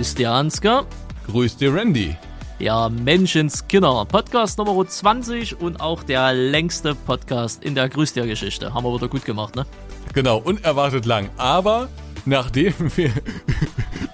Grüß 0.00 0.14
dir, 0.14 0.30
Ansgar. 0.30 0.86
Grüß 1.26 1.58
dir, 1.58 1.74
Randy. 1.74 2.16
Ja, 2.58 2.88
Menschenskinder. 2.88 4.06
Podcast 4.06 4.56
Nummer 4.56 4.88
20 4.88 5.60
und 5.60 5.78
auch 5.78 6.02
der 6.02 6.32
längste 6.32 6.94
Podcast 6.94 7.62
in 7.62 7.74
der 7.74 7.90
Grüß 7.90 8.14
dir 8.14 8.26
Geschichte. 8.26 8.72
Haben 8.72 8.86
wir 8.86 8.94
wieder 8.94 9.08
gut 9.08 9.26
gemacht, 9.26 9.56
ne? 9.56 9.66
Genau, 10.14 10.38
unerwartet 10.38 11.04
lang. 11.04 11.28
Aber 11.36 11.90
nachdem 12.24 12.72
wir 12.96 13.10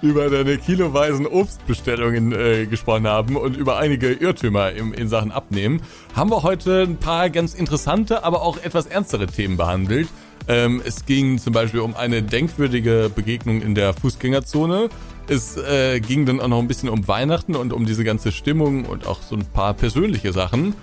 über 0.01 0.29
deine 0.29 0.57
kiloweisen 0.57 1.25
Obstbestellungen 1.25 2.33
äh, 2.33 2.65
gesprochen 2.65 3.07
haben 3.07 3.37
und 3.37 3.55
über 3.55 3.77
einige 3.77 4.11
Irrtümer 4.11 4.73
im, 4.73 4.91
in 4.91 5.07
Sachen 5.07 5.31
Abnehmen, 5.31 5.81
haben 6.13 6.31
wir 6.31 6.43
heute 6.43 6.81
ein 6.81 6.97
paar 6.97 7.29
ganz 7.29 7.53
interessante, 7.53 8.25
aber 8.25 8.41
auch 8.41 8.57
etwas 8.57 8.87
ernstere 8.87 9.27
Themen 9.27 9.55
behandelt. 9.55 10.09
Ähm, 10.49 10.81
es 10.85 11.05
ging 11.05 11.39
zum 11.39 11.53
Beispiel 11.53 11.79
um 11.79 11.95
eine 11.95 12.23
denkwürdige 12.23 13.09
Begegnung 13.13 13.61
in 13.61 13.73
der 13.73 13.93
Fußgängerzone. 13.93 14.89
Es 15.29 15.57
äh, 15.57 15.99
ging 15.99 16.25
dann 16.25 16.39
auch 16.39 16.47
noch 16.47 16.59
ein 16.59 16.67
bisschen 16.67 16.87
um 16.87 17.07
Weihnachten 17.07 17.55
und 17.55 17.73
um 17.73 17.85
diese 17.85 18.05
ganze 18.05 18.31
Stimmung 18.31 18.85
und 18.85 19.07
auch 19.07 19.21
so 19.21 19.35
ein 19.35 19.45
paar 19.45 19.73
persönliche 19.73 20.31
Sachen. 20.31 20.73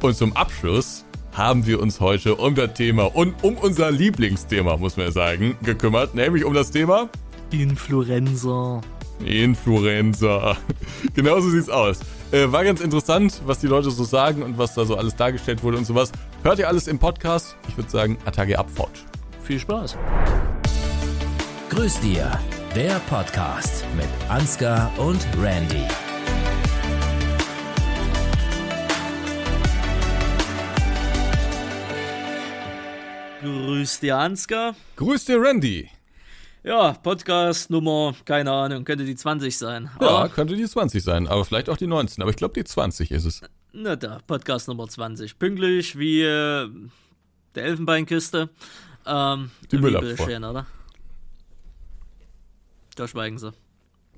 Und 0.00 0.16
zum 0.16 0.34
Abschluss 0.34 1.04
haben 1.32 1.66
wir 1.66 1.80
uns 1.80 2.00
heute 2.00 2.36
um 2.36 2.54
das 2.54 2.74
Thema 2.74 3.14
und 3.14 3.44
um 3.44 3.56
unser 3.56 3.90
Lieblingsthema, 3.90 4.78
muss 4.78 4.96
man 4.96 5.12
sagen, 5.12 5.56
gekümmert, 5.62 6.14
nämlich 6.14 6.44
um 6.44 6.54
das 6.54 6.70
Thema 6.70 7.10
Influenza. 7.50 8.80
Influenza. 9.24 10.56
Genauso 11.14 11.50
sieht's 11.50 11.68
aus. 11.68 12.00
Äh, 12.32 12.50
war 12.50 12.64
ganz 12.64 12.80
interessant, 12.80 13.42
was 13.44 13.58
die 13.58 13.66
Leute 13.66 13.90
so 13.90 14.04
sagen 14.04 14.42
und 14.42 14.56
was 14.56 14.74
da 14.74 14.84
so 14.84 14.96
alles 14.96 15.16
dargestellt 15.16 15.62
wurde 15.62 15.76
und 15.76 15.84
sowas. 15.84 16.10
Hört 16.42 16.58
ihr 16.58 16.68
alles 16.68 16.86
im 16.86 16.98
Podcast? 16.98 17.56
Ich 17.68 17.76
würde 17.76 17.90
sagen, 17.90 18.16
Attacke 18.24 18.58
Abfahrt. 18.58 19.04
Viel 19.42 19.58
Spaß. 19.58 19.98
Grüß 21.70 22.00
dir, 22.00 22.38
der 22.74 23.00
Podcast 23.08 23.84
mit 23.96 24.08
Ansgar 24.28 24.90
und 24.98 25.20
Randy. 25.40 25.86
Grüß 33.40 34.00
dir, 34.00 34.18
Ansgar. 34.18 34.74
Grüß 34.96 35.24
dir, 35.24 35.40
Randy. 35.40 35.88
Ja, 36.62 36.92
Podcast 36.92 37.70
Nummer, 37.70 38.14
keine 38.26 38.52
Ahnung, 38.52 38.84
könnte 38.84 39.04
die 39.06 39.14
20 39.16 39.56
sein. 39.56 39.90
Ja, 40.00 40.08
Aber, 40.08 40.28
könnte 40.28 40.56
die 40.56 40.66
20 40.66 41.02
sein, 41.02 41.26
aber 41.26 41.46
vielleicht 41.46 41.70
auch 41.70 41.78
die 41.78 41.86
19. 41.86 42.20
Aber 42.20 42.30
ich 42.30 42.36
glaube, 42.36 42.52
die 42.52 42.64
20 42.64 43.10
ist 43.10 43.24
es. 43.24 43.40
na 43.72 43.96
da, 43.96 44.18
Podcast 44.26 44.68
Nummer 44.68 44.86
20. 44.86 45.38
Pünktlich 45.38 45.98
wie 45.98 46.20
äh, 46.22 46.68
der 47.54 47.64
Elfenbeinkiste. 47.64 48.50
Ähm, 49.06 49.50
Die 49.72 49.78
Müllabfuhr. 49.78 50.26
schön, 50.26 50.44
oder? 50.44 50.66
Da 53.00 53.08
schweigen 53.08 53.38
sie. 53.38 53.50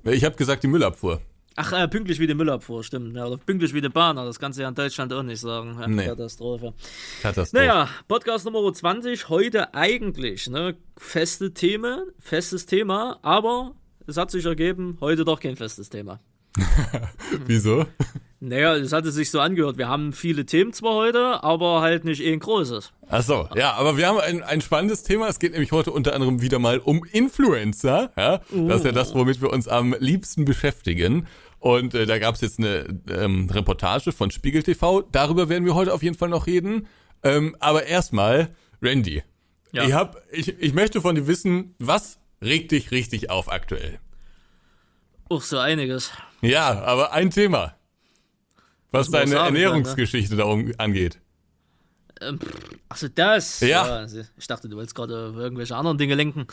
Ich 0.03 0.25
habe 0.25 0.35
gesagt, 0.35 0.61
die 0.63 0.67
Müllabfuhr. 0.67 1.21
Ach, 1.55 1.71
äh, 1.71 1.87
pünktlich 1.87 2.19
wie 2.19 2.27
die 2.27 2.33
Müllabfuhr, 2.33 2.83
stimmt. 2.83 3.15
Ja, 3.15 3.27
oder 3.27 3.37
pünktlich 3.37 3.73
wie 3.73 3.79
die 3.79 3.87
Bahn, 3.87 4.17
das 4.17 4.39
kannst 4.39 4.59
du 4.59 4.63
ja 4.63 4.67
in 4.67 4.75
Deutschland 4.75 5.13
auch 5.13 5.23
nicht 5.23 5.39
sagen. 5.39 5.77
Ja, 5.79 5.87
Nee. 5.87 6.05
Katastrophe. 6.07 6.73
Katastrophe. 7.21 7.65
Naja, 7.65 7.87
Podcast 8.09 8.43
Nummer 8.43 8.73
20, 8.73 9.29
heute 9.29 9.73
eigentlich, 9.73 10.49
ne, 10.49 10.75
feste 10.97 11.53
Themen, 11.53 12.11
festes 12.19 12.65
Thema, 12.65 13.19
aber 13.21 13.73
es 14.05 14.17
hat 14.17 14.31
sich 14.31 14.43
ergeben, 14.43 14.97
heute 14.99 15.23
doch 15.23 15.39
kein 15.39 15.55
festes 15.55 15.89
Thema. 15.89 16.19
Wieso? 17.45 17.85
Naja, 18.45 18.75
es 18.75 18.91
hatte 18.91 19.09
sich 19.13 19.31
so 19.31 19.39
angehört, 19.39 19.77
wir 19.77 19.87
haben 19.87 20.11
viele 20.11 20.45
Themen 20.45 20.73
zwar 20.73 20.95
heute, 20.95 21.41
aber 21.45 21.79
halt 21.79 22.03
nicht 22.03 22.21
ein 22.21 22.39
großes. 22.39 22.91
Ach 23.07 23.23
so, 23.23 23.47
ja, 23.55 23.71
aber 23.75 23.95
wir 23.95 24.05
haben 24.05 24.19
ein, 24.19 24.43
ein 24.43 24.59
spannendes 24.59 25.03
Thema. 25.03 25.29
Es 25.29 25.39
geht 25.39 25.53
nämlich 25.53 25.71
heute 25.71 25.91
unter 25.91 26.13
anderem 26.13 26.41
wieder 26.41 26.59
mal 26.59 26.79
um 26.79 27.05
Influencer. 27.05 28.11
Ja? 28.17 28.41
Das 28.51 28.79
ist 28.79 28.85
ja 28.85 28.91
das, 28.91 29.15
womit 29.15 29.41
wir 29.41 29.49
uns 29.49 29.69
am 29.69 29.95
liebsten 29.97 30.43
beschäftigen. 30.43 31.25
Und 31.59 31.93
äh, 31.93 32.05
da 32.05 32.19
gab 32.19 32.35
es 32.35 32.41
jetzt 32.41 32.59
eine 32.59 32.99
ähm, 33.09 33.49
Reportage 33.49 34.11
von 34.11 34.29
Spiegel 34.29 34.61
TV. 34.61 35.03
Darüber 35.03 35.47
werden 35.47 35.63
wir 35.63 35.73
heute 35.73 35.93
auf 35.93 36.03
jeden 36.03 36.17
Fall 36.17 36.27
noch 36.27 36.45
reden. 36.45 36.87
Ähm, 37.23 37.55
aber 37.61 37.85
erstmal, 37.85 38.49
Randy, 38.81 39.23
Ja. 39.71 39.85
ich, 39.85 39.93
hab, 39.93 40.21
ich, 40.33 40.59
ich 40.59 40.73
möchte 40.73 40.99
von 40.99 41.15
dir 41.15 41.27
wissen, 41.27 41.75
was 41.79 42.19
regt 42.43 42.73
dich 42.73 42.91
richtig 42.91 43.29
auf 43.29 43.49
aktuell? 43.49 43.99
Auch 45.29 45.43
so 45.43 45.59
einiges. 45.59 46.11
Ja, 46.41 46.81
aber 46.81 47.13
ein 47.13 47.29
Thema, 47.31 47.75
was 48.93 49.09
deine 49.09 49.31
sagen, 49.31 49.55
Ernährungsgeschichte 49.55 50.35
darum 50.35 50.71
angeht. 50.77 51.19
Ähm, 52.21 52.39
Achso, 52.89 53.07
das. 53.13 53.59
Ja. 53.61 53.81
also 53.83 54.21
Ich 54.37 54.47
dachte, 54.47 54.69
du 54.69 54.77
wolltest 54.77 54.95
gerade 54.95 55.33
irgendwelche 55.35 55.75
anderen 55.75 55.97
Dinge 55.97 56.15
lenken. 56.15 56.47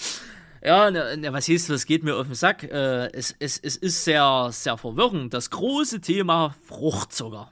Ja, 0.63 0.91
ne, 0.91 1.17
ne, 1.17 1.33
was 1.33 1.47
hieß, 1.47 1.71
was 1.71 1.87
geht 1.87 2.03
mir 2.03 2.17
auf 2.17 2.27
den 2.27 2.35
Sack? 2.35 2.65
Äh, 2.65 3.07
es, 3.13 3.35
es, 3.39 3.59
es 3.59 3.77
ist 3.77 4.05
sehr, 4.05 4.49
sehr 4.53 4.77
verwirrend. 4.77 5.33
Das 5.33 5.51
große 5.51 6.01
Thema 6.01 6.55
Fruchtzucker. 6.67 7.51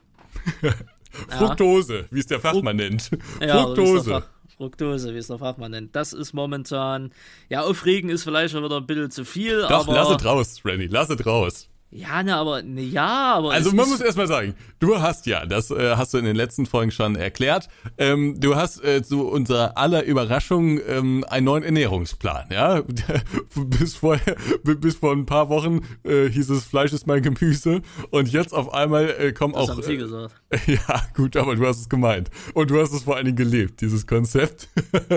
Fructose, 1.29 2.07
wie 2.11 2.21
es 2.21 2.27
der 2.27 2.41
Fachmann 2.41 2.77
nennt. 2.77 3.11
Ja, 3.41 3.63
Fructose. 3.63 4.11
Fach- 4.11 4.29
Fructose, 4.57 5.15
wie 5.15 5.19
es 5.19 5.29
der 5.29 5.39
Fachmann 5.39 5.71
nennt. 5.71 5.95
Das 5.95 6.13
ist 6.13 6.33
momentan, 6.33 7.13
ja, 7.49 7.63
aufregen 7.63 8.11
ist 8.11 8.25
vielleicht 8.25 8.53
schon 8.53 8.65
wieder 8.65 8.77
ein 8.79 8.87
bisschen 8.87 9.11
zu 9.11 9.25
viel, 9.25 9.61
Doch, 9.63 9.87
aber. 9.89 9.95
lass 9.95 10.11
es 10.11 10.25
raus, 10.25 10.61
Randy, 10.65 10.87
lass 10.89 11.09
es 11.11 11.25
raus. 11.25 11.68
Ja, 11.91 12.23
ne, 12.23 12.37
aber, 12.37 12.63
ne, 12.63 12.83
ja, 12.83 13.35
aber. 13.35 13.53
Also 13.53 13.73
man 13.73 13.89
muss 13.89 14.03
erstmal 14.03 14.27
sagen, 14.27 14.55
du 14.79 15.01
hast 15.01 15.25
ja, 15.25 15.47
das 15.47 15.71
äh, 15.71 15.97
hast 15.97 16.13
du 16.13 16.19
in 16.19 16.27
den 16.27 16.37
letzten 16.37 16.67
Folgen 16.67 16.91
schon 16.91 17.17
erklärt, 17.17 17.71
ähm, 17.97 18.39
du 18.39 18.57
hast 18.57 18.85
äh, 18.85 19.03
zu 19.03 19.27
unserer 19.27 19.79
aller 19.79 20.05
Überraschung 20.05 20.81
ähm, 20.87 21.25
einen 21.29 21.47
neuen 21.47 21.65
Ernährungsplan, 21.65 22.49
ja. 22.51 22.83
bis, 23.55 23.95
vorher, 23.95 24.37
bis 24.65 24.97
vor 24.97 25.13
ein 25.13 25.25
paar 25.25 25.49
Wochen 25.49 25.81
äh, 26.05 26.29
hieß 26.29 26.51
es, 26.51 26.65
Fleisch 26.65 26.93
ist 26.93 27.07
mein 27.07 27.23
Gemüse 27.23 27.81
und 28.11 28.31
jetzt 28.31 28.53
auf 28.53 28.75
einmal 28.75 29.09
äh, 29.19 29.33
kommen 29.33 29.55
das 29.55 29.63
auch... 29.63 29.69
haben 29.71 29.83
Sie 29.83 29.95
äh, 29.95 29.97
gesagt. 29.97 30.35
Ja, 30.67 31.03
gut, 31.17 31.37
aber 31.37 31.57
du 31.57 31.67
hast 31.67 31.81
es 31.81 31.89
gemeint. 31.89 32.31
Und 32.53 32.71
du 32.71 32.81
hast 32.81 32.93
es 32.93 33.05
vor 33.05 33.17
allen 33.17 33.25
Dingen 33.25 33.37
gelebt, 33.37 33.81
dieses 33.81 34.07
Konzept. 34.07 34.69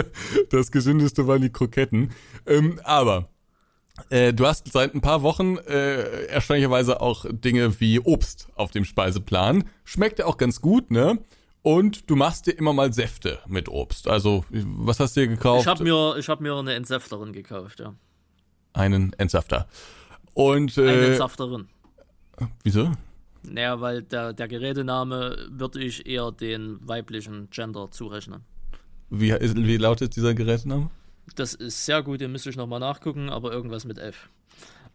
das 0.49 0.71
gesündeste 0.71 1.27
waren 1.27 1.41
die 1.41 1.49
Kroketten. 1.49 2.11
Ähm, 2.45 2.79
aber 2.83 3.29
äh, 4.09 4.34
du 4.34 4.46
hast 4.46 4.72
seit 4.72 4.96
ein 4.96 5.02
paar 5.02 5.22
Wochen 5.22 5.57
äh, 5.57 6.25
erstaunlicherweise 6.25 7.02
auch 7.02 7.25
Dinge 7.29 7.79
wie 7.79 8.00
Obst 8.00 8.47
auf 8.56 8.72
dem 8.72 8.85
Speiseplan. 8.85 9.66
Schmeckt 9.84 10.19
ja 10.19 10.25
auch 10.25 10.38
ganz 10.38 10.62
gut, 10.62 10.91
ne? 10.91 11.19
Und 11.63 12.09
du 12.09 12.16
machst 12.16 12.47
dir 12.47 12.53
immer 12.53 12.74
mal 12.74 12.91
Säfte 12.91 13.40
mit 13.47 13.69
Obst. 13.69 14.07
Also, 14.07 14.46
was 14.50 15.00
hast 15.00 15.16
du 15.16 15.22
dir 15.22 15.28
gekauft? 15.28 15.62
Ich 15.62 15.68
habe 15.68 15.84
mir, 15.84 16.16
ich 16.18 16.28
hab 16.28 16.41
mir 16.41 16.56
eine 16.56 16.74
Entsäfterin 16.74 17.34
gekauft, 17.34 17.79
ja. 17.79 17.94
einen 18.74 19.13
Entsafter. 19.13 19.68
Und 20.34 20.78
Eine 20.78 20.91
äh, 20.91 21.12
Entsafterin. 21.12 21.68
wieso? 22.63 22.91
Naja, 23.44 23.79
weil 23.81 24.02
der, 24.03 24.34
der 24.34 24.47
Gerätename 24.47 25.35
würde 25.50 25.84
ich 25.84 26.06
eher 26.06 26.31
den 26.31 26.79
weiblichen 26.88 27.50
Gender 27.50 27.90
zurechnen. 27.91 28.44
Wie, 29.09 29.31
wie 29.34 29.78
lautet 29.78 30.16
dieser 30.16 30.34
Gerätename? 30.34 30.90
Das 31.35 31.53
ist 31.53 31.85
sehr 31.85 32.01
gut, 32.03 32.21
den 32.21 32.31
müsste 32.31 32.49
ich 32.49 32.55
nochmal 32.57 32.79
nachgucken, 32.79 33.29
aber 33.29 33.51
irgendwas 33.51 33.85
mit 33.85 33.97
F. 33.99 34.29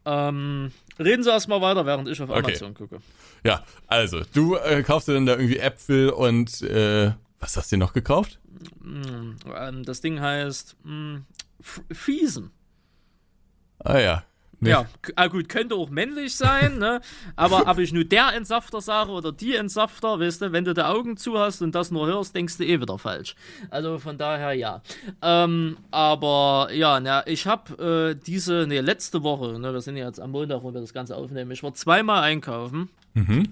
Ähm, 0.04 0.70
reden 0.98 1.22
Sie 1.22 1.31
erstmal 1.31 1.60
weiter, 1.60 1.84
während 1.87 2.09
ich 2.09 2.20
auf 2.22 2.31
Okay. 2.31 2.38
Amazon 2.38 2.75
gucke. 2.75 2.98
Ja, 3.44 3.64
also, 3.87 4.22
du 4.34 4.56
äh, 4.56 4.82
kaufst 4.82 5.09
dir 5.09 5.15
dann 5.15 5.26
da 5.26 5.32
irgendwie 5.32 5.59
Äpfel 5.59 6.10
und 6.10 6.62
äh, 6.62 7.12
was 7.41 7.56
hast 7.56 7.72
du 7.72 7.76
noch 7.76 7.92
gekauft? 7.92 8.38
Ähm, 8.84 9.36
das 9.84 10.00
Ding 10.00 10.20
heißt 10.20 10.76
mh, 10.84 11.22
F- 11.60 11.82
Fiesen. 11.92 12.50
Ah 13.78 13.98
ja. 13.98 14.25
Nee. 14.59 14.71
Ja, 14.71 14.87
ah, 15.17 15.27
gut, 15.27 15.49
könnte 15.50 15.75
auch 15.75 15.91
männlich 15.91 16.34
sein, 16.34 16.78
ne? 16.78 17.00
aber 17.37 17.67
ob 17.67 17.78
ich 17.78 17.93
nur 17.93 18.05
der 18.05 18.33
Entsafter 18.34 18.81
sage 18.81 19.11
oder 19.11 19.31
die 19.31 19.55
Entsafter, 19.55 20.19
weißt 20.19 20.43
du, 20.43 20.53
wenn 20.53 20.65
du 20.65 20.72
die 20.72 20.83
Augen 20.83 21.19
zu 21.19 21.39
hast 21.39 21.61
und 21.61 21.75
das 21.75 21.91
nur 21.91 22.06
hörst, 22.06 22.34
denkst 22.34 22.56
du 22.56 22.65
eh 22.65 22.81
wieder 22.81 22.99
falsch. 22.99 23.34
Also 23.69 23.99
von 23.99 24.16
daher 24.16 24.55
ja. 24.55 24.81
Ähm, 25.21 25.77
aber 25.91 26.69
ja, 26.72 27.00
na, 27.00 27.27
ich 27.27 27.47
habe 27.47 28.15
äh, 28.16 28.25
diese, 28.27 28.66
ne, 28.66 28.81
letzte 28.81 29.22
Woche, 29.22 29.59
ne, 29.59 29.75
wir 29.75 29.81
sind 29.83 29.97
ja 29.97 30.06
jetzt 30.06 30.21
am 30.21 30.31
Montag, 30.31 30.62
wo 30.62 30.72
wir 30.72 30.81
das 30.81 30.95
Ganze 30.95 31.16
aufnehmen, 31.16 31.50
ich 31.50 31.62
war 31.62 31.75
zweimal 31.75 32.22
einkaufen. 32.22 32.89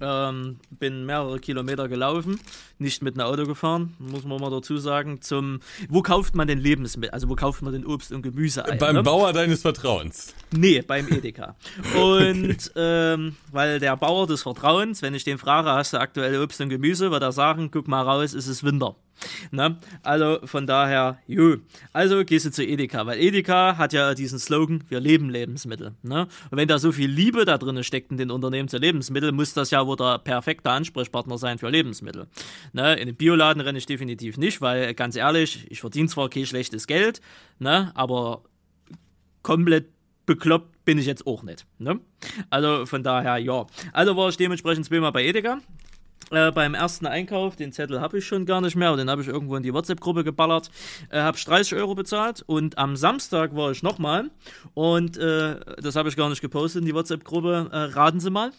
Ähm, 0.00 0.58
bin 0.70 1.06
mehrere 1.06 1.38
Kilometer 1.38 1.88
gelaufen, 1.88 2.38
nicht 2.78 3.02
mit 3.02 3.18
einem 3.18 3.26
Auto 3.26 3.46
gefahren, 3.46 3.94
muss 3.98 4.24
man 4.24 4.38
mal 4.40 4.50
dazu 4.50 4.76
sagen. 4.76 5.22
Zum, 5.22 5.60
wo 5.88 6.02
kauft 6.02 6.34
man 6.34 6.46
denn 6.46 6.58
Lebensmittel? 6.58 7.10
Also 7.10 7.28
wo 7.28 7.34
kauft 7.34 7.62
man 7.62 7.72
denn 7.72 7.86
Obst 7.86 8.12
und 8.12 8.22
Gemüse 8.22 8.64
ein? 8.66 8.78
Beim 8.78 8.96
ne? 8.96 9.02
Bauer 9.02 9.32
deines 9.32 9.62
Vertrauens. 9.62 10.34
Nee, 10.52 10.82
beim 10.82 11.08
Edeka. 11.08 11.56
Und 11.96 12.72
ähm, 12.76 13.36
weil 13.52 13.80
der 13.80 13.96
Bauer 13.96 14.26
des 14.26 14.42
Vertrauens, 14.42 15.02
wenn 15.02 15.14
ich 15.14 15.24
den 15.24 15.38
frage, 15.38 15.70
hast 15.70 15.92
du 15.92 15.98
aktuell 15.98 16.40
Obst 16.42 16.60
und 16.60 16.68
Gemüse, 16.68 17.10
wird 17.10 17.22
er 17.22 17.32
sagen, 17.32 17.70
guck 17.70 17.88
mal 17.88 18.02
raus, 18.02 18.34
es 18.34 18.46
ist 18.46 18.64
Winter. 18.64 18.96
Ne? 19.50 19.78
Also 20.02 20.38
von 20.44 20.66
daher, 20.66 21.18
jo. 21.26 21.56
Also 21.92 22.24
gehst 22.24 22.46
du 22.46 22.50
zu 22.50 22.64
Edeka, 22.64 23.06
weil 23.06 23.18
Edeka 23.20 23.76
hat 23.76 23.92
ja 23.92 24.14
diesen 24.14 24.38
Slogan, 24.38 24.84
wir 24.88 25.00
leben 25.00 25.30
Lebensmittel. 25.30 25.92
Ne? 26.02 26.28
Und 26.50 26.58
wenn 26.58 26.68
da 26.68 26.78
so 26.78 26.92
viel 26.92 27.10
Liebe 27.10 27.44
da 27.44 27.58
drin 27.58 27.82
steckt 27.84 28.10
in 28.10 28.18
den 28.18 28.30
Unternehmen 28.30 28.68
zu 28.68 28.78
Lebensmitteln, 28.78 29.34
muss 29.34 29.54
das 29.54 29.70
ja 29.70 29.86
wohl 29.86 29.96
der 29.96 30.18
perfekte 30.18 30.70
Ansprechpartner 30.70 31.38
sein 31.38 31.58
für 31.58 31.68
Lebensmittel. 31.68 32.26
Ne? 32.72 32.94
In 32.94 33.06
den 33.06 33.16
Bioladen 33.16 33.60
renne 33.60 33.78
ich 33.78 33.86
definitiv 33.86 34.36
nicht, 34.36 34.60
weil 34.60 34.94
ganz 34.94 35.16
ehrlich, 35.16 35.66
ich 35.70 35.80
verdiene 35.80 36.08
zwar 36.08 36.28
kein 36.28 36.46
schlechtes 36.46 36.86
Geld, 36.86 37.20
ne? 37.58 37.92
aber 37.94 38.42
komplett 39.42 39.88
bekloppt 40.26 40.84
bin 40.84 40.98
ich 40.98 41.06
jetzt 41.06 41.26
auch 41.26 41.42
nicht. 41.42 41.66
Ne? 41.78 42.00
Also 42.50 42.86
von 42.86 43.02
daher, 43.02 43.38
ja. 43.38 43.66
Also 43.92 44.16
war 44.16 44.28
ich 44.28 44.36
dementsprechend 44.36 44.86
zweimal 44.86 45.12
bei 45.12 45.24
Edeka. 45.24 45.58
Äh, 46.30 46.52
beim 46.52 46.74
ersten 46.74 47.06
Einkauf, 47.06 47.56
den 47.56 47.72
Zettel 47.72 48.00
habe 48.00 48.18
ich 48.18 48.26
schon 48.26 48.46
gar 48.46 48.60
nicht 48.60 48.76
mehr, 48.76 48.96
den 48.96 49.10
habe 49.10 49.22
ich 49.22 49.28
irgendwo 49.28 49.56
in 49.56 49.62
die 49.62 49.72
WhatsApp-Gruppe 49.72 50.24
geballert, 50.24 50.70
äh, 51.10 51.20
habe 51.20 51.36
ich 51.36 51.44
30 51.44 51.74
Euro 51.76 51.94
bezahlt 51.94 52.42
und 52.46 52.78
am 52.78 52.96
Samstag 52.96 53.54
war 53.54 53.70
ich 53.70 53.82
nochmal 53.82 54.30
und 54.74 55.16
äh, 55.16 55.56
das 55.80 55.96
habe 55.96 56.08
ich 56.08 56.16
gar 56.16 56.28
nicht 56.28 56.40
gepostet 56.40 56.80
in 56.80 56.86
die 56.86 56.94
WhatsApp-Gruppe. 56.94 57.68
Äh, 57.72 57.76
raten 57.94 58.20
Sie 58.20 58.30
mal. 58.30 58.52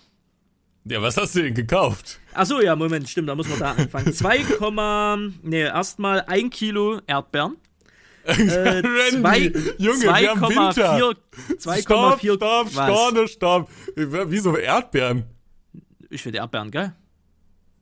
Ja, 0.85 1.01
was 1.01 1.17
hast 1.17 1.35
du 1.35 1.41
denn 1.41 1.55
gekauft? 1.55 2.19
Achso, 2.33 2.61
ja, 2.61 2.75
Moment, 2.75 3.09
stimmt, 3.09 3.27
da 3.27 3.35
muss 3.35 3.49
man 3.49 3.59
da 3.59 3.71
anfangen. 3.71 4.13
2, 4.13 5.31
nee, 5.41 5.61
erstmal 5.61 6.21
1 6.21 6.55
Kilo 6.55 6.99
Erdbeeren. 7.07 7.57
Äh, 8.27 8.81
zwei, 9.11 9.51
Junge, 9.77 9.99
2, 9.99 10.21
wir 10.21 10.29
haben 10.31 10.41
Winter. 10.41 11.13
2,4 11.59 11.81
Stopp, 11.81 12.19
stopp, 12.19 12.69
Storne, 12.71 13.27
stopp. 13.27 13.69
Wieso 13.95 14.57
Erdbeeren? 14.57 15.25
Ich 16.09 16.23
finde 16.23 16.39
Erdbeeren 16.39 16.71
geil. 16.71 16.95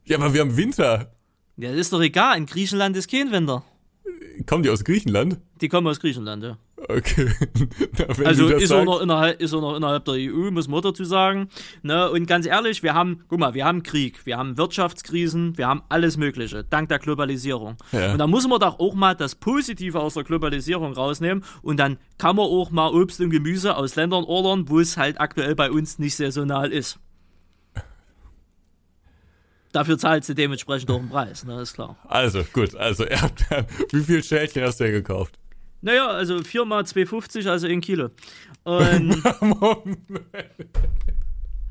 Ja, 0.04 0.18
aber 0.18 0.34
wir 0.34 0.42
haben 0.42 0.56
Winter. 0.56 1.12
Ja, 1.56 1.70
das 1.70 1.80
ist 1.80 1.92
doch 1.92 2.00
egal. 2.00 2.36
In 2.36 2.46
Griechenland 2.46 2.96
ist 2.96 3.10
kein 3.10 3.32
Winter. 3.32 3.64
Kommen 4.46 4.62
die 4.62 4.70
aus 4.70 4.84
Griechenland? 4.84 5.38
Die 5.60 5.68
kommen 5.68 5.86
aus 5.86 6.00
Griechenland, 6.00 6.42
ja. 6.42 6.58
Okay. 6.88 7.30
Na, 7.98 8.24
also 8.26 8.48
ist 8.48 8.72
auch, 8.72 8.84
noch 8.84 9.00
innerhalb, 9.00 9.40
ist 9.40 9.54
auch 9.54 9.60
noch 9.60 9.76
innerhalb 9.76 10.04
der 10.04 10.14
EU, 10.14 10.50
muss 10.50 10.68
man 10.68 10.82
dazu 10.82 11.04
sagen. 11.04 11.48
Ne? 11.82 12.10
Und 12.10 12.26
ganz 12.26 12.46
ehrlich, 12.46 12.82
wir 12.82 12.94
haben, 12.94 13.24
guck 13.28 13.38
mal, 13.38 13.54
wir 13.54 13.64
haben 13.64 13.82
Krieg, 13.82 14.26
wir 14.26 14.36
haben 14.36 14.58
Wirtschaftskrisen, 14.58 15.56
wir 15.56 15.66
haben 15.66 15.82
alles 15.88 16.16
Mögliche, 16.16 16.64
dank 16.64 16.88
der 16.88 16.98
Globalisierung. 16.98 17.76
Ja. 17.92 18.12
Und 18.12 18.18
da 18.18 18.26
muss 18.26 18.46
man 18.46 18.60
doch 18.60 18.78
auch 18.80 18.94
mal 18.94 19.14
das 19.14 19.34
Positive 19.34 19.98
aus 20.00 20.14
der 20.14 20.24
Globalisierung 20.24 20.92
rausnehmen 20.92 21.44
und 21.62 21.78
dann 21.78 21.98
kann 22.18 22.36
man 22.36 22.46
auch 22.46 22.70
mal 22.70 22.92
Obst 22.92 23.20
und 23.20 23.30
Gemüse 23.30 23.76
aus 23.76 23.96
Ländern 23.96 24.24
ordern, 24.24 24.68
wo 24.68 24.80
es 24.80 24.96
halt 24.96 25.20
aktuell 25.20 25.54
bei 25.54 25.70
uns 25.70 25.98
nicht 25.98 26.16
saisonal 26.16 26.70
ist. 26.70 26.98
Dafür 29.74 29.98
zahlt 29.98 30.24
sie 30.24 30.36
dementsprechend 30.36 30.88
auch 30.92 31.00
einen 31.00 31.08
Preis, 31.08 31.44
ne, 31.44 31.60
ist 31.60 31.74
klar. 31.74 31.98
Also, 32.04 32.44
gut, 32.52 32.76
also 32.76 33.02
Erdbeeren. 33.08 33.66
Wie 33.90 34.04
viel 34.04 34.22
Schälchen 34.22 34.62
hast 34.62 34.78
du 34.78 34.88
gekauft? 34.88 35.36
Naja, 35.80 36.06
also 36.06 36.44
4 36.44 36.64
mal 36.64 36.84
2,50, 36.84 37.50
also 37.50 37.66
1 37.66 37.84
Kilo. 37.84 38.10
Und 38.62 39.24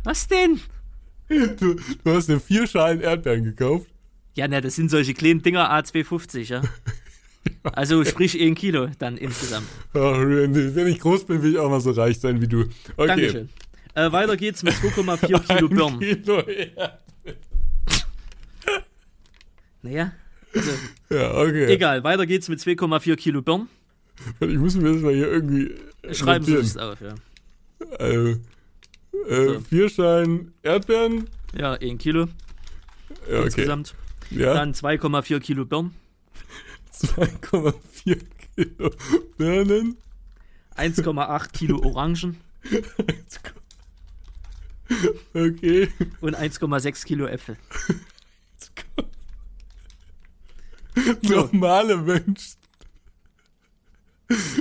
Was 0.03 0.27
denn? 0.27 0.59
Du, 1.29 1.75
du 1.75 2.13
hast 2.13 2.27
dir 2.27 2.41
vier 2.41 2.67
Schalen 2.67 3.00
Erdbeeren 3.00 3.45
gekauft? 3.45 3.88
Ja, 4.35 4.50
ne, 4.50 4.59
das 4.59 4.75
sind 4.75 4.89
solche 4.91 5.13
kleinen 5.13 5.41
Dinger 5.41 5.71
A250, 5.71 6.50
ja. 6.50 6.61
Also 7.63 8.03
sprich 8.03 8.38
1 8.38 8.59
Kilo 8.59 8.89
dann 9.00 9.15
insgesamt. 9.15 9.67
Ach, 9.94 10.17
wenn 10.19 10.88
ich 10.88 11.00
groß 11.00 11.23
bin, 11.25 11.41
will 11.41 11.53
ich 11.53 11.57
auch 11.57 11.69
mal 11.69 11.79
so 11.79 11.91
reich 11.91 12.19
sein 12.19 12.41
wie 12.41 12.50
du. 12.50 12.65
Okay. 12.97 13.07
Dankeschön. 13.07 13.50
Äh, 13.95 14.11
weiter 14.11 14.35
geht's 14.35 14.61
mit 14.61 14.73
2,4 14.73 15.39
Kilo 15.55 15.69
Birnen. 15.69 16.00
Kilo 16.01 16.39
Erdbeeren. 16.39 17.03
Naja. 19.83 20.13
Also, 20.56 20.71
ja, 21.09 21.33
okay. 21.35 21.65
Egal, 21.65 22.03
weiter 22.03 22.25
geht's 22.25 22.50
mit 22.50 22.59
2,4 22.59 23.15
Kilo 23.15 23.41
Birnen. 23.41 23.69
Ich 24.39 24.57
muss 24.57 24.75
mir 24.75 24.94
das 24.94 25.01
mal 25.01 25.13
hier 25.13 25.31
irgendwie. 25.31 25.75
Schreiben 26.12 26.45
Sie 26.45 26.56
es 26.56 26.77
auf, 26.77 27.00
ja. 27.01 27.15
Also, 28.00 28.39
äh, 29.27 29.47
so. 29.47 29.59
Vier 29.69 29.89
Schalen 29.89 30.53
Erdbeeren. 30.63 31.30
Ja, 31.56 31.74
1 31.74 32.01
Kilo. 32.01 32.27
Ja, 33.30 33.38
okay. 33.39 33.44
Insgesamt. 33.45 33.95
Ja. 34.30 34.53
Dann 34.53 34.74
2,4 34.74 35.39
Kilo 35.39 35.65
Birnen. 35.65 35.94
2,4 36.94 38.21
Kilo 38.56 38.91
Birnen. 39.38 39.97
1,8 40.75 41.51
Kilo 41.51 41.81
Orangen. 41.83 42.38
okay. 45.33 45.89
Und 46.21 46.36
1,6 46.36 47.06
Kilo 47.06 47.25
Äpfel. 47.27 47.57
Normale 51.21 51.97
Menschen. 51.97 52.57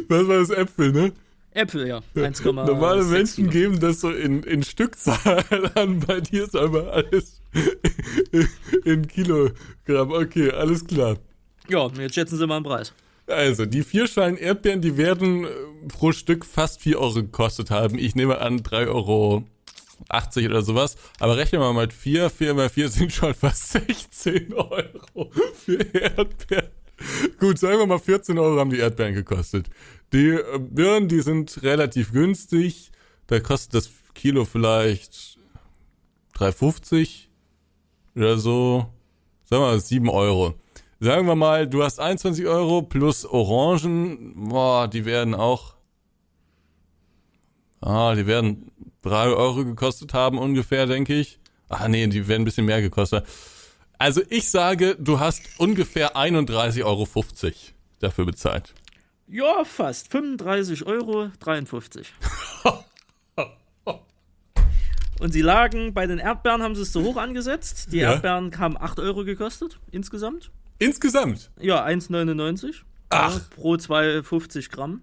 Was 0.08 0.28
war 0.28 0.38
das 0.38 0.50
Äpfel, 0.50 0.92
ne? 0.92 1.12
Äpfel, 1.54 1.86
ja. 1.86 2.00
1, 2.14 2.44
Normale 2.44 3.04
Menschen 3.04 3.50
Kilo. 3.50 3.70
geben 3.70 3.80
das 3.80 4.00
so 4.00 4.10
in, 4.10 4.42
in 4.42 4.62
Stückzahl 4.62 5.44
an. 5.74 6.00
Bei 6.00 6.20
dir 6.20 6.44
ist 6.44 6.56
aber 6.56 6.92
alles 6.92 7.42
in 8.84 9.06
Kilogramm. 9.06 10.12
Okay, 10.12 10.50
alles 10.50 10.86
klar. 10.86 11.16
Ja, 11.68 11.88
jetzt 11.98 12.14
schätzen 12.14 12.38
Sie 12.38 12.46
mal 12.46 12.60
den 12.60 12.64
Preis. 12.64 12.92
Also, 13.26 13.66
die 13.66 13.82
vier 13.82 14.08
Schalen 14.08 14.36
Erdbeeren, 14.36 14.80
die 14.80 14.96
werden 14.96 15.44
äh, 15.44 15.48
pro 15.88 16.12
Stück 16.12 16.44
fast 16.44 16.80
4 16.80 16.98
Euro 16.98 17.14
gekostet 17.14 17.70
haben. 17.70 17.98
Ich 17.98 18.14
nehme 18.14 18.38
an 18.40 18.60
3,80 18.60 18.86
Euro 18.88 19.44
oder 20.10 20.62
sowas. 20.62 20.96
Aber 21.18 21.36
rechnen 21.36 21.60
wir 21.60 21.72
mal 21.72 21.82
mit 21.82 21.92
4. 21.92 22.30
4 22.30 22.54
mal 22.54 22.68
4 22.68 22.88
sind 22.88 23.12
schon 23.12 23.34
fast 23.34 23.70
16 23.72 24.52
Euro 24.54 25.30
für 25.54 25.80
Erdbeeren. 25.94 26.70
Gut, 27.38 27.58
sagen 27.58 27.78
wir 27.78 27.86
mal 27.86 27.98
14 27.98 28.38
Euro 28.38 28.60
haben 28.60 28.70
die 28.70 28.78
Erdbeeren 28.78 29.14
gekostet. 29.14 29.68
Die 30.12 30.28
äh, 30.28 30.58
Birnen, 30.58 31.08
die 31.08 31.20
sind 31.20 31.62
relativ 31.62 32.12
günstig. 32.12 32.92
Da 33.26 33.40
kostet 33.40 33.74
das 33.74 33.90
Kilo 34.14 34.44
vielleicht 34.44 35.38
3,50 36.36 37.28
oder 38.14 38.38
so. 38.38 38.86
Sagen 39.44 39.62
wir 39.62 39.68
mal 39.68 39.80
7 39.80 40.08
Euro. 40.08 40.54
Sagen 41.00 41.26
wir 41.26 41.34
mal, 41.34 41.66
du 41.66 41.82
hast 41.82 41.98
21 41.98 42.46
Euro 42.46 42.82
plus 42.82 43.24
Orangen. 43.26 44.48
Boah, 44.48 44.86
die 44.86 45.04
werden 45.04 45.34
auch. 45.34 45.74
Ah, 47.80 48.14
die 48.14 48.26
werden 48.26 48.70
3 49.02 49.28
Euro 49.28 49.64
gekostet 49.64 50.14
haben 50.14 50.38
ungefähr, 50.38 50.86
denke 50.86 51.14
ich. 51.14 51.38
Ah 51.68 51.88
nee, 51.88 52.06
die 52.06 52.28
werden 52.28 52.42
ein 52.42 52.44
bisschen 52.44 52.66
mehr 52.66 52.80
gekostet. 52.80 53.26
Also 53.98 54.22
ich 54.30 54.50
sage, 54.50 54.96
du 54.98 55.20
hast 55.20 55.42
ungefähr 55.58 56.16
31,50 56.16 56.84
Euro 56.84 57.06
dafür 58.00 58.26
bezahlt. 58.26 58.74
Ja, 59.28 59.64
fast. 59.64 60.12
35,53 60.12 60.86
Euro. 60.86 61.30
Und 65.20 65.32
sie 65.32 65.40
lagen, 65.40 65.94
bei 65.94 66.06
den 66.06 66.18
Erdbeeren 66.18 66.64
haben 66.64 66.74
sie 66.74 66.82
es 66.82 66.90
zu 66.90 67.04
hoch 67.04 67.16
angesetzt. 67.16 67.92
Die 67.92 67.98
ja. 67.98 68.14
Erdbeeren 68.14 68.58
haben 68.58 68.76
8 68.76 68.98
Euro 68.98 69.24
gekostet, 69.24 69.78
insgesamt. 69.92 70.50
Insgesamt? 70.80 71.52
Ja, 71.60 71.86
1,99. 71.86 72.82
Ach. 73.10 73.34
Ja, 73.34 73.40
pro 73.54 73.76
250 73.76 74.70
Gramm. 74.70 75.02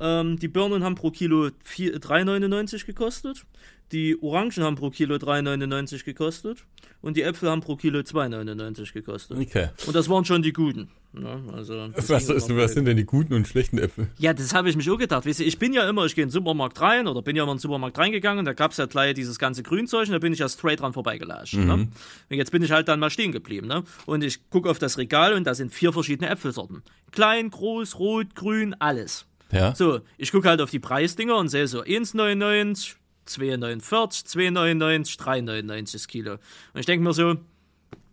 Ähm, 0.00 0.38
die 0.38 0.48
Birnen 0.48 0.84
haben 0.84 0.94
pro 0.94 1.10
Kilo 1.10 1.48
3,99 1.66 2.86
gekostet. 2.86 3.44
Die 3.92 4.20
Orangen 4.22 4.64
haben 4.64 4.76
pro 4.76 4.90
Kilo 4.90 5.16
3,99 5.16 6.04
gekostet 6.04 6.64
und 7.02 7.16
die 7.16 7.22
Äpfel 7.22 7.50
haben 7.50 7.60
pro 7.60 7.76
Kilo 7.76 7.98
2,99 7.98 8.92
gekostet. 8.94 9.38
Okay. 9.38 9.68
Und 9.86 9.94
das 9.94 10.08
waren 10.08 10.24
schon 10.24 10.40
die 10.40 10.54
guten. 10.54 10.88
Ja, 11.14 11.36
ne? 11.36 11.52
also 11.52 11.74
was, 11.94 12.08
ist, 12.30 12.56
was 12.56 12.72
sind 12.72 12.86
denn 12.86 12.96
die 12.96 13.04
guten 13.04 13.34
und 13.34 13.46
schlechten 13.46 13.76
Äpfel? 13.76 14.08
Ja, 14.16 14.32
das 14.32 14.54
habe 14.54 14.70
ich 14.70 14.76
mich 14.76 14.88
auch 14.88 14.96
gedacht. 14.96 15.26
Weißt 15.26 15.40
du, 15.40 15.44
ich 15.44 15.58
bin 15.58 15.74
ja 15.74 15.86
immer, 15.86 16.06
ich 16.06 16.14
gehe 16.14 16.22
in 16.22 16.28
den 16.28 16.32
Supermarkt 16.32 16.80
rein 16.80 17.06
oder 17.06 17.20
bin 17.20 17.36
ja 17.36 17.42
immer 17.42 17.52
in 17.52 17.58
den 17.58 17.62
Supermarkt 17.62 17.98
reingegangen, 17.98 18.46
da 18.46 18.54
gab 18.54 18.70
es 18.70 18.78
ja 18.78 18.86
gleich 18.86 19.12
dieses 19.12 19.38
ganze 19.38 19.62
Grünzeug 19.62 20.06
und 20.06 20.12
da 20.12 20.18
bin 20.18 20.32
ich 20.32 20.38
ja 20.38 20.48
straight 20.48 20.80
dran 20.80 20.94
vorbeigelatscht. 20.94 21.54
Ne? 21.54 21.60
Mhm. 21.60 21.82
Ne? 21.82 21.88
Und 22.30 22.36
jetzt 22.36 22.50
bin 22.50 22.62
ich 22.62 22.70
halt 22.70 22.88
dann 22.88 22.98
mal 22.98 23.10
stehen 23.10 23.30
geblieben. 23.32 23.66
Ne? 23.66 23.84
Und 24.06 24.24
ich 24.24 24.48
gucke 24.48 24.70
auf 24.70 24.78
das 24.78 24.96
Regal 24.96 25.34
und 25.34 25.44
da 25.44 25.54
sind 25.54 25.70
vier 25.74 25.92
verschiedene 25.92 26.30
Äpfelsorten. 26.30 26.82
Klein, 27.10 27.50
groß, 27.50 27.98
rot, 27.98 28.34
grün, 28.34 28.74
alles. 28.78 29.26
Ja. 29.52 29.74
So, 29.74 30.00
ich 30.16 30.32
gucke 30.32 30.48
halt 30.48 30.60
auf 30.60 30.70
die 30.70 30.80
Preisdinger 30.80 31.36
und 31.36 31.48
sehe 31.48 31.68
so 31.68 31.82
1,99, 31.82 32.96
2,49, 33.28 34.26
2,99, 34.26 35.18
3,99 35.18 35.92
das 35.92 36.08
Kilo. 36.08 36.32
Und 36.32 36.80
ich 36.80 36.86
denke 36.86 37.04
mir 37.04 37.12
so, 37.12 37.36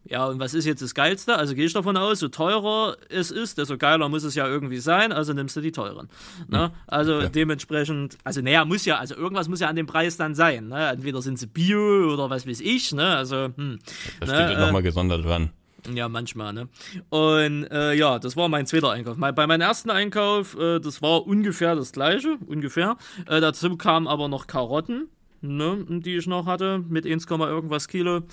ja, 0.05 0.25
und 0.25 0.39
was 0.39 0.53
ist 0.53 0.65
jetzt 0.65 0.81
das 0.81 0.96
Geilste? 0.96 1.36
Also 1.36 1.53
gehe 1.53 1.65
ich 1.65 1.74
davon 1.74 1.96
aus, 1.96 2.19
so 2.19 2.29
teurer 2.29 2.98
es 3.10 3.29
ist, 3.29 3.58
desto 3.58 3.77
geiler 3.77 4.10
muss 4.10 4.24
es 4.24 4.34
ja 4.34 4.48
irgendwie 4.48 4.79
sein, 4.79 5.12
also 5.12 5.34
nimmst 5.34 5.55
du 5.55 5.62
die 5.62 5.72
teuren. 5.72 6.10
Ne? 6.48 6.65
Hm. 6.65 6.72
Also 6.88 7.22
ja. 7.22 7.29
dementsprechend, 7.29 8.17
also 8.24 8.41
naja, 8.41 8.65
muss 8.65 8.86
ja, 8.86 8.98
also 8.98 9.15
irgendwas 9.15 9.48
muss 9.48 9.60
ja 9.60 9.67
an 9.67 9.75
dem 9.75 9.86
Preis 9.86 10.17
dann 10.17 10.34
sein. 10.36 10.67
Ne? 10.67 10.89
Entweder 10.89 11.22
sind 11.22 11.38
sie 11.38 11.48
Bio 11.48 12.13
oder 12.13 12.29
was 12.29 12.48
weiß 12.48 12.60
ich, 12.62 12.91
ne? 12.91 13.15
Also, 13.15 13.50
hm, 13.55 13.79
da 14.19 14.25
steht 14.25 14.39
ne? 14.39 14.53
ja 14.53 14.60
nochmal 14.60 14.84
gesondert 14.84 15.24
dran. 15.24 15.51
Ja, 15.94 16.10
manchmal, 16.10 16.54
ne? 16.54 16.70
Und 17.10 17.66
äh, 17.72 17.94
ja, 17.94 18.20
das 18.20 18.36
war 18.36 18.50
mein 18.50 18.66
zweiter 18.66 18.92
Einkauf. 18.92 19.18
Bei 19.18 19.48
meinem 19.48 19.62
ersten 19.62 19.90
Einkauf, 19.90 20.58
äh, 20.58 20.80
das 20.80 21.02
war 21.02 21.26
ungefähr 21.26 21.76
das 21.76 21.92
gleiche, 21.92 22.38
ungefähr. 22.48 22.98
Äh, 23.28 23.42
dazu 23.42 23.76
kamen 23.78 24.08
aber 24.08 24.28
noch 24.28 24.48
Karotten, 24.48 25.10
ne, 25.42 25.86
die 25.88 26.18
ich 26.18 26.28
noch 26.28 26.46
hatte, 26.46 26.84
mit 26.88 27.06
1, 27.06 27.26
irgendwas 27.30 27.88
Kilo. 27.88 28.24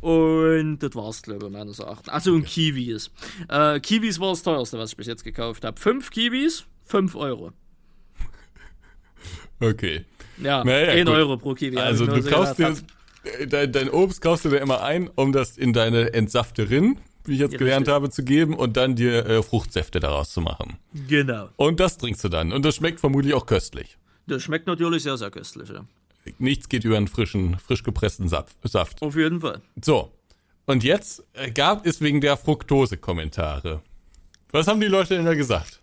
Und 0.00 0.78
das 0.80 0.94
war's, 0.94 1.22
glaube 1.22 1.46
ich, 1.46 1.52
meines 1.52 1.78
Erachtens. 1.78 2.08
Achso, 2.08 2.32
und 2.32 2.44
Kiwis. 2.44 3.10
Äh, 3.48 3.80
Kiwis 3.80 4.20
war 4.20 4.30
das 4.30 4.42
teuerste, 4.42 4.78
was 4.78 4.90
ich 4.90 4.96
bis 4.96 5.06
jetzt 5.06 5.24
gekauft 5.24 5.64
habe. 5.64 5.80
Fünf 5.80 6.10
Kiwis, 6.10 6.66
5 6.84 7.14
Euro. 7.16 7.52
Okay. 9.60 10.04
Ja, 10.42 10.64
naja, 10.64 10.92
1 10.92 11.08
Euro 11.08 11.36
pro 11.36 11.54
Kiwi. 11.54 11.78
Also, 11.78 12.06
du 12.06 12.22
kaufst 12.28 12.58
dir 12.58 12.74
dein, 13.48 13.72
dein, 13.72 13.90
Obst 13.90 14.20
kaufst 14.20 14.44
du 14.44 14.50
dir 14.50 14.58
immer 14.58 14.82
ein, 14.82 15.08
um 15.14 15.32
das 15.32 15.56
in 15.56 15.72
deine 15.72 16.12
Entsafterin, 16.12 16.98
wie 17.24 17.34
ich 17.34 17.40
jetzt 17.40 17.52
ja, 17.52 17.58
gelernt 17.58 17.86
richtig. 17.86 17.94
habe, 17.94 18.10
zu 18.10 18.24
geben 18.24 18.54
und 18.54 18.76
dann 18.76 18.96
dir 18.96 19.26
äh, 19.26 19.42
Fruchtsäfte 19.42 20.00
daraus 20.00 20.30
zu 20.30 20.40
machen. 20.40 20.76
Genau. 21.08 21.48
Und 21.56 21.80
das 21.80 21.98
trinkst 21.98 22.22
du 22.24 22.28
dann. 22.28 22.52
Und 22.52 22.64
das 22.64 22.76
schmeckt 22.76 23.00
vermutlich 23.00 23.34
auch 23.34 23.46
köstlich. 23.46 23.96
Das 24.26 24.42
schmeckt 24.42 24.66
natürlich 24.66 25.02
sehr, 25.02 25.16
sehr 25.16 25.30
köstlich, 25.30 25.68
ja. 25.68 25.84
Nichts 26.38 26.70
geht 26.70 26.84
über 26.84 26.96
einen 26.96 27.08
frischen, 27.08 27.58
frisch 27.58 27.82
gepressten 27.82 28.28
Saft. 28.28 29.02
Auf 29.02 29.16
jeden 29.16 29.40
Fall. 29.42 29.60
So. 29.82 30.10
Und 30.66 30.82
jetzt 30.82 31.22
äh, 31.34 31.50
gab 31.50 31.86
es 31.86 32.00
wegen 32.00 32.22
der 32.22 32.38
Fructose 32.38 32.96
Kommentare. 32.96 33.82
Was 34.50 34.66
haben 34.66 34.80
die 34.80 34.86
Leute 34.86 35.16
denn 35.16 35.26
da 35.26 35.34
gesagt? 35.34 35.82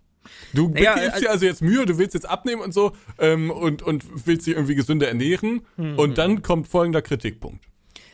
Du 0.54 0.70
Naja, 0.70 0.94
gibst 0.96 1.10
also- 1.14 1.20
dir 1.26 1.30
also 1.32 1.46
jetzt 1.46 1.62
Mühe, 1.62 1.86
du 1.86 1.98
willst 1.98 2.14
jetzt 2.14 2.28
abnehmen 2.30 2.62
und 2.62 2.74
so 2.74 2.92
ähm, 3.20 3.50
und, 3.52 3.82
und 3.82 4.06
willst 4.28 4.48
dich 4.48 4.56
irgendwie 4.56 4.76
gesünder 4.76 5.08
ernähren 5.08 5.62
Mhm. 5.78 5.98
und 5.98 6.18
dann 6.18 6.42
kommt 6.42 6.68
folgender 6.68 7.02
Kritikpunkt. 7.02 7.64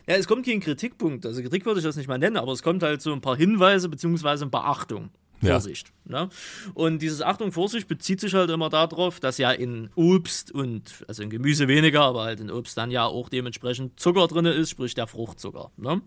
Ja, 0.07 0.15
es 0.15 0.27
kommt 0.27 0.45
kein 0.45 0.61
Kritikpunkt. 0.61 1.25
Also 1.25 1.41
Kritik 1.41 1.65
würde 1.65 1.79
ich 1.79 1.85
das 1.85 1.97
nicht 1.97 2.07
mal 2.07 2.17
nennen, 2.17 2.37
aber 2.37 2.53
es 2.53 2.63
kommt 2.63 2.81
halt 2.83 3.01
so 3.01 3.11
ein 3.11 3.19
paar 3.21 3.35
Hinweise 3.35 3.89
beziehungsweise 3.89 4.45
ein 4.45 4.51
paar 4.51 4.65
Achtung. 4.65 5.09
Ja. 5.41 5.51
Vorsicht. 5.51 5.91
Ne? 6.05 6.29
Und 6.73 7.01
dieses 7.01 7.21
Achtung, 7.21 7.51
Vorsicht 7.51 7.87
bezieht 7.87 8.21
sich 8.21 8.33
halt 8.33 8.49
immer 8.49 8.69
darauf, 8.69 9.19
dass 9.19 9.37
ja 9.37 9.51
in 9.51 9.89
Obst 9.95 10.51
und, 10.51 11.03
also 11.07 11.21
in 11.21 11.29
Gemüse 11.29 11.67
weniger, 11.67 12.01
aber 12.01 12.23
halt 12.23 12.39
in 12.39 12.49
Obst 12.49 12.77
dann 12.77 12.91
ja 12.91 13.05
auch 13.05 13.29
dementsprechend 13.29 13.99
Zucker 13.99 14.27
drin 14.27 14.45
ist, 14.45 14.69
sprich 14.69 14.93
der 14.93 15.07
Fruchtzucker. 15.07 15.71
Ne? 15.75 16.01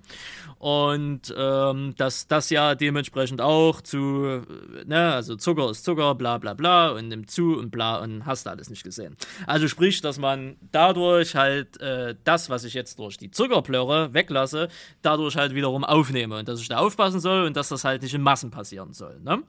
Und 0.59 1.35
ähm, 1.37 1.95
dass 1.97 2.27
das 2.27 2.51
ja 2.51 2.75
dementsprechend 2.75 3.41
auch 3.41 3.83
zu, 3.83 4.43
ne, 4.87 5.13
also 5.13 5.37
Zucker 5.37 5.71
ist 5.71 5.85
Zucker, 5.85 6.15
bla 6.15 6.39
bla 6.39 6.55
bla 6.55 6.91
und 6.91 7.09
nimmt 7.09 7.31
zu 7.31 7.57
und 7.59 7.71
bla 7.71 7.99
und 7.99 8.25
hast 8.25 8.49
alles 8.49 8.71
nicht 8.71 8.85
gesehen. 8.85 9.17
Also 9.47 9.69
sprich, 9.69 10.01
dass 10.01 10.19
man 10.19 10.57
dadurch 10.73 11.37
halt 11.37 11.79
äh, 11.81 12.15
das, 12.25 12.49
was 12.49 12.65
ich 12.65 12.75
jetzt 12.75 12.99
durch 12.99 13.19
die 13.19 13.31
Zuckerplörre 13.31 14.15
weglasse, 14.15 14.69
dadurch 15.03 15.37
halt 15.37 15.55
wiederum 15.55 15.85
aufnehme 15.85 16.39
und 16.39 16.49
dass 16.49 16.61
ich 16.61 16.69
da 16.69 16.79
aufpassen 16.79 17.21
soll 17.21 17.45
und 17.45 17.57
dass 17.57 17.69
das 17.69 17.85
halt 17.85 18.03
nicht 18.03 18.15
in 18.15 18.23
Massen 18.23 18.51
passieren 18.51 18.93
soll. 18.93 19.20
Ne? 19.23 19.43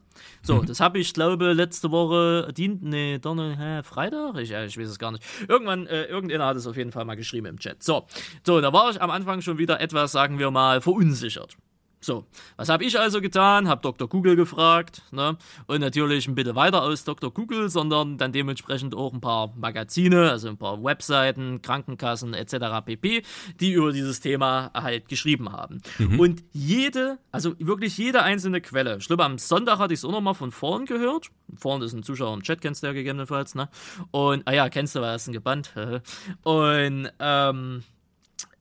So, 0.43 0.61
das 0.61 0.79
habe 0.79 0.99
ich, 0.99 1.13
glaube 1.13 1.53
letzte 1.53 1.91
Woche, 1.91 2.51
dient, 2.53 2.83
nee, 2.83 3.19
Donner, 3.19 3.57
hä, 3.57 3.83
Freitag? 3.83 4.37
Ich, 4.37 4.51
äh, 4.51 4.65
ich 4.65 4.77
weiß 4.77 4.89
es 4.89 4.99
gar 4.99 5.11
nicht. 5.11 5.23
Irgendwann, 5.47 5.87
äh, 5.87 6.05
irgendeiner 6.05 6.45
hat 6.45 6.57
es 6.57 6.67
auf 6.67 6.77
jeden 6.77 6.91
Fall 6.91 7.05
mal 7.05 7.15
geschrieben 7.15 7.47
im 7.47 7.59
Chat. 7.59 7.83
So, 7.83 8.07
so, 8.45 8.61
da 8.61 8.73
war 8.73 8.89
ich 8.91 9.01
am 9.01 9.09
Anfang 9.09 9.41
schon 9.41 9.57
wieder 9.57 9.79
etwas, 9.79 10.11
sagen 10.11 10.39
wir 10.39 10.51
mal, 10.51 10.81
verunsichert. 10.81 11.57
So, 12.03 12.25
was 12.57 12.67
habe 12.69 12.83
ich 12.83 12.99
also 12.99 13.21
getan? 13.21 13.67
Hab 13.67 13.83
Dr. 13.83 14.09
Google 14.09 14.35
gefragt, 14.35 15.03
ne? 15.11 15.37
Und 15.67 15.81
natürlich 15.81 16.27
ein 16.27 16.33
bisschen 16.33 16.55
weiter 16.55 16.81
aus 16.81 17.03
Dr. 17.03 17.31
Google, 17.31 17.69
sondern 17.69 18.17
dann 18.17 18.31
dementsprechend 18.31 18.95
auch 18.95 19.13
ein 19.13 19.21
paar 19.21 19.53
Magazine, 19.55 20.31
also 20.31 20.49
ein 20.49 20.57
paar 20.57 20.83
Webseiten, 20.83 21.61
Krankenkassen 21.61 22.33
etc. 22.33 22.83
pp, 22.83 23.21
die 23.59 23.73
über 23.73 23.91
dieses 23.91 24.19
Thema 24.19 24.71
halt 24.73 25.09
geschrieben 25.09 25.51
haben. 25.51 25.81
Und 26.17 26.43
jede, 26.53 27.19
also 27.31 27.53
wirklich 27.59 27.95
jede 27.99 28.23
einzelne 28.23 28.61
Quelle, 28.61 28.97
ich 28.97 29.05
glaube 29.05 29.23
am 29.23 29.37
Sonntag 29.37 29.77
hatte 29.77 29.93
ich 29.93 29.99
es 29.99 30.05
auch 30.05 30.11
nochmal 30.11 30.33
von 30.33 30.51
vorn 30.51 30.85
gehört. 30.85 31.29
Vorn 31.55 31.83
ist 31.83 31.93
ein 31.93 32.01
Zuschauer 32.01 32.33
im 32.33 32.41
Chat, 32.41 32.61
kennst 32.61 32.81
du 32.81 32.87
ja 32.87 32.93
gegebenenfalls, 32.93 33.53
ne? 33.53 33.69
Und, 34.09 34.41
ah 34.47 34.53
ja, 34.53 34.69
kennst 34.69 34.95
du, 34.95 35.01
weil 35.01 35.09
er 35.09 35.15
ist 35.15 35.27
ein 35.27 35.33
gebannt. 35.33 35.71
Und, 36.43 37.11
ähm, 37.19 37.83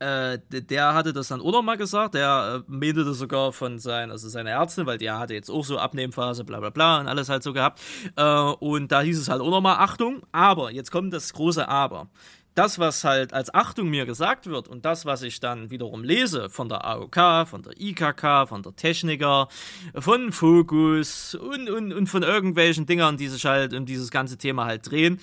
äh, 0.01 0.39
der 0.49 0.95
hatte 0.95 1.13
das 1.13 1.29
dann 1.29 1.41
noch 1.41 1.63
mal 1.63 1.77
gesagt, 1.77 2.15
der 2.15 2.65
äh, 2.67 2.73
meinte 2.73 3.05
das 3.05 3.19
sogar 3.19 3.53
von 3.53 3.79
sein, 3.79 4.11
also 4.11 4.29
seiner 4.29 4.51
Ärztin, 4.51 4.87
weil 4.87 4.99
der 4.99 5.19
hatte 5.19 5.35
jetzt 5.35 5.51
auch 5.51 5.65
so 5.65 5.79
Abnehmphase, 5.79 6.45
bla 6.45 6.59
bla 6.59 6.71
bla 6.71 7.01
und 7.01 7.07
alles 7.07 7.29
halt 7.29 7.43
so 7.43 7.53
gehabt. 7.53 7.81
Äh, 8.17 8.23
und 8.25 8.91
da 8.91 9.03
hieß 9.03 9.19
es 9.19 9.29
halt 9.29 9.43
auch 9.43 9.51
noch 9.51 9.61
mal 9.61 9.77
Achtung, 9.77 10.23
aber, 10.33 10.71
jetzt 10.71 10.91
kommt 10.91 11.13
das 11.13 11.33
große 11.35 11.69
Aber. 11.69 12.09
Das, 12.55 12.79
was 12.79 13.05
halt 13.05 13.33
als 13.33 13.55
Achtung 13.55 13.89
mir 13.89 14.07
gesagt 14.07 14.47
wird 14.47 14.69
und 14.69 14.85
das, 14.85 15.05
was 15.05 15.23
ich 15.23 15.39
dann 15.39 15.71
wiederum 15.71 16.03
lese 16.03 16.51
von 16.51 16.69
der 16.69 16.85
AOK, 16.85 17.47
von 17.47 17.63
der 17.63 17.79
IKK, 17.79 18.49
von 18.49 18.63
der 18.63 18.75
Techniker, 18.75 19.49
von 19.95 20.33
Focus 20.33 21.37
und, 21.37 21.71
und, 21.71 21.93
und 21.93 22.07
von 22.09 22.23
irgendwelchen 22.23 22.87
Dingern, 22.87 23.19
die 23.19 23.29
sich 23.29 23.45
halt 23.45 23.73
um 23.73 23.87
dieses 23.87 24.11
ganze 24.11 24.37
Thema 24.37 24.65
halt 24.65 24.91
drehen, 24.91 25.21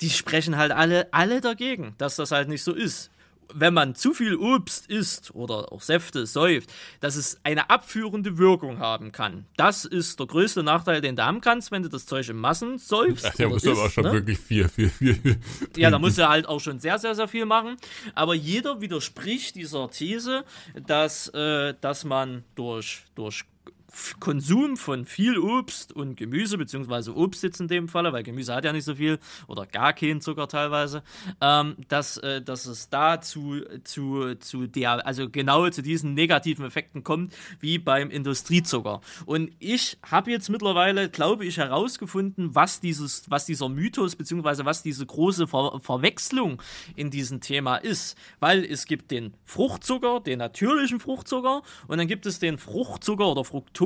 die 0.00 0.10
sprechen 0.10 0.56
halt 0.56 0.70
alle, 0.70 1.12
alle 1.12 1.40
dagegen, 1.40 1.94
dass 1.98 2.16
das 2.16 2.30
halt 2.30 2.48
nicht 2.48 2.62
so 2.62 2.72
ist. 2.72 3.10
Wenn 3.52 3.74
man 3.74 3.94
zu 3.94 4.14
viel 4.14 4.36
Obst 4.36 4.86
isst 4.86 5.34
oder 5.34 5.72
auch 5.72 5.82
Säfte 5.82 6.26
säuft, 6.26 6.72
dass 7.00 7.16
es 7.16 7.38
eine 7.44 7.70
abführende 7.70 8.38
Wirkung 8.38 8.78
haben 8.78 9.12
kann. 9.12 9.46
Das 9.56 9.84
ist 9.84 10.18
der 10.18 10.26
größte 10.26 10.62
Nachteil, 10.62 11.00
den 11.00 11.16
du 11.16 11.24
haben 11.24 11.40
kannst, 11.40 11.70
wenn 11.70 11.82
du 11.82 11.88
das 11.88 12.06
Zeug 12.06 12.28
in 12.28 12.36
Massen 12.36 12.78
säufst. 12.78 13.26
Ach, 13.26 13.34
der 13.34 13.48
muss 13.48 13.66
aber 13.66 13.84
auch 13.84 13.90
schon 13.90 14.04
ne? 14.04 14.12
wirklich 14.12 14.38
viel, 14.38 14.68
viel, 14.68 14.88
viel. 14.88 15.38
Ja, 15.76 15.90
da 15.90 15.98
muss 15.98 16.18
er 16.18 16.28
halt 16.28 16.46
auch 16.46 16.60
schon 16.60 16.78
sehr, 16.78 16.98
sehr, 16.98 17.14
sehr 17.14 17.28
viel 17.28 17.46
machen. 17.46 17.76
Aber 18.14 18.34
jeder 18.34 18.80
widerspricht 18.80 19.54
dieser 19.56 19.90
These, 19.90 20.44
dass, 20.86 21.28
äh, 21.28 21.74
dass 21.80 22.04
man 22.04 22.44
durch, 22.54 23.04
durch 23.14 23.44
Konsum 24.20 24.76
von 24.76 25.04
viel 25.04 25.38
Obst 25.38 25.92
und 25.92 26.16
Gemüse, 26.16 26.58
beziehungsweise 26.58 27.14
Obst 27.14 27.42
jetzt 27.42 27.60
in 27.60 27.68
dem 27.68 27.88
Falle, 27.88 28.12
weil 28.12 28.22
Gemüse 28.22 28.54
hat 28.54 28.64
ja 28.64 28.72
nicht 28.72 28.84
so 28.84 28.94
viel 28.94 29.18
oder 29.46 29.66
gar 29.66 29.92
keinen 29.92 30.20
Zucker 30.20 30.48
teilweise, 30.48 31.02
ähm, 31.40 31.76
dass, 31.88 32.16
äh, 32.18 32.42
dass 32.42 32.66
es 32.66 32.88
da 32.88 33.20
zu, 33.20 33.62
zu, 33.84 34.34
zu 34.36 34.66
der, 34.66 35.06
also 35.06 35.28
genau 35.28 35.68
zu 35.70 35.82
diesen 35.82 36.14
negativen 36.14 36.64
Effekten 36.64 37.04
kommt, 37.04 37.34
wie 37.60 37.78
beim 37.78 38.10
Industriezucker. 38.10 39.00
Und 39.26 39.50
ich 39.58 39.98
habe 40.08 40.30
jetzt 40.30 40.48
mittlerweile, 40.48 41.08
glaube 41.08 41.44
ich, 41.44 41.58
herausgefunden, 41.58 42.54
was 42.54 42.80
dieses, 42.80 43.30
was 43.30 43.46
dieser 43.46 43.68
Mythos, 43.68 44.16
beziehungsweise 44.16 44.64
was 44.64 44.82
diese 44.82 45.06
große 45.06 45.46
Ver 45.46 45.80
Verwechslung 45.80 46.60
in 46.96 47.10
diesem 47.10 47.40
Thema 47.40 47.76
ist. 47.76 48.16
Weil 48.40 48.64
es 48.64 48.86
gibt 48.86 49.10
den 49.10 49.34
Fruchtzucker, 49.44 50.20
den 50.20 50.38
natürlichen 50.38 51.00
Fruchtzucker, 51.00 51.62
und 51.86 51.98
dann 51.98 52.06
gibt 52.06 52.26
es 52.26 52.38
den 52.38 52.58
Fruchtzucker 52.58 53.28
oder 53.28 53.44
Fructose, 53.44 53.81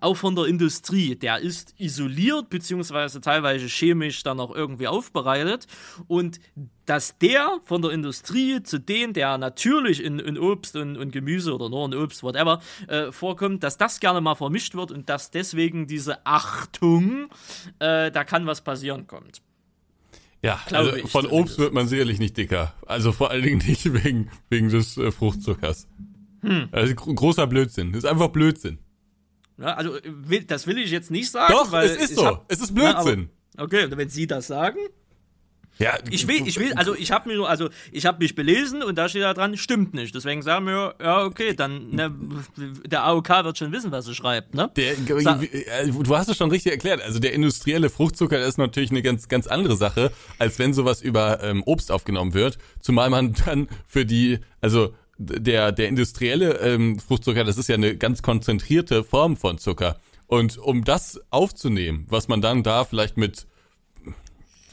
auch 0.00 0.16
von 0.16 0.36
der 0.36 0.44
Industrie. 0.46 1.16
Der 1.16 1.38
ist 1.38 1.74
isoliert, 1.78 2.50
beziehungsweise 2.50 3.20
teilweise 3.20 3.66
chemisch 3.66 4.22
dann 4.22 4.40
auch 4.40 4.54
irgendwie 4.54 4.88
aufbereitet. 4.88 5.66
Und 6.06 6.40
dass 6.86 7.18
der 7.18 7.60
von 7.64 7.80
der 7.82 7.92
Industrie 7.92 8.62
zu 8.62 8.78
dem, 8.78 9.12
der 9.12 9.38
natürlich 9.38 10.02
in, 10.02 10.18
in 10.18 10.38
Obst 10.38 10.76
und, 10.76 10.96
und 10.96 11.12
Gemüse 11.12 11.54
oder 11.54 11.68
nur 11.68 11.86
in 11.86 11.94
Obst, 11.94 12.22
whatever, 12.22 12.60
äh, 12.88 13.12
vorkommt, 13.12 13.62
dass 13.62 13.78
das 13.78 14.00
gerne 14.00 14.20
mal 14.20 14.34
vermischt 14.34 14.74
wird 14.74 14.90
und 14.90 15.08
dass 15.08 15.30
deswegen 15.30 15.86
diese 15.86 16.26
Achtung, 16.26 17.28
äh, 17.78 18.10
da 18.10 18.24
kann 18.24 18.46
was 18.46 18.62
passieren, 18.62 19.06
kommt. 19.06 19.42
Ja, 20.44 20.60
also 20.72 20.90
von 21.06 21.24
zumindest. 21.24 21.32
Obst 21.32 21.58
wird 21.58 21.72
man 21.72 21.86
sicherlich 21.86 22.18
nicht 22.18 22.36
dicker. 22.36 22.74
Also 22.84 23.12
vor 23.12 23.30
allen 23.30 23.44
Dingen 23.44 23.62
nicht 23.64 23.92
wegen, 23.92 24.28
wegen 24.50 24.70
des 24.70 24.96
äh, 24.96 25.12
Fruchtzuckers. 25.12 25.86
Hm. 26.40 26.68
Also 26.72 26.96
gro- 26.96 27.14
großer 27.14 27.46
Blödsinn. 27.46 27.92
Das 27.92 28.02
ist 28.02 28.10
einfach 28.10 28.26
Blödsinn. 28.30 28.78
Ja, 29.58 29.74
also 29.74 29.96
äh, 29.96 30.44
das 30.46 30.66
will 30.66 30.78
ich 30.78 30.90
jetzt 30.90 31.10
nicht 31.10 31.30
sagen, 31.30 31.52
Doch, 31.52 31.70
weil 31.72 31.86
es 31.88 31.96
ist 32.10 32.16
so. 32.16 32.26
hab- 32.26 32.44
es 32.48 32.60
ist 32.60 32.72
Na, 32.74 32.94
aber- 32.94 33.02
Blödsinn. 33.04 33.30
Okay, 33.58 33.84
und 33.84 33.96
wenn 33.96 34.08
Sie 34.08 34.26
das 34.26 34.46
sagen, 34.46 34.78
ja, 35.78 35.94
ich 36.10 36.28
will, 36.28 36.46
ich 36.46 36.58
will, 36.60 36.72
also 36.74 36.94
ich 36.94 37.10
habe 37.12 37.28
mir, 37.28 37.36
nur- 37.36 37.48
also 37.48 37.68
ich 37.90 38.04
habe 38.06 38.18
mich 38.18 38.34
belesen 38.34 38.82
und 38.82 38.96
da 38.96 39.08
steht 39.08 39.22
da 39.22 39.32
dran, 39.34 39.56
stimmt 39.56 39.94
nicht. 39.94 40.14
Deswegen 40.14 40.42
sagen 40.42 40.66
wir, 40.66 40.94
ja 41.02 41.24
okay, 41.24 41.54
dann 41.54 41.90
ne, 41.90 42.14
der 42.86 43.04
AOK 43.04 43.28
wird 43.44 43.58
schon 43.58 43.72
wissen, 43.72 43.90
was 43.90 44.06
er 44.06 44.14
schreibt, 44.14 44.54
ne? 44.54 44.70
Der, 44.76 44.92
äh, 44.92 45.86
du 45.90 46.16
hast 46.16 46.28
es 46.28 46.36
schon 46.36 46.50
richtig 46.50 46.72
erklärt. 46.72 47.00
Also 47.02 47.18
der 47.18 47.32
industrielle 47.32 47.88
Fruchtzucker 47.90 48.38
ist 48.44 48.58
natürlich 48.58 48.90
eine 48.90 49.02
ganz, 49.02 49.28
ganz 49.28 49.46
andere 49.46 49.76
Sache, 49.76 50.12
als 50.38 50.58
wenn 50.58 50.72
sowas 50.74 51.00
über 51.02 51.42
ähm, 51.42 51.62
Obst 51.64 51.90
aufgenommen 51.90 52.34
wird. 52.34 52.58
Zumal 52.80 53.10
man 53.10 53.34
dann 53.46 53.66
für 53.86 54.04
die, 54.06 54.38
also 54.60 54.94
der, 55.22 55.72
der 55.72 55.88
industrielle 55.88 56.58
ähm, 56.60 56.98
Fruchtzucker, 56.98 57.44
das 57.44 57.58
ist 57.58 57.68
ja 57.68 57.76
eine 57.76 57.96
ganz 57.96 58.22
konzentrierte 58.22 59.04
Form 59.04 59.36
von 59.36 59.58
Zucker. 59.58 59.98
Und 60.26 60.58
um 60.58 60.84
das 60.84 61.20
aufzunehmen, 61.30 62.06
was 62.08 62.28
man 62.28 62.40
dann 62.40 62.62
da 62.62 62.84
vielleicht 62.84 63.16
mit 63.16 63.46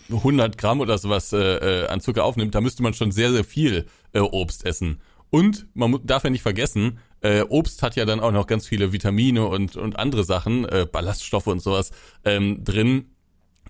100 0.09 0.57
Gramm 0.57 0.79
oder 0.79 0.97
sowas 0.97 1.33
äh, 1.33 1.37
äh, 1.83 1.87
an 1.87 2.01
Zucker 2.01 2.23
aufnimmt, 2.23 2.55
da 2.55 2.61
müsste 2.61 2.83
man 2.83 2.93
schon 2.93 3.11
sehr, 3.11 3.31
sehr 3.31 3.43
viel 3.43 3.85
äh, 4.13 4.19
Obst 4.19 4.65
essen. 4.65 5.01
Und 5.29 5.67
man 5.75 5.99
darf 6.03 6.23
ja 6.23 6.29
nicht 6.29 6.41
vergessen, 6.41 6.99
äh, 7.21 7.41
Obst 7.41 7.83
hat 7.83 7.95
ja 7.95 8.05
dann 8.05 8.19
auch 8.19 8.31
noch 8.31 8.47
ganz 8.47 8.67
viele 8.67 8.93
Vitamine 8.93 9.45
und, 9.45 9.75
und 9.75 9.99
andere 9.99 10.23
Sachen, 10.23 10.65
äh, 10.65 10.87
Ballaststoffe 10.91 11.47
und 11.47 11.61
sowas 11.61 11.91
ähm, 12.25 12.63
drin, 12.63 13.11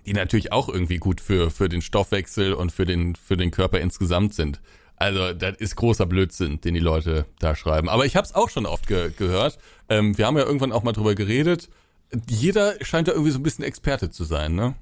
die 0.06 0.14
natürlich 0.14 0.52
auch 0.52 0.68
irgendwie 0.68 0.96
gut 0.96 1.20
für, 1.20 1.50
für 1.50 1.68
den 1.68 1.82
Stoffwechsel 1.82 2.54
und 2.54 2.72
für 2.72 2.86
den, 2.86 3.16
für 3.16 3.36
den 3.36 3.50
Körper 3.50 3.80
insgesamt 3.80 4.34
sind. 4.34 4.60
Also 5.00 5.32
das 5.32 5.56
ist 5.56 5.74
großer 5.76 6.04
Blödsinn, 6.06 6.60
den 6.60 6.74
die 6.74 6.80
Leute 6.80 7.24
da 7.40 7.56
schreiben. 7.56 7.88
Aber 7.88 8.04
ich 8.06 8.14
habe 8.16 8.26
es 8.26 8.34
auch 8.34 8.50
schon 8.50 8.66
oft 8.66 8.86
ge 8.86 9.10
gehört. 9.16 9.58
Ähm, 9.88 10.16
wir 10.18 10.26
haben 10.26 10.36
ja 10.36 10.44
irgendwann 10.44 10.72
auch 10.72 10.82
mal 10.82 10.92
drüber 10.92 11.14
geredet. 11.14 11.68
Jeder 12.28 12.74
scheint 12.84 13.08
da 13.08 13.12
irgendwie 13.12 13.30
so 13.32 13.38
ein 13.38 13.42
bisschen 13.42 13.64
Experte 13.64 14.10
zu 14.10 14.24
sein, 14.24 14.54
ne? 14.54 14.74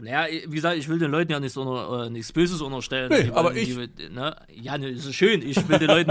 Naja, 0.00 0.26
wie 0.46 0.54
gesagt, 0.54 0.76
ich 0.78 0.88
will 0.88 0.98
den 1.00 1.10
Leuten 1.10 1.32
ja 1.32 1.40
nichts, 1.40 1.56
unter, 1.56 2.06
äh, 2.06 2.10
nichts 2.10 2.32
Böses 2.32 2.60
unterstellen. 2.60 3.10
Nee, 3.10 3.24
Die 3.24 3.32
aber 3.32 3.54
ich- 3.56 3.74
Die, 3.76 4.08
ne? 4.08 4.36
Ja, 4.54 4.78
ne, 4.78 4.94
das 4.94 5.04
ist 5.04 5.14
schön. 5.16 5.42
Ich 5.42 5.68
will 5.68 5.78
den 5.80 5.88
Leuten 5.88 6.10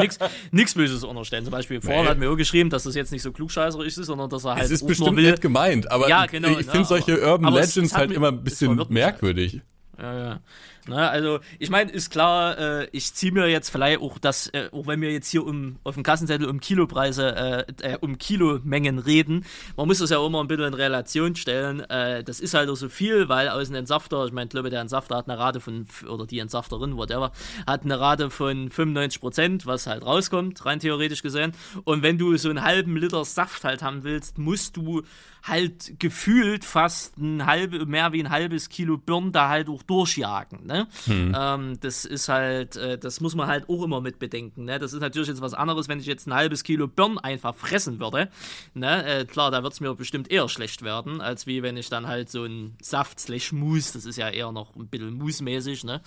nichts 0.52 0.74
Böses 0.76 1.04
unterstellen. 1.06 1.46
Zum 1.46 1.52
Beispiel, 1.52 1.80
vorhin 1.82 2.04
Nee. 2.04 2.10
hat 2.10 2.18
mir 2.18 2.30
auch 2.30 2.36
geschrieben, 2.36 2.70
dass 2.70 2.84
das 2.84 2.96
jetzt 2.96 3.12
nicht 3.14 3.22
so 3.22 3.32
klugscheißerisch 3.32 3.98
ist, 3.98 4.08
sondern 4.08 4.30
dass 4.30 4.44
er 4.46 4.56
halt 4.56 4.66
Es 4.66 4.72
ist 4.72 4.86
bestimmt 4.86 5.16
will. 5.16 5.32
nett 5.32 5.40
gemeint, 5.42 5.90
aber 5.90 6.10
Ja, 6.10 6.26
genau, 6.26 6.50
ich 6.58 6.66
ne, 6.68 6.72
finde 6.72 6.88
solche 6.88 7.20
Urban 7.22 7.54
Legends 7.54 7.78
es 7.78 7.94
hat 7.94 8.00
halt 8.02 8.12
immer 8.12 8.30
ein 8.30 8.44
bisschen 8.44 8.78
halt. 8.78 8.90
merkwürdig. 8.90 9.62
Ja, 10.00 10.18
ja. 10.18 10.40
Ne, 10.88 11.10
also, 11.10 11.40
ich 11.60 11.70
meine, 11.70 11.92
ist 11.92 12.12
klar, 12.12 12.58
äh, 12.58 12.88
ich 12.92 13.14
ziehe 13.14 13.32
mir 13.32 13.48
jetzt 13.48 13.70
vielleicht 13.70 14.00
auch 14.00 14.20
das, 14.20 14.48
äh, 14.48 14.70
auch 14.72 14.88
wenn 14.88 15.02
wir 15.02 15.12
jetzt 15.12 15.30
hier 15.30 15.46
um 15.46 15.80
auf 15.84 15.96
dem 15.96 16.04
Kassenzettel 16.04 16.48
um 16.48 16.62
Kilopreise, 16.62 17.66
äh, 17.82 17.94
äh, 17.94 17.98
um 18.00 18.18
Kilomengen 18.18 19.00
reden, 19.00 19.44
man 19.76 19.88
muss 19.88 19.98
das 19.98 20.12
ja 20.12 20.26
immer 20.26 20.40
ein 20.40 20.48
bisschen 20.48 20.66
in 20.66 20.74
Relation 20.76 21.36
stellen. 21.36 21.82
Äh, 21.90 22.24
das 22.24 22.40
ist 22.40 22.54
halt 22.54 22.70
auch 22.70 22.76
so 22.76 22.90
viel, 22.90 23.28
weil 23.28 23.50
aus 23.50 23.68
dem 23.68 23.76
Entsafter, 23.76 24.26
ich 24.26 24.32
meine, 24.32 24.48
glaube, 24.48 24.70
der 24.70 24.82
Entsafter 24.82 25.18
hat 25.18 25.28
eine 25.28 25.38
Rate 25.38 25.60
von, 25.60 25.88
oder 26.08 26.26
die 26.26 26.40
Entsafterin, 26.40 26.96
whatever, 26.96 27.32
hat 27.66 27.84
eine 27.84 28.00
Rate 28.00 28.30
von 28.30 28.70
95 28.70 29.20
Prozent, 29.20 29.66
was 29.66 29.88
halt 29.88 30.06
rauskommt, 30.06 30.64
rein 30.66 30.80
theoretisch 30.80 31.22
gesehen. 31.22 31.52
Und 31.84 32.02
wenn 32.02 32.18
du 32.18 32.38
so 32.38 32.50
einen 32.50 32.64
halben 32.64 32.96
Liter 32.96 33.26
Saft 33.26 33.64
halt 33.64 33.82
haben 33.82 34.04
willst, 34.04 34.38
musst 34.38 34.78
du 34.78 35.04
halt 35.48 36.00
gefühlt 36.00 36.66
fast 36.66 37.18
ein 37.18 37.46
halbe, 37.46 37.86
mehr 37.86 38.12
wie 38.14 38.22
ein 38.22 38.30
halbes 38.30 38.70
Kilo 38.70 38.98
Birnen 38.98 39.32
da 39.32 39.50
halt 39.50 39.70
auch 39.70 39.84
durchjagen. 39.84 40.66
Ne? 40.66 40.88
Hm. 41.06 41.36
Ähm, 41.38 41.80
das 41.80 42.06
ist 42.06 42.30
halt, 42.30 42.76
äh, 42.76 42.98
das 42.98 43.22
muss 43.22 43.36
man 43.36 43.48
halt 43.48 43.70
auch 43.70 43.84
immer 43.84 44.02
mit 44.02 44.20
bedenken. 44.20 44.66
Ne? 44.66 44.80
Das 44.80 44.94
ist 44.94 45.02
natürlich 45.02 45.28
jetzt 45.28 45.42
was 45.42 45.54
anderes, 45.54 45.88
wenn 45.88 46.00
ich 46.00 46.06
jetzt 46.06 46.28
ein 46.28 46.34
halbes 46.34 46.64
Kilo 46.64 46.88
Birnen 46.88 47.18
einfach 47.18 47.56
fressen 47.56 48.00
würde. 48.00 48.30
Ne? 48.74 49.06
Äh, 49.06 49.26
klar, 49.26 49.52
da 49.52 49.64
wird 49.64 49.74
es 49.74 49.80
mir 49.80 49.94
bestimmt 49.96 50.32
eher 50.32 50.50
schlecht 50.50 50.84
werden, 50.84 51.22
als 51.22 51.48
wie 51.48 51.64
wenn 51.64 51.78
ich 51.78 51.90
dann 51.90 52.08
halt 52.08 52.30
so 52.30 52.44
ein 52.44 52.76
Saft 52.82 53.20
slash 53.20 53.52
Mousse, 53.52 53.94
das 53.94 54.06
ist 54.06 54.18
ja 54.18 54.30
eher 54.30 54.52
noch 54.52 54.76
ein 54.76 54.88
bisschen 54.88 55.18
Mousse-mäßig, 55.18 55.84
ne? 55.84 56.02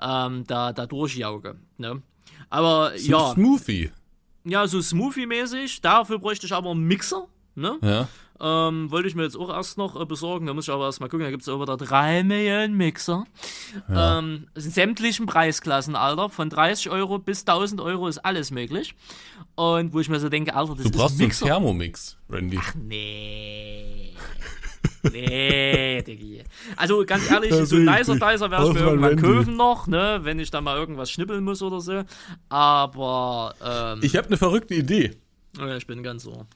Ähm, 0.00 0.44
da, 0.46 0.72
da 0.72 0.86
durchjauge. 0.86 1.56
Ne? 1.78 2.02
Aber 2.50 2.92
so 2.96 3.10
ja. 3.10 3.32
Smoothie. 3.32 3.90
Ja, 4.44 4.66
so 4.66 4.78
Smoothie-mäßig. 4.78 5.80
Dafür 5.80 6.18
bräuchte 6.18 6.46
ich 6.46 6.52
aber 6.52 6.70
einen 6.70 6.84
Mixer. 6.84 7.26
Ne? 7.54 7.78
Ja. 7.82 8.08
Ähm, 8.40 8.90
wollte 8.90 9.08
ich 9.08 9.14
mir 9.14 9.22
jetzt 9.22 9.36
auch 9.36 9.48
erst 9.48 9.78
noch 9.78 10.00
äh, 10.00 10.04
besorgen. 10.04 10.46
Da 10.46 10.54
muss 10.54 10.66
ich 10.66 10.74
aber 10.74 10.86
erst 10.86 11.00
mal 11.00 11.08
gucken. 11.08 11.24
Da 11.24 11.30
gibt 11.30 11.42
es 11.42 11.48
auch 11.48 11.60
wieder 11.60 11.76
drei 11.76 12.24
Millionen 12.24 12.76
Mixer. 12.76 13.24
Ja. 13.88 14.18
Ähm, 14.18 14.48
in 14.54 14.60
sämtlichen 14.60 15.26
Preisklassen, 15.26 15.94
Alter. 15.94 16.28
Von 16.30 16.50
30 16.50 16.90
Euro 16.90 17.18
bis 17.18 17.42
1000 17.42 17.80
Euro 17.80 18.08
ist 18.08 18.18
alles 18.18 18.50
möglich. 18.50 18.94
Und 19.54 19.92
wo 19.92 20.00
ich 20.00 20.08
mir 20.08 20.18
so 20.18 20.28
denke, 20.28 20.54
Alter, 20.54 20.74
das 20.74 20.84
du 20.84 20.90
brauchst 20.90 21.14
ist 21.14 21.20
ein 21.20 21.26
Mixer. 21.26 21.44
einen 21.46 21.54
Thermomix, 21.54 22.16
Randy. 22.28 22.58
Ach 22.60 22.74
nee. 22.74 24.14
nee, 25.12 26.02
Diggi. 26.06 26.42
Also 26.76 27.04
ganz 27.04 27.30
ehrlich, 27.30 27.50
das 27.50 27.68
so 27.68 27.76
ein 27.76 27.84
nicer 27.84 28.14
Dicer 28.14 28.50
werde 28.50 28.66
ich 28.66 28.74
mir 28.74 28.80
irgendwann 28.80 29.16
kaufen 29.16 29.56
noch, 29.56 29.86
ne, 29.86 30.20
wenn 30.22 30.38
ich 30.40 30.50
da 30.50 30.60
mal 30.60 30.76
irgendwas 30.76 31.10
schnippeln 31.10 31.44
muss 31.44 31.62
oder 31.62 31.80
so. 31.80 32.02
Aber 32.48 33.54
ähm, 33.64 34.00
ich 34.02 34.16
habe 34.16 34.26
eine 34.26 34.36
verrückte 34.36 34.74
Idee. 34.74 35.16
Ich 35.76 35.86
bin 35.86 36.02
ganz 36.02 36.24
so. 36.24 36.46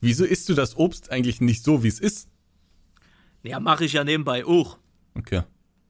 Wieso 0.00 0.24
isst 0.24 0.48
du 0.48 0.54
das 0.54 0.76
Obst 0.76 1.10
eigentlich 1.10 1.40
nicht 1.40 1.64
so, 1.64 1.82
wie 1.82 1.88
es 1.88 1.98
ist? 1.98 2.28
Ja, 3.42 3.60
mache 3.60 3.84
ich 3.84 3.92
ja 3.92 4.04
nebenbei 4.04 4.44
auch. 4.44 4.78
Okay. 5.14 5.42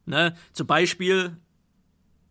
Ne? 0.06 0.34
Zum 0.52 0.66
Beispiel, 0.66 1.36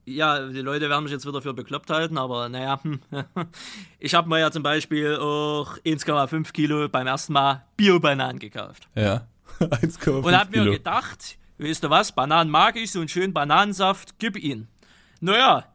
ja, 0.06 0.48
die 0.48 0.62
Leute 0.62 0.90
werden 0.90 1.04
mich 1.04 1.12
jetzt 1.12 1.28
wieder 1.28 1.42
für 1.42 1.54
bekloppt 1.54 1.90
halten, 1.90 2.18
aber 2.18 2.50
naja, 2.50 2.80
ich 4.00 4.16
habe 4.16 4.30
mir 4.30 4.40
ja 4.40 4.52
zum 4.52 4.64
Beispiel 4.64 5.18
auch 5.18 5.78
1,5 5.80 6.52
Kilo 6.54 6.88
beim 6.90 7.08
ersten 7.08 7.34
Mal 7.34 7.66
Bio-Bananen 7.76 8.40
gekauft. 8.40 8.88
Ja, 8.96 9.28
1,5 9.60 10.00
Kilo. 10.00 10.20
Und 10.20 10.36
habe 10.36 10.58
mir 10.58 10.72
gedacht, 10.72 11.38
weißt 11.60 11.84
du 11.84 11.90
was, 11.90 12.12
Bananen 12.14 12.50
mag 12.50 12.76
ich, 12.78 12.92
so 12.92 13.00
einen 13.00 13.10
schönen 13.10 13.34
Bananensaft, 13.34 14.18
gib 14.18 14.38
ihn. 14.38 14.68
Naja, 15.20 15.66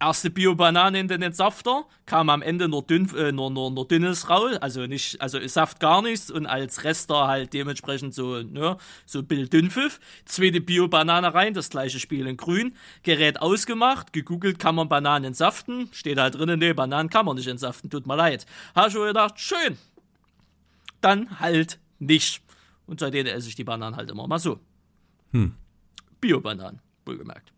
erste 0.00 0.30
Bio-Banane 0.30 0.98
in 0.98 1.08
den 1.08 1.22
Entsafter, 1.22 1.84
kam 2.06 2.30
am 2.30 2.42
Ende 2.42 2.68
nur, 2.68 2.82
dünn, 2.82 3.14
äh, 3.14 3.32
nur, 3.32 3.50
nur, 3.50 3.70
nur 3.70 3.86
dünnes 3.86 4.28
raus, 4.28 4.56
also 4.56 4.86
nicht, 4.86 5.20
also 5.20 5.38
Saft 5.46 5.78
gar 5.78 6.02
nichts 6.02 6.30
und 6.30 6.46
als 6.46 6.84
Rester 6.84 7.28
halt 7.28 7.52
dementsprechend 7.52 8.14
so, 8.14 8.42
ne, 8.42 8.76
so 9.06 9.22
Bild 9.22 9.52
Dünnpfiff. 9.52 10.00
Zweite 10.24 10.60
Bio-Banane 10.60 11.34
rein, 11.34 11.54
das 11.54 11.70
gleiche 11.70 12.00
Spiel 12.00 12.26
in 12.26 12.36
grün. 12.36 12.74
Gerät 13.02 13.40
ausgemacht, 13.40 14.12
gegoogelt, 14.12 14.58
kann 14.58 14.74
man 14.74 14.88
Bananen 14.88 15.26
entsaften, 15.26 15.88
steht 15.92 16.18
halt 16.18 16.34
drinnen, 16.34 16.58
nee, 16.58 16.72
Bananen 16.72 17.10
kann 17.10 17.26
man 17.26 17.36
nicht 17.36 17.48
entsaften, 17.48 17.90
tut 17.90 18.06
mir 18.06 18.16
leid. 18.16 18.46
Hab 18.74 18.88
ich 18.88 18.92
schon 18.94 19.06
gedacht, 19.06 19.38
schön. 19.38 19.76
Dann 21.00 21.40
halt 21.40 21.78
nicht. 21.98 22.42
Und 22.86 23.00
seitdem 23.00 23.26
esse 23.26 23.48
ich 23.48 23.54
die 23.54 23.64
Bananen 23.64 23.96
halt 23.96 24.10
immer 24.10 24.26
mal 24.26 24.38
so. 24.38 24.58
Hm. 25.32 25.54
Bio-Bananen, 26.20 26.80
wohlgemerkt. 27.10 27.52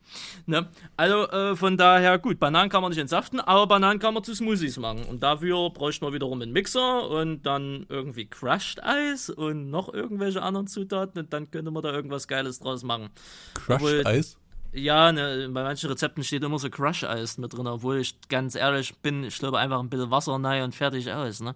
Ne? 0.47 0.68
Also 0.97 1.28
äh, 1.28 1.56
von 1.56 1.76
daher, 1.76 2.18
gut, 2.18 2.38
Bananen 2.38 2.71
kann 2.71 2.82
man 2.82 2.90
nicht 2.90 2.99
entsaften, 2.99 3.40
aber 3.40 3.66
Bananen 3.66 3.99
kann 3.99 4.14
man 4.14 4.25
zu 4.25 4.35
Smoothies 4.35 4.78
machen. 4.78 5.04
Und 5.04 5.23
dafür 5.23 5.71
bräuchte 5.71 6.05
man 6.05 6.14
wiederum 6.14 6.40
einen 6.42 6.53
Mixer 6.53 7.09
und 7.09 7.42
dann 7.42 7.87
irgendwie 7.88 8.26
Crushed 8.26 8.83
Eis 8.83 9.31
und 9.31 9.70
noch 9.70 9.92
irgendwelche 9.92 10.42
anderen 10.42 10.66
Zutaten 10.66 11.20
und 11.20 11.33
dann 11.33 11.50
könnte 11.50 11.70
man 11.70 11.83
da 11.83 11.92
irgendwas 11.92 12.29
Geiles 12.29 12.59
draus 12.59 12.83
machen. 12.83 13.11
Crushed 13.55 14.07
Eis? 14.07 14.38
Ja, 14.74 15.12
ne, 15.12 15.50
bei 15.53 15.62
manchen 15.62 15.90
Rezepten 15.90 16.24
steht 16.24 16.42
immer 16.42 16.59
so 16.59 16.70
Crush 16.70 17.05
Eis 17.05 17.37
mit 17.37 17.53
drin, 17.53 17.66
obwohl 17.66 17.98
ich 17.98 18.16
ganz 18.29 18.55
ehrlich 18.55 18.96
bin, 19.00 19.22
ich 19.22 19.38
glaube 19.38 19.59
einfach 19.59 19.79
ein 19.79 19.90
bisschen 19.90 20.11
Wasser 20.11 20.33
rein 20.42 20.62
und 20.62 20.74
fertig 20.74 21.12
aus. 21.12 21.40
Ne? 21.40 21.55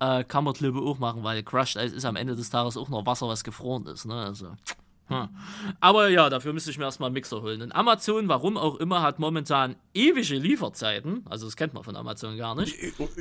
Äh, 0.00 0.24
kann 0.24 0.42
man 0.42 0.52
glaube 0.52 0.80
auch 0.80 0.98
machen, 0.98 1.22
weil 1.22 1.44
Crushed 1.44 1.76
Eis 1.76 1.92
ist 1.92 2.04
am 2.04 2.16
Ende 2.16 2.34
des 2.34 2.50
Tages 2.50 2.76
auch 2.76 2.88
noch 2.88 3.06
Wasser, 3.06 3.28
was 3.28 3.44
gefroren 3.44 3.86
ist. 3.86 4.04
Ne? 4.04 4.14
Also. 4.14 4.48
Hm. 5.08 5.28
Aber 5.80 6.08
ja, 6.08 6.28
dafür 6.28 6.52
müsste 6.52 6.70
ich 6.70 6.78
mir 6.78 6.84
erstmal 6.84 7.08
einen 7.08 7.14
Mixer 7.14 7.40
holen. 7.40 7.62
Und 7.62 7.72
Amazon, 7.72 8.28
warum 8.28 8.56
auch 8.56 8.76
immer, 8.76 9.02
hat 9.02 9.18
momentan 9.18 9.76
ewige 9.94 10.36
Lieferzeiten. 10.36 11.22
Also, 11.30 11.46
das 11.46 11.56
kennt 11.56 11.74
man 11.74 11.84
von 11.84 11.96
Amazon 11.96 12.36
gar 12.36 12.56
nicht. 12.56 12.76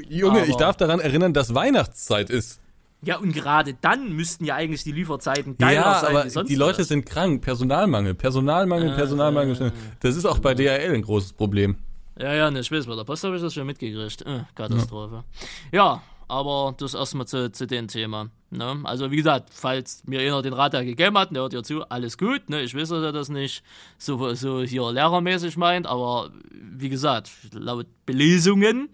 Junge, 0.10 0.40
Aber 0.40 0.48
ich 0.48 0.56
darf 0.56 0.78
daran 0.78 1.00
erinnern, 1.00 1.34
dass 1.34 1.54
Weihnachtszeit 1.54 2.30
ist. 2.30 2.60
Ja, 3.02 3.18
und 3.18 3.34
gerade 3.34 3.76
dann 3.80 4.14
müssten 4.14 4.46
ja 4.46 4.56
eigentlich 4.56 4.84
die 4.84 4.92
Lieferzeiten 4.92 5.58
geiler 5.58 5.74
ja, 5.74 6.00
sein 6.00 6.16
aber 6.16 6.44
Die 6.44 6.56
Leute 6.56 6.80
was. 6.80 6.88
sind 6.88 7.06
krank. 7.06 7.44
Personalmangel, 7.44 8.16
Personalmangel, 8.16 8.90
äh, 8.90 8.96
Personalmangel. 8.96 9.72
Das 10.00 10.16
ist 10.16 10.26
auch 10.26 10.40
bei 10.40 10.56
DHL 10.56 10.96
ein 10.96 11.04
großes 11.04 11.34
Problem. 11.34 11.78
Ja, 12.18 12.34
ja, 12.34 12.50
ne, 12.50 12.62
ich 12.62 12.72
weiß, 12.72 12.88
bei 12.88 12.96
der 12.96 13.04
Post 13.04 13.26
habe 13.26 13.36
ich 13.36 13.42
das 13.42 13.54
schon 13.54 13.68
mitgekriegt. 13.68 14.22
Äh, 14.24 14.44
Katastrophe. 14.56 15.24
Ja. 15.72 15.84
ja, 15.84 16.04
aber 16.28 16.74
das 16.78 16.94
erstmal 16.94 17.28
zu, 17.28 17.52
zu 17.52 17.68
dem 17.68 17.88
Thema. 17.88 18.30
Ne? 18.50 18.82
Also 18.84 19.12
wie 19.12 19.18
gesagt, 19.18 19.50
falls 19.54 20.04
mir 20.06 20.20
einer 20.22 20.42
den 20.42 20.54
Rat 20.54 20.74
gegeben 20.74 21.18
hat, 21.18 21.32
der 21.32 21.44
hört 21.44 21.54
ja 21.54 21.64
zu, 21.64 21.84
alles 21.90 22.18
gut. 22.18 22.50
Ne? 22.50 22.62
Ich 22.62 22.76
weiß, 22.76 22.90
dass 22.90 23.04
er 23.04 23.12
das 23.12 23.30
nicht 23.30 23.64
so, 23.98 24.34
so 24.34 24.62
hier 24.62 24.92
lehrermäßig 24.92 25.58
meint, 25.58 25.88
aber 25.88 26.32
wie 26.52 26.90
gesagt, 26.90 27.32
laut 27.54 27.88
Belesungen. 28.06 28.90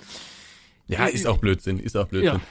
Ja, 0.88 1.06
ist 1.06 1.28
auch 1.28 1.38
Blödsinn, 1.38 1.80
ist 1.80 1.96
auch 1.96 2.08
Blödsinn. 2.08 2.34
Ja. 2.34 2.42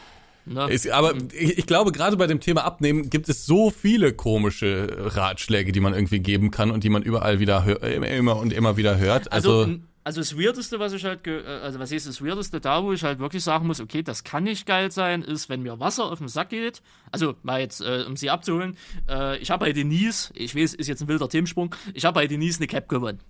Ne? 0.47 0.73
Ist, 0.73 0.89
aber 0.91 1.15
ich, 1.33 1.59
ich, 1.59 1.67
glaube, 1.67 1.93
gerade 1.93 2.17
bei 2.17 2.27
dem 2.27 2.41
Thema 2.41 2.65
Abnehmen 2.65 3.11
gibt 3.11 3.29
es 3.29 3.45
so 3.45 3.71
viele 3.71 4.13
komische 4.13 4.97
Ratschläge, 5.15 5.71
die 5.71 5.81
man 5.81 5.95
irgendwie 5.95 6.21
geben 6.21 6.51
kann 6.51 6.71
und 6.71 6.83
die 6.83 6.89
man 6.89 7.03
überall 7.03 7.39
wieder 7.41 7.65
hör, 7.65 7.83
immer 7.83 8.37
und 8.37 8.53
immer 8.53 8.77
wieder 8.77 8.99
hört. 8.99 9.31
Also, 9.33 9.61
also 9.61 9.77
also 10.03 10.21
das 10.21 10.39
Weirdeste, 10.39 10.79
was 10.79 10.93
ich 10.93 11.05
halt, 11.05 11.27
äh, 11.27 11.43
also 11.63 11.79
was 11.79 11.93
ist 11.93 12.07
das 12.07 12.25
Weirdeste 12.25 12.61
da, 12.61 12.83
wo 12.83 12.93
ich 12.93 13.03
halt 13.05 13.19
wirklich 13.19 13.45
sagen 13.45 13.67
muss, 13.67 13.81
okay, 13.81 14.03
das 14.03 14.25
kann 14.25 14.45
nicht 14.45 14.67
geil 14.67 14.91
sein, 14.91 15.23
ist, 15.23 15.49
wenn 15.49 15.63
mir 15.63 15.79
Wasser 15.79 16.11
auf 16.11 16.19
den 16.19 16.29
Sack 16.29 16.51
geht. 16.51 16.83
Also 17.11 17.35
mal 17.43 17.61
jetzt, 17.61 17.81
äh, 17.81 18.05
um 18.07 18.17
sie 18.17 18.31
abzuholen, 18.31 18.77
äh, 19.09 19.39
ich 19.39 19.51
habe 19.51 19.67
bei 19.67 19.73
Denise, 19.73 20.33
ich 20.35 20.57
weiß, 20.57 20.75
ist 20.75 20.89
jetzt 20.89 21.03
ein 21.03 21.09
wilder 21.09 21.29
Themensprung, 21.29 21.75
ich 21.95 22.05
habe 22.05 22.15
bei 22.15 22.27
Denise 22.27 22.59
eine 22.59 22.67
Cap 22.67 22.89
gewonnen. 22.89 23.21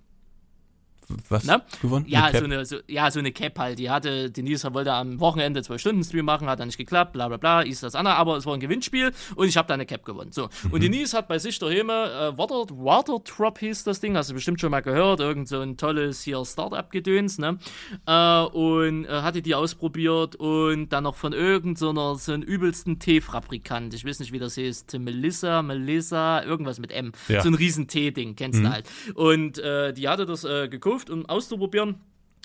Was 1.28 1.44
Na? 1.44 1.62
gewonnen? 1.80 2.04
Ja, 2.08 2.24
eine 2.24 2.38
so 2.38 2.44
eine, 2.44 2.64
so, 2.64 2.76
ja, 2.88 3.10
so 3.10 3.18
eine 3.18 3.32
Cap 3.32 3.58
halt. 3.58 3.78
Die 3.78 3.90
hatte, 3.90 4.30
Denise 4.30 4.72
wollte 4.72 4.92
am 4.92 5.20
Wochenende 5.20 5.62
zwei 5.62 5.78
Stunden 5.78 6.02
Stream 6.04 6.24
machen, 6.24 6.48
hat 6.48 6.60
dann 6.60 6.68
nicht 6.68 6.78
geklappt, 6.78 7.12
bla 7.12 7.28
bla 7.28 7.36
bla, 7.36 7.60
ist 7.62 7.82
das 7.82 7.94
andere, 7.94 8.16
aber 8.16 8.36
es 8.36 8.46
war 8.46 8.54
ein 8.54 8.60
Gewinnspiel 8.60 9.12
und 9.34 9.48
ich 9.48 9.56
habe 9.56 9.68
da 9.68 9.74
eine 9.74 9.86
Cap 9.86 10.04
gewonnen. 10.04 10.32
So. 10.32 10.48
Mhm. 10.64 10.72
Und 10.72 10.82
Denise 10.82 11.14
hat 11.14 11.28
bei 11.28 11.38
sich 11.38 11.58
daheim, 11.58 11.90
äh, 11.90 12.36
Water, 12.38 12.66
Water 12.70 13.18
Drop 13.24 13.58
hieß 13.58 13.84
das 13.84 14.00
Ding, 14.00 14.16
hast 14.16 14.30
du 14.30 14.34
bestimmt 14.34 14.60
schon 14.60 14.70
mal 14.70 14.80
gehört, 14.80 15.20
irgend 15.20 15.48
so 15.48 15.60
ein 15.60 15.76
tolles 15.76 16.22
hier 16.22 16.44
Startup-Gedöns, 16.44 17.38
ne? 17.38 17.58
Äh, 18.06 18.42
und 18.42 19.04
äh, 19.04 19.22
hatte 19.22 19.42
die 19.42 19.54
ausprobiert 19.54 20.36
und 20.36 20.90
dann 20.90 21.04
noch 21.04 21.16
von 21.16 21.32
irgendeiner, 21.32 22.14
so, 22.14 22.14
so 22.14 22.32
einem 22.32 22.42
übelsten 22.42 22.98
Teefabrikant, 22.98 23.94
ich 23.94 24.04
weiß 24.04 24.20
nicht, 24.20 24.32
wie 24.32 24.38
das 24.38 24.56
heißt, 24.56 24.98
Melissa, 24.98 25.62
Melissa, 25.62 26.42
irgendwas 26.42 26.78
mit 26.78 26.92
M. 26.92 27.12
Ja. 27.28 27.42
So 27.42 27.48
ein 27.48 27.54
riesen 27.54 27.88
Tee-Ding, 27.88 28.36
kennst 28.36 28.60
mhm. 28.60 28.64
du 28.64 28.70
halt. 28.70 28.88
Und 29.14 29.58
äh, 29.58 29.92
die 29.92 30.08
hatte 30.08 30.26
das 30.26 30.44
äh, 30.44 30.68
gekauft 30.68 30.99
gekauft, 31.00 31.10
um 31.10 31.26
auszuprobieren. 31.26 31.96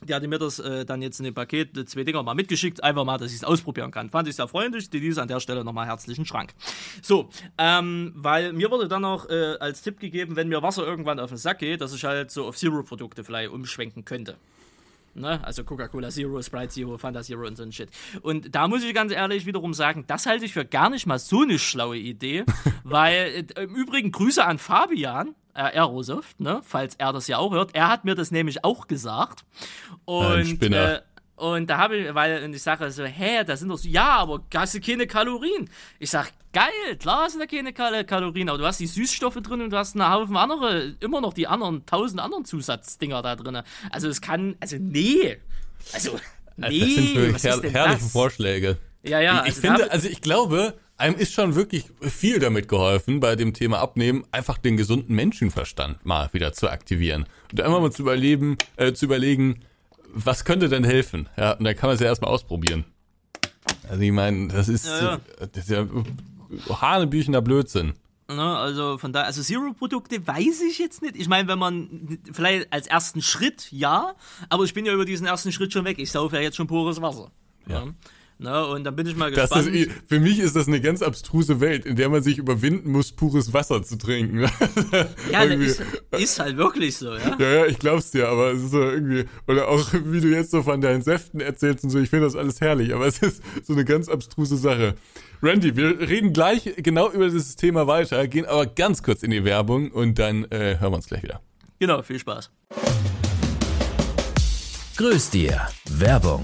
Die 0.03 0.13
hatte 0.13 0.27
mir 0.27 0.37
das 0.37 0.59
äh, 0.59 0.85
dann 0.85 1.01
jetzt 1.01 1.19
in 1.19 1.23
dem 1.23 1.33
Paket, 1.33 1.77
äh, 1.77 1.85
zwei 1.85 2.03
Dinger 2.03 2.21
mal 2.21 2.35
mitgeschickt, 2.35 2.83
einfach 2.83 3.05
mal, 3.05 3.17
dass 3.17 3.31
ich 3.31 3.37
es 3.37 3.43
ausprobieren 3.45 3.91
kann. 3.91 4.09
Fand 4.09 4.27
ich 4.27 4.35
sehr 4.35 4.47
freundlich. 4.47 4.89
Die 4.89 4.99
Denise 4.99 5.21
an 5.21 5.29
der 5.29 5.39
Stelle 5.39 5.63
nochmal 5.63 5.85
herzlichen 5.87 6.25
Schrank. 6.25 6.53
So, 7.01 7.29
ähm, 7.57 8.11
weil 8.13 8.51
mir 8.51 8.69
wurde 8.69 8.89
dann 8.89 9.03
noch 9.03 9.29
äh, 9.29 9.55
als 9.59 9.83
Tipp 9.83 10.01
gegeben, 10.01 10.35
wenn 10.35 10.49
mir 10.49 10.61
Wasser 10.61 10.85
irgendwann 10.85 11.19
auf 11.19 11.29
den 11.29 11.37
Sack 11.37 11.59
geht, 11.59 11.79
dass 11.79 11.93
ich 11.93 12.03
halt 12.03 12.29
so 12.29 12.45
auf 12.45 12.57
Zero-Produkte 12.57 13.23
vielleicht 13.23 13.51
umschwenken 13.51 14.03
könnte. 14.03 14.35
Ne? 15.13 15.39
Also 15.45 15.63
Coca-Cola 15.63 16.09
Zero, 16.09 16.41
Sprite 16.41 16.67
Zero, 16.67 16.97
Fanta 16.97 17.23
Zero 17.23 17.47
und 17.47 17.55
so 17.55 17.63
ein 17.63 17.71
Shit. 17.71 17.89
Und 18.21 18.53
da 18.53 18.67
muss 18.67 18.83
ich 18.83 18.93
ganz 18.93 19.13
ehrlich 19.13 19.45
wiederum 19.45 19.73
sagen, 19.73 20.03
das 20.07 20.25
halte 20.25 20.43
ich 20.43 20.51
für 20.51 20.65
gar 20.65 20.89
nicht 20.89 21.05
mal 21.05 21.19
so 21.19 21.43
eine 21.43 21.57
schlaue 21.57 21.97
Idee, 21.97 22.43
weil 22.83 23.45
äh, 23.55 23.63
im 23.63 23.73
Übrigen 23.75 24.11
Grüße 24.11 24.43
an 24.43 24.57
Fabian, 24.57 25.35
äh, 25.55 25.77
Aerosoft, 25.77 26.39
ne? 26.39 26.61
falls 26.63 26.95
er 26.95 27.13
das 27.13 27.27
ja 27.27 27.37
auch 27.37 27.51
hört. 27.51 27.73
Er 27.73 27.87
hat 27.89 28.05
mir 28.05 28.15
das 28.15 28.31
nämlich 28.31 28.63
auch 28.63 28.87
gesagt. 28.87 29.43
Und 30.05 30.25
Ein 30.25 30.45
Spinner. 30.45 30.95
Äh, 30.97 31.01
Und 31.37 31.69
da 31.69 31.77
habe 31.77 31.97
ich, 31.97 32.15
weil 32.15 32.43
und 32.43 32.53
ich 32.53 32.63
sage 32.63 32.89
so, 32.91 33.03
hä, 33.03 33.43
da 33.43 33.57
sind 33.57 33.69
doch 33.69 33.77
so, 33.77 33.89
ja, 33.89 34.17
aber 34.19 34.41
hast 34.53 34.73
du 34.75 34.79
keine 34.79 35.05
Kalorien? 35.07 35.69
Ich 35.99 36.09
sag, 36.09 36.31
geil, 36.53 36.95
klar 36.97 37.23
hast 37.23 37.35
du 37.35 37.39
da 37.39 37.45
keine 37.45 37.73
Kal 37.73 38.05
Kalorien, 38.05 38.47
aber 38.47 38.57
du 38.57 38.65
hast 38.65 38.79
die 38.79 38.87
Süßstoffe 38.87 39.41
drin 39.41 39.61
und 39.61 39.69
du 39.69 39.77
hast 39.77 39.95
einen 39.95 40.09
Haufen 40.09 40.37
andere, 40.37 40.95
immer 41.01 41.19
noch 41.19 41.33
die 41.33 41.47
anderen, 41.47 41.85
tausend 41.85 42.21
anderen 42.21 42.45
Zusatzdinger 42.45 43.21
da 43.21 43.35
drin. 43.35 43.61
Also 43.89 44.07
es 44.07 44.21
kann, 44.21 44.55
also 44.61 44.77
nee. 44.79 45.37
Also, 45.93 46.17
nee, 46.55 46.79
das 46.79 46.95
sind 46.95 47.15
wirklich 47.15 47.43
her 47.43 47.61
herrliche 47.71 48.03
das? 48.03 48.11
Vorschläge. 48.13 48.77
Ja, 49.03 49.19
ja, 49.19 49.41
ich, 49.45 49.49
ich 49.49 49.55
also 49.55 49.61
finde, 49.61 49.91
also 49.91 50.07
ich 50.07 50.21
glaube, 50.21 50.73
einem 50.97 51.15
ist 51.15 51.33
schon 51.33 51.55
wirklich 51.55 51.85
viel 52.01 52.39
damit 52.39 52.67
geholfen, 52.67 53.19
bei 53.19 53.35
dem 53.35 53.53
Thema 53.53 53.79
Abnehmen, 53.79 54.23
einfach 54.31 54.57
den 54.57 54.77
gesunden 54.77 55.15
Menschenverstand 55.15 56.05
mal 56.05 56.29
wieder 56.31 56.53
zu 56.53 56.69
aktivieren. 56.69 57.25
Und 57.51 57.61
einfach 57.61 57.81
mal 57.81 57.91
zu 57.91 58.01
überleben, 58.03 58.57
äh, 58.77 58.93
zu 58.93 59.05
überlegen, 59.05 59.61
was 60.13 60.45
könnte 60.45 60.69
denn 60.69 60.83
helfen? 60.83 61.27
Ja, 61.37 61.53
und 61.53 61.65
dann 61.65 61.75
kann 61.75 61.89
man 61.89 61.95
es 61.95 62.01
ja 62.01 62.07
erstmal 62.07 62.31
ausprobieren. 62.31 62.85
Also 63.89 64.01
ich 64.01 64.11
meine, 64.11 64.47
das 64.47 64.69
ist, 64.69 64.85
Ja, 64.85 65.01
ja. 65.01 65.21
das 65.51 65.63
ist 65.63 65.69
ja 65.69 65.85
hanebüchener 66.81 67.41
Blödsinn. 67.41 67.93
Ne, 68.27 68.57
also 68.57 68.97
von 68.97 69.13
daher, 69.13 69.27
also 69.27 69.43
Zero-Produkte 69.43 70.25
weiß 70.25 70.61
ich 70.61 70.79
jetzt 70.79 71.03
nicht. 71.03 71.15
Ich 71.15 71.27
meine, 71.27 71.47
wenn 71.47 71.59
man 71.59 72.17
vielleicht 72.31 72.73
als 72.73 72.87
ersten 72.87 73.21
Schritt 73.21 73.71
ja, 73.71 74.15
aber 74.49 74.63
ich 74.63 74.73
bin 74.73 74.85
ja 74.85 74.93
über 74.93 75.05
diesen 75.05 75.27
ersten 75.27 75.51
Schritt 75.51 75.73
schon 75.73 75.85
weg. 75.85 75.99
Ich 75.99 76.11
saufe 76.11 76.37
ja 76.37 76.41
jetzt 76.41 76.55
schon 76.55 76.65
pures 76.65 77.01
Wasser. 77.01 77.29
Ja. 77.67 77.85
Ne? 77.85 77.93
Ne, 78.37 78.67
und 78.67 78.83
dann 78.83 78.97
bin 78.97 79.07
ich 79.07 79.15
mal 79.15 79.31
Das 79.31 79.49
gespannt. 79.49 79.73
ist, 79.73 79.89
für 80.09 80.19
mich 80.19 80.39
ist 80.39 80.57
das 80.57 80.67
eine 80.67 80.81
ganz 80.81 81.01
abstruse 81.01 81.61
Welt, 81.61 81.85
in 81.85 81.95
der 81.95 82.09
man 82.09 82.21
sich 82.21 82.37
überwinden 82.37 82.91
muss, 82.91 83.13
pures 83.13 83.53
Wasser 83.53 83.81
zu 83.81 83.97
trinken. 83.97 84.41
ja, 84.41 84.49
das 85.31 85.43
Irgendwie. 85.45 85.65
ist, 85.67 85.81
ist 86.11 86.39
halt 86.39 86.57
wirklich 86.57 86.97
so, 86.97 87.13
ja. 87.13 87.37
Ja, 87.39 87.49
ja, 87.53 87.65
ich 87.65 87.79
glaub's 87.79 88.11
dir, 88.11 88.27
aber 88.27 88.51
es 88.51 88.61
ist 88.63 88.71
so 88.71 88.81
irgendwie, 88.81 89.23
oder 89.47 89.69
auch 89.69 89.87
wie 89.93 90.19
du 90.19 90.27
jetzt 90.27 90.51
so 90.51 90.63
von 90.63 90.81
deinen 90.81 91.01
Säften 91.01 91.39
erzählst 91.39 91.85
und 91.85 91.91
so, 91.91 91.99
ich 91.99 92.09
finde 92.09 92.25
das 92.25 92.35
alles 92.35 92.59
herrlich, 92.59 92.93
aber 92.93 93.07
es 93.07 93.19
ist 93.19 93.41
so 93.63 93.71
eine 93.71 93.85
ganz 93.85 94.09
abstruse 94.09 94.57
Sache. 94.57 94.95
Randy, 95.41 95.77
wir 95.77 95.97
reden 96.01 96.33
gleich 96.33 96.73
genau 96.77 97.09
über 97.11 97.29
dieses 97.29 97.55
Thema 97.55 97.87
weiter, 97.87 98.27
gehen 98.27 98.45
aber 98.45 98.65
ganz 98.65 99.01
kurz 99.01 99.23
in 99.23 99.31
die 99.31 99.45
Werbung 99.45 99.91
und 99.91 100.19
dann 100.19 100.43
äh, 100.51 100.77
hören 100.79 100.91
wir 100.91 100.97
uns 100.97 101.07
gleich 101.07 101.23
wieder. 101.23 101.39
Genau, 101.79 102.01
viel 102.01 102.19
Spaß. 102.19 102.51
Grüß 104.97 105.29
dir. 105.29 105.67
Werbung. 105.89 106.43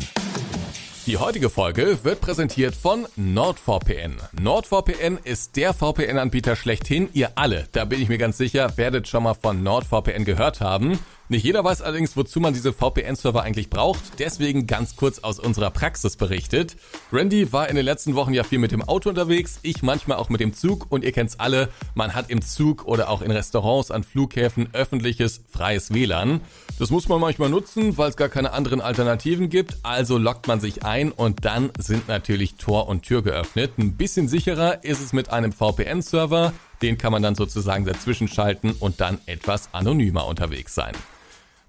Die 1.08 1.18
heutige 1.18 1.50
Folge 1.50 1.98
wird 2.04 2.22
präsentiert 2.22 2.76
von 2.76 3.08
NordVPN. 3.16 4.18
NordVPN 4.40 5.18
ist 5.24 5.56
der 5.56 5.74
VPN-Anbieter 5.74 6.56
schlechthin. 6.56 7.10
Ihr 7.14 7.32
alle, 7.34 7.68
da 7.72 7.86
bin 7.86 8.00
ich 8.00 8.08
mir 8.08 8.20
ganz 8.20 8.38
sicher, 8.38 8.78
werdet 8.78 9.08
schon 9.08 9.24
mal 9.24 9.34
von 9.34 9.64
NordVPN 9.64 10.26
gehört 10.26 10.62
haben. 10.62 11.00
Nicht 11.32 11.46
jeder 11.46 11.64
weiß 11.64 11.82
allerdings, 11.82 12.18
wozu 12.18 12.42
man 12.42 12.54
diese 12.54 12.74
VPN-Server 12.74 13.42
eigentlich 13.42 13.70
braucht. 13.70 14.20
Deswegen 14.20 14.68
ganz 14.68 14.98
kurz 14.98 15.20
aus 15.20 15.40
unserer 15.40 15.70
Praxis 15.72 16.18
berichtet. 16.18 16.76
Randy 17.14 17.54
war 17.54 17.70
in 17.70 17.78
den 17.78 17.86
letzten 17.86 18.16
Wochen 18.16 18.34
ja 18.34 18.44
viel 18.44 18.60
mit 18.60 18.74
dem 18.74 18.82
Auto 18.82 19.08
unterwegs, 19.08 19.58
ich 19.62 19.82
manchmal 19.82 20.18
auch 20.18 20.28
mit 20.28 20.42
dem 20.42 20.54
Zug 20.54 20.88
und 20.90 21.06
ihr 21.06 21.14
kennt's 21.14 21.40
alle, 21.40 21.70
man 21.96 22.16
hat 22.16 22.30
im 22.30 22.42
Zug 22.42 22.84
oder 22.84 23.10
auch 23.10 23.22
in 23.22 23.32
Restaurants 23.32 23.92
an 23.92 24.04
Flughäfen 24.04 24.68
öffentliches, 24.74 25.40
freies 25.50 25.94
WLAN. 25.94 26.42
Das 26.80 26.90
muss 26.90 27.08
man 27.08 27.22
manchmal 27.22 27.50
nutzen, 27.50 27.98
weil 27.98 28.10
es 28.10 28.18
gar 28.18 28.28
keine 28.28 28.52
anderen 28.52 28.82
Alternativen 28.82 29.48
gibt. 29.48 29.78
Also 29.84 30.18
lockt 30.18 30.50
man 30.50 30.60
sich 30.60 30.84
ein 30.84 31.14
und 31.14 31.46
dann 31.46 31.72
sind 31.80 32.10
natürlich 32.10 32.56
Tor 32.56 32.90
und 32.90 33.04
Tür 33.04 33.22
geöffnet. 33.22 33.72
Ein 33.78 33.96
bisschen 33.96 34.28
sicherer 34.28 34.84
ist 34.84 35.00
es 35.02 35.14
mit 35.14 35.30
einem 35.30 35.54
VPN-Server. 35.54 36.52
Den 36.82 36.98
kann 36.98 37.14
man 37.14 37.24
dann 37.24 37.36
sozusagen 37.36 37.86
dazwischen 37.86 38.28
schalten 38.28 38.76
und 38.78 39.00
dann 39.00 39.20
etwas 39.28 39.70
anonymer 39.74 40.28
unterwegs 40.28 40.76
sein. 40.76 40.92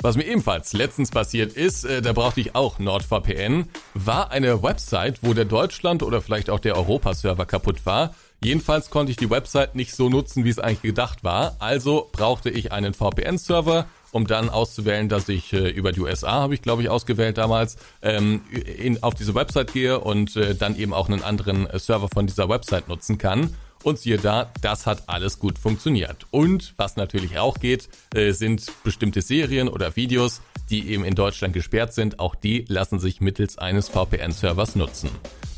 Was 0.02 0.16
mir 0.16 0.24
ebenfalls 0.24 0.72
letztens 0.72 1.12
passiert 1.12 1.52
ist, 1.52 1.84
äh, 1.84 2.02
da 2.02 2.12
brauchte 2.12 2.40
ich 2.40 2.56
auch 2.56 2.80
NordVPN, 2.80 3.66
war 3.94 4.32
eine 4.32 4.60
Website, 4.60 5.20
wo 5.22 5.32
der 5.32 5.44
Deutschland 5.44 6.02
oder 6.02 6.20
vielleicht 6.20 6.50
auch 6.50 6.58
der 6.58 6.76
Europa-Server 6.76 7.46
kaputt 7.46 7.86
war. 7.86 8.12
Jedenfalls 8.42 8.90
konnte 8.90 9.12
ich 9.12 9.16
die 9.16 9.30
Website 9.30 9.76
nicht 9.76 9.94
so 9.94 10.08
nutzen, 10.08 10.44
wie 10.44 10.48
es 10.50 10.58
eigentlich 10.58 10.82
gedacht 10.82 11.22
war. 11.22 11.54
Also 11.60 12.08
brauchte 12.10 12.50
ich 12.50 12.72
einen 12.72 12.94
VPN-Server, 12.94 13.86
um 14.10 14.26
dann 14.26 14.50
auszuwählen, 14.50 15.08
dass 15.08 15.28
ich 15.28 15.52
äh, 15.52 15.68
über 15.70 15.92
die 15.92 16.00
USA, 16.00 16.32
habe 16.32 16.54
ich 16.54 16.62
glaube 16.62 16.82
ich 16.82 16.88
ausgewählt 16.88 17.38
damals, 17.38 17.76
ähm, 18.02 18.40
in, 18.50 19.00
auf 19.04 19.14
diese 19.14 19.36
Website 19.36 19.72
gehe 19.72 20.00
und 20.00 20.34
äh, 20.34 20.56
dann 20.56 20.76
eben 20.76 20.94
auch 20.94 21.08
einen 21.08 21.22
anderen 21.22 21.70
äh, 21.70 21.78
Server 21.78 22.08
von 22.12 22.26
dieser 22.26 22.48
Website 22.48 22.88
nutzen 22.88 23.18
kann. 23.18 23.54
Und 23.82 23.98
siehe 23.98 24.18
da, 24.18 24.52
das 24.60 24.86
hat 24.86 25.08
alles 25.08 25.38
gut 25.38 25.58
funktioniert. 25.58 26.26
Und 26.30 26.74
was 26.76 26.96
natürlich 26.96 27.38
auch 27.38 27.58
geht, 27.58 27.88
äh, 28.14 28.32
sind 28.32 28.64
bestimmte 28.84 29.22
Serien 29.22 29.68
oder 29.68 29.96
Videos, 29.96 30.40
die 30.70 30.88
eben 30.88 31.04
in 31.04 31.14
Deutschland 31.14 31.54
gesperrt 31.54 31.92
sind. 31.92 32.18
Auch 32.18 32.34
die 32.34 32.64
lassen 32.68 32.98
sich 32.98 33.20
mittels 33.20 33.58
eines 33.58 33.88
VPN-Servers 33.88 34.76
nutzen. 34.76 35.10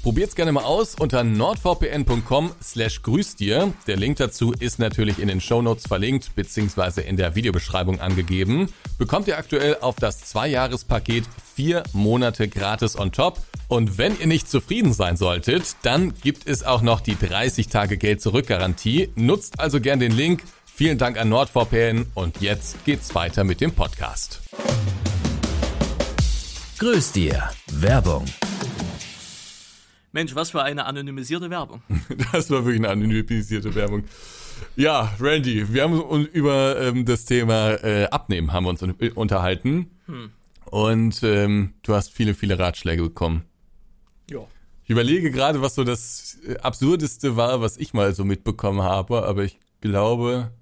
Probiert's 0.04 0.34
gerne 0.34 0.52
mal 0.52 0.64
aus 0.64 0.96
unter 0.96 1.24
nordvpn.com 1.24 2.52
slash 2.62 3.00
grüß 3.00 3.36
dir. 3.36 3.72
Der 3.86 3.96
Link 3.96 4.18
dazu 4.18 4.52
ist 4.52 4.78
natürlich 4.78 5.18
in 5.18 5.28
den 5.28 5.40
Shownotes 5.40 5.86
verlinkt 5.86 6.34
beziehungsweise 6.36 7.00
in 7.00 7.16
der 7.16 7.34
Videobeschreibung 7.36 8.00
angegeben. 8.00 8.68
Bekommt 8.98 9.28
ihr 9.28 9.38
aktuell 9.38 9.78
auf 9.80 9.96
das 9.96 10.18
Zwei-Jahres-Paket 10.18 11.24
vier 11.54 11.84
Monate 11.94 12.48
gratis 12.48 12.98
on 12.98 13.12
top. 13.12 13.40
Und 13.68 13.96
wenn 13.96 14.20
ihr 14.20 14.26
nicht 14.26 14.50
zufrieden 14.50 14.92
sein 14.92 15.16
solltet, 15.16 15.74
dann 15.80 16.12
gibt 16.12 16.46
es 16.46 16.64
auch 16.64 16.82
noch 16.82 17.00
die 17.00 17.16
30 17.18 17.68
Tage 17.68 17.96
Geld 17.96 18.20
zurück 18.20 18.46
Garantie. 18.46 19.08
Nutzt 19.14 19.58
also 19.58 19.80
gern 19.80 20.00
den 20.00 20.12
Link. 20.12 20.42
Vielen 20.66 20.98
Dank 20.98 21.18
an 21.18 21.30
NordVPN 21.30 22.08
und 22.12 22.42
jetzt 22.42 22.84
geht's 22.84 23.14
weiter 23.14 23.42
mit 23.42 23.62
dem 23.62 23.72
Podcast. 23.72 24.42
Grüß 26.78 27.12
dir. 27.12 27.48
Werbung. 27.72 28.26
Mensch, 30.14 30.36
was 30.36 30.52
für 30.52 30.62
eine 30.62 30.86
anonymisierte 30.86 31.50
Werbung. 31.50 31.82
Das 32.32 32.48
war 32.48 32.64
wirklich 32.64 32.78
eine 32.78 32.90
anonymisierte 32.90 33.74
Werbung. 33.74 34.04
Ja, 34.76 35.12
Randy, 35.18 35.74
wir 35.74 35.82
haben 35.82 36.00
uns 36.00 36.28
über 36.28 36.80
ähm, 36.80 37.04
das 37.04 37.24
Thema 37.24 37.72
äh, 37.82 38.04
Abnehmen 38.06 38.52
haben 38.52 38.64
wir 38.64 38.70
uns 38.70 38.82
un 38.82 38.94
unterhalten. 39.16 39.90
Und 40.66 41.22
ähm, 41.24 41.74
du 41.82 41.94
hast 41.94 42.12
viele, 42.12 42.34
viele 42.34 42.58
Ratschläge 42.60 43.02
bekommen. 43.02 43.44
Ja. 44.30 44.46
Ich 44.84 44.90
überlege 44.90 45.32
gerade, 45.32 45.60
was 45.60 45.74
so 45.74 45.82
das 45.82 46.38
äh, 46.46 46.58
Absurdeste 46.58 47.36
war, 47.36 47.60
was 47.60 47.76
ich 47.76 47.92
mal 47.92 48.14
so 48.14 48.24
mitbekommen 48.24 48.82
habe, 48.82 49.26
aber 49.26 49.42
ich 49.42 49.58
glaube. 49.80 50.52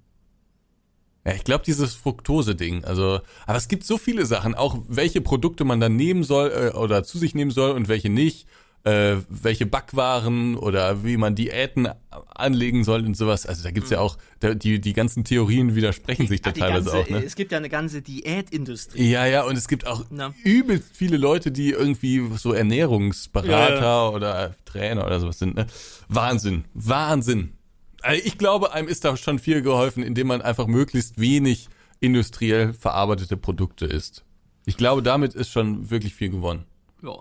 Ja, 1.25 1.33
ich 1.35 1.43
glaube, 1.43 1.63
dieses 1.63 1.93
Fructose-Ding. 1.93 2.83
Also, 2.85 3.21
aber 3.45 3.57
es 3.57 3.67
gibt 3.67 3.85
so 3.85 3.97
viele 3.97 4.25
Sachen, 4.25 4.55
auch 4.55 4.77
welche 4.87 5.21
Produkte 5.21 5.63
man 5.63 5.79
dann 5.79 5.95
nehmen 5.95 6.23
soll 6.23 6.51
äh, 6.51 6.75
oder 6.75 7.03
zu 7.03 7.19
sich 7.19 7.35
nehmen 7.35 7.51
soll 7.51 7.71
und 7.71 7.87
welche 7.87 8.09
nicht. 8.09 8.47
Äh, 8.85 9.17
welche 9.29 9.65
Backwaren 9.65 10.57
oder 10.57 11.05
wie 11.05 11.15
man 11.15 11.35
Diäten 11.35 11.87
anlegen 12.35 12.83
soll 12.83 13.05
und 13.05 13.15
sowas. 13.15 13.45
Also 13.45 13.63
da 13.63 13.71
gibt's 13.71 13.91
ja 13.91 13.99
auch, 13.99 14.17
die, 14.41 14.81
die 14.81 14.91
ganzen 14.91 15.23
Theorien 15.23 15.73
widersprechen 15.73 16.27
sich 16.27 16.41
da 16.41 16.51
teilweise 16.51 16.91
ganze, 16.91 16.97
auch, 16.97 17.09
ne? 17.09 17.23
Es 17.23 17.35
gibt 17.35 17.53
ja 17.53 17.59
eine 17.59 17.69
ganze 17.69 18.01
Diätindustrie. 18.01 19.09
Ja, 19.09 19.25
ja, 19.25 19.43
und 19.43 19.57
es 19.57 19.69
gibt 19.69 19.87
auch 19.87 20.03
Na. 20.09 20.33
übelst 20.43 20.89
viele 20.97 21.15
Leute, 21.15 21.51
die 21.51 21.69
irgendwie 21.69 22.23
so 22.35 22.51
Ernährungsberater 22.51 23.81
Ja, 23.81 24.09
oder 24.09 24.55
Trainer 24.65 25.05
oder 25.05 25.21
sowas 25.21 25.39
sind. 25.39 25.55
Ne? 25.55 25.65
Wahnsinn, 26.09 26.65
Wahnsinn. 26.73 27.53
Also 28.01 28.21
ich 28.25 28.37
glaube, 28.37 28.73
einem 28.73 28.89
ist 28.89 29.05
da 29.05 29.15
schon 29.15 29.39
viel 29.39 29.61
geholfen, 29.61 30.03
indem 30.03 30.27
man 30.27 30.41
einfach 30.41 30.67
möglichst 30.67 31.17
wenig 31.21 31.69
industriell 32.01 32.73
verarbeitete 32.73 33.37
Produkte 33.37 33.85
isst. 33.85 34.25
Ich 34.65 34.75
glaube, 34.75 35.01
damit 35.01 35.33
ist 35.35 35.51
schon 35.51 35.89
wirklich 35.89 36.13
viel 36.15 36.29
gewonnen. 36.29 36.65
Ja. 37.01 37.15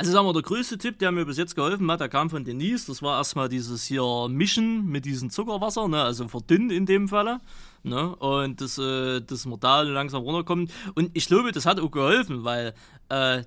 Also 0.00 0.12
sagen 0.12 0.28
wir, 0.28 0.32
der 0.32 0.42
größte 0.42 0.78
Tipp, 0.78 1.00
der 1.00 1.10
mir 1.10 1.26
bis 1.26 1.38
jetzt 1.38 1.56
geholfen 1.56 1.90
hat, 1.90 1.98
der 1.98 2.08
kam 2.08 2.30
von 2.30 2.44
Denise. 2.44 2.86
Das 2.86 3.02
war 3.02 3.18
erstmal 3.18 3.48
dieses 3.48 3.84
hier 3.84 4.28
Mischen 4.28 4.86
mit 4.86 5.04
diesem 5.04 5.28
Zuckerwasser, 5.28 5.88
ne? 5.88 6.00
also 6.04 6.28
verdünnt 6.28 6.70
in 6.70 6.86
dem 6.86 7.08
Falle. 7.08 7.40
Ne? 7.82 8.14
Und 8.14 8.60
das, 8.60 8.78
äh, 8.78 9.20
dass 9.20 9.44
man 9.44 9.58
langsam 9.60 10.22
runterkommt. 10.22 10.70
Und 10.94 11.10
ich 11.14 11.26
glaube, 11.26 11.50
das 11.50 11.66
hat 11.66 11.80
auch 11.80 11.90
geholfen, 11.90 12.44
weil 12.44 12.74
äh, 13.08 13.42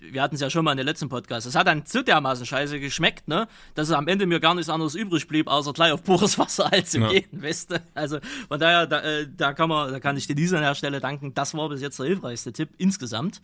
wir 0.00 0.22
hatten 0.22 0.34
es 0.34 0.40
ja 0.40 0.50
schon 0.50 0.64
mal 0.64 0.72
in 0.72 0.78
den 0.78 0.86
letzten 0.86 1.08
Podcast. 1.08 1.46
Es 1.46 1.54
hat 1.54 1.66
dann 1.66 1.86
zu 1.86 2.02
dermaßen 2.02 2.46
scheiße 2.46 2.80
geschmeckt, 2.80 3.28
ne, 3.28 3.48
dass 3.74 3.88
es 3.88 3.94
am 3.94 4.08
Ende 4.08 4.26
mir 4.26 4.40
gar 4.40 4.54
nichts 4.54 4.68
anderes 4.70 4.94
übrig 4.94 5.26
blieb, 5.28 5.48
außer 5.48 5.72
gleich 5.72 5.92
auf 5.92 6.02
pures 6.02 6.38
Wasser 6.38 6.72
als 6.72 6.94
im 6.94 7.02
Ja. 7.02 7.08
Gehen, 7.10 7.42
weißt 7.42 7.72
du? 7.72 7.82
Also 7.94 8.18
von 8.48 8.60
daher, 8.60 8.86
da, 8.86 9.00
äh, 9.00 9.28
da 9.36 9.52
kann 9.52 9.68
man, 9.68 9.92
da 9.92 10.00
kann 10.00 10.16
ich 10.16 10.26
Denise 10.26 10.56
an 10.56 10.62
der 10.62 10.74
Stelle 10.74 11.00
danken. 11.00 11.34
Das 11.34 11.54
war 11.54 11.68
bis 11.68 11.80
jetzt 11.80 11.98
der 11.98 12.06
hilfreichste 12.06 12.52
Tipp 12.52 12.70
insgesamt. 12.78 13.40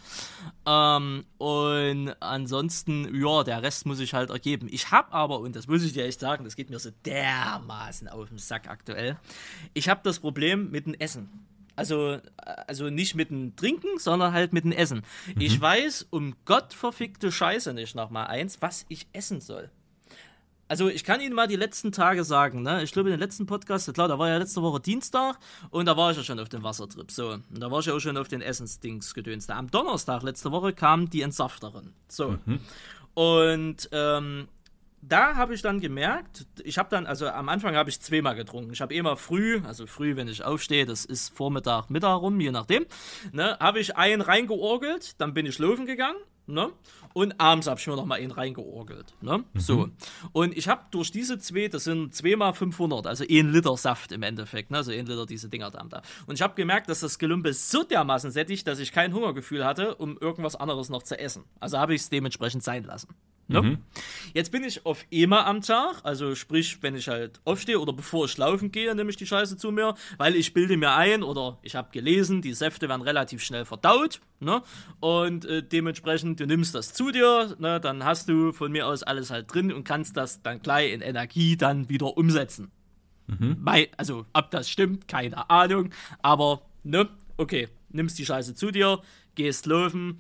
Ähm, 0.67 1.25
und 1.39 2.15
ansonsten, 2.21 3.15
ja, 3.15 3.45
der 3.45 3.63
Rest 3.63 3.87
muss 3.87 4.01
ich 4.01 4.15
halt 4.15 4.31
ergeben. 4.31 4.69
Ich 4.71 4.91
habe 4.91 5.13
aber, 5.13 5.41
und 5.41 5.57
das 5.57 5.67
muss 5.67 5.83
ich 5.83 5.93
dir 5.93 6.05
echt 6.05 6.21
sagen, 6.21 6.45
das 6.45 6.57
geht 6.57 6.71
mir 6.71 6.79
so 6.79 6.91
dermaßen 7.05 8.09
auf 8.09 8.29
den 8.29 8.39
Sack 8.39 8.69
aktuell. 8.69 9.17
Ich 9.75 9.89
habe 9.89 10.01
das 10.03 10.19
Problem 10.19 10.71
mit 10.71 10.87
dem 10.87 10.95
Essen. 10.95 11.46
Also, 11.77 12.19
also 12.37 12.91
nicht 12.91 13.15
mit 13.15 13.31
dem 13.31 13.55
Trinken, 13.55 13.99
sondern 13.99 14.33
halt 14.33 14.53
mit 14.53 14.65
dem 14.65 14.73
Essen. 14.73 15.03
Ich 15.39 15.61
weiß 15.61 16.09
um 16.11 16.35
gottverfickte 16.47 17.31
Scheiße 17.31 17.75
nicht 17.75 17.95
noch 17.95 18.11
mal 18.11 18.25
eins, 18.25 18.63
was 18.63 18.87
ich 18.89 19.07
essen 19.13 19.41
soll. 19.41 19.71
Also 20.69 20.89
ich 20.89 21.05
kann 21.05 21.21
Ihnen 21.21 21.35
mal 21.35 21.47
die 21.47 21.57
letzten 21.57 21.93
Tage 21.93 22.25
sagen, 22.25 22.63
ne? 22.63 22.83
Ich 22.83 22.91
glaube 22.91 23.09
in 23.09 23.13
den 23.13 23.21
letzten 23.21 23.47
Podcast, 23.47 23.93
klar, 23.95 24.09
da 24.09 24.19
war 24.19 24.29
ja 24.29 24.37
letzte 24.37 24.63
Woche 24.63 24.81
Dienstag 24.81 25.39
und 25.71 25.87
da 25.87 25.97
war 25.97 26.11
ich 26.11 26.17
ja 26.17 26.25
schon 26.25 26.41
auf 26.41 26.49
dem 26.49 26.65
Wassertrip. 26.65 27.11
So, 27.13 27.35
und 27.35 27.61
da 27.61 27.71
war 27.71 27.81
ich 27.81 27.87
ja 27.87 27.95
auch 27.95 28.01
schon 28.01 28.17
auf 28.17 28.29
den 28.29 28.41
Essensdings 28.41 29.15
gedönst. 29.15 29.51
Am 29.51 29.71
Donnerstag 29.71 30.23
letzte 30.23 30.51
Woche 30.51 30.73
kam 30.73 31.09
die 31.09 31.23
Entsafterin. 31.23 31.93
So. 32.09 32.37
Mhm. 32.45 32.61
Und 33.15 33.89
ähm, 33.93 34.49
da 35.03 35.37
habe 35.37 35.55
ich 35.55 35.63
dann 35.63 35.81
gemerkt, 35.81 36.47
ich 36.65 36.79
habe 36.79 36.89
dann, 36.91 37.07
also 37.07 37.29
am 37.29 37.49
Anfang 37.49 37.77
habe 37.77 37.91
ich 37.91 38.01
zweimal 38.01 38.35
getrunken. 38.35 38.73
Ich 38.73 38.81
habe 38.81 38.95
immer 38.95 39.17
früh, 39.17 39.61
also 39.65 39.87
früh, 39.87 40.17
wenn 40.17 40.29
ich 40.29 40.45
aufstehe, 40.45 40.87
das 40.87 41.05
ist 41.05 41.35
Vormittag, 41.35 41.91
Mittag 41.91 42.21
rum, 42.21 42.41
je 42.41 42.51
nachdem, 42.51 42.87
ne, 43.33 43.57
habe 43.61 43.79
ich 43.81 43.97
einen 43.97 44.23
reingeorgelt, 44.23 45.21
dann 45.21 45.35
bin 45.35 45.47
ich 45.47 45.59
laufen 45.59 45.87
gegangen, 45.87 46.19
ne, 46.47 46.71
und 47.13 47.41
abends 47.41 47.67
habe 47.67 47.79
ich 47.79 47.87
mir 47.87 47.97
noch 47.97 48.05
mal 48.05 48.19
einen 48.19 48.33
reingeorgelt, 48.33 49.15
ne, 49.21 49.39
mhm. 49.39 49.61
so. 49.61 49.89
Und 50.33 50.57
ich 50.57 50.69
habe 50.69 50.83
durch 50.91 51.13
diese 51.13 51.39
zwei, 51.39 51.69
das 51.69 51.85
sind 51.85 52.15
zweimal 52.15 52.53
500, 52.53 53.07
also 53.07 53.25
ein 53.29 53.53
Liter 53.53 53.77
Saft 53.77 54.13
im 54.13 54.23
Endeffekt, 54.23 54.71
ne, 54.71 54.79
also 54.79 54.91
ein 54.91 55.07
Liter 55.07 55.27
diese 55.27 55.49
Dinger 55.49 55.71
da. 55.71 56.03
Und 56.27 56.35
ich 56.35 56.43
habe 56.43 56.55
gemerkt, 56.55 56.89
dass 56.89 57.01
das 57.01 57.19
Gelümpel 57.19 57.53
so 57.53 57.85
dermaßen 57.85 58.31
sättigt, 58.31 58.67
dass 58.67 58.81
ich 58.81 58.93
kein 58.93 59.13
Hungergefühl 59.13 59.65
hatte, 59.65 59.95
um 59.95 60.19
irgendwas 60.19 60.57
anderes 60.57 60.89
noch 60.89 61.05
zu 61.05 61.19
essen. 61.19 61.45
Also 61.61 61.79
habe 61.79 61.95
ich 61.95 62.03
es 62.03 62.11
dementsprechend 62.11 62.65
sein 62.65 62.83
lassen. 62.85 63.09
Ne? 63.49 63.63
Mhm. 63.63 63.79
Jetzt 64.35 64.51
bin 64.51 64.65
ich 64.65 64.85
auf 64.85 65.05
EMA 65.11 65.47
am 65.47 65.61
Tag, 65.61 66.01
also 66.03 66.35
sprich, 66.35 66.83
wenn 66.83 66.97
ich 66.97 67.09
halt 67.09 67.41
aufstehe 67.45 67.79
oder 67.79 67.93
bevor 67.93 68.25
ich 68.25 68.37
laufen 68.37 68.73
gehe, 68.73 68.93
nehme 68.95 69.11
ich 69.11 69.17
die 69.17 69.27
Scheiße 69.27 69.57
zu 69.57 69.71
mir, 69.71 69.95
weil 70.19 70.35
ich 70.35 70.53
bilde 70.53 70.77
mir 70.77 70.95
ein 70.95 71.23
oder 71.23 71.59
ich 71.63 71.77
habe 71.77 71.91
gelesen, 71.93 72.43
die 72.43 72.53
Säfte 72.55 72.89
werden 72.89 73.03
relativ 73.03 73.45
schnell 73.45 73.65
verdaut, 73.65 74.21
ne? 74.41 74.63
Und 74.99 75.45
äh, 75.45 75.63
dementsprechend, 75.63 76.41
du 76.41 76.47
nimmst 76.47 76.75
das 76.75 76.93
zu 76.93 77.13
dir, 77.13 77.55
ne? 77.59 77.81
Dann 77.81 78.05
hast 78.05 78.29
du 78.29 78.53
von 78.53 78.73
mir 78.73 78.89
aus 78.89 79.05
alles 79.05 79.31
halt 79.31 79.53
drin 79.53 79.73
und 79.73 79.85
kannst 79.85 80.17
das 80.17 80.43
dann 80.43 80.61
gleich 80.61 80.93
in 80.93 81.01
Energie 81.01 81.57
dann 81.57 81.89
wieder 81.89 82.17
umsetzen. 82.17 82.73
Mhm. 83.29 83.65
Also, 83.97 84.27
ob 84.33 84.51
das 84.51 84.69
stimmt, 84.69 85.07
keine 85.07 85.51
Ahnung, 85.51 85.91
aber, 86.21 86.63
ne? 86.83 87.09
Okay, 87.37 87.69
nimmst 87.91 88.19
die 88.19 88.27
Scheiße 88.27 88.55
zu 88.55 88.73
dir, 88.73 89.03
gehst 89.37 89.67
laufen, 89.67 90.19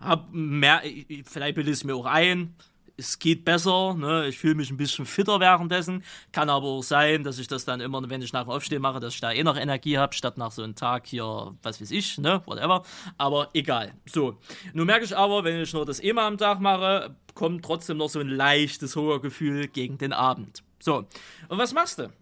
hab 0.00 0.32
mehr, 0.32 0.82
vielleicht 1.24 1.54
bilde 1.54 1.70
ich 1.70 1.78
es 1.78 1.84
mir 1.84 1.94
auch 1.94 2.06
ein, 2.06 2.54
es 2.98 3.18
geht 3.18 3.44
besser, 3.44 3.94
ne? 3.94 4.26
ich 4.26 4.38
fühle 4.38 4.56
mich 4.56 4.70
ein 4.70 4.76
bisschen 4.76 5.06
fitter 5.06 5.38
währenddessen. 5.38 6.02
Kann 6.32 6.50
aber 6.50 6.66
auch 6.66 6.82
sein, 6.82 7.22
dass 7.22 7.38
ich 7.38 7.46
das 7.46 7.64
dann 7.64 7.80
immer, 7.80 8.02
wenn 8.10 8.20
ich 8.20 8.32
nach 8.32 8.42
dem 8.42 8.50
Aufstehen 8.50 8.82
mache, 8.82 8.98
dass 8.98 9.14
ich 9.14 9.20
da 9.20 9.30
eh 9.30 9.44
noch 9.44 9.56
Energie 9.56 9.96
habe, 9.96 10.14
statt 10.14 10.36
nach 10.36 10.50
so 10.50 10.62
einem 10.62 10.74
Tag 10.74 11.06
hier, 11.06 11.54
was 11.62 11.80
weiß 11.80 11.92
ich, 11.92 12.18
ne, 12.18 12.42
whatever. 12.44 12.82
Aber 13.16 13.50
egal. 13.54 13.92
So. 14.06 14.38
Nun 14.72 14.86
merke 14.86 15.04
ich 15.04 15.16
aber, 15.16 15.44
wenn 15.44 15.60
ich 15.60 15.72
nur 15.72 15.86
das 15.86 16.02
eh 16.02 16.12
mal 16.12 16.26
am 16.26 16.38
Tag 16.38 16.60
mache, 16.60 17.14
kommt 17.34 17.64
trotzdem 17.64 17.98
noch 17.98 18.08
so 18.08 18.18
ein 18.18 18.28
leichtes 18.28 18.94
Gefühl 18.94 19.68
gegen 19.68 19.96
den 19.96 20.12
Abend. 20.12 20.64
So. 20.80 21.06
Und 21.48 21.58
was 21.58 21.72
machst 21.72 22.00
du? 22.00 22.12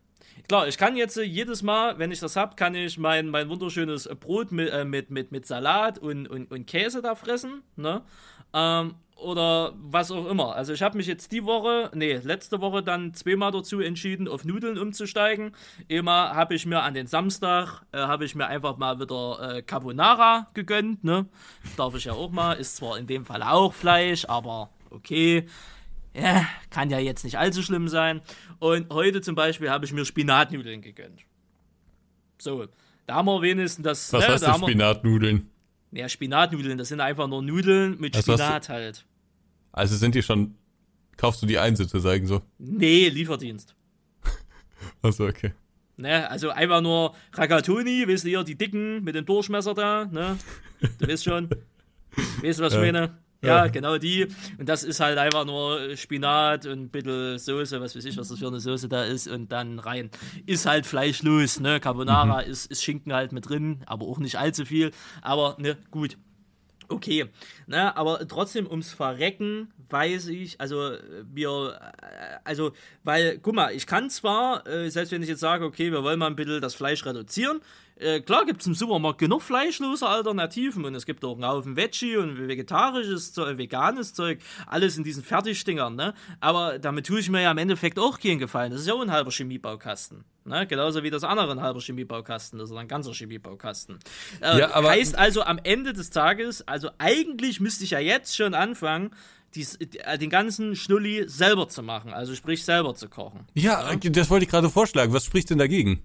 Klar, 0.49 0.69
ich 0.69 0.79
kann 0.79 0.97
jetzt 0.97 1.17
äh, 1.17 1.23
jedes 1.23 1.63
Mal, 1.63 1.99
wenn 1.99 2.13
ich 2.13 2.21
das 2.21 2.37
habe, 2.37 2.57
kann 2.57 2.75
ich 2.75 2.99
mein, 2.99 3.29
mein 3.29 3.49
wunderschönes 3.49 4.09
Brot 4.21 4.53
mit, 4.53 4.71
äh, 4.71 4.85
mit, 4.85 5.11
mit, 5.11 5.33
mit 5.33 5.47
Salat 5.47 5.99
und, 5.99 6.29
und, 6.29 6.51
und 6.51 6.67
Käse 6.67 7.03
da 7.03 7.15
fressen. 7.15 7.63
Ne? 7.77 8.03
Ähm, 8.53 8.95
oder 9.17 9.73
was 9.77 10.11
auch 10.11 10.27
immer. 10.27 10.55
Also 10.55 10.75
ich 10.75 10.83
habe 10.83 10.97
mich 10.97 11.07
jetzt 11.07 11.33
die 11.33 11.45
Woche, 11.45 11.91
nee, 11.95 12.17
letzte 12.23 12.61
Woche 12.61 12.83
dann 12.83 13.15
zweimal 13.15 13.51
dazu 13.51 13.81
entschieden, 13.81 14.29
auf 14.29 14.45
Nudeln 14.45 14.79
umzusteigen. 14.79 15.53
Immer 15.89 16.35
habe 16.35 16.55
ich 16.55 16.67
mir 16.67 16.83
an 16.83 16.95
den 16.95 17.07
Samstag, 17.07 17.83
äh, 17.93 17.99
habe 17.99 18.27
ich 18.27 18.35
mir 18.35 18.47
einfach 18.47 18.77
mal 18.77 19.01
wieder 19.01 19.57
äh, 19.57 19.63
Carbonara 19.63 20.49
gegönnt, 20.53 21.03
ne? 21.03 21.27
Darf 21.77 21.95
ich 21.95 22.05
ja 22.05 22.13
auch 22.13 22.31
mal. 22.31 22.53
Ist 22.55 22.77
zwar 22.77 22.99
in 22.99 23.07
dem 23.07 23.25
Fall 23.25 23.43
auch 23.43 23.73
Fleisch, 23.73 24.27
aber 24.27 24.69
okay. 24.91 25.47
Ja, 26.15 26.47
kann 26.71 26.89
ja 26.89 26.99
jetzt 26.99 27.25
nicht 27.25 27.39
allzu 27.39 27.63
schlimm 27.63 27.89
sein. 27.89 28.23
Und 28.59 28.93
heute 28.93 29.21
zum 29.21 29.35
Beispiel 29.35 29.71
habe 29.71 29.85
ich 29.85 29.93
mir 29.93 30.05
Spinatnudeln 30.05 30.81
gegönnt. 30.81 31.25
So, 32.39 32.67
da 33.07 33.15
haben 33.17 33.27
wir 33.27 33.43
wenigstens 33.43 33.85
das. 33.85 34.13
Was 34.13 34.27
ne, 34.27 34.33
heißt 34.35 34.45
da 34.45 34.55
Spinatnudeln? 34.55 35.51
Ja, 35.93 36.09
Spinatnudeln, 36.09 36.77
das 36.77 36.89
sind 36.89 37.01
einfach 37.01 37.29
nur 37.29 37.43
Nudeln 37.43 37.99
mit 37.99 38.17
also 38.17 38.33
Spinat 38.33 38.69
halt. 38.69 39.05
Also 39.73 39.97
sind 39.97 40.15
die 40.15 40.23
schon. 40.23 40.55
Kaufst 41.17 41.43
du 41.43 41.47
die 41.47 41.59
ein 41.59 41.77
sozusagen 41.77 42.27
so? 42.27 42.43
Nee, 42.59 43.09
Lieferdienst. 43.09 43.75
Achso, 45.03 45.27
okay. 45.27 45.53
Ne, 45.97 46.29
also 46.29 46.51
einfach 46.51 46.83
nur 46.83 47.15
Ragatoni, 47.33 48.07
weißt 48.07 48.25
du 48.25 48.29
hier, 48.29 48.45
die 48.45 48.57
dicken 48.57 49.03
mit 49.03 49.15
dem 49.15 49.25
Durchmesser 49.25 49.73
da, 49.73 50.05
ne? 50.05 50.37
Du 50.99 51.09
weißt 51.09 51.25
schon. 51.25 51.49
weißt 52.43 52.59
du, 52.59 52.65
was 52.65 52.75
ich 52.75 52.81
meine? 52.81 53.17
Ja, 53.43 53.67
genau 53.69 53.99
die. 53.99 54.27
Und 54.59 54.69
das 54.69 54.83
ist 54.83 55.01
halt 55.01 55.19
einfach 55.19 55.45
nur 55.45 55.97
Spinat 55.97 56.67
und 56.67 56.81
ein 56.81 56.89
bisschen 56.89 57.39
Soße, 57.39 57.81
was 57.81 57.97
weiß 57.97 58.05
ich, 58.05 58.17
was 58.17 58.29
das 58.29 58.39
für 58.39 58.49
eine 58.49 58.61
Soße 58.61 58.89
da 58.89 59.05
ist, 59.05 59.29
und 59.29 59.53
dann 59.53 59.79
rein. 59.79 60.11
Ist 60.47 60.67
halt 60.67 60.87
fleischlos, 60.87 61.61
ne? 61.61 61.81
Carbonara 61.81 62.43
mhm. 62.43 62.51
ist, 62.51 62.71
ist 62.71 62.83
Schinken 62.83 63.13
halt 63.13 63.33
mit 63.33 63.49
drin, 63.49 63.83
aber 63.87 64.07
auch 64.07 64.19
nicht 64.19 64.39
allzu 64.39 64.65
viel. 64.65 64.91
Aber, 65.23 65.57
ne, 65.59 65.77
gut. 65.91 66.17
Okay, 66.89 67.27
ne, 67.67 67.97
aber 67.97 68.29
trotzdem 68.29 68.69
ums 68.69 68.93
Verrecken 68.93 69.73
weiß 69.89 70.29
ich, 70.29 70.61
also 70.61 70.93
wir, 71.33 71.81
also, 72.45 72.73
weil, 73.03 73.39
guck 73.39 73.57
mal, 73.57 73.75
ich 73.75 73.89
kann 73.89 74.09
zwar, 74.09 74.67
äh, 74.69 74.89
selbst 74.89 75.11
wenn 75.11 75.23
ich 75.23 75.29
jetzt 75.29 75.41
sage, 75.41 75.65
okay, 75.65 75.91
wir 75.91 76.05
wollen 76.05 76.19
mal 76.19 76.29
ein 76.29 76.37
bisschen 76.37 76.61
das 76.61 76.77
Fleisch 76.77 77.05
reduzieren, 77.05 77.61
äh, 77.99 78.21
klar 78.21 78.45
gibt 78.45 78.61
es 78.61 78.67
im 78.67 78.75
Supermarkt 78.75 79.19
genug 79.19 79.43
fleischlose 79.43 80.07
Alternativen 80.07 80.85
und 80.85 80.95
es 80.95 81.07
gibt 81.07 81.25
auch 81.25 81.35
einen 81.35 81.47
Haufen 81.47 81.77
Veggie 81.77 82.17
und 82.17 82.49
vegetarisches 82.49 83.33
Zeug, 83.33 83.59
veganes 83.59 84.13
Zeug, 84.13 84.41
alles 84.67 84.99
in 84.99 85.05
diesen 85.05 85.23
Fertigdingern, 85.23 85.97
ne? 85.97 86.15
Aber 86.41 86.79
damit 86.79 87.07
tue 87.07 87.21
ich 87.21 87.31
mir 87.31 87.43
ja 87.43 87.51
im 87.51 87.59
Endeffekt 87.59 87.99
auch 87.99 88.19
keinen 88.19 88.39
Gefallen. 88.39 88.71
Das 88.71 88.83
ist 88.83 88.87
ja 88.87 88.95
auch 88.95 89.01
ein 89.01 89.11
halber 89.11 89.31
Chemiebaukasten. 89.31 90.25
Ne? 90.45 90.67
Genauso 90.67 91.03
wie 91.03 91.11
das 91.11 91.25
andere 91.25 91.51
ein 91.51 91.61
halber 91.61 91.81
Chemiebaukasten, 91.81 92.59
das 92.59 92.71
ist 92.71 92.77
ein 92.77 92.87
ganzer 92.87 93.13
Chemiebaukasten. 93.13 93.99
Äh, 94.41 94.59
ja, 94.59 94.83
heißt 94.83 95.17
also 95.17 95.43
am 95.43 95.59
Ende 95.63 95.93
des 95.93 96.11
Tages, 96.11 96.67
also 96.69 96.91
eigentlich 96.99 97.61
müsste 97.61 97.85
ich 97.85 97.91
ja 97.91 97.99
jetzt 97.99 98.37
schon 98.37 98.55
anfangen, 98.55 99.11
dies, 99.55 99.77
äh, 99.77 100.19
den 100.19 100.31
ganzen 100.31 100.77
Schnulli 100.77 101.25
selber 101.29 101.69
zu 101.69 101.83
machen, 101.83 102.13
also 102.13 102.35
sprich 102.35 102.65
selber 102.65 102.95
zu 102.95 103.09
kochen. 103.09 103.47
Ja, 103.55 103.91
ja? 103.91 103.97
das 103.97 104.31
wollte 104.31 104.45
ich 104.45 104.51
gerade 104.51 104.71
vorschlagen. 104.71 105.13
Was 105.13 105.25
spricht 105.25 105.51
denn 105.51 105.59
dagegen? 105.59 106.03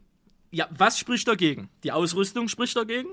Ja, 0.51 0.67
was 0.71 0.99
spricht 0.99 1.27
dagegen? 1.27 1.69
Die 1.83 1.91
Ausrüstung 1.91 2.47
spricht 2.47 2.75
dagegen. 2.75 3.09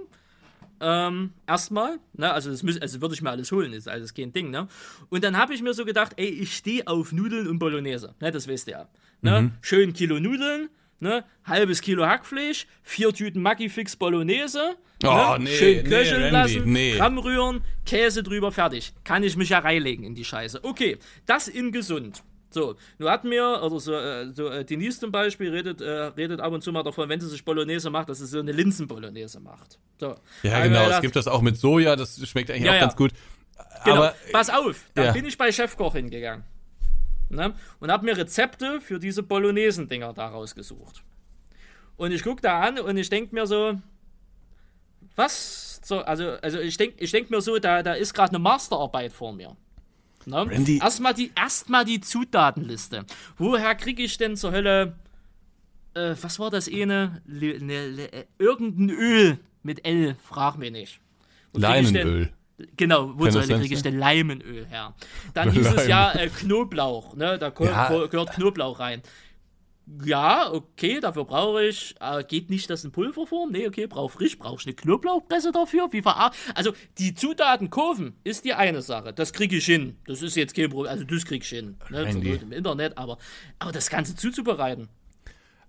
Ähm, 0.80 1.32
erstmal, 1.46 1.98
ne, 2.12 2.32
also 2.32 2.50
das 2.50 2.62
müß, 2.62 2.80
also 2.80 3.00
würde 3.00 3.14
ich 3.14 3.22
mir 3.22 3.30
alles 3.30 3.50
holen, 3.50 3.72
ist 3.72 3.88
alles 3.88 4.14
kein 4.14 4.32
Ding, 4.32 4.50
ne? 4.50 4.68
Und 5.08 5.24
dann 5.24 5.36
habe 5.36 5.52
ich 5.52 5.60
mir 5.60 5.74
so 5.74 5.84
gedacht, 5.84 6.12
ey, 6.16 6.28
ich 6.28 6.54
stehe 6.56 6.86
auf 6.86 7.10
Nudeln 7.10 7.48
und 7.48 7.58
Bolognese, 7.58 8.14
ne, 8.20 8.30
das 8.30 8.46
weißt 8.46 8.68
du 8.68 8.72
ja. 8.72 8.88
Ne? 9.20 9.42
Mhm. 9.42 9.52
Schön 9.60 9.92
Kilo 9.92 10.20
Nudeln, 10.20 10.68
ne, 11.00 11.24
halbes 11.44 11.80
Kilo 11.80 12.06
Hackfleisch, 12.06 12.68
vier 12.84 13.12
Tüten 13.12 13.42
Maggi-Fix 13.42 13.96
Bolognese, 13.96 14.76
oh, 15.02 15.08
ne? 15.08 15.36
nee, 15.40 15.56
schön 15.56 15.84
köcheln 15.84 16.22
nee, 16.22 16.30
lassen, 16.30 16.72
nee. 16.72 17.00
rühren, 17.00 17.62
Käse 17.84 18.22
drüber, 18.22 18.52
fertig. 18.52 18.92
Kann 19.02 19.24
ich 19.24 19.36
mich 19.36 19.48
ja 19.48 19.58
reinlegen 19.58 20.04
in 20.04 20.14
die 20.14 20.24
Scheiße. 20.24 20.62
Okay, 20.62 20.98
das 21.26 21.48
in 21.48 21.72
gesund. 21.72 22.22
So, 22.50 22.76
nun 22.98 23.10
hatten 23.10 23.30
wir, 23.30 23.60
oder 23.62 23.78
so, 23.78 23.92
äh, 23.92 24.32
so 24.32 24.48
äh, 24.48 24.64
Denise 24.64 25.00
zum 25.00 25.12
Beispiel 25.12 25.50
redet, 25.50 25.80
äh, 25.80 25.90
redet 25.90 26.40
ab 26.40 26.52
und 26.52 26.62
zu 26.62 26.72
mal 26.72 26.82
davon, 26.82 27.08
wenn 27.08 27.20
sie 27.20 27.28
sich 27.28 27.44
Bolognese 27.44 27.90
macht, 27.90 28.08
dass 28.08 28.18
sie 28.18 28.26
so 28.26 28.38
eine 28.38 28.52
Linsen-Bolognese 28.52 29.40
macht. 29.40 29.78
So. 29.98 30.16
Ja, 30.42 30.62
genau, 30.62 30.84
gedacht, 30.84 30.96
es 30.96 31.00
gibt 31.02 31.16
das 31.16 31.28
auch 31.28 31.42
mit 31.42 31.58
Soja, 31.58 31.94
das 31.94 32.26
schmeckt 32.26 32.50
eigentlich 32.50 32.64
ja, 32.64 32.70
auch 32.70 32.74
ja. 32.76 32.80
ganz 32.80 32.96
gut. 32.96 33.12
Genau. 33.84 33.96
Aber, 33.96 34.14
Pass 34.32 34.48
auf, 34.48 34.84
da 34.94 35.06
ja. 35.06 35.12
bin 35.12 35.26
ich 35.26 35.36
bei 35.36 35.52
Chefkoch 35.52 35.94
hingegangen. 35.94 36.44
Ne? 37.28 37.54
Und 37.80 37.92
habe 37.92 38.06
mir 38.06 38.16
Rezepte 38.16 38.80
für 38.80 38.98
diese 38.98 39.22
Bolognesen-Dinger 39.22 40.14
da 40.14 40.28
rausgesucht. 40.28 41.02
Und 41.96 42.12
ich 42.12 42.22
gucke 42.22 42.40
da 42.40 42.60
an 42.60 42.78
und 42.78 42.96
ich 42.96 43.10
denke 43.10 43.34
mir 43.34 43.46
so, 43.46 43.78
was? 45.16 45.80
So, 45.82 46.00
also, 46.00 46.30
also 46.42 46.60
ich 46.60 46.76
denke 46.76 47.02
ich 47.02 47.10
denk 47.10 47.28
mir 47.28 47.40
so, 47.40 47.58
da, 47.58 47.82
da 47.82 47.92
ist 47.94 48.14
gerade 48.14 48.30
eine 48.30 48.38
Masterarbeit 48.38 49.12
vor 49.12 49.32
mir. 49.32 49.56
Ne? 50.28 50.78
Erstmal 50.80 51.14
die, 51.14 51.32
erst 51.34 51.68
die 51.86 52.00
Zutatenliste. 52.00 53.04
Woher 53.36 53.74
kriege 53.74 54.02
ich 54.02 54.16
denn 54.18 54.36
zur 54.36 54.52
Hölle, 54.52 54.94
äh, 55.94 56.14
was 56.20 56.38
war 56.38 56.50
das 56.50 56.68
eine? 56.68 57.22
Le, 57.26 57.58
le, 57.58 57.88
le, 57.88 58.12
äh, 58.12 58.24
irgendein 58.38 58.90
Öl 58.90 59.38
mit 59.62 59.84
L, 59.84 60.16
frag 60.22 60.58
mich 60.58 60.72
nicht. 60.72 61.00
Leimenöl. 61.52 62.30
Genau, 62.76 63.12
wo 63.16 63.28
zur 63.28 63.42
Hölle 63.42 63.58
kriege 63.60 63.74
ich 63.74 63.82
denn 63.82 63.98
Leimenöl 63.98 64.66
her? 64.66 64.94
Dann 65.34 65.50
hieß 65.52 65.66
es 65.74 65.86
ja 65.86 66.12
äh, 66.12 66.28
Knoblauch, 66.28 67.14
ne? 67.14 67.38
Da 67.38 67.52
ja. 67.60 68.06
gehört 68.06 68.32
Knoblauch 68.32 68.80
rein 68.80 69.02
ja, 70.04 70.52
okay, 70.52 71.00
dafür 71.00 71.24
brauche 71.24 71.64
ich, 71.64 71.94
äh, 72.00 72.22
geht 72.24 72.50
nicht 72.50 72.68
das 72.70 72.84
in 72.84 72.92
Pulverform? 72.92 73.50
Nee, 73.50 73.66
okay, 73.66 73.86
brauche 73.86 74.12
frisch, 74.12 74.38
brauche 74.38 74.56
ich 74.60 74.66
eine 74.66 74.74
Knoblauchpresse 74.74 75.52
dafür? 75.52 75.88
Wie 75.92 76.02
verar 76.02 76.32
Also, 76.54 76.72
die 76.98 77.14
Zutaten 77.14 77.70
kaufen 77.70 78.14
ist 78.24 78.44
die 78.44 78.54
eine 78.54 78.82
Sache. 78.82 79.12
Das 79.12 79.32
kriege 79.32 79.56
ich 79.56 79.64
hin. 79.64 79.96
Das 80.06 80.22
ist 80.22 80.36
jetzt 80.36 80.54
kein 80.54 80.70
Problem. 80.70 80.90
Also, 80.90 81.04
das 81.04 81.24
kriege 81.24 81.42
ich 81.42 81.48
hin. 81.48 81.76
Ne, 81.90 82.10
im 82.42 82.52
Internet, 82.52 82.98
aber, 82.98 83.18
aber 83.58 83.72
das 83.72 83.90
Ganze 83.90 84.14
zuzubereiten. 84.14 84.88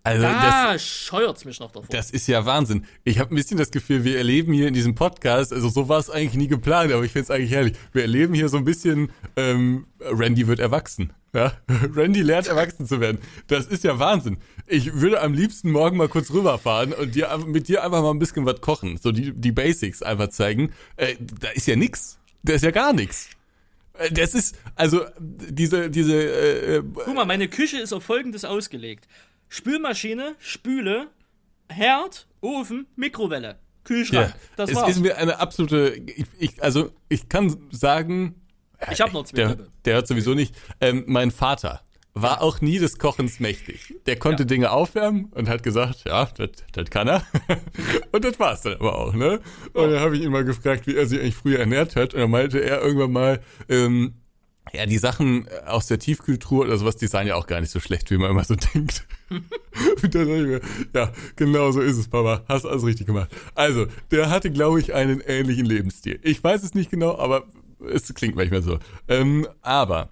Also 0.03 0.23
da 0.23 0.79
scheuert 0.79 1.37
es 1.37 1.45
mich 1.45 1.59
noch 1.59 1.71
davor. 1.71 1.89
Das 1.89 2.09
ist 2.09 2.27
ja 2.27 2.45
Wahnsinn. 2.45 2.85
Ich 3.03 3.19
habe 3.19 3.33
ein 3.33 3.35
bisschen 3.35 3.57
das 3.57 3.69
Gefühl, 3.69 4.05
wir 4.05 4.17
erleben 4.17 4.53
hier 4.53 4.67
in 4.67 4.73
diesem 4.73 4.95
Podcast, 4.95 5.51
also 5.51 5.67
so 5.69 5.89
war 5.89 5.99
es 5.99 6.09
eigentlich 6.09 6.35
nie 6.35 6.47
geplant, 6.47 6.91
aber 6.93 7.03
ich 7.03 7.11
finde 7.11 7.23
es 7.23 7.31
eigentlich 7.31 7.51
herrlich. 7.51 7.77
Wir 7.91 8.03
erleben 8.03 8.33
hier 8.33 8.47
so 8.47 8.57
ein 8.57 8.63
bisschen, 8.63 9.11
ähm, 9.35 9.87
Randy 9.99 10.47
wird 10.47 10.59
erwachsen. 10.59 11.11
Ja, 11.33 11.53
Randy 11.95 12.21
lernt 12.21 12.47
erwachsen 12.47 12.85
zu 12.87 12.99
werden. 12.99 13.19
Das 13.47 13.67
ist 13.67 13.83
ja 13.83 13.99
Wahnsinn. 13.99 14.39
Ich 14.65 14.93
würde 14.93 15.21
am 15.21 15.33
liebsten 15.33 15.71
morgen 15.71 15.97
mal 15.97 16.07
kurz 16.09 16.31
rüberfahren 16.31 16.93
und 16.93 17.13
dir 17.15 17.29
mit 17.45 17.67
dir 17.67 17.83
einfach 17.83 18.01
mal 18.01 18.11
ein 18.11 18.19
bisschen 18.19 18.45
was 18.45 18.61
kochen. 18.61 18.97
So 18.97 19.11
die, 19.11 19.31
die 19.33 19.51
Basics 19.51 20.01
einfach 20.01 20.29
zeigen. 20.29 20.73
Äh, 20.95 21.15
da 21.19 21.49
ist 21.49 21.67
ja 21.67 21.75
nix. 21.75 22.17
Da 22.43 22.53
ist 22.53 22.63
ja 22.63 22.71
gar 22.71 22.93
nichts. 22.93 23.29
Äh, 23.93 24.11
Das 24.11 24.33
ist, 24.33 24.57
also, 24.75 25.05
diese, 25.19 25.89
diese, 25.89 26.15
äh, 26.15 26.75
äh, 26.77 26.83
Guck 26.93 27.13
mal, 27.15 27.25
meine 27.25 27.47
Küche 27.47 27.77
ist 27.77 27.93
auf 27.93 28.03
folgendes 28.03 28.43
ausgelegt: 28.45 29.07
Spülmaschine, 29.49 30.35
Spüle, 30.39 31.07
Herd, 31.69 32.27
Ofen, 32.41 32.87
Mikrowelle, 32.95 33.59
Kühlschrank. 33.83 34.29
ja, 34.29 34.35
Das 34.55 34.69
es 34.71 34.75
war's. 34.75 34.89
ist 34.91 34.99
mir 35.01 35.17
eine 35.17 35.39
absolute, 35.39 35.89
ich, 36.07 36.25
ich, 36.39 36.63
also, 36.63 36.91
ich 37.09 37.29
kann 37.29 37.55
sagen, 37.71 38.35
ich 38.91 39.01
habe 39.01 39.13
noch 39.13 39.25
zwei 39.25 39.35
der, 39.37 39.57
der 39.85 39.93
hört 39.95 40.07
sowieso 40.07 40.33
nicht, 40.33 40.55
ähm, 40.81 41.03
mein 41.07 41.31
Vater 41.31 41.81
war 42.13 42.41
auch 42.41 42.59
nie 42.61 42.79
des 42.79 42.97
Kochens 42.97 43.39
mächtig. 43.39 43.95
Der 44.05 44.17
konnte 44.17 44.43
Ja. 44.43 44.47
Dinge 44.47 44.71
aufwärmen 44.71 45.25
und 45.31 45.47
hat 45.47 45.63
gesagt, 45.63 46.05
ja, 46.05 46.27
das 46.73 46.89
kann 46.89 47.07
er. 47.07 47.23
und 48.11 48.25
das 48.25 48.39
war's 48.39 48.63
dann 48.63 48.73
aber 48.73 48.97
auch, 48.97 49.13
ne? 49.13 49.39
Und 49.73 49.91
dann 49.91 49.99
habe 49.99 50.17
ich 50.17 50.23
ihn 50.23 50.31
mal 50.31 50.43
gefragt, 50.43 50.87
wie 50.87 50.95
er 50.95 51.05
sich 51.05 51.19
eigentlich 51.19 51.35
früher 51.35 51.59
ernährt 51.59 51.95
hat. 51.95 52.13
Und 52.13 52.19
dann 52.21 52.31
meinte 52.31 52.59
er 52.59 52.81
irgendwann 52.81 53.11
mal, 53.11 53.39
ähm, 53.69 54.15
ja, 54.73 54.85
die 54.85 54.97
Sachen 54.97 55.47
aus 55.65 55.87
der 55.87 55.99
Tiefkühltruhe 55.99 56.65
oder 56.65 56.77
sowas, 56.77 56.95
die 56.95 57.07
seien 57.07 57.27
ja 57.27 57.35
auch 57.35 57.47
gar 57.47 57.61
nicht 57.61 57.71
so 57.71 57.79
schlecht, 57.79 58.11
wie 58.11 58.17
man 58.17 58.31
immer 58.31 58.43
so 58.43 58.55
denkt. 58.73 59.07
Und 59.29 60.15
dann 60.15 60.27
ich 60.29 60.47
mir, 60.47 60.61
ja, 60.93 61.11
genau 61.35 61.71
so 61.71 61.81
ist 61.81 61.97
es, 61.97 62.07
Papa. 62.07 62.43
Hast 62.47 62.65
alles 62.65 62.85
richtig 62.85 63.07
gemacht. 63.07 63.29
Also, 63.55 63.87
der 64.11 64.29
hatte, 64.29 64.51
glaube 64.51 64.79
ich, 64.79 64.93
einen 64.93 65.21
ähnlichen 65.21 65.65
Lebensstil. 65.65 66.19
Ich 66.23 66.43
weiß 66.43 66.63
es 66.63 66.73
nicht 66.73 66.91
genau, 66.91 67.17
aber 67.17 67.45
es 67.91 68.13
klingt 68.13 68.35
manchmal 68.35 68.61
so. 68.61 68.79
Ähm, 69.07 69.47
aber, 69.61 70.09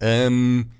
ähm, 0.00 0.70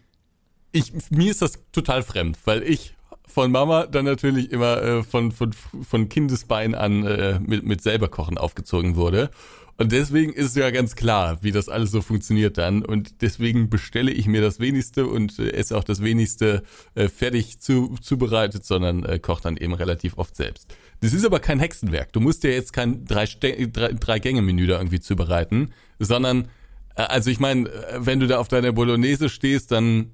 ich, 0.72 0.92
mir 1.10 1.30
ist 1.30 1.42
das 1.42 1.58
total 1.72 2.02
fremd, 2.02 2.38
weil 2.44 2.62
ich 2.62 2.94
von 3.26 3.50
Mama 3.50 3.86
dann 3.86 4.04
natürlich 4.04 4.52
immer 4.52 4.82
äh, 4.82 5.02
von, 5.02 5.32
von, 5.32 5.52
von 5.52 6.08
Kindesbein 6.08 6.74
an 6.74 7.04
äh, 7.04 7.40
mit, 7.40 7.64
mit 7.64 7.80
selber 7.82 8.08
Kochen 8.08 8.38
aufgezogen 8.38 8.96
wurde. 8.96 9.30
Und 9.76 9.90
deswegen 9.90 10.32
ist 10.32 10.54
ja 10.54 10.70
ganz 10.70 10.94
klar, 10.94 11.38
wie 11.42 11.50
das 11.50 11.68
alles 11.68 11.90
so 11.90 12.00
funktioniert 12.00 12.58
dann. 12.58 12.84
Und 12.84 13.22
deswegen 13.22 13.70
bestelle 13.70 14.12
ich 14.12 14.28
mir 14.28 14.40
das 14.40 14.60
wenigste 14.60 15.08
und 15.08 15.38
äh, 15.40 15.50
esse 15.50 15.76
auch 15.76 15.82
das 15.82 16.00
wenigste 16.00 16.62
äh, 16.94 17.08
fertig 17.08 17.58
zu, 17.58 17.96
zubereitet, 18.00 18.64
sondern 18.64 19.04
äh, 19.04 19.18
koche 19.18 19.42
dann 19.42 19.56
eben 19.56 19.74
relativ 19.74 20.16
oft 20.16 20.36
selbst. 20.36 20.72
Das 21.00 21.12
ist 21.12 21.24
aber 21.24 21.40
kein 21.40 21.58
Hexenwerk. 21.58 22.12
Du 22.12 22.20
musst 22.20 22.44
dir 22.44 22.52
jetzt 22.52 22.72
kein 22.72 23.04
drei, 23.04 23.26
Ste- 23.26 23.68
drei, 23.68 23.92
drei 23.92 24.20
da 24.20 24.78
irgendwie 24.78 25.00
zubereiten, 25.00 25.72
sondern 25.98 26.48
äh, 26.96 27.02
also 27.02 27.30
ich 27.30 27.40
meine, 27.40 27.68
äh, 27.68 27.98
wenn 27.98 28.20
du 28.20 28.26
da 28.26 28.38
auf 28.38 28.48
deiner 28.48 28.72
Bolognese 28.72 29.28
stehst, 29.28 29.72
dann 29.72 30.12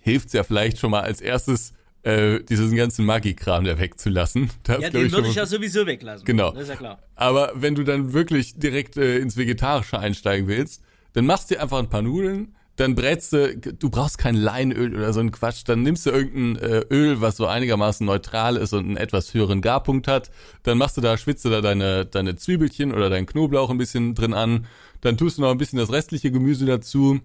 hilft's 0.00 0.32
ja 0.32 0.42
vielleicht 0.42 0.78
schon 0.78 0.90
mal 0.90 1.02
als 1.02 1.20
erstes 1.20 1.72
äh, 2.02 2.40
diesen 2.42 2.74
ganzen 2.74 3.04
Maggi-Kram 3.04 3.64
da 3.64 3.78
wegzulassen. 3.78 4.50
Das, 4.64 4.80
Ja, 4.80 4.90
den 4.90 5.02
schon 5.08 5.18
würde 5.18 5.28
ich 5.28 5.34
ja 5.34 5.46
sowieso 5.46 5.86
weglassen. 5.86 6.24
Genau. 6.24 6.50
Das 6.52 6.64
ist 6.64 6.68
ja 6.68 6.76
klar. 6.76 6.98
aber 7.14 7.52
wenn 7.54 7.74
du 7.74 7.84
dann 7.84 8.12
wirklich 8.12 8.58
direkt 8.58 8.96
äh, 8.96 9.18
ins 9.18 9.36
Vegetarische 9.36 9.98
einsteigen 9.98 10.48
willst, 10.48 10.82
dann 11.12 11.26
machst 11.26 11.50
du 11.50 11.54
dir 11.54 11.62
einfach 11.62 11.78
ein 11.78 11.88
paar 11.88 12.02
Nudeln, 12.02 12.54
dann 12.76 12.94
brätst 12.94 13.32
du, 13.32 13.56
du 13.56 13.90
brauchst 13.90 14.18
kein 14.18 14.34
Leinöl 14.34 14.94
oder 14.96 15.12
so 15.12 15.20
ein 15.20 15.30
Quatsch, 15.30 15.62
dann 15.66 15.82
nimmst 15.82 16.06
du 16.06 16.10
irgendein 16.10 16.62
äh, 16.62 16.84
Öl, 16.90 17.20
was 17.20 17.36
so 17.36 17.46
einigermaßen 17.46 18.06
neutral 18.06 18.56
ist 18.56 18.72
und 18.72 18.86
einen 18.86 18.96
etwas 18.96 19.34
höheren 19.34 19.60
Garpunkt 19.60 20.08
hat, 20.08 20.30
dann 20.62 20.78
machst 20.78 20.96
du 20.96 21.00
da, 21.00 21.16
schwitzt 21.16 21.44
du 21.44 21.50
da 21.50 21.60
deine, 21.60 22.06
deine 22.06 22.36
Zwiebelchen 22.36 22.92
oder 22.92 23.10
deinen 23.10 23.26
Knoblauch 23.26 23.70
ein 23.70 23.78
bisschen 23.78 24.14
drin 24.14 24.32
an, 24.32 24.66
dann 25.02 25.16
tust 25.16 25.38
du 25.38 25.42
noch 25.42 25.50
ein 25.50 25.58
bisschen 25.58 25.78
das 25.78 25.92
restliche 25.92 26.30
Gemüse 26.30 26.64
dazu, 26.64 27.20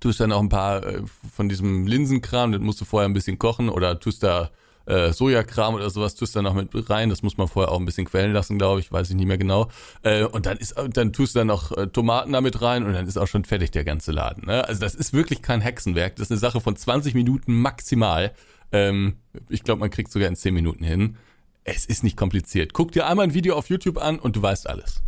tust 0.00 0.20
dann 0.20 0.32
auch 0.32 0.40
ein 0.40 0.48
paar 0.48 0.84
äh, 0.84 1.02
von 1.34 1.48
diesem 1.48 1.86
Linsenkram, 1.86 2.52
das 2.52 2.60
musst 2.60 2.80
du 2.80 2.84
vorher 2.84 3.08
ein 3.08 3.14
bisschen 3.14 3.38
kochen 3.38 3.68
oder 3.68 4.00
tust 4.00 4.22
da 4.22 4.50
äh, 4.86 5.12
Sojakram 5.12 5.74
oder 5.74 5.90
sowas, 5.90 6.14
tust 6.14 6.36
da 6.36 6.42
noch 6.42 6.54
mit 6.54 6.68
rein, 6.90 7.10
das 7.10 7.22
muss 7.22 7.36
man 7.36 7.48
vorher 7.48 7.72
auch 7.72 7.78
ein 7.78 7.86
bisschen 7.86 8.06
quellen 8.06 8.32
lassen, 8.32 8.58
glaube 8.58 8.80
ich, 8.80 8.92
weiß 8.92 9.10
ich 9.10 9.16
nicht 9.16 9.26
mehr 9.26 9.38
genau. 9.38 9.68
Äh, 10.02 10.24
und 10.24 10.46
dann 10.46 10.58
ist 10.58 10.74
dann 10.92 11.12
tust 11.12 11.34
du 11.34 11.40
dann 11.40 11.48
noch 11.48 11.76
äh, 11.76 11.86
Tomaten 11.86 12.32
damit 12.32 12.60
rein 12.62 12.84
und 12.84 12.92
dann 12.92 13.06
ist 13.06 13.16
auch 13.16 13.26
schon 13.26 13.44
fertig 13.44 13.70
der 13.70 13.84
ganze 13.84 14.12
Laden. 14.12 14.46
Ne? 14.46 14.66
Also 14.66 14.80
das 14.80 14.94
ist 14.94 15.12
wirklich 15.12 15.42
kein 15.42 15.60
Hexenwerk, 15.60 16.16
das 16.16 16.26
ist 16.26 16.32
eine 16.32 16.40
Sache 16.40 16.60
von 16.60 16.76
20 16.76 17.14
Minuten 17.14 17.54
maximal. 17.54 18.32
Ähm, 18.72 19.16
ich 19.48 19.62
glaube, 19.62 19.80
man 19.80 19.90
kriegt 19.90 20.10
sogar 20.10 20.28
in 20.28 20.36
10 20.36 20.52
Minuten 20.52 20.84
hin. 20.84 21.16
Es 21.64 21.86
ist 21.86 22.04
nicht 22.04 22.16
kompliziert. 22.16 22.74
Guck 22.74 22.92
dir 22.92 23.06
einmal 23.06 23.24
ein 23.24 23.34
Video 23.34 23.56
auf 23.56 23.70
YouTube 23.70 23.98
an 23.98 24.18
und 24.18 24.36
du 24.36 24.42
weißt 24.42 24.68
alles. 24.68 25.02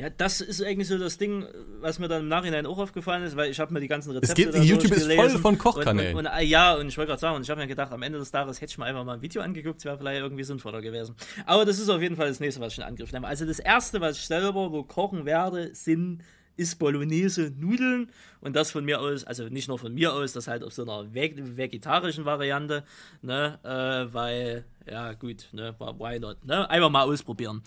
Ja, 0.00 0.10
das 0.10 0.40
ist 0.40 0.60
eigentlich 0.60 0.88
so 0.88 0.98
das 0.98 1.18
Ding, 1.18 1.46
was 1.80 2.00
mir 2.00 2.08
dann 2.08 2.22
im 2.22 2.28
Nachhinein 2.28 2.66
auch 2.66 2.78
aufgefallen 2.78 3.22
ist, 3.22 3.36
weil 3.36 3.50
ich 3.50 3.60
habe 3.60 3.72
mir 3.72 3.78
die 3.78 3.86
ganzen 3.86 4.10
Rezepte 4.10 4.42
geht- 4.46 4.54
da 4.54 4.58
YouTube 4.58 4.90
ist 4.90 5.12
voll 5.12 5.30
von 5.38 5.56
Kochkanälen. 5.56 6.16
Und, 6.16 6.26
und, 6.26 6.32
und, 6.32 6.38
äh, 6.38 6.44
ja, 6.44 6.74
und 6.74 6.88
ich 6.88 6.98
wollte 6.98 7.10
gerade 7.10 7.20
sagen, 7.20 7.36
und 7.36 7.42
ich 7.42 7.50
habe 7.50 7.60
mir 7.60 7.68
gedacht, 7.68 7.92
am 7.92 8.02
Ende 8.02 8.18
des 8.18 8.30
Tages 8.32 8.60
hätte 8.60 8.70
ich 8.72 8.78
mir 8.78 8.86
einfach 8.86 9.04
mal 9.04 9.14
ein 9.14 9.22
Video 9.22 9.40
angeguckt, 9.42 9.78
es 9.78 9.84
wäre 9.84 9.96
vielleicht 9.96 10.20
irgendwie 10.20 10.42
sinnvoller 10.42 10.80
gewesen. 10.82 11.14
Aber 11.46 11.64
das 11.64 11.78
ist 11.78 11.88
auf 11.88 12.02
jeden 12.02 12.16
Fall 12.16 12.26
das 12.26 12.40
nächste, 12.40 12.60
was 12.60 12.72
ich 12.72 12.78
in 12.80 12.84
Angriff 12.84 13.12
nehme. 13.12 13.28
Also 13.28 13.46
das 13.46 13.60
erste, 13.60 14.00
was 14.00 14.18
ich 14.18 14.26
selber 14.26 14.72
wo 14.72 14.82
kochen 14.82 15.26
werde, 15.26 15.70
sind 15.74 16.22
ist 16.56 16.78
Bolognese 16.78 17.52
Nudeln 17.58 18.10
und 18.40 18.54
das 18.54 18.70
von 18.70 18.84
mir 18.84 19.00
aus, 19.00 19.24
also 19.24 19.48
nicht 19.48 19.68
nur 19.68 19.78
von 19.78 19.94
mir 19.94 20.12
aus, 20.12 20.32
das 20.32 20.46
halt 20.46 20.62
auf 20.62 20.72
so 20.72 20.82
einer 20.82 21.12
veg 21.14 21.34
vegetarischen 21.56 22.24
Variante, 22.24 22.84
ne, 23.22 23.58
äh, 23.62 24.12
weil, 24.12 24.64
ja 24.86 25.14
gut, 25.14 25.48
ne, 25.52 25.74
why 25.78 26.20
not, 26.20 26.44
ne, 26.44 26.68
einfach 26.68 26.90
mal 26.90 27.02
ausprobieren, 27.02 27.62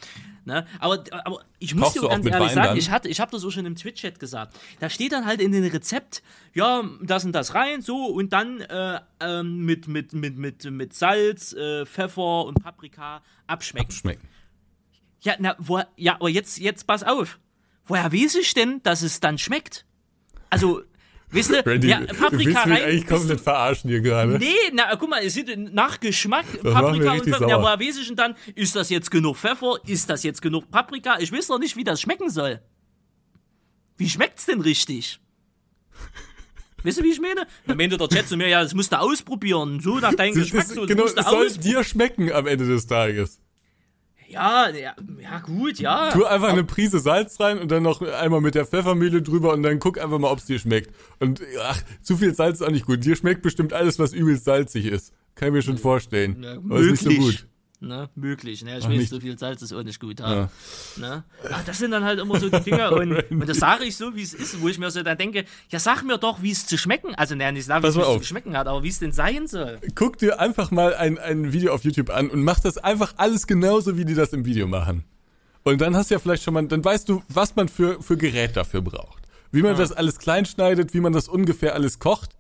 ne, 0.46 0.66
aber, 0.80 1.04
aber 1.26 1.42
ich 1.60 1.74
muss 1.76 1.94
Kochst 1.94 2.04
dir 2.04 2.10
ganz 2.10 2.26
ehrlich 2.26 2.40
Wein 2.50 2.56
sagen, 2.56 2.68
dann? 2.68 2.78
ich 2.78 2.92
hatte, 2.92 3.10
ich 3.10 3.20
habe 3.20 3.32
das 3.32 3.44
auch 3.44 3.52
schon 3.52 3.66
im 3.66 3.76
Twitch-Chat 3.76 4.20
gesagt, 4.20 4.58
da 4.80 4.90
steht 4.90 5.12
dann 5.12 5.26
halt 5.26 5.42
in 5.42 5.52
dem 5.52 5.64
Rezept, 5.64 6.22
ja, 6.54 6.84
das 7.02 7.26
und 7.26 7.34
das 7.34 7.56
rein, 7.56 7.82
so, 7.82 8.06
und 8.06 8.32
dann 8.34 8.62
äh, 8.62 9.00
ähm, 9.20 9.66
mit, 9.66 9.88
mit, 9.88 10.14
mit, 10.14 10.38
mit, 10.38 10.64
mit 10.70 10.94
Salz, 10.94 11.54
äh, 11.54 11.86
Pfeffer 11.86 12.46
und 12.46 12.64
Paprika 12.64 13.22
abschmecken. 13.48 13.92
Schmecken. 13.92 14.28
Ja, 15.22 15.34
na, 15.40 15.56
wo, 15.58 15.82
ja, 15.96 16.16
aber 16.16 16.30
jetzt, 16.30 16.60
jetzt 16.60 16.86
pass 16.86 17.04
auf. 17.04 17.40
Woher 17.88 18.12
weiß 18.12 18.36
ich 18.36 18.54
denn, 18.54 18.82
dass 18.84 19.02
es 19.02 19.20
dann 19.20 19.38
schmeckt? 19.38 19.86
Also, 20.50 20.82
weißt 21.32 21.52
du, 21.52 21.66
Randy, 21.66 21.88
ja, 21.88 22.00
du 22.00 22.08
willst 22.08 22.22
Paprika 22.22 22.50
mich 22.50 22.58
rein. 22.58 22.72
eigentlich 22.72 23.06
bist 23.06 23.10
komplett 23.10 23.42
verarschen 23.42 23.90
hier 23.90 24.02
gerade. 24.02 24.34
du, 24.34 24.40
nee, 24.40 24.56
na, 24.74 24.96
guck 24.96 25.10
mal, 25.10 25.22
es 25.24 25.34
sieht 25.34 25.56
nach 25.74 26.00
Geschmack, 26.00 26.46
mir 26.64 26.72
Paprika 26.74 27.12
und 27.14 27.24
Pfeffer. 27.24 27.48
Ja, 27.48 27.62
woher 27.62 27.80
weiß 27.80 27.98
ich 27.98 28.08
denn 28.08 28.16
dann, 28.16 28.36
ist 28.56 28.76
das 28.76 28.90
jetzt 28.90 29.12
genug 29.12 29.38
Pfeffer? 29.38 29.78
Ist 29.86 30.10
das 30.10 30.24
jetzt 30.24 30.42
genug 30.42 30.70
Paprika? 30.70 31.18
Ich 31.20 31.32
weiß 31.32 31.48
doch 31.48 31.60
nicht, 31.60 31.76
wie 31.76 31.84
das 31.84 32.02
schmecken 32.02 32.30
soll. 32.30 32.62
Wie 33.98 34.10
schmeckt's 34.10 34.46
denn 34.46 34.62
richtig? 34.62 35.20
Weißt 36.84 37.00
du, 37.00 37.04
wie 37.04 37.12
ich 37.12 37.20
meine? 37.20 37.48
Dann 37.66 37.76
meinte 37.76 37.98
der 37.98 38.08
Chat 38.08 38.28
zu 38.28 38.38
mir, 38.38 38.48
ja, 38.48 38.62
das 38.62 38.74
musst 38.74 38.92
du 38.92 39.00
ausprobieren. 39.00 39.80
So 39.80 40.00
nach 40.00 40.14
deinem 40.14 40.36
Das 40.36 40.44
Geschmack, 40.44 40.68
so, 40.68 40.82
das 40.82 40.88
genau, 40.88 41.04
musst 41.04 41.18
du 41.18 41.22
es 41.22 41.28
soll 41.28 41.52
dir 41.58 41.84
schmecken 41.84 42.32
am 42.32 42.46
Ende 42.48 42.68
des 42.68 42.86
Tages. 42.86 43.42
Ja, 44.30 44.70
ja, 44.70 44.94
ja, 45.22 45.40
gut, 45.40 45.80
ja. 45.80 46.12
Tu 46.12 46.26
einfach 46.26 46.50
eine 46.50 46.64
Prise 46.64 47.00
Salz 47.00 47.40
rein 47.40 47.60
und 47.60 47.72
dann 47.72 47.84
noch 47.84 48.02
einmal 48.02 48.42
mit 48.42 48.56
der 48.56 48.66
Pfeffermühle 48.66 49.22
drüber 49.22 49.54
und 49.54 49.64
dann 49.64 49.80
guck 49.80 49.98
einfach 50.00 50.20
mal, 50.20 50.30
ob 50.32 50.40
es 50.40 50.46
dir 50.46 50.60
schmeckt. 50.60 50.94
Und 51.20 51.42
ach, 51.64 51.82
zu 52.02 52.18
viel 52.18 52.34
Salz 52.34 52.60
ist 52.60 52.68
auch 52.68 52.72
nicht 52.72 52.86
gut. 52.86 53.06
Dir 53.06 53.16
schmeckt 53.16 53.42
bestimmt 53.42 53.72
alles, 53.74 54.00
was 54.00 54.14
übelst 54.14 54.44
salzig 54.46 54.86
ist. 54.86 55.14
Kann 55.36 55.50
ich 55.50 55.54
mir 55.54 55.62
schon 55.62 55.78
vorstellen. 55.78 56.44
Ja, 56.44 56.54
Aber 56.58 56.80
ist 56.80 56.92
nicht 56.92 57.04
so 57.04 57.10
möglich. 57.10 57.42
gut. 57.42 57.48
Ne, 57.80 58.10
möglich. 58.16 58.64
Ne, 58.64 58.80
ich 58.80 58.86
Ach, 58.86 58.90
weiß, 58.90 58.98
nicht. 58.98 59.10
so 59.10 59.20
viel 59.20 59.38
Salz 59.38 59.62
ist 59.62 59.72
auch 59.72 59.84
nicht 59.84 60.00
gut. 60.00 60.20
Ja. 60.20 60.50
Ne? 60.96 61.24
Ach, 61.52 61.64
das 61.64 61.78
sind 61.78 61.92
dann 61.92 62.04
halt 62.04 62.20
immer 62.20 62.40
so 62.40 62.50
die 62.50 62.60
Dinge. 62.62 62.90
Und, 62.98 63.14
und 63.30 63.48
das 63.48 63.58
sage 63.58 63.84
ich 63.84 63.96
so, 63.96 64.16
wie 64.16 64.24
es 64.24 64.34
ist, 64.34 64.60
wo 64.62 64.68
ich 64.68 64.80
mir 64.80 64.90
so 64.90 65.04
dann 65.04 65.18
denke, 65.18 65.46
ja, 65.70 65.78
sag 65.78 66.04
mir 66.04 66.18
doch, 66.18 66.42
wie 66.42 66.50
es 66.50 66.66
zu 66.66 66.76
schmecken, 66.78 67.14
also 67.14 67.36
ne, 67.36 67.52
nicht 67.52 67.66
sagen, 67.66 67.84
wie 67.84 67.88
es 67.88 67.94
zu 67.94 68.24
schmecken 68.24 68.58
hat, 68.58 68.68
aber 68.68 68.82
wie 68.82 68.88
es 68.88 68.98
denn 68.98 69.12
sein 69.12 69.46
soll. 69.48 69.78
Guck 69.94 70.18
dir 70.18 70.40
einfach 70.40 70.72
mal 70.72 70.96
ein, 70.96 71.20
ein 71.20 71.54
Video 71.54 71.72
auf 71.72 71.84
YouTube 71.84 72.10
an 72.10 72.32
und 72.32 72.44
mach 72.44 72.60
das 72.60 72.80
einfach 72.80 73.14
alles 73.18 73.46
genauso, 73.46 73.96
wie 73.96 74.06
die 74.06 74.16
das 74.16 74.34
im 74.34 74.46
Video 74.46 74.68
machen. 74.68 75.04
Und 75.64 75.82
dann 75.82 75.96
hast 75.96 76.10
du 76.10 76.16
ja 76.16 76.20
vielleicht 76.20 76.44
schon 76.44 76.56
mal, 76.56 76.66
dann 76.66 76.84
weißt 76.84 77.08
du, 77.10 77.22
was 77.30 77.56
man 77.56 77.68
für, 77.68 78.02
für 78.02 78.18
Gerät 78.18 78.58
dafür 78.58 78.82
braucht. 78.82 79.28
Wie 79.52 79.62
man 79.62 79.78
das 79.78 79.92
alles 79.92 80.18
klein 80.18 80.46
schneidet, 80.46 80.94
wie 80.94 81.00
man 81.00 81.14
das 81.14 81.28
ungefähr 81.28 81.74
alles 81.76 82.00
kocht. 82.00 82.37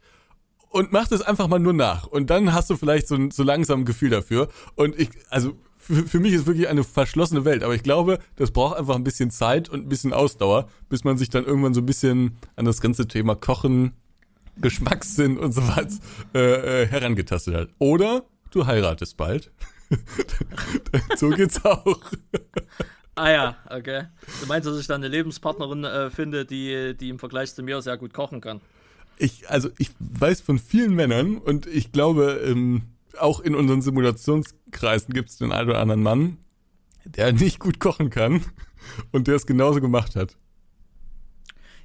Und 0.70 0.92
mach 0.92 1.08
das 1.08 1.22
einfach 1.22 1.48
mal 1.48 1.60
nur 1.60 1.74
nach. 1.74 2.08
Und 2.08 2.30
dann 2.30 2.54
hast 2.54 2.70
du 2.70 2.76
vielleicht 2.76 3.08
so, 3.08 3.16
ein- 3.16 3.32
so 3.32 3.44
langsam 3.44 3.82
ein 3.82 3.86
Gefühl 3.86 4.10
dafür. 4.10 4.50
Und 4.76 5.00
ich, 5.00 5.10
also 5.30 5.58
für, 5.78 6.06
für 6.06 6.20
mich 6.20 6.34
ist 6.34 6.46
wirklich 6.46 6.68
eine 6.68 6.84
verschlossene 6.84 7.46
Welt. 7.46 7.64
Aber 7.64 7.74
ich 7.74 7.84
glaube, 7.84 8.20
das 8.36 8.52
braucht 8.52 8.78
einfach 8.78 8.96
ein 8.96 9.04
bisschen 9.04 9.32
Zeit 9.32 9.70
und 9.70 9.86
ein 9.86 9.90
bisschen 9.90 10.14
Ausdauer, 10.14 10.68
bis 10.90 11.04
man 11.04 11.18
sich 11.18 11.30
dann 11.30 11.46
irgendwann 11.46 11.74
so 11.74 11.82
ein 11.82 11.86
bisschen 11.86 12.38
an 12.58 12.66
das 12.66 12.82
ganze 12.82 13.08
Thema 13.08 13.36
Kochen, 13.36 13.94
Geschmackssinn 14.58 15.38
und 15.38 15.52
so 15.54 15.62
was 15.68 16.00
äh, 16.34 16.84
äh, 16.84 16.88
herangetastet 16.88 17.56
hat. 17.56 17.70
Oder 17.80 18.24
du 18.52 18.66
heiratest 18.66 19.16
bald. 19.18 19.52
so 21.16 21.30
geht's 21.30 21.64
auch. 21.64 22.00
Ah 23.16 23.30
ja, 23.32 23.56
okay. 23.70 24.04
Du 24.42 24.48
meinst, 24.48 24.68
dass 24.68 24.80
ich 24.80 24.88
dann 24.88 25.02
eine 25.02 25.08
Lebenspartnerin 25.08 25.84
äh, 25.86 26.10
finde, 26.10 26.46
die, 26.46 26.96
die 27.00 27.10
im 27.10 27.20
Vergleich 27.20 27.54
zu 27.56 27.64
mir 27.64 27.82
sehr 27.82 27.98
gut 27.98 28.14
kochen 28.14 28.42
kann? 28.42 28.62
Ich, 29.20 29.50
also 29.50 29.70
ich 29.78 29.92
weiß 30.00 30.42
von 30.42 30.60
vielen 30.60 30.94
Männern 30.94 31.38
und 31.38 31.66
ich 31.66 31.92
glaube, 31.92 32.42
ähm, 32.46 32.84
auch 33.18 33.40
in 33.40 33.56
unseren 33.56 33.82
Simulationskreisen 33.82 35.14
gibt 35.14 35.30
es 35.30 35.38
den 35.38 35.52
einen 35.52 35.70
oder 35.70 35.80
anderen 35.80 36.04
Mann, 36.04 36.38
der 37.06 37.34
nicht 37.34 37.60
gut 37.60 37.80
kochen 37.80 38.10
kann 38.10 38.44
und 39.12 39.28
der 39.28 39.36
es 39.36 39.46
genauso 39.48 39.82
gemacht 39.82 40.16
hat. 40.16 40.38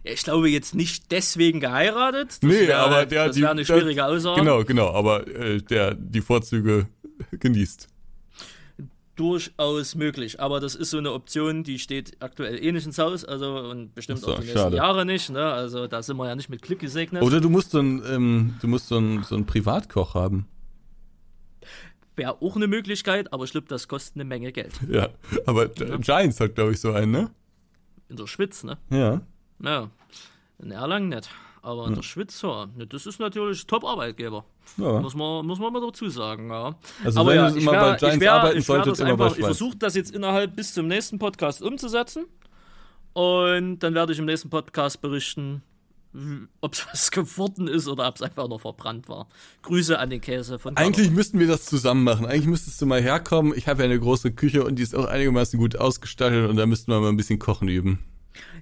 Ja, 0.05 0.13
ich 0.13 0.25
glaube 0.25 0.51
jetzt 0.51 0.75
nicht 0.75 1.11
deswegen 1.13 1.61
geheiratet. 1.61 2.31
Das 2.31 2.43
nee, 2.43 2.67
wär, 2.67 2.81
aber 2.81 3.07
der 3.07 3.27
das 3.29 3.37
die 3.37 3.43
wäre 3.43 3.53
eine 3.53 3.63
der- 3.65 3.75
schwierige 3.79 4.05
Aussage. 4.05 4.41
Genau, 4.41 4.65
genau, 4.65 4.91
aber 4.93 5.27
äh, 5.29 5.63
der 5.63 5.95
die 5.95 6.21
Vorzüge 6.21 6.89
genießt. 7.31 7.89
Durchaus 9.23 9.95
möglich. 9.95 10.41
Aber 10.41 10.59
das 10.59 10.75
ist 10.75 10.91
so 10.91 10.99
eine 10.99 11.13
Option, 11.13 11.63
die 11.63 11.79
steht 11.79 12.21
aktuell 12.21 12.59
eh 12.61 12.73
nicht 12.73 12.87
ins 12.87 12.99
Haus, 12.99 13.25
also 13.25 13.57
und 13.57 13.95
bestimmt 13.95 14.19
so, 14.19 14.33
auch 14.33 14.35
die 14.41 14.47
nächsten 14.47 14.59
schade. 14.59 14.77
Jahre 14.77 15.07
nicht. 15.07 15.31
Ne? 15.31 15.45
Also 15.45 15.87
da 15.87 16.03
sind 16.03 16.17
wir 16.17 16.27
ja 16.27 16.35
nicht 16.35 16.49
mit 16.49 16.61
Glück 16.61 16.81
gesegnet. 16.81 17.23
Oder 17.23 17.41
du 17.41 17.49
musst 17.49 17.71
so 17.71 17.79
ein 17.79 18.03
ähm, 18.05 18.55
du 18.61 18.67
musst 18.67 18.89
so 18.89 18.99
ein 18.99 19.23
so 19.23 19.37
ein 19.37 19.47
Privatkoch 19.47 20.15
haben. 20.15 20.49
Wäre 22.17 22.43
auch 22.43 22.57
eine 22.57 22.67
Möglichkeit, 22.67 23.33
aber 23.33 23.45
ich 23.45 23.53
glaube, 23.53 23.69
das 23.69 23.87
kostet 23.87 24.17
eine 24.17 24.25
Menge 24.25 24.51
Geld. 24.51 24.73
Ja, 24.91 25.09
aber 25.47 25.67
äh, 25.67 25.99
Giants 26.01 26.41
hat 26.41 26.57
glaube 26.57 26.73
ich 26.73 26.81
so 26.81 26.93
einen, 26.93 27.13
ne? 27.13 27.31
In 28.09 28.17
der 28.17 28.27
Schwitz, 28.27 28.65
ne? 28.65 28.77
Ja. 28.91 29.21
Ja. 29.63 29.89
In 30.59 30.73
Erlangen 30.73 31.11
nicht. 31.11 31.31
Aber 31.65 31.87
in 31.87 31.95
der 31.95 32.03
Schwitz, 32.03 32.43
ja. 32.43 32.67
Ne, 32.77 32.87
Das 32.89 33.07
ist 33.07 33.21
natürlich 33.21 33.67
Top-Arbeitgeber. 33.69 34.45
ja. 34.79 35.01
Muss 35.01 35.15
man, 35.15 35.47
muss 35.47 35.61
man 35.61 35.73
mal 35.73 35.81
dazu 35.81 36.09
sagen, 36.09 36.51
ja. 36.51 36.75
Also 37.05 37.21
Aber 37.21 37.31
wenn 37.31 37.37
ja, 37.37 37.55
ich 37.55 37.65
mal 37.65 37.73
wär, 37.73 37.81
bei 37.81 37.97
Giants 37.97 38.17
ich 38.17 38.21
wär, 38.21 38.33
arbeiten 38.35 38.59
ich 38.59 38.67
solltet, 38.67 38.99
immer 38.99 39.17
bei 39.17 39.25
einfach, 39.25 39.37
ich 39.37 39.45
Schweiz. 39.45 39.57
versuche 39.59 39.77
das 39.77 39.95
jetzt 39.95 40.11
innerhalb 40.15 40.57
bis 40.57 40.75
zum 40.75 40.89
nächsten 40.89 41.21
Podcast 41.21 41.63
umzusetzen. 41.63 42.25
Und 43.13 43.79
dann 43.81 43.95
werde 43.95 44.13
ich 44.13 44.19
im 44.19 44.25
nächsten 44.25 44.51
Podcast 44.51 45.01
berichten, 45.03 45.63
ob 46.61 46.73
es 46.73 46.87
was 46.93 47.11
geworden 47.13 47.69
ist 47.69 47.87
oder 47.87 48.09
ob 48.09 48.17
es 48.17 48.23
einfach 48.23 48.49
noch 48.49 48.61
verbrannt 48.61 49.09
war. 49.09 49.29
Grüße 49.63 49.97
an 49.99 50.11
den 50.11 50.21
Käse 50.21 50.59
von 50.59 50.77
Eigentlich 50.77 51.11
müssten 51.11 51.39
wir 51.39 51.47
das 51.47 51.65
zusammen 51.67 52.03
machen. 52.03 52.27
Eigentlich 52.27 52.47
müsstest 52.47 52.81
du 52.83 52.87
mal 52.87 53.01
herkommen. 53.01 53.53
Ich 53.57 53.69
habe 53.69 53.83
ja 53.83 53.85
eine 53.85 54.01
große 54.01 54.33
Küche 54.33 54.65
und 54.65 54.77
die 54.81 54.83
ist 54.83 54.97
auch 54.97 55.05
einigermaßen 55.07 55.59
gut 55.61 55.77
ausgestattet 55.77 56.51
und 56.51 56.57
da 56.57 56.67
müssten 56.67 56.91
wir 56.91 56.99
mal 57.01 57.09
ein 57.09 57.17
bisschen 57.17 57.39
kochen 57.39 57.69
üben. 57.69 58.01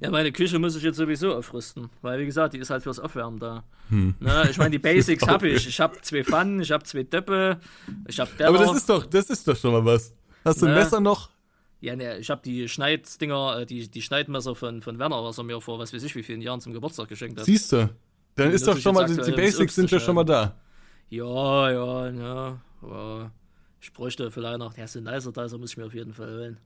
Ja, 0.01 0.11
meine 0.11 0.33
Küche 0.33 0.59
muss 0.59 0.77
ich 0.77 0.83
jetzt 0.83 0.97
sowieso 0.97 1.35
aufrüsten, 1.35 1.91
weil 2.01 2.19
wie 2.21 2.27
gesagt, 2.27 2.55
die 2.55 2.59
ist 2.59 2.71
halt 2.71 2.83
fürs 2.83 2.99
Aufwärmen 2.99 3.39
da. 3.39 3.65
Hm. 3.91 4.15
Ne, 4.19 4.49
ich 4.51 4.57
meine, 4.57 4.71
die 4.71 4.79
Basics 4.89 5.27
habe 5.27 5.49
ich. 5.49 5.67
Ich 5.67 5.79
habe 5.79 6.01
zwei 6.01 6.25
Pfannen, 6.25 6.61
ich 6.61 6.71
habe 6.71 6.85
zwei 6.85 7.03
Töpfe, 7.03 7.61
ich 8.07 8.19
habe 8.19 8.31
Teller. 8.37 8.49
Aber 8.49 8.59
das 8.59 8.77
ist 8.77 8.89
doch, 8.89 9.05
das 9.05 9.29
ist 9.29 9.47
doch 9.47 9.57
schon 9.57 9.73
mal 9.73 9.85
was. 9.85 10.15
Hast 10.45 10.63
du 10.63 10.67
ein 10.67 10.73
Ne. 10.73 10.79
Messer 10.79 11.01
noch? 11.01 11.31
ja, 11.81 11.97
ne, 11.97 12.19
ich 12.19 12.31
habe 12.31 12.43
die 12.45 12.69
Schneiddinger, 12.69 13.61
äh, 13.61 13.67
die, 13.67 13.89
die 13.89 14.03
Schneidmesser 14.03 14.55
von, 14.55 14.83
von 14.83 14.99
Werner, 14.99 15.23
was 15.25 15.39
er 15.39 15.45
mir 15.45 15.61
vor 15.61 15.79
was 15.79 15.93
weiß 15.93 16.03
ich 16.03 16.15
wie 16.15 16.23
vielen 16.23 16.43
Jahren 16.43 16.61
zum 16.61 16.73
Geburtstag 16.73 17.09
geschenkt 17.09 17.39
hat. 17.39 17.47
Siehst 17.47 17.73
du? 17.73 17.89
Dann 18.37 18.53
ist 18.53 18.67
doch 18.67 18.77
schon 18.79 18.95
mal, 18.95 19.07
die, 19.07 19.33
Basics 19.33 19.75
sind 19.75 19.91
ja 19.91 19.99
schon 19.99 20.15
mal 20.15 20.25
da. 20.25 20.55
Ja, 21.09 21.71
ja, 21.71 22.11
ja, 22.11 22.61
ja. 22.83 23.31
Ich 23.81 23.93
bräuchte 23.93 24.31
vielleicht 24.31 24.59
noch, 24.59 24.75
der 24.75 24.87
Synthesizer 24.89 25.59
muss 25.59 25.71
ich 25.71 25.77
mir 25.77 25.87
auf 25.87 25.95
jeden 25.95 26.13
Fall 26.13 26.31
holen. 26.31 26.61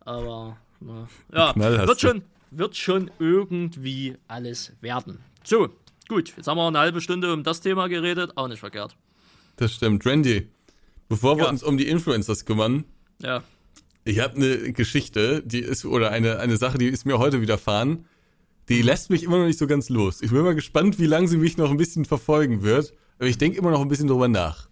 Aber, 0.00 0.56
na, 0.80 1.08
ja, 1.32 1.52
Knall 1.52 1.78
hast 1.78 1.88
wird 1.88 2.00
schon, 2.00 2.22
wird 2.56 2.76
schon 2.76 3.10
irgendwie 3.18 4.16
alles 4.28 4.72
werden. 4.80 5.18
So, 5.44 5.68
gut, 6.08 6.32
jetzt 6.36 6.46
haben 6.46 6.58
wir 6.58 6.66
eine 6.68 6.78
halbe 6.78 7.00
Stunde 7.00 7.32
um 7.32 7.42
das 7.42 7.60
Thema 7.60 7.88
geredet, 7.88 8.32
auch 8.36 8.48
nicht 8.48 8.60
verkehrt. 8.60 8.96
Das 9.56 9.72
stimmt. 9.74 10.04
Randy, 10.06 10.48
bevor 11.08 11.36
wir 11.36 11.44
Ja. 11.44 11.50
uns 11.50 11.62
um 11.62 11.76
die 11.76 11.88
Influencers 11.88 12.44
kümmern, 12.44 12.84
Ja, 13.20 13.42
ich 14.04 14.18
habe 14.20 14.34
eine 14.36 14.72
Geschichte, 14.72 15.42
die 15.44 15.60
ist, 15.60 15.84
oder 15.84 16.10
eine, 16.10 16.38
eine 16.40 16.56
Sache, 16.56 16.76
die 16.78 16.88
ist 16.88 17.06
mir 17.06 17.18
heute 17.18 17.40
widerfahren. 17.40 18.04
Die 18.68 18.82
lässt 18.82 19.10
mich 19.10 19.22
immer 19.22 19.38
noch 19.38 19.46
nicht 19.46 19.58
so 19.58 19.66
ganz 19.66 19.88
los. 19.88 20.22
Ich 20.22 20.30
bin 20.30 20.42
mal 20.42 20.54
gespannt, 20.54 20.98
wie 20.98 21.06
lange 21.06 21.28
sie 21.28 21.36
mich 21.36 21.56
noch 21.56 21.70
ein 21.70 21.76
bisschen 21.76 22.04
verfolgen 22.04 22.62
wird. 22.62 22.92
Aber 23.18 23.28
ich 23.28 23.38
denke 23.38 23.58
immer 23.58 23.70
noch 23.70 23.80
ein 23.80 23.88
bisschen 23.88 24.08
drüber 24.08 24.28
nach. 24.28 24.68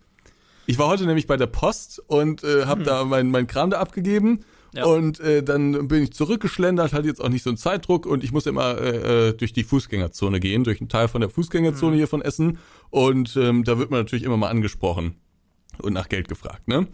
Ich 0.67 0.79
war 0.79 0.89
heute 0.89 1.07
nämlich 1.07 1.27
bei 1.27 1.37
der 1.37 1.47
Post 1.47 2.01
und 2.07 2.43
äh, 2.45 2.67
habe 2.67 2.83
da 2.85 3.05
mein, 3.05 3.31
mein 3.31 3.47
Kram 3.47 3.71
da 3.71 3.79
abgegeben. 3.81 4.45
Mhm. 4.73 4.79
Ja. 4.79 4.85
Und 4.85 5.21
äh, 5.21 5.43
dann 5.43 5.89
bin 5.89 6.05
ich 6.05 6.13
zurückgeschlendert, 6.13 6.93
hatte 6.93 7.09
jetzt 7.09 7.21
auch 7.23 7.29
nicht 7.29 7.43
so 7.43 7.51
einen 7.51 7.57
Zeitdruck 7.57 8.07
und 8.07 8.23
ich 8.25 8.33
muss 8.33 8.47
immer 8.47 8.79
äh, 8.79 9.29
äh, 9.29 9.33
durch 9.33 9.53
die 9.53 9.65
Fußgängerzone 9.65 10.41
gehen, 10.41 10.65
durch 10.65 10.81
einen 10.81 10.89
Teil 10.89 11.09
von 11.09 11.21
der 11.21 11.29
Mhm. 11.29 11.35
Fußgängerzone 11.35 11.97
hier 11.97 12.09
von 12.09 12.23
Essen. 12.23 12.59
Und 12.91 13.37
ähm, 13.37 13.65
da 13.65 13.79
wird 13.79 13.91
man 13.91 14.01
natürlich 14.01 14.25
immer 14.25 14.37
mal 14.37 14.49
angesprochen 14.49 15.17
und 15.83 15.93
nach 15.93 16.09
Geld 16.09 16.29
gefragt, 16.29 16.69
ne? 16.69 16.87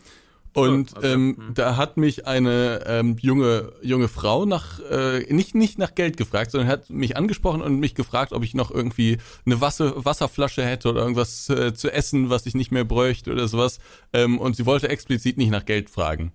Und 0.54 0.94
Oh, 0.96 1.02
ähm, 1.02 1.36
da 1.54 1.76
hat 1.76 1.98
mich 1.98 2.26
eine 2.26 2.82
ähm, 2.86 3.18
junge 3.20 3.72
junge 3.82 4.08
Frau 4.08 4.46
nach 4.46 4.80
äh, 4.90 5.30
nicht 5.30 5.54
nicht 5.54 5.78
nach 5.78 5.94
Geld 5.94 6.16
gefragt, 6.16 6.50
sondern 6.50 6.70
hat 6.70 6.88
mich 6.88 7.14
angesprochen 7.14 7.60
und 7.60 7.78
mich 7.78 7.94
gefragt, 7.94 8.32
ob 8.32 8.42
ich 8.42 8.54
noch 8.54 8.70
irgendwie 8.70 9.18
eine 9.44 9.60
Wasser, 9.60 10.02
Wasserflasche 10.06 10.64
hätte 10.64 10.88
oder 10.88 11.02
irgendwas 11.02 11.50
äh, 11.50 11.74
zu 11.74 11.92
essen, 11.92 12.30
was 12.30 12.46
ich 12.46 12.54
nicht 12.54 12.72
mehr 12.72 12.84
bräuchte 12.84 13.32
oder 13.32 13.48
sowas. 13.48 13.80
Ähm, 14.14 14.38
und 14.38 14.56
sie 14.56 14.64
wollte 14.64 14.88
explizit 14.88 15.36
nicht 15.36 15.50
nach 15.50 15.66
Geld 15.66 15.90
fragen. 15.90 16.32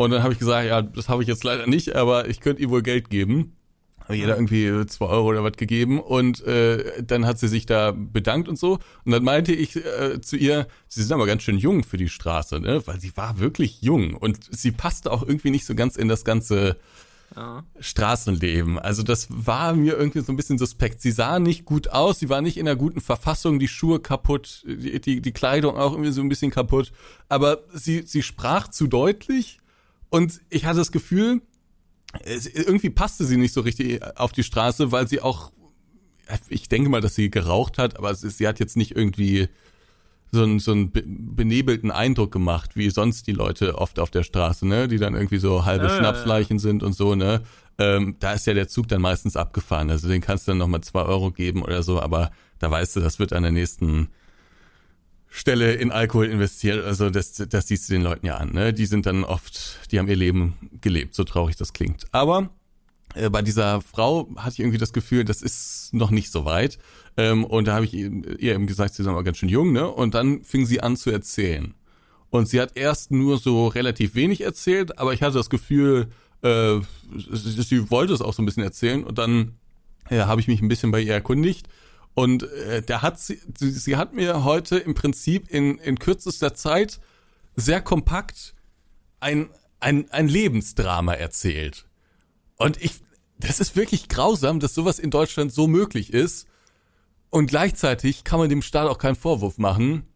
Und 0.00 0.12
dann 0.12 0.22
habe 0.22 0.32
ich 0.32 0.38
gesagt, 0.38 0.66
ja, 0.66 0.80
das 0.80 1.10
habe 1.10 1.22
ich 1.22 1.28
jetzt 1.28 1.44
leider 1.44 1.66
nicht, 1.66 1.94
aber 1.94 2.26
ich 2.26 2.40
könnte 2.40 2.62
ihr 2.62 2.70
wohl 2.70 2.80
Geld 2.80 3.10
geben. 3.10 3.52
Habe 4.00 4.14
jeder 4.14 4.34
irgendwie 4.34 4.86
zwei 4.86 5.04
Euro 5.04 5.28
oder 5.28 5.44
was 5.44 5.58
gegeben 5.58 6.00
und 6.00 6.42
äh, 6.46 7.02
dann 7.02 7.26
hat 7.26 7.38
sie 7.38 7.48
sich 7.48 7.66
da 7.66 7.92
bedankt 7.94 8.48
und 8.48 8.58
so. 8.58 8.78
Und 9.04 9.12
dann 9.12 9.22
meinte 9.22 9.52
ich 9.52 9.76
äh, 9.76 10.22
zu 10.22 10.38
ihr, 10.38 10.68
sie 10.88 11.02
sind 11.02 11.12
aber 11.12 11.26
ganz 11.26 11.42
schön 11.42 11.58
jung 11.58 11.84
für 11.84 11.98
die 11.98 12.08
Straße, 12.08 12.60
ne? 12.60 12.80
Weil 12.86 12.98
sie 12.98 13.14
war 13.14 13.40
wirklich 13.40 13.82
jung 13.82 14.14
und 14.14 14.38
sie 14.50 14.72
passte 14.72 15.12
auch 15.12 15.22
irgendwie 15.22 15.50
nicht 15.50 15.66
so 15.66 15.74
ganz 15.74 15.96
in 15.96 16.08
das 16.08 16.24
ganze 16.24 16.78
ja. 17.36 17.62
Straßenleben. 17.78 18.78
Also 18.78 19.02
das 19.02 19.26
war 19.28 19.74
mir 19.74 19.98
irgendwie 19.98 20.20
so 20.20 20.32
ein 20.32 20.36
bisschen 20.36 20.56
suspekt. 20.56 21.02
Sie 21.02 21.10
sah 21.10 21.38
nicht 21.38 21.66
gut 21.66 21.88
aus, 21.88 22.20
sie 22.20 22.30
war 22.30 22.40
nicht 22.40 22.56
in 22.56 22.66
einer 22.66 22.76
guten 22.76 23.02
Verfassung, 23.02 23.58
die 23.58 23.68
Schuhe 23.68 24.00
kaputt, 24.00 24.64
die, 24.66 24.98
die, 24.98 25.20
die 25.20 25.32
Kleidung 25.32 25.76
auch 25.76 25.92
irgendwie 25.92 26.10
so 26.10 26.22
ein 26.22 26.30
bisschen 26.30 26.50
kaputt. 26.50 26.90
Aber 27.28 27.64
sie, 27.74 28.00
sie 28.06 28.22
sprach 28.22 28.68
zu 28.68 28.86
deutlich 28.86 29.59
und 30.10 30.40
ich 30.50 30.64
hatte 30.66 30.78
das 30.78 30.92
Gefühl, 30.92 31.42
es, 32.24 32.46
irgendwie 32.46 32.90
passte 32.90 33.24
sie 33.24 33.36
nicht 33.36 33.54
so 33.54 33.60
richtig 33.60 34.02
auf 34.16 34.32
die 34.32 34.42
Straße, 34.42 34.92
weil 34.92 35.08
sie 35.08 35.20
auch, 35.20 35.52
ich 36.48 36.68
denke 36.68 36.90
mal, 36.90 37.00
dass 37.00 37.14
sie 37.14 37.30
geraucht 37.30 37.78
hat, 37.78 37.96
aber 37.96 38.10
es 38.10 38.20
sie 38.20 38.46
hat 38.46 38.60
jetzt 38.60 38.76
nicht 38.76 38.96
irgendwie 38.96 39.48
so 40.32 40.42
einen, 40.42 40.60
so 40.60 40.72
einen 40.72 40.92
be- 40.92 41.04
benebelten 41.06 41.90
Eindruck 41.90 42.30
gemacht, 42.30 42.76
wie 42.76 42.90
sonst 42.90 43.26
die 43.26 43.32
Leute 43.32 43.78
oft 43.78 43.98
auf 43.98 44.10
der 44.10 44.22
Straße, 44.22 44.66
ne, 44.66 44.86
die 44.86 44.98
dann 44.98 45.14
irgendwie 45.14 45.38
so 45.38 45.64
halbe 45.64 45.86
ja, 45.86 45.96
Schnapsleichen 45.96 46.58
sind 46.58 46.82
und 46.82 46.92
so, 46.92 47.14
ne. 47.14 47.42
Ähm, 47.78 48.16
da 48.20 48.34
ist 48.34 48.46
ja 48.46 48.54
der 48.54 48.68
Zug 48.68 48.88
dann 48.88 49.00
meistens 49.00 49.36
abgefahren, 49.36 49.90
also 49.90 50.06
den 50.06 50.20
kannst 50.20 50.46
du 50.46 50.52
dann 50.52 50.58
nochmal 50.58 50.82
zwei 50.82 51.02
Euro 51.02 51.32
geben 51.32 51.62
oder 51.62 51.82
so, 51.82 52.00
aber 52.00 52.30
da 52.58 52.70
weißt 52.70 52.96
du, 52.96 53.00
das 53.00 53.18
wird 53.18 53.32
an 53.32 53.42
der 53.42 53.52
nächsten 53.52 54.08
Stelle 55.30 55.74
in 55.74 55.92
Alkohol 55.92 56.26
investiert, 56.26 56.84
also 56.84 57.08
das, 57.08 57.32
das 57.32 57.68
siehst 57.68 57.88
du 57.88 57.94
den 57.94 58.02
Leuten 58.02 58.26
ja 58.26 58.36
an, 58.36 58.52
ne? 58.52 58.74
Die 58.74 58.86
sind 58.86 59.06
dann 59.06 59.22
oft, 59.22 59.78
die 59.90 59.98
haben 59.98 60.08
ihr 60.08 60.16
Leben 60.16 60.70
gelebt, 60.80 61.14
so 61.14 61.22
traurig 61.22 61.56
das 61.56 61.72
klingt. 61.72 62.06
Aber 62.10 62.50
äh, 63.14 63.30
bei 63.30 63.40
dieser 63.40 63.80
Frau 63.80 64.28
hatte 64.36 64.54
ich 64.54 64.60
irgendwie 64.60 64.78
das 64.78 64.92
Gefühl, 64.92 65.24
das 65.24 65.40
ist 65.40 65.94
noch 65.94 66.10
nicht 66.10 66.32
so 66.32 66.44
weit. 66.44 66.78
Ähm, 67.16 67.44
und 67.44 67.68
da 67.68 67.74
habe 67.74 67.84
ich 67.84 67.94
ihr 67.94 68.54
eben 68.54 68.66
gesagt, 68.66 68.94
sie 68.94 69.02
ist 69.02 69.08
aber 69.08 69.22
ganz 69.22 69.38
schön 69.38 69.48
jung, 69.48 69.72
ne? 69.72 69.88
Und 69.88 70.14
dann 70.14 70.42
fing 70.42 70.66
sie 70.66 70.80
an 70.80 70.96
zu 70.96 71.10
erzählen. 71.10 71.74
Und 72.30 72.48
sie 72.48 72.60
hat 72.60 72.76
erst 72.76 73.10
nur 73.10 73.38
so 73.38 73.68
relativ 73.68 74.14
wenig 74.14 74.42
erzählt, 74.42 74.98
aber 74.98 75.12
ich 75.12 75.22
hatte 75.22 75.36
das 75.36 75.50
Gefühl, 75.50 76.08
äh, 76.42 76.80
sie, 77.16 77.90
wollte 77.90 78.14
es 78.14 78.20
auch 78.20 78.34
so 78.34 78.42
ein 78.42 78.46
bisschen 78.46 78.62
erzählen. 78.62 79.04
Und 79.04 79.18
dann 79.18 79.56
ja, 80.10 80.26
habe 80.26 80.40
ich 80.40 80.48
mich 80.48 80.60
ein 80.60 80.68
bisschen 80.68 80.90
bei 80.90 81.00
ihr 81.00 81.14
erkundigt. 81.14 81.68
Und 82.14 82.42
äh, 82.42 82.82
da 82.82 83.02
hat 83.02 83.20
sie, 83.20 83.40
sie, 83.58 83.70
sie 83.70 83.96
hat 83.96 84.12
mir 84.12 84.44
heute 84.44 84.78
im 84.78 84.94
Prinzip 84.94 85.48
in, 85.48 85.78
in 85.78 85.98
kürzester 85.98 86.54
Zeit 86.54 87.00
sehr 87.56 87.80
kompakt 87.80 88.54
ein, 89.20 89.48
ein, 89.78 90.10
ein 90.10 90.28
Lebensdrama 90.28 91.14
erzählt. 91.14 91.86
Und 92.56 92.82
ich, 92.82 93.00
das 93.38 93.60
ist 93.60 93.76
wirklich 93.76 94.08
grausam, 94.08 94.60
dass 94.60 94.74
sowas 94.74 94.98
in 94.98 95.10
Deutschland 95.10 95.52
so 95.52 95.66
möglich 95.66 96.12
ist. 96.12 96.46
Und 97.30 97.46
gleichzeitig 97.46 98.24
kann 98.24 98.40
man 98.40 98.48
dem 98.48 98.62
Staat 98.62 98.88
auch 98.88 98.98
keinen 98.98 99.14
Vorwurf 99.14 99.58
machen, 99.58 100.06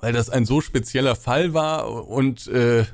weil 0.00 0.12
das 0.12 0.30
ein 0.30 0.44
so 0.44 0.60
spezieller 0.60 1.16
Fall 1.16 1.54
war 1.54 2.06
und 2.06 2.46
äh, 2.48 2.84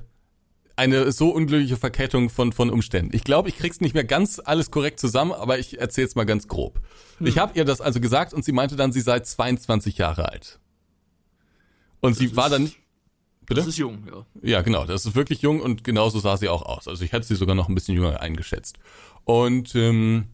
eine 0.77 1.11
so 1.12 1.31
unglückliche 1.31 1.77
Verkettung 1.77 2.29
von, 2.31 2.53
von 2.53 2.70
Umständen. 2.70 3.16
Ich 3.16 3.24
glaube, 3.24 3.49
ich 3.49 3.57
krieg's 3.59 3.81
nicht 3.81 3.95
mehr 3.95 4.05
ganz 4.05 4.41
alles 4.45 4.70
korrekt 4.70 5.01
zusammen, 5.01 5.33
aber 5.33 5.59
ich 5.59 5.81
erzähle 5.81 6.07
es 6.07 6.14
mal 6.14 6.24
ganz 6.27 6.49
grob. 6.49 6.81
Ich 7.20 7.39
habe 7.39 7.53
ihr 7.59 7.64
das 7.64 7.81
also 7.81 7.99
gesagt 8.01 8.35
und 8.35 8.45
sie 8.45 8.53
meinte 8.53 8.77
dann, 8.77 8.93
sie 8.93 9.01
sei 9.01 9.20
22 9.20 9.97
Jahre 9.99 10.29
alt. 10.29 10.61
Und 12.01 12.14
sie 12.14 12.29
Das 12.29 12.37
war 12.37 12.47
ist- 12.47 12.53
dann 12.53 12.70
Bitte? 13.49 13.61
Das 13.61 13.68
ist 13.68 13.79
jung, 13.79 14.03
ja. 14.12 14.27
Ja, 14.43 14.62
genau. 14.62 14.87
Das 14.87 15.07
ist 15.07 15.14
wirklich 15.14 15.41
jung 15.41 15.61
und 15.61 15.85
genauso 15.85 16.18
sah 16.18 16.37
sie 16.37 16.49
auch 16.49 16.62
aus. 16.62 16.89
Also 16.89 17.05
ich 17.05 17.12
hätte 17.12 17.24
sie 17.29 17.37
sogar 17.37 17.55
noch 17.55 17.68
ein 17.68 17.77
bisschen 17.77 17.95
jünger 17.95 18.20
eingeschätzt. 18.20 18.77
Und 19.22 19.72
ähm, 19.77 20.24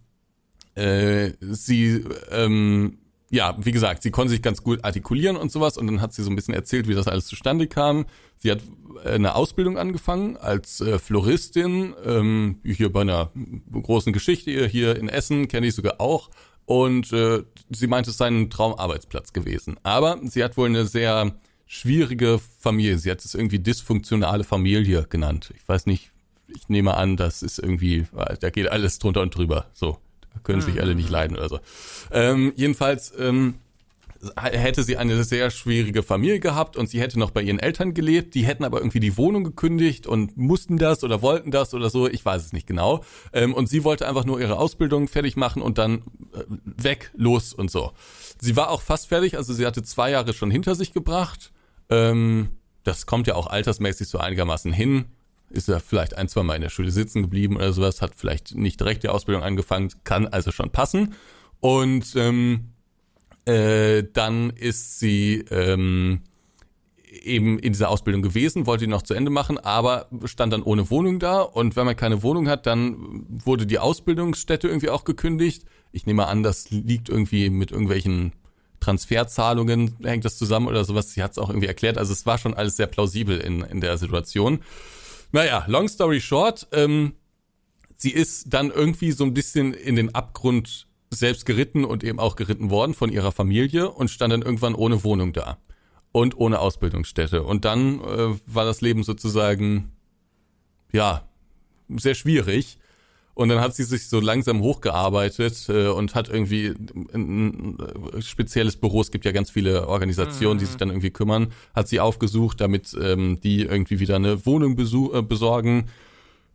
äh, 0.76 1.32
sie, 1.40 2.06
ähm, 2.30 2.96
ja, 3.32 3.56
wie 3.58 3.72
gesagt, 3.72 4.02
sie 4.02 4.10
konnte 4.10 4.30
sich 4.30 4.42
ganz 4.42 4.62
gut 4.62 4.84
artikulieren 4.84 5.36
und 5.38 5.50
sowas. 5.50 5.78
Und 5.78 5.86
dann 5.86 6.02
hat 6.02 6.12
sie 6.12 6.22
so 6.22 6.30
ein 6.30 6.36
bisschen 6.36 6.52
erzählt, 6.52 6.86
wie 6.86 6.94
das 6.94 7.08
alles 7.08 7.26
zustande 7.26 7.66
kam. 7.66 8.04
Sie 8.36 8.50
hat 8.50 8.60
äh, 9.04 9.12
eine 9.12 9.34
Ausbildung 9.34 9.78
angefangen 9.78 10.36
als 10.36 10.82
äh, 10.82 10.98
Floristin, 10.98 11.94
ähm, 12.04 12.60
hier 12.62 12.92
bei 12.92 13.00
einer 13.00 13.30
großen 13.72 14.12
Geschichte 14.12 14.66
hier 14.66 14.96
in 14.96 15.08
Essen, 15.08 15.48
kenne 15.48 15.66
ich 15.66 15.74
sogar 15.74 15.98
auch. 15.98 16.28
Und 16.66 17.10
äh, 17.14 17.42
sie 17.70 17.86
meinte, 17.86 18.10
es 18.10 18.18
sei 18.18 18.26
ein 18.26 18.50
Traumarbeitsplatz 18.50 19.32
gewesen. 19.32 19.76
Aber 19.82 20.20
sie 20.24 20.44
hat 20.44 20.58
wohl 20.58 20.68
eine 20.68 20.84
sehr 20.84 21.34
schwierige 21.66 22.38
Familie. 22.58 22.98
Sie 22.98 23.10
hat 23.10 23.24
es 23.24 23.34
irgendwie 23.34 23.60
dysfunktionale 23.60 24.44
Familie 24.44 25.06
genannt. 25.08 25.54
Ich 25.56 25.66
weiß 25.66 25.86
nicht, 25.86 26.12
ich 26.48 26.68
nehme 26.68 26.94
an, 26.98 27.16
das 27.16 27.42
ist 27.42 27.58
irgendwie, 27.58 28.04
da 28.40 28.50
geht 28.50 28.68
alles 28.70 28.98
drunter 28.98 29.22
und 29.22 29.34
drüber. 29.34 29.70
So, 29.72 29.96
können 30.42 30.60
sich 30.60 30.80
alle 30.80 30.94
nicht 30.94 31.10
leiden 31.10 31.36
oder 31.36 31.48
so. 31.48 31.60
Ähm, 32.10 32.52
jedenfalls 32.56 33.12
ähm, 33.18 33.54
hätte 34.40 34.82
sie 34.82 34.96
eine 34.96 35.24
sehr 35.24 35.50
schwierige 35.50 36.02
Familie 36.02 36.40
gehabt 36.40 36.76
und 36.76 36.88
sie 36.88 37.00
hätte 37.00 37.18
noch 37.18 37.30
bei 37.30 37.42
ihren 37.42 37.58
Eltern 37.58 37.92
gelebt. 37.92 38.34
Die 38.34 38.44
hätten 38.44 38.64
aber 38.64 38.78
irgendwie 38.78 39.00
die 39.00 39.16
Wohnung 39.16 39.44
gekündigt 39.44 40.06
und 40.06 40.36
mussten 40.36 40.78
das 40.78 41.02
oder 41.02 41.22
wollten 41.22 41.50
das 41.50 41.74
oder 41.74 41.90
so. 41.90 42.08
Ich 42.08 42.24
weiß 42.24 42.44
es 42.44 42.52
nicht 42.52 42.66
genau. 42.66 43.04
Ähm, 43.32 43.52
und 43.54 43.68
sie 43.68 43.84
wollte 43.84 44.06
einfach 44.06 44.24
nur 44.24 44.40
ihre 44.40 44.58
Ausbildung 44.58 45.08
fertig 45.08 45.36
machen 45.36 45.60
und 45.60 45.78
dann 45.78 46.02
äh, 46.34 46.44
weg, 46.48 47.10
los 47.16 47.52
und 47.52 47.70
so. 47.70 47.92
Sie 48.40 48.56
war 48.56 48.70
auch 48.70 48.82
fast 48.82 49.08
fertig, 49.08 49.36
also 49.36 49.52
sie 49.52 49.66
hatte 49.66 49.82
zwei 49.82 50.10
Jahre 50.10 50.32
schon 50.32 50.50
hinter 50.50 50.74
sich 50.74 50.92
gebracht. 50.92 51.52
Ähm, 51.90 52.48
das 52.84 53.06
kommt 53.06 53.26
ja 53.26 53.34
auch 53.34 53.48
altersmäßig 53.48 54.08
so 54.08 54.18
einigermaßen 54.18 54.72
hin. 54.72 55.06
Ist 55.52 55.68
ja 55.68 55.78
vielleicht 55.78 56.16
ein, 56.16 56.28
zwei 56.28 56.42
Mal 56.42 56.56
in 56.56 56.62
der 56.62 56.70
Schule 56.70 56.90
sitzen 56.90 57.22
geblieben 57.22 57.56
oder 57.56 57.72
sowas, 57.72 58.02
hat 58.02 58.14
vielleicht 58.14 58.54
nicht 58.54 58.80
direkt 58.80 59.02
die 59.02 59.08
Ausbildung 59.08 59.42
angefangen, 59.42 59.90
kann 60.04 60.26
also 60.26 60.50
schon 60.50 60.70
passen. 60.70 61.14
Und 61.60 62.14
ähm, 62.16 62.72
äh, 63.44 64.04
dann 64.12 64.50
ist 64.50 64.98
sie 64.98 65.44
ähm, 65.50 66.22
eben 67.22 67.58
in 67.58 67.72
dieser 67.72 67.90
Ausbildung 67.90 68.22
gewesen, 68.22 68.66
wollte 68.66 68.84
die 68.84 68.90
noch 68.90 69.02
zu 69.02 69.14
Ende 69.14 69.30
machen, 69.30 69.58
aber 69.58 70.06
stand 70.24 70.52
dann 70.52 70.62
ohne 70.62 70.90
Wohnung 70.90 71.18
da. 71.18 71.40
Und 71.40 71.76
wenn 71.76 71.84
man 71.84 71.96
keine 71.96 72.22
Wohnung 72.22 72.48
hat, 72.48 72.66
dann 72.66 73.26
wurde 73.28 73.66
die 73.66 73.78
Ausbildungsstätte 73.78 74.68
irgendwie 74.68 74.90
auch 74.90 75.04
gekündigt. 75.04 75.64
Ich 75.92 76.06
nehme 76.06 76.26
an, 76.26 76.42
das 76.42 76.70
liegt 76.70 77.08
irgendwie 77.08 77.50
mit 77.50 77.70
irgendwelchen 77.70 78.32
Transferzahlungen, 78.80 79.96
hängt 80.02 80.24
das 80.24 80.38
zusammen 80.38 80.66
oder 80.66 80.84
sowas. 80.84 81.12
Sie 81.12 81.22
hat 81.22 81.32
es 81.32 81.38
auch 81.38 81.50
irgendwie 81.50 81.68
erklärt. 81.68 81.98
Also 81.98 82.12
es 82.12 82.26
war 82.26 82.38
schon 82.38 82.54
alles 82.54 82.76
sehr 82.76 82.86
plausibel 82.86 83.38
in, 83.38 83.62
in 83.62 83.80
der 83.80 83.98
Situation. 83.98 84.60
Naja, 85.32 85.64
long 85.66 85.88
story 85.88 86.20
short, 86.20 86.68
ähm, 86.72 87.14
sie 87.96 88.10
ist 88.10 88.52
dann 88.52 88.70
irgendwie 88.70 89.12
so 89.12 89.24
ein 89.24 89.32
bisschen 89.32 89.72
in 89.72 89.96
den 89.96 90.14
Abgrund 90.14 90.86
selbst 91.10 91.46
geritten 91.46 91.84
und 91.84 92.04
eben 92.04 92.18
auch 92.18 92.36
geritten 92.36 92.70
worden 92.70 92.94
von 92.94 93.10
ihrer 93.10 93.32
Familie 93.32 93.90
und 93.90 94.10
stand 94.10 94.32
dann 94.32 94.42
irgendwann 94.42 94.74
ohne 94.74 95.04
Wohnung 95.04 95.32
da 95.32 95.58
und 96.12 96.36
ohne 96.36 96.58
Ausbildungsstätte. 96.58 97.42
Und 97.42 97.64
dann 97.64 98.00
äh, 98.00 98.38
war 98.46 98.64
das 98.64 98.82
Leben 98.82 99.02
sozusagen, 99.02 99.92
ja, 100.92 101.26
sehr 101.88 102.14
schwierig. 102.14 102.78
Und 103.34 103.48
dann 103.48 103.60
hat 103.60 103.74
sie 103.74 103.84
sich 103.84 104.08
so 104.08 104.20
langsam 104.20 104.60
hochgearbeitet 104.60 105.68
äh, 105.70 105.88
und 105.88 106.14
hat 106.14 106.28
irgendwie 106.28 106.74
ein, 107.14 107.78
ein 108.12 108.22
spezielles 108.22 108.76
Büro. 108.76 109.00
Es 109.00 109.10
gibt 109.10 109.24
ja 109.24 109.32
ganz 109.32 109.50
viele 109.50 109.88
Organisationen, 109.88 110.56
mhm. 110.56 110.58
die 110.58 110.66
sich 110.66 110.76
dann 110.76 110.90
irgendwie 110.90 111.10
kümmern. 111.10 111.52
Hat 111.74 111.88
sie 111.88 112.00
aufgesucht, 112.00 112.60
damit 112.60 112.94
ähm, 113.00 113.40
die 113.40 113.62
irgendwie 113.62 114.00
wieder 114.00 114.16
eine 114.16 114.44
Wohnung 114.44 114.78
äh, 114.78 115.22
besorgen, 115.22 115.88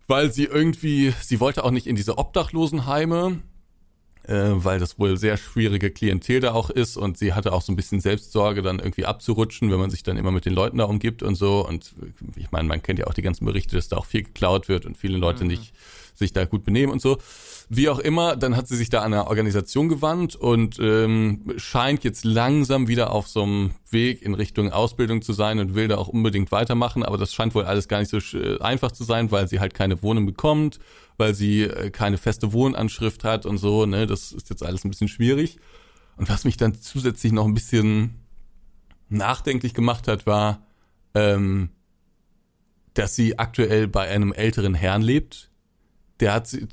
weil 0.08 0.32
sie 0.32 0.46
irgendwie, 0.46 1.14
sie 1.22 1.40
wollte 1.40 1.64
auch 1.64 1.72
nicht 1.72 1.88
in 1.88 1.96
diese 1.96 2.20
Obdachlosenheime, 2.20 3.40
äh, 4.28 4.52
weil 4.52 4.80
das 4.80 5.00
wohl 5.00 5.18
sehr 5.18 5.38
schwierige 5.38 5.90
Klientel 5.90 6.42
da 6.42 6.54
auch 6.54 6.70
ist 6.70 6.96
und 6.96 7.18
sie 7.18 7.34
hatte 7.34 7.54
auch 7.54 7.64
so 7.64 7.72
ein 7.72 7.76
bisschen 7.76 8.02
Selbstsorge, 8.02 8.62
dann 8.62 8.78
irgendwie 8.78 9.06
abzurutschen, 9.06 9.72
wenn 9.72 9.80
man 9.80 9.90
sich 9.90 10.04
dann 10.04 10.16
immer 10.16 10.32
mit 10.32 10.46
den 10.46 10.54
Leuten 10.54 10.78
da 10.78 10.84
umgibt 10.84 11.24
und 11.24 11.34
so. 11.34 11.68
Und 11.68 11.96
ich 12.36 12.52
meine, 12.52 12.68
man 12.68 12.84
kennt 12.84 13.00
ja 13.00 13.08
auch 13.08 13.16
die 13.16 13.24
ganzen 13.24 13.46
Berichte, 13.46 13.76
dass 13.76 13.88
da 13.88 13.98
auch 13.98 14.06
viel 14.06 14.22
geklaut 14.24 14.70
wird 14.70 14.86
und 14.86 14.96
viele 14.96 15.18
Leute 15.18 15.44
mhm. 15.44 15.50
nicht 15.50 15.74
sich 16.18 16.34
da 16.34 16.46
gut 16.46 16.64
benehmen 16.64 16.92
und 16.92 17.02
so. 17.02 17.18
Wie 17.70 17.90
auch 17.90 18.00
immer, 18.00 18.36
dann 18.36 18.56
hat 18.56 18.68
sie 18.68 18.76
sich 18.76 18.90
da 18.90 19.02
an 19.02 19.14
eine 19.14 19.28
Organisation 19.28 19.90
gewandt 19.90 20.36
und 20.36 20.80
ähm, 20.80 21.54
scheint 21.58 22.04
jetzt 22.04 22.24
langsam 22.24 22.88
wieder 22.88 23.12
auf 23.12 23.28
so 23.28 23.44
einem 23.44 23.72
Weg 23.90 24.22
in 24.22 24.34
Richtung 24.34 24.72
Ausbildung 24.72 25.22
zu 25.22 25.34
sein 25.34 25.60
und 25.60 25.76
will 25.76 25.88
da 25.88 25.98
auch 25.98 26.08
unbedingt 26.08 26.52
weitermachen, 26.52 27.04
aber 27.04 27.18
das 27.18 27.34
scheint 27.34 27.56
wohl 27.56 27.66
alles 27.66 27.88
gar 27.88 28.00
nicht 28.00 28.10
so 28.10 28.18
äh, 28.38 28.60
einfach 28.60 28.92
zu 28.92 29.04
sein, 29.04 29.32
weil 29.32 29.48
sie 29.48 29.60
halt 29.60 29.74
keine 29.74 30.02
Wohnung 30.02 30.26
bekommt, 30.26 30.80
weil 31.18 31.34
sie 31.34 31.64
äh, 31.64 31.90
keine 31.90 32.18
feste 32.18 32.54
Wohnanschrift 32.54 33.24
hat 33.24 33.46
und 33.46 33.58
so, 33.58 33.86
ne, 33.86 34.08
das 34.08 34.32
ist 34.32 34.50
jetzt 34.50 34.64
alles 34.64 34.86
ein 34.86 34.90
bisschen 34.90 35.08
schwierig. 35.10 35.58
Und 36.16 36.30
was 36.30 36.46
mich 36.46 36.58
dann 36.58 36.74
zusätzlich 36.74 37.32
noch 37.32 37.46
ein 37.46 37.54
bisschen 37.54 38.16
nachdenklich 39.10 39.74
gemacht 39.74 40.08
hat, 40.08 40.26
war, 40.26 40.66
ähm, 41.14 41.70
dass 42.94 43.16
sie 43.16 43.38
aktuell 43.38 43.88
bei 43.88 44.08
einem 44.08 44.34
älteren 44.34 44.74
Herrn 44.74 45.02
lebt, 45.02 45.52
der 46.20 46.34
hat 46.34 46.48
sie, 46.48 46.68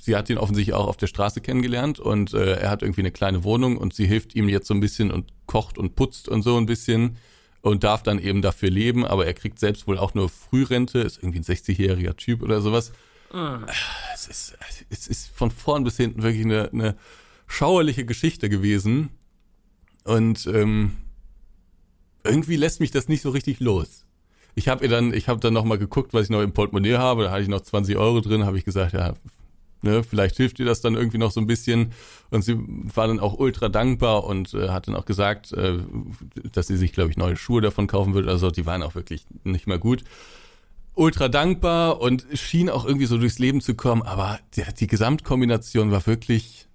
sie 0.00 0.16
hat 0.16 0.28
ihn 0.28 0.38
offensichtlich 0.38 0.74
auch 0.74 0.86
auf 0.86 0.96
der 0.96 1.06
Straße 1.06 1.40
kennengelernt 1.40 1.98
und 2.00 2.34
äh, 2.34 2.56
er 2.56 2.70
hat 2.70 2.82
irgendwie 2.82 3.00
eine 3.00 3.12
kleine 3.12 3.44
Wohnung 3.44 3.78
und 3.78 3.94
sie 3.94 4.06
hilft 4.06 4.34
ihm 4.34 4.48
jetzt 4.48 4.66
so 4.66 4.74
ein 4.74 4.80
bisschen 4.80 5.10
und 5.10 5.32
kocht 5.46 5.78
und 5.78 5.96
putzt 5.96 6.28
und 6.28 6.42
so 6.42 6.56
ein 6.56 6.66
bisschen 6.66 7.16
und 7.62 7.82
darf 7.82 8.02
dann 8.02 8.18
eben 8.18 8.42
dafür 8.42 8.70
leben, 8.70 9.06
aber 9.06 9.26
er 9.26 9.32
kriegt 9.32 9.58
selbst 9.58 9.86
wohl 9.86 9.96
auch 9.96 10.12
nur 10.14 10.28
Frührente, 10.28 10.98
ist 10.98 11.18
irgendwie 11.18 11.38
ein 11.38 11.44
60-jähriger 11.44 12.16
Typ 12.16 12.42
oder 12.42 12.60
sowas. 12.60 12.92
Mhm. 13.32 13.66
Es, 14.14 14.26
ist, 14.26 14.58
es 14.90 15.08
ist 15.08 15.28
von 15.28 15.50
vorn 15.50 15.82
bis 15.84 15.96
hinten 15.96 16.22
wirklich 16.22 16.44
eine, 16.44 16.70
eine 16.70 16.96
schauerliche 17.46 18.04
Geschichte 18.04 18.50
gewesen 18.50 19.10
und 20.04 20.46
ähm, 20.46 20.96
irgendwie 22.22 22.56
lässt 22.56 22.80
mich 22.80 22.90
das 22.90 23.08
nicht 23.08 23.22
so 23.22 23.30
richtig 23.30 23.60
los 23.60 24.04
ich 24.54 24.68
habe 24.68 24.84
ihr 24.84 24.90
dann, 24.90 25.12
ich 25.12 25.28
habe 25.28 25.40
dann 25.40 25.54
noch 25.54 25.64
mal 25.64 25.78
geguckt, 25.78 26.14
was 26.14 26.24
ich 26.24 26.30
noch 26.30 26.42
im 26.42 26.52
Portemonnaie 26.52 26.96
habe. 26.96 27.24
Da 27.24 27.30
hatte 27.30 27.42
ich 27.42 27.48
noch 27.48 27.60
20 27.60 27.96
Euro 27.96 28.20
drin. 28.20 28.44
Habe 28.44 28.56
ich 28.56 28.64
gesagt, 28.64 28.92
ja, 28.92 29.14
ne, 29.82 30.04
vielleicht 30.04 30.36
hilft 30.36 30.58
dir 30.58 30.66
das 30.66 30.80
dann 30.80 30.94
irgendwie 30.94 31.18
noch 31.18 31.32
so 31.32 31.40
ein 31.40 31.46
bisschen. 31.46 31.92
Und 32.30 32.42
sie 32.42 32.56
war 32.94 33.08
dann 33.08 33.20
auch 33.20 33.38
ultra 33.38 33.68
dankbar 33.68 34.24
und 34.24 34.54
äh, 34.54 34.68
hat 34.68 34.88
dann 34.88 34.94
auch 34.94 35.06
gesagt, 35.06 35.52
äh, 35.52 35.78
dass 36.52 36.68
sie 36.68 36.76
sich, 36.76 36.92
glaube 36.92 37.10
ich, 37.10 37.16
neue 37.16 37.36
Schuhe 37.36 37.60
davon 37.60 37.86
kaufen 37.86 38.14
würde. 38.14 38.30
Also 38.30 38.50
die 38.50 38.66
waren 38.66 38.82
auch 38.82 38.94
wirklich 38.94 39.26
nicht 39.42 39.66
mehr 39.66 39.78
gut. 39.78 40.04
Ultra 40.94 41.28
dankbar 41.28 42.00
und 42.00 42.24
schien 42.34 42.70
auch 42.70 42.84
irgendwie 42.84 43.06
so 43.06 43.18
durchs 43.18 43.40
Leben 43.40 43.60
zu 43.60 43.74
kommen. 43.74 44.02
Aber 44.02 44.38
die, 44.54 44.62
die 44.78 44.86
Gesamtkombination 44.86 45.90
war 45.90 46.06
wirklich 46.06 46.68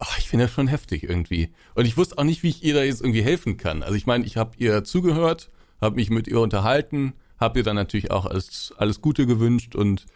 Ach, 0.00 0.16
ich 0.18 0.28
finde 0.28 0.44
das 0.44 0.54
schon 0.54 0.68
heftig 0.68 1.02
irgendwie. 1.02 1.50
Und 1.74 1.84
ich 1.84 1.96
wusste 1.96 2.18
auch 2.18 2.24
nicht, 2.24 2.44
wie 2.44 2.50
ich 2.50 2.62
ihr 2.62 2.74
da 2.74 2.84
jetzt 2.84 3.00
irgendwie 3.00 3.22
helfen 3.22 3.56
kann. 3.56 3.82
Also 3.82 3.96
ich 3.96 4.06
meine, 4.06 4.24
ich 4.24 4.36
habe 4.36 4.52
ihr 4.56 4.84
zugehört 4.84 5.50
habe 5.80 5.96
mich 5.96 6.10
mit 6.10 6.28
ihr 6.28 6.40
unterhalten, 6.40 7.14
habe 7.38 7.60
ihr 7.60 7.62
dann 7.62 7.76
natürlich 7.76 8.10
auch 8.10 8.26
alles, 8.26 8.72
alles 8.76 9.00
Gute 9.00 9.26
gewünscht 9.26 9.74
und 9.74 10.06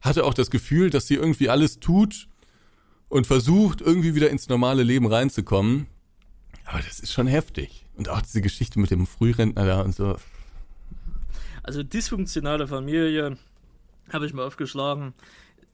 hatte 0.00 0.24
auch 0.24 0.34
das 0.34 0.50
Gefühl, 0.50 0.90
dass 0.90 1.06
sie 1.06 1.14
irgendwie 1.14 1.48
alles 1.48 1.80
tut 1.80 2.28
und 3.08 3.26
versucht, 3.26 3.80
irgendwie 3.80 4.14
wieder 4.14 4.30
ins 4.30 4.48
normale 4.48 4.82
Leben 4.82 5.06
reinzukommen. 5.06 5.86
Aber 6.64 6.80
das 6.80 7.00
ist 7.00 7.12
schon 7.12 7.26
heftig. 7.26 7.86
Und 7.96 8.08
auch 8.08 8.22
diese 8.22 8.42
Geschichte 8.42 8.78
mit 8.78 8.90
dem 8.90 9.06
Frührentner 9.06 9.66
da 9.66 9.80
und 9.80 9.94
so. 9.94 10.16
Also 11.62 11.82
dysfunktionale 11.82 12.68
Familie, 12.68 13.36
habe 14.12 14.26
ich 14.26 14.32
mal 14.32 14.46
aufgeschlagen, 14.46 15.14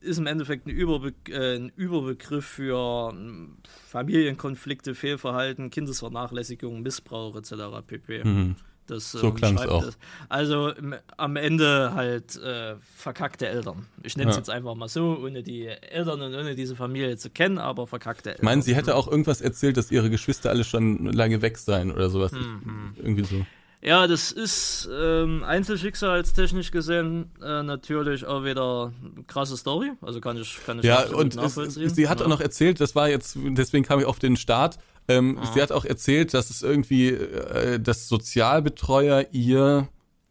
ist 0.01 0.17
im 0.17 0.27
Endeffekt 0.27 0.67
ein, 0.67 0.69
Überbe 0.69 1.13
äh, 1.29 1.57
ein 1.57 1.71
Überbegriff 1.75 2.45
für 2.45 3.09
hm, 3.11 3.57
Familienkonflikte, 3.87 4.95
Fehlverhalten, 4.95 5.69
Kindesvernachlässigung, 5.69 6.81
Missbrauch 6.81 7.35
etc. 7.35 7.53
pp. 7.85 8.23
Mhm. 8.23 8.55
Das, 8.87 9.11
so 9.11 9.27
ähm, 9.27 9.35
klang 9.35 9.57
es 9.57 9.67
auch. 9.67 9.83
Das. 9.83 9.97
Also 10.29 10.71
am 11.17 11.35
Ende 11.35 11.93
halt 11.95 12.35
äh, 12.37 12.75
verkackte 12.95 13.47
Eltern. 13.47 13.87
Ich 14.03 14.15
nenne 14.15 14.29
es 14.29 14.35
ja. 14.35 14.41
jetzt 14.41 14.49
einfach 14.49 14.75
mal 14.75 14.87
so, 14.87 15.17
ohne 15.23 15.41
die 15.41 15.65
Eltern 15.65 16.21
und 16.21 16.35
ohne 16.35 16.55
diese 16.55 16.75
Familie 16.75 17.17
zu 17.17 17.29
kennen, 17.29 17.57
aber 17.57 17.87
verkackte 17.87 18.29
Eltern. 18.29 18.43
Ich 18.43 18.45
meine, 18.45 18.61
sie 18.61 18.75
hätte 18.75 18.95
auch 18.95 19.07
irgendwas 19.07 19.41
erzählt, 19.41 19.77
dass 19.77 19.91
ihre 19.91 20.09
Geschwister 20.09 20.51
alle 20.51 20.63
schon 20.63 21.05
lange 21.11 21.41
weg 21.41 21.57
seien 21.57 21.91
oder 21.91 22.09
sowas. 22.09 22.31
Mhm. 22.31 22.93
Irgendwie 22.97 23.23
so. 23.23 23.45
Ja, 23.85 24.07
das 24.07 24.31
ist 24.31 24.89
ähm, 24.91 25.43
einzelschicksalstechnisch 25.43 26.71
gesehen 26.71 27.29
äh, 27.39 27.61
natürlich 27.61 28.25
auch 28.25 28.43
wieder 28.43 28.91
eine 29.15 29.23
krasse 29.25 29.57
Story. 29.57 29.91
Also 30.01 30.21
kann 30.21 30.37
ich, 30.37 30.57
kann 30.65 30.79
ich 30.79 30.85
ja, 30.85 31.05
und 31.05 31.35
nachvollziehen. 31.35 31.85
Es, 31.85 31.95
sie 31.95 32.07
hat 32.09 32.19
ja. 32.19 32.25
auch 32.25 32.29
noch 32.29 32.41
erzählt, 32.41 32.81
das 32.81 32.95
war 32.95 33.09
jetzt, 33.09 33.37
deswegen 33.37 33.85
kam 33.85 33.99
ich 33.99 34.05
auf 34.05 34.17
den 34.17 34.37
Start, 34.37 34.79
ähm, 35.07 35.35
mhm. 35.35 35.39
Sie 35.53 35.61
hat 35.61 35.71
auch 35.71 35.85
erzählt, 35.85 36.33
dass 36.33 36.49
es 36.49 36.61
irgendwie, 36.61 37.09
äh, 37.09 37.79
dass 37.79 38.07
Sozialbetreuer 38.07 39.27
ihr 39.31 39.89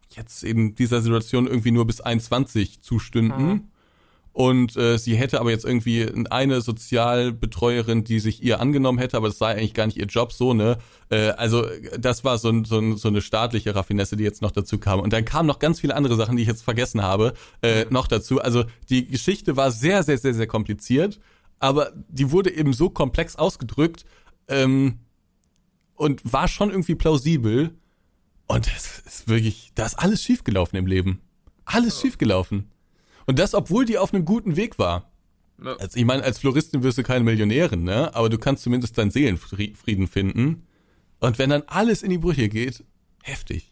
jetzt 0.09 0.43
in 0.43 0.75
dieser 0.75 1.01
Situation 1.01 1.47
irgendwie 1.47 1.71
nur 1.71 1.85
bis 1.85 2.01
21 2.01 2.81
zustünden. 2.81 3.47
Mhm. 3.47 3.63
Und 4.35 4.75
äh, 4.75 4.97
sie 4.97 5.15
hätte 5.15 5.39
aber 5.39 5.51
jetzt 5.51 5.63
irgendwie 5.63 6.05
eine 6.29 6.59
Sozialbetreuerin, 6.59 8.03
die 8.03 8.19
sich 8.19 8.43
ihr 8.43 8.59
angenommen 8.59 8.97
hätte, 8.97 9.15
aber 9.15 9.29
das 9.29 9.37
sei 9.37 9.51
eigentlich 9.51 9.73
gar 9.73 9.85
nicht 9.85 9.95
ihr 9.95 10.07
Job 10.07 10.33
so, 10.33 10.53
ne? 10.53 10.77
Äh, 11.09 11.29
also 11.29 11.65
das 11.97 12.25
war 12.25 12.37
so, 12.37 12.51
so, 12.65 12.97
so 12.97 13.07
eine 13.07 13.21
staatliche 13.21 13.73
Raffinesse, 13.73 14.17
die 14.17 14.25
jetzt 14.25 14.41
noch 14.41 14.51
dazu 14.51 14.77
kam. 14.77 14.99
Und 14.99 15.13
dann 15.13 15.23
kamen 15.23 15.47
noch 15.47 15.59
ganz 15.59 15.79
viele 15.79 15.95
andere 15.95 16.17
Sachen, 16.17 16.35
die 16.35 16.41
ich 16.41 16.49
jetzt 16.49 16.63
vergessen 16.63 17.01
habe, 17.01 17.33
äh, 17.61 17.85
mhm. 17.85 17.93
noch 17.93 18.07
dazu. 18.07 18.41
Also 18.41 18.65
die 18.89 19.07
Geschichte 19.07 19.55
war 19.55 19.71
sehr, 19.71 20.03
sehr, 20.03 20.17
sehr, 20.17 20.33
sehr 20.33 20.47
kompliziert, 20.47 21.17
aber 21.59 21.93
die 22.09 22.29
wurde 22.29 22.53
eben 22.53 22.73
so 22.73 22.89
komplex 22.89 23.37
ausgedrückt, 23.37 24.03
ähm, 24.47 24.99
und 25.95 26.21
war 26.31 26.47
schon 26.47 26.69
irgendwie 26.69 26.95
plausibel. 26.95 27.75
Und 28.47 28.67
es 28.67 28.99
ist 28.99 29.27
wirklich, 29.27 29.71
da 29.75 29.85
ist 29.85 29.95
alles 29.95 30.23
schiefgelaufen 30.23 30.77
im 30.77 30.85
Leben. 30.85 31.21
Alles 31.65 31.99
schiefgelaufen. 31.99 32.71
Und 33.25 33.39
das, 33.39 33.55
obwohl 33.55 33.85
die 33.85 33.97
auf 33.97 34.13
einem 34.13 34.25
guten 34.25 34.55
Weg 34.55 34.77
war. 34.77 35.09
Ja. 35.63 35.75
Also 35.77 35.97
ich 35.97 36.05
meine, 36.05 36.23
als 36.23 36.39
Floristin 36.39 36.83
wirst 36.83 36.97
du 36.97 37.03
keine 37.03 37.23
Millionärin, 37.23 37.83
ne? 37.83 38.13
Aber 38.13 38.29
du 38.29 38.37
kannst 38.37 38.63
zumindest 38.63 38.97
deinen 38.97 39.09
Seelenfrieden 39.09 40.07
finden. 40.07 40.67
Und 41.19 41.39
wenn 41.39 41.49
dann 41.49 41.63
alles 41.67 42.03
in 42.03 42.09
die 42.09 42.17
Brüche 42.17 42.49
geht, 42.49 42.83
heftig. 43.23 43.71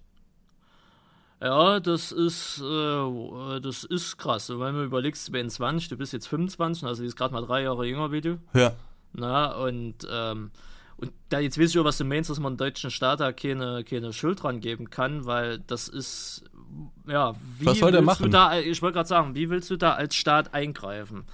Ja, 1.41 1.81
das 1.81 2.13
ist, 2.13 2.61
äh, 2.61 3.59
das 3.59 3.83
ist 3.83 4.17
krass. 4.17 4.49
Und 4.49 4.61
wenn 4.61 4.75
du 4.75 4.83
überlegst, 4.83 5.27
du 5.27 5.33
bist 5.33 5.51
20, 5.51 5.89
du 5.89 5.97
bist 5.97 6.13
jetzt 6.13 6.27
25, 6.27 6.85
also 6.85 7.01
die 7.01 7.07
ist 7.07 7.17
gerade 7.17 7.33
mal 7.33 7.45
drei 7.45 7.63
Jahre 7.63 7.85
jünger 7.85 8.11
wie 8.13 8.21
du. 8.21 8.39
Ja. 8.53 8.73
Na, 9.13 9.51
und, 9.51 10.07
ähm, 10.11 10.51
und 10.97 11.11
da 11.29 11.39
jetzt 11.39 11.59
weiß 11.59 11.69
ich 11.69 11.79
auch, 11.79 11.85
was 11.85 11.97
du 11.97 12.05
meinst, 12.05 12.29
dass 12.29 12.39
man 12.39 12.57
deutschen 12.57 12.91
Staat 12.91 13.19
da 13.19 13.31
keine, 13.31 13.83
keine 13.83 14.13
Schuld 14.13 14.41
dran 14.43 14.59
geben 14.59 14.89
kann, 14.89 15.25
weil 15.25 15.59
das 15.59 15.87
ist, 15.87 16.45
ja, 17.07 17.33
wie 17.59 17.65
Was 17.65 17.79
soll 17.79 17.91
der 17.91 18.01
willst 18.01 18.19
machen? 18.19 18.23
Du 18.23 18.29
da, 18.29 18.59
ich 18.59 18.81
wollte 18.81 18.95
gerade 18.95 19.09
sagen, 19.09 19.35
wie 19.35 19.49
willst 19.49 19.69
du 19.69 19.77
da 19.77 19.93
als 19.93 20.15
Staat 20.15 20.53
eingreifen? 20.53 21.25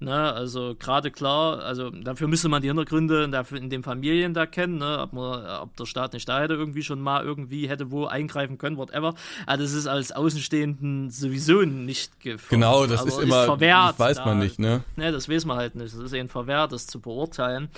Ne, 0.00 0.14
also 0.32 0.76
gerade 0.78 1.10
klar, 1.10 1.60
also 1.64 1.90
dafür 1.90 2.28
müsste 2.28 2.48
man 2.48 2.62
die 2.62 2.68
Hintergründe 2.68 3.24
in, 3.24 3.32
der, 3.32 3.44
in 3.52 3.68
den 3.68 3.82
Familien 3.82 4.32
da 4.32 4.46
kennen, 4.46 4.78
ne, 4.78 5.00
ob, 5.00 5.12
man, 5.12 5.44
ob 5.60 5.76
der 5.76 5.86
Staat 5.86 6.12
nicht 6.12 6.28
da 6.28 6.38
hätte 6.40 6.54
irgendwie 6.54 6.84
schon 6.84 7.00
mal 7.00 7.24
irgendwie 7.24 7.68
hätte 7.68 7.90
wo 7.90 8.06
eingreifen 8.06 8.58
können, 8.58 8.76
whatever. 8.76 9.14
Aber 9.46 9.56
das 9.60 9.72
ist 9.72 9.88
als 9.88 10.12
Außenstehenden 10.12 11.10
sowieso 11.10 11.62
nicht 11.62 12.20
gefordert. 12.20 12.50
Genau, 12.50 12.86
das 12.86 13.04
ist 13.06 13.18
immer, 13.18 13.44
verwehrt, 13.44 13.90
das 13.90 13.98
weiß 13.98 14.16
da- 14.18 14.24
man 14.26 14.38
nicht, 14.38 14.60
ne? 14.60 14.84
Ne, 14.94 15.10
das 15.10 15.28
weiß 15.28 15.44
man 15.46 15.56
halt 15.56 15.74
nicht. 15.74 15.86
Es 15.92 15.94
ist 15.98 16.12
eben 16.12 16.28
verwehrt, 16.28 16.70
das 16.70 16.86
zu 16.86 17.00
beurteilen. 17.00 17.68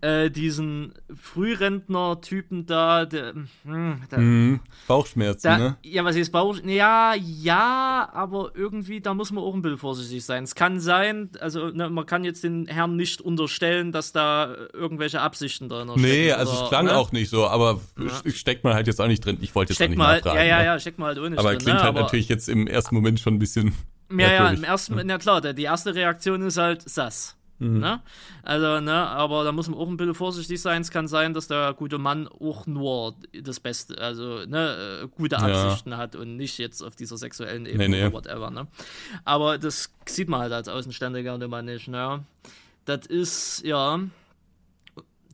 Äh, 0.00 0.30
diesen 0.30 0.94
Frührentner-Typen 1.12 2.66
da, 2.66 3.04
der, 3.04 3.34
hm, 3.64 4.00
der, 4.10 4.18
Mhm. 4.18 4.60
Bauchschmerzen, 4.86 5.42
da, 5.48 5.58
ne? 5.58 5.76
ja, 5.82 6.04
was 6.04 6.16
ist 6.16 6.30
Bauch? 6.30 6.56
Ja, 6.64 7.14
ja, 7.14 8.08
aber 8.12 8.52
irgendwie, 8.54 9.00
da 9.00 9.14
muss 9.14 9.32
man 9.32 9.42
auch 9.44 9.54
ein 9.54 9.62
bisschen 9.62 9.78
vorsichtig 9.78 10.24
sein. 10.24 10.44
Es 10.44 10.54
kann 10.54 10.80
sein, 10.80 11.30
also 11.40 11.63
ne, 11.72 11.90
man 11.90 12.06
kann 12.06 12.24
jetzt 12.24 12.44
den 12.44 12.66
Herrn 12.66 12.96
nicht 12.96 13.20
unterstellen, 13.20 13.92
dass 13.92 14.12
da 14.12 14.52
äh, 14.52 14.68
irgendwelche 14.72 15.20
Absichten 15.20 15.68
drin 15.68 15.88
stecken. 15.88 16.00
Nee, 16.00 16.32
also 16.32 16.52
oder, 16.52 16.62
es 16.64 16.68
klang 16.68 16.86
ne? 16.86 16.96
auch 16.96 17.12
nicht 17.12 17.30
so, 17.30 17.46
aber 17.46 17.80
steckt 18.26 18.64
man 18.64 18.74
halt 18.74 18.86
jetzt 18.86 19.00
auch 19.00 19.06
nicht 19.06 19.24
drin. 19.24 19.38
Ich 19.40 19.54
wollte 19.54 19.70
jetzt 19.72 19.76
Steckt 19.76 19.88
auch 19.88 19.90
nicht 19.90 19.98
man 19.98 20.06
halt, 20.08 20.24
nachfragen. 20.24 20.46
ja, 20.46 20.46
ja, 20.46 20.58
ne? 20.58 20.64
ja, 20.64 20.78
steckt 20.78 20.98
man 20.98 21.08
halt 21.08 21.18
ohne 21.18 21.38
Aber 21.38 21.50
drin, 21.50 21.58
klingt 21.58 21.78
ne? 21.78 21.82
halt 21.82 21.88
aber, 21.88 22.02
natürlich 22.02 22.28
jetzt 22.28 22.48
im 22.48 22.66
ersten 22.66 22.94
Moment 22.94 23.20
schon 23.20 23.34
ein 23.34 23.38
bisschen. 23.38 23.74
Ja, 24.10 24.32
ja, 24.32 24.50
im 24.50 24.64
ersten, 24.64 25.00
na 25.04 25.18
klar, 25.18 25.40
die 25.40 25.62
erste 25.62 25.94
Reaktion 25.94 26.42
ist 26.42 26.58
halt 26.58 26.88
Sass. 26.88 27.36
Ne? 27.60 28.02
Also, 28.42 28.80
ne, 28.80 28.92
aber 28.92 29.44
da 29.44 29.52
muss 29.52 29.68
man 29.68 29.78
auch 29.78 29.88
ein 29.88 29.96
bisschen 29.96 30.14
vorsichtig 30.14 30.60
sein. 30.60 30.82
Es 30.82 30.90
kann 30.90 31.06
sein, 31.08 31.34
dass 31.34 31.46
der 31.48 31.72
gute 31.72 31.98
Mann 31.98 32.26
auch 32.28 32.66
nur 32.66 33.14
das 33.32 33.60
Beste, 33.60 33.96
also 33.98 34.44
ne, 34.44 35.02
äh, 35.04 35.08
gute 35.08 35.38
Absichten 35.38 35.96
hat 35.96 36.16
und 36.16 36.36
nicht 36.36 36.58
jetzt 36.58 36.82
auf 36.82 36.96
dieser 36.96 37.16
sexuellen 37.16 37.64
Ebene 37.66 37.88
Nee, 37.88 37.96
nee. 38.00 38.02
oder 38.06 38.12
whatever. 38.12 38.50
Ne? 38.50 38.66
Aber 39.24 39.56
das 39.56 39.90
sieht 40.06 40.28
man 40.28 40.40
halt 40.40 40.52
als 40.52 40.68
Außenständiger 40.68 41.40
immer 41.40 41.62
nicht. 41.62 41.88
Ne? 41.88 42.24
Das 42.86 43.06
ist, 43.06 43.62
ja, 43.64 44.00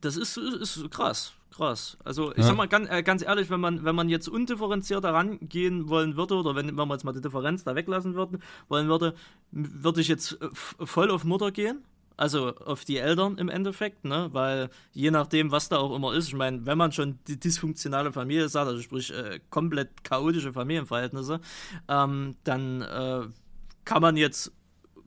das 0.00 0.16
ist, 0.16 0.36
ist 0.36 0.90
krass. 0.90 1.32
Krass. 1.52 1.98
Also 2.04 2.30
ich 2.32 2.38
Ja. 2.38 2.44
sag 2.44 2.56
mal 2.56 2.68
ganz, 2.68 2.88
äh, 2.90 3.02
ganz 3.02 3.22
ehrlich, 3.22 3.50
wenn 3.50 3.60
man, 3.60 3.84
wenn 3.84 3.94
man 3.94 4.08
jetzt 4.08 4.28
undifferenziert 4.28 5.04
rangehen 5.04 5.88
wollen 5.88 6.16
würde, 6.16 6.34
oder 6.36 6.54
wenn, 6.54 6.68
wenn 6.68 6.74
man 6.76 6.90
jetzt 6.90 7.04
mal 7.04 7.12
die 7.12 7.20
Differenz 7.20 7.64
da 7.64 7.74
weglassen 7.74 8.14
würde, 8.14 8.38
wollen 8.68 8.88
würde, 8.88 9.14
würde 9.50 10.00
ich 10.00 10.08
jetzt 10.08 10.40
äh, 10.40 10.48
voll 10.54 11.10
auf 11.10 11.24
Mutter 11.24 11.50
gehen. 11.50 11.82
Also 12.20 12.54
auf 12.54 12.84
die 12.84 12.98
Eltern 12.98 13.38
im 13.38 13.48
Endeffekt, 13.48 14.04
ne? 14.04 14.28
Weil 14.32 14.68
je 14.92 15.10
nachdem, 15.10 15.52
was 15.52 15.70
da 15.70 15.78
auch 15.78 15.96
immer 15.96 16.12
ist, 16.12 16.28
ich 16.28 16.34
meine, 16.34 16.66
wenn 16.66 16.76
man 16.76 16.92
schon 16.92 17.18
die 17.26 17.40
dysfunktionale 17.40 18.12
Familie 18.12 18.50
sagt, 18.50 18.68
also 18.68 18.82
sprich 18.82 19.10
äh, 19.10 19.40
komplett 19.48 20.04
chaotische 20.04 20.52
Familienverhältnisse, 20.52 21.40
ähm, 21.88 22.36
dann 22.44 22.82
äh, 22.82 23.22
kann 23.86 24.02
man 24.02 24.18
jetzt 24.18 24.52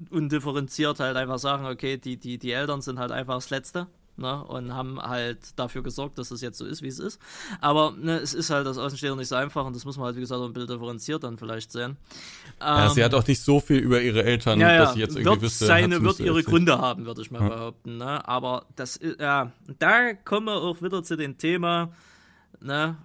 undifferenziert 0.09 0.99
halt 0.99 1.15
einfach 1.15 1.37
sagen, 1.37 1.67
okay, 1.67 1.97
die, 1.97 2.17
die, 2.17 2.39
die 2.39 2.51
Eltern 2.51 2.81
sind 2.81 2.97
halt 2.97 3.11
einfach 3.11 3.35
das 3.35 3.51
Letzte. 3.51 3.85
Ne, 4.15 4.43
und 4.43 4.75
haben 4.75 5.01
halt 5.01 5.57
dafür 5.57 5.81
gesorgt, 5.81 6.19
dass 6.19 6.29
es 6.29 6.41
jetzt 6.41 6.59
so 6.59 6.65
ist, 6.65 6.83
wie 6.83 6.87
es 6.87 6.99
ist. 6.99 7.19
Aber 7.61 7.95
ne, 7.99 8.17
es 8.19 8.35
ist 8.35 8.51
halt 8.51 8.67
das 8.67 8.77
Außenstehende 8.77 9.17
nicht 9.17 9.27
so 9.27 9.35
einfach 9.35 9.65
und 9.65 9.75
das 9.75 9.85
muss 9.85 9.97
man 9.97 10.05
halt, 10.05 10.15
wie 10.17 10.19
gesagt, 10.19 10.39
auch 10.39 10.45
ein 10.45 10.53
bisschen 10.53 10.67
differenziert 10.69 11.23
dann 11.23 11.39
vielleicht 11.39 11.71
sehen. 11.71 11.97
Ja, 12.59 12.89
sie 12.91 12.99
Ähm, 12.99 13.05
hat 13.05 13.15
auch 13.15 13.25
nicht 13.25 13.41
so 13.41 13.59
viel 13.59 13.77
über 13.79 14.01
ihre 14.01 14.23
Eltern, 14.23 14.59
ja, 14.59 14.71
ja, 14.73 14.77
dass 14.77 14.91
ich 14.91 14.97
jetzt 14.97 15.15
irgendwie 15.15 15.41
wird 15.41 15.41
wüsste. 15.41 15.65
seine, 15.65 15.95
sie 15.97 16.03
wird 16.03 16.19
ihre 16.19 16.27
erzählt. 16.29 16.45
Gründe 16.45 16.77
haben, 16.77 17.05
würde 17.07 17.21
ich 17.23 17.31
mal 17.31 17.41
behaupten. 17.41 17.97
Ne? 17.97 18.27
Aber 18.27 18.67
das 18.75 18.97
ist, 18.97 19.19
ja, 19.19 19.51
da 19.79 20.13
kommen 20.13 20.45
wir 20.45 20.57
auch 20.61 20.83
wieder 20.83 21.01
zu 21.01 21.17
dem 21.17 21.39
Thema, 21.39 21.91
ne, 22.61 22.97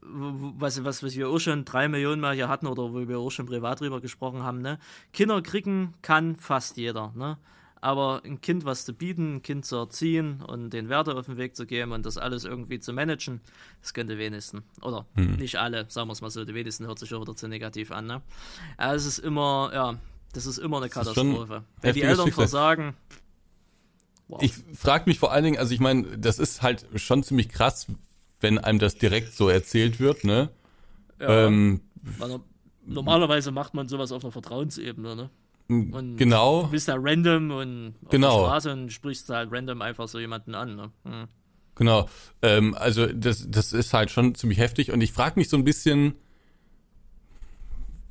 was, 0.00 0.82
was, 0.82 1.02
was 1.02 1.14
wir 1.14 1.28
auch 1.28 1.38
schon 1.38 1.66
drei 1.66 1.88
Millionen 1.88 2.22
Mal 2.22 2.34
hier 2.34 2.48
hatten 2.48 2.66
oder 2.66 2.94
wo 2.94 3.06
wir 3.06 3.18
auch 3.18 3.30
schon 3.30 3.44
privat 3.44 3.80
drüber 3.80 4.00
gesprochen 4.00 4.42
haben, 4.42 4.62
ne? 4.62 4.78
Kinder 5.12 5.42
kriegen 5.42 5.92
kann 6.00 6.36
fast 6.36 6.78
jeder, 6.78 7.12
ne? 7.14 7.36
Aber 7.80 8.22
ein 8.24 8.40
Kind 8.40 8.64
was 8.64 8.84
zu 8.84 8.92
bieten, 8.92 9.36
ein 9.36 9.42
Kind 9.42 9.64
zu 9.64 9.76
erziehen 9.76 10.40
und 10.42 10.70
den 10.70 10.88
Werte 10.88 11.14
auf 11.16 11.26
den 11.26 11.36
Weg 11.36 11.54
zu 11.54 11.64
geben 11.66 11.92
und 11.92 12.04
das 12.04 12.18
alles 12.18 12.44
irgendwie 12.44 12.80
zu 12.80 12.92
managen, 12.92 13.40
das 13.82 13.94
können 13.94 14.08
die 14.08 14.18
wenigsten. 14.18 14.62
Oder 14.82 15.06
Hm. 15.14 15.36
nicht 15.36 15.56
alle, 15.56 15.86
sagen 15.88 16.08
wir 16.08 16.12
es 16.12 16.20
mal 16.20 16.30
so, 16.30 16.44
die 16.44 16.54
wenigsten 16.54 16.86
hört 16.86 16.98
sich 16.98 17.14
auch 17.14 17.20
wieder 17.20 17.36
zu 17.36 17.46
negativ 17.48 17.92
an, 17.92 18.06
ne? 18.06 18.22
Ja, 18.78 18.94
es 18.94 19.06
ist 19.06 19.18
immer, 19.18 19.70
ja, 19.72 19.98
das 20.32 20.46
ist 20.46 20.58
immer 20.58 20.78
eine 20.78 20.88
Katastrophe. 20.88 21.64
Wenn 21.80 21.94
die 21.94 22.02
Eltern 22.02 22.26
Schicksal. 22.26 22.44
versagen, 22.48 22.94
wow. 24.26 24.42
Ich 24.42 24.54
frage 24.74 25.04
mich 25.06 25.18
vor 25.18 25.32
allen 25.32 25.44
Dingen, 25.44 25.58
also 25.58 25.72
ich 25.72 25.80
meine, 25.80 26.18
das 26.18 26.38
ist 26.38 26.62
halt 26.62 26.86
schon 26.96 27.22
ziemlich 27.22 27.48
krass, 27.48 27.86
wenn 28.40 28.58
einem 28.58 28.78
das 28.78 28.96
direkt 28.96 29.34
so 29.34 29.48
erzählt 29.48 30.00
wird, 30.00 30.24
ne? 30.24 30.50
ja, 31.20 31.46
Ähm, 31.46 31.80
normalerweise 32.86 33.50
macht 33.50 33.74
man 33.74 33.88
sowas 33.88 34.12
auf 34.12 34.24
einer 34.24 34.32
Vertrauensebene, 34.32 35.16
ne? 35.16 35.30
Und 35.70 36.16
genau. 36.16 36.62
Du 36.62 36.70
bist 36.70 36.88
da 36.88 36.96
random 36.98 37.50
und 37.50 37.94
auf 38.04 38.10
Genau. 38.10 38.38
der 38.40 38.46
Straße 38.46 38.72
und 38.72 38.90
sprichst 38.92 39.28
halt 39.28 39.52
random 39.52 39.82
einfach 39.82 40.08
so 40.08 40.18
jemanden 40.18 40.54
an, 40.54 40.76
ne? 40.76 40.90
Hm. 41.04 41.28
Genau. 41.74 42.08
Ähm, 42.42 42.74
also 42.74 43.06
das, 43.06 43.46
das 43.50 43.72
ist 43.72 43.92
halt 43.92 44.10
schon 44.10 44.34
ziemlich 44.34 44.58
heftig 44.58 44.90
und 44.92 45.00
ich 45.02 45.12
frage 45.12 45.38
mich 45.38 45.48
so 45.50 45.56
ein 45.56 45.64
bisschen, 45.64 46.14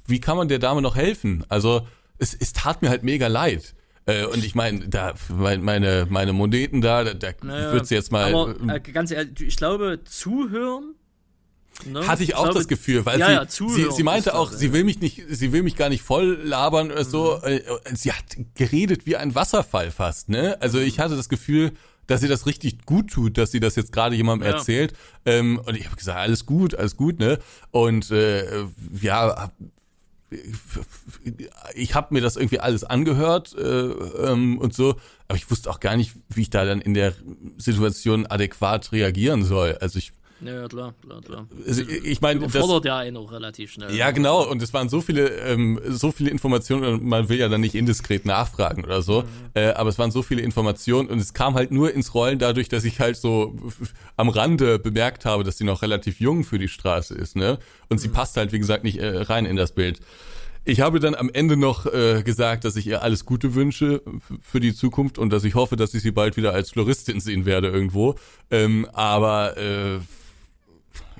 wie 0.05 0.19
kann 0.21 0.37
man 0.37 0.47
der 0.47 0.59
Dame 0.59 0.81
noch 0.81 0.95
helfen? 0.95 1.43
Also 1.49 1.87
es, 2.19 2.33
es 2.33 2.53
tat 2.53 2.81
mir 2.81 2.89
halt 2.89 3.03
mega 3.03 3.27
leid. 3.27 3.73
Äh, 4.05 4.25
und 4.25 4.43
ich 4.43 4.55
meine, 4.55 4.87
da 4.87 5.15
mein- 5.27 5.61
meine 5.63 6.07
meine 6.09 6.31
Moneten 6.33 6.79
da, 6.81 7.03
da, 7.03 7.13
da 7.13 7.31
Naja, 7.43 7.73
wird 7.73 7.87
sie 7.87 7.95
jetzt 7.95 8.11
mal. 8.11 8.33
Aber 8.33 8.55
ähm, 8.57 8.69
äh, 8.69 8.79
ganz 8.79 9.11
ehrlich, 9.11 9.41
ich 9.41 9.57
glaube, 9.57 9.99
zuhören. 10.05 10.93
Ne? 11.85 12.07
hatte 12.07 12.23
ich 12.23 12.35
auch 12.35 12.43
glaube, 12.43 12.57
das 12.57 12.67
Gefühl, 12.67 13.05
weil 13.05 13.19
ja, 13.19 13.45
sie, 13.47 13.63
ja, 13.63 13.69
sie, 13.69 13.91
sie 13.91 14.03
meinte 14.03 14.33
auch, 14.35 14.49
das, 14.49 14.59
sie 14.59 14.73
will 14.73 14.83
mich 14.83 14.99
nicht, 14.99 15.23
sie 15.29 15.51
will 15.51 15.63
mich 15.63 15.75
gar 15.75 15.89
nicht 15.89 16.01
voll 16.01 16.39
labern 16.43 16.91
oder 16.91 17.05
so. 17.05 17.39
Mhm. 17.43 17.47
Äh, 17.47 17.61
Sie 17.93 18.11
hat 18.11 18.23
geredet 18.55 19.05
wie 19.05 19.15
ein 19.15 19.35
Wasserfall 19.35 19.91
fast, 19.91 20.29
ne? 20.29 20.57
Also 20.59 20.79
ich 20.79 20.99
hatte 20.99 21.15
das 21.15 21.29
Gefühl, 21.29 21.73
dass 22.07 22.21
sie 22.21 22.27
das 22.27 22.45
richtig 22.45 22.85
gut 22.85 23.11
tut, 23.11 23.37
dass 23.37 23.51
sie 23.51 23.59
das 23.59 23.75
jetzt 23.75 23.91
gerade 23.91 24.15
jemandem 24.15 24.49
Ja. 24.49 24.55
erzählt. 24.55 24.93
Ähm, 25.25 25.61
und 25.65 25.77
ich 25.77 25.85
habe 25.85 25.95
gesagt, 25.95 26.17
alles 26.17 26.45
gut, 26.45 26.73
alles 26.73 26.97
gut, 26.97 27.19
ne? 27.19 27.37
Und 27.71 28.09
äh, 28.11 28.65
ja, 29.01 29.51
ich 31.73 31.95
habe 31.95 32.13
mir 32.13 32.21
das 32.21 32.35
irgendwie 32.35 32.59
alles 32.59 32.83
angehört 32.83 33.55
äh, 33.57 33.61
ähm, 33.61 34.57
und 34.57 34.73
so, 34.73 34.95
aber 35.27 35.37
ich 35.37 35.49
wusste 35.49 35.69
auch 35.69 35.79
gar 35.79 35.95
nicht, 35.95 36.13
wie 36.29 36.41
ich 36.41 36.49
da 36.49 36.65
dann 36.65 36.81
in 36.81 36.93
der 36.93 37.13
Situation 37.57 38.25
adäquat 38.25 38.91
reagieren 38.91 39.45
soll. 39.45 39.77
Also 39.79 39.99
ich, 39.99 40.11
Ja, 40.41 40.53
ja, 40.53 40.67
klar, 40.67 40.93
klar, 41.01 41.21
klar. 41.21 41.47
also 41.65 41.81
ich 41.81 42.21
meine, 42.21 42.41
das, 42.41 42.51
Fordert 42.51 42.85
ja 42.85 42.97
einen 42.97 43.17
auch 43.17 43.31
relativ 43.31 43.71
schnell. 43.71 43.93
ja, 43.95 44.11
genau. 44.11 44.47
Und 44.47 44.61
es 44.61 44.73
waren 44.73 44.87
so 44.87 45.01
viele, 45.01 45.29
ähm, 45.29 45.79
so 45.87 46.11
viele 46.11 46.29
Informationen. 46.29 47.07
Man 47.07 47.27
will 47.29 47.39
ja 47.39 47.49
dann 47.49 47.61
nicht 47.61 47.73
indiskret 47.73 48.25
nachfragen 48.25 48.83
oder 48.83 49.01
so. 49.01 49.23
Äh, 49.55 49.69
aber 49.71 49.89
es 49.89 49.97
waren 49.97 50.11
so 50.11 50.21
viele 50.21 50.41
Informationen 50.41 51.09
und 51.09 51.19
es 51.19 51.33
kam 51.33 51.55
halt 51.55 51.71
nur 51.71 51.93
ins 51.93 52.13
Rollen 52.13 52.37
dadurch, 52.37 52.69
dass 52.69 52.83
ich 52.83 52.99
halt 52.99 53.17
so 53.17 53.55
am 54.15 54.29
Rande 54.29 54.77
bemerkt 54.77 55.25
habe, 55.25 55.43
dass 55.43 55.57
sie 55.57 55.63
noch 55.63 55.81
relativ 55.81 56.19
jung 56.19 56.43
für 56.43 56.59
die 56.59 56.67
Straße 56.67 57.15
ist. 57.15 57.35
Ne? 57.35 57.57
Und 57.89 57.99
sie 57.99 58.09
passt 58.09 58.37
halt, 58.37 58.51
wie 58.51 58.59
gesagt, 58.59 58.83
nicht 58.83 58.99
äh, 58.99 59.17
rein 59.23 59.45
in 59.45 59.55
das 59.55 59.71
Bild. 59.71 59.99
Ich 60.69 60.81
habe 60.81 60.99
dann 60.99 61.15
am 61.15 61.29
Ende 61.29 61.55
noch 61.55 61.85
äh, 61.85 62.23
gesagt, 62.23 62.65
dass 62.65 62.75
ich 62.75 62.87
ihr 62.87 63.01
alles 63.01 63.23
Gute 63.23 63.55
wünsche 63.55 64.01
für 64.41 64.59
die 64.59 64.75
Zukunft 64.75 65.17
und 65.17 65.31
dass 65.31 65.45
ich 65.45 65.55
hoffe, 65.55 65.77
dass 65.77 65.93
ich 65.93 66.03
sie 66.03 66.11
bald 66.11 66.35
wieder 66.35 66.51
als 66.51 66.71
Floristin 66.71 67.21
sehen 67.21 67.45
werde 67.45 67.69
irgendwo. 67.69 68.15
Ähm, 68.51 68.85
aber 68.91 69.55
äh, 69.55 69.99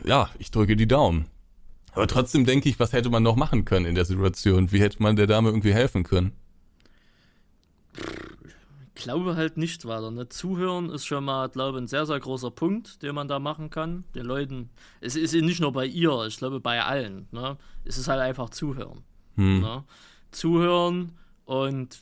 ja, 0.06 0.30
ich 0.40 0.52
drücke 0.52 0.76
die 0.76 0.88
Daumen. 0.88 1.28
Aber 1.94 2.08
trotzdem 2.08 2.46
denke 2.46 2.70
ich, 2.70 2.80
was 2.80 2.94
hätte 2.94 3.10
man 3.10 3.24
noch 3.24 3.36
machen 3.36 3.66
können 3.66 3.86
in 3.86 3.96
der 3.96 4.06
Situation? 4.06 4.72
Wie 4.72 4.80
hätte 4.80 5.02
man 5.02 5.16
der 5.16 5.26
Dame 5.26 5.50
irgendwie 5.50 5.74
helfen 5.74 6.04
können? 6.04 6.34
Ich 8.96 9.04
glaube 9.04 9.36
halt 9.36 9.58
nicht 9.58 9.86
weiter. 9.86 10.12
Ne? 10.12 10.30
Zuhören 10.30 10.90
ist 10.90 11.06
schon 11.06 11.26
mal, 11.26 11.50
glaube 11.50 11.78
ich, 11.78 11.84
ein 11.84 11.88
sehr, 11.88 12.06
sehr 12.06 12.20
großer 12.20 12.52
Punkt, 12.52 13.02
den 13.04 13.16
man 13.16 13.28
da 13.28 13.40
machen 13.40 13.70
kann. 13.70 14.04
Den 14.16 14.26
Leuten, 14.26 14.70
es 15.02 15.16
ist 15.16 15.34
nicht 15.34 15.60
nur 15.60 15.72
bei 15.72 15.86
ihr, 15.86 16.26
ich 16.28 16.38
glaube 16.38 16.60
bei 16.60 16.84
allen. 16.84 17.28
Ne? 17.32 17.58
Es 17.84 17.98
ist 17.98 18.08
halt 18.08 18.22
einfach 18.22 18.50
zuhören. 18.50 19.04
Hm. 19.36 19.62
Ne? 19.62 19.84
Zuhören 20.32 21.14
und 21.46 22.00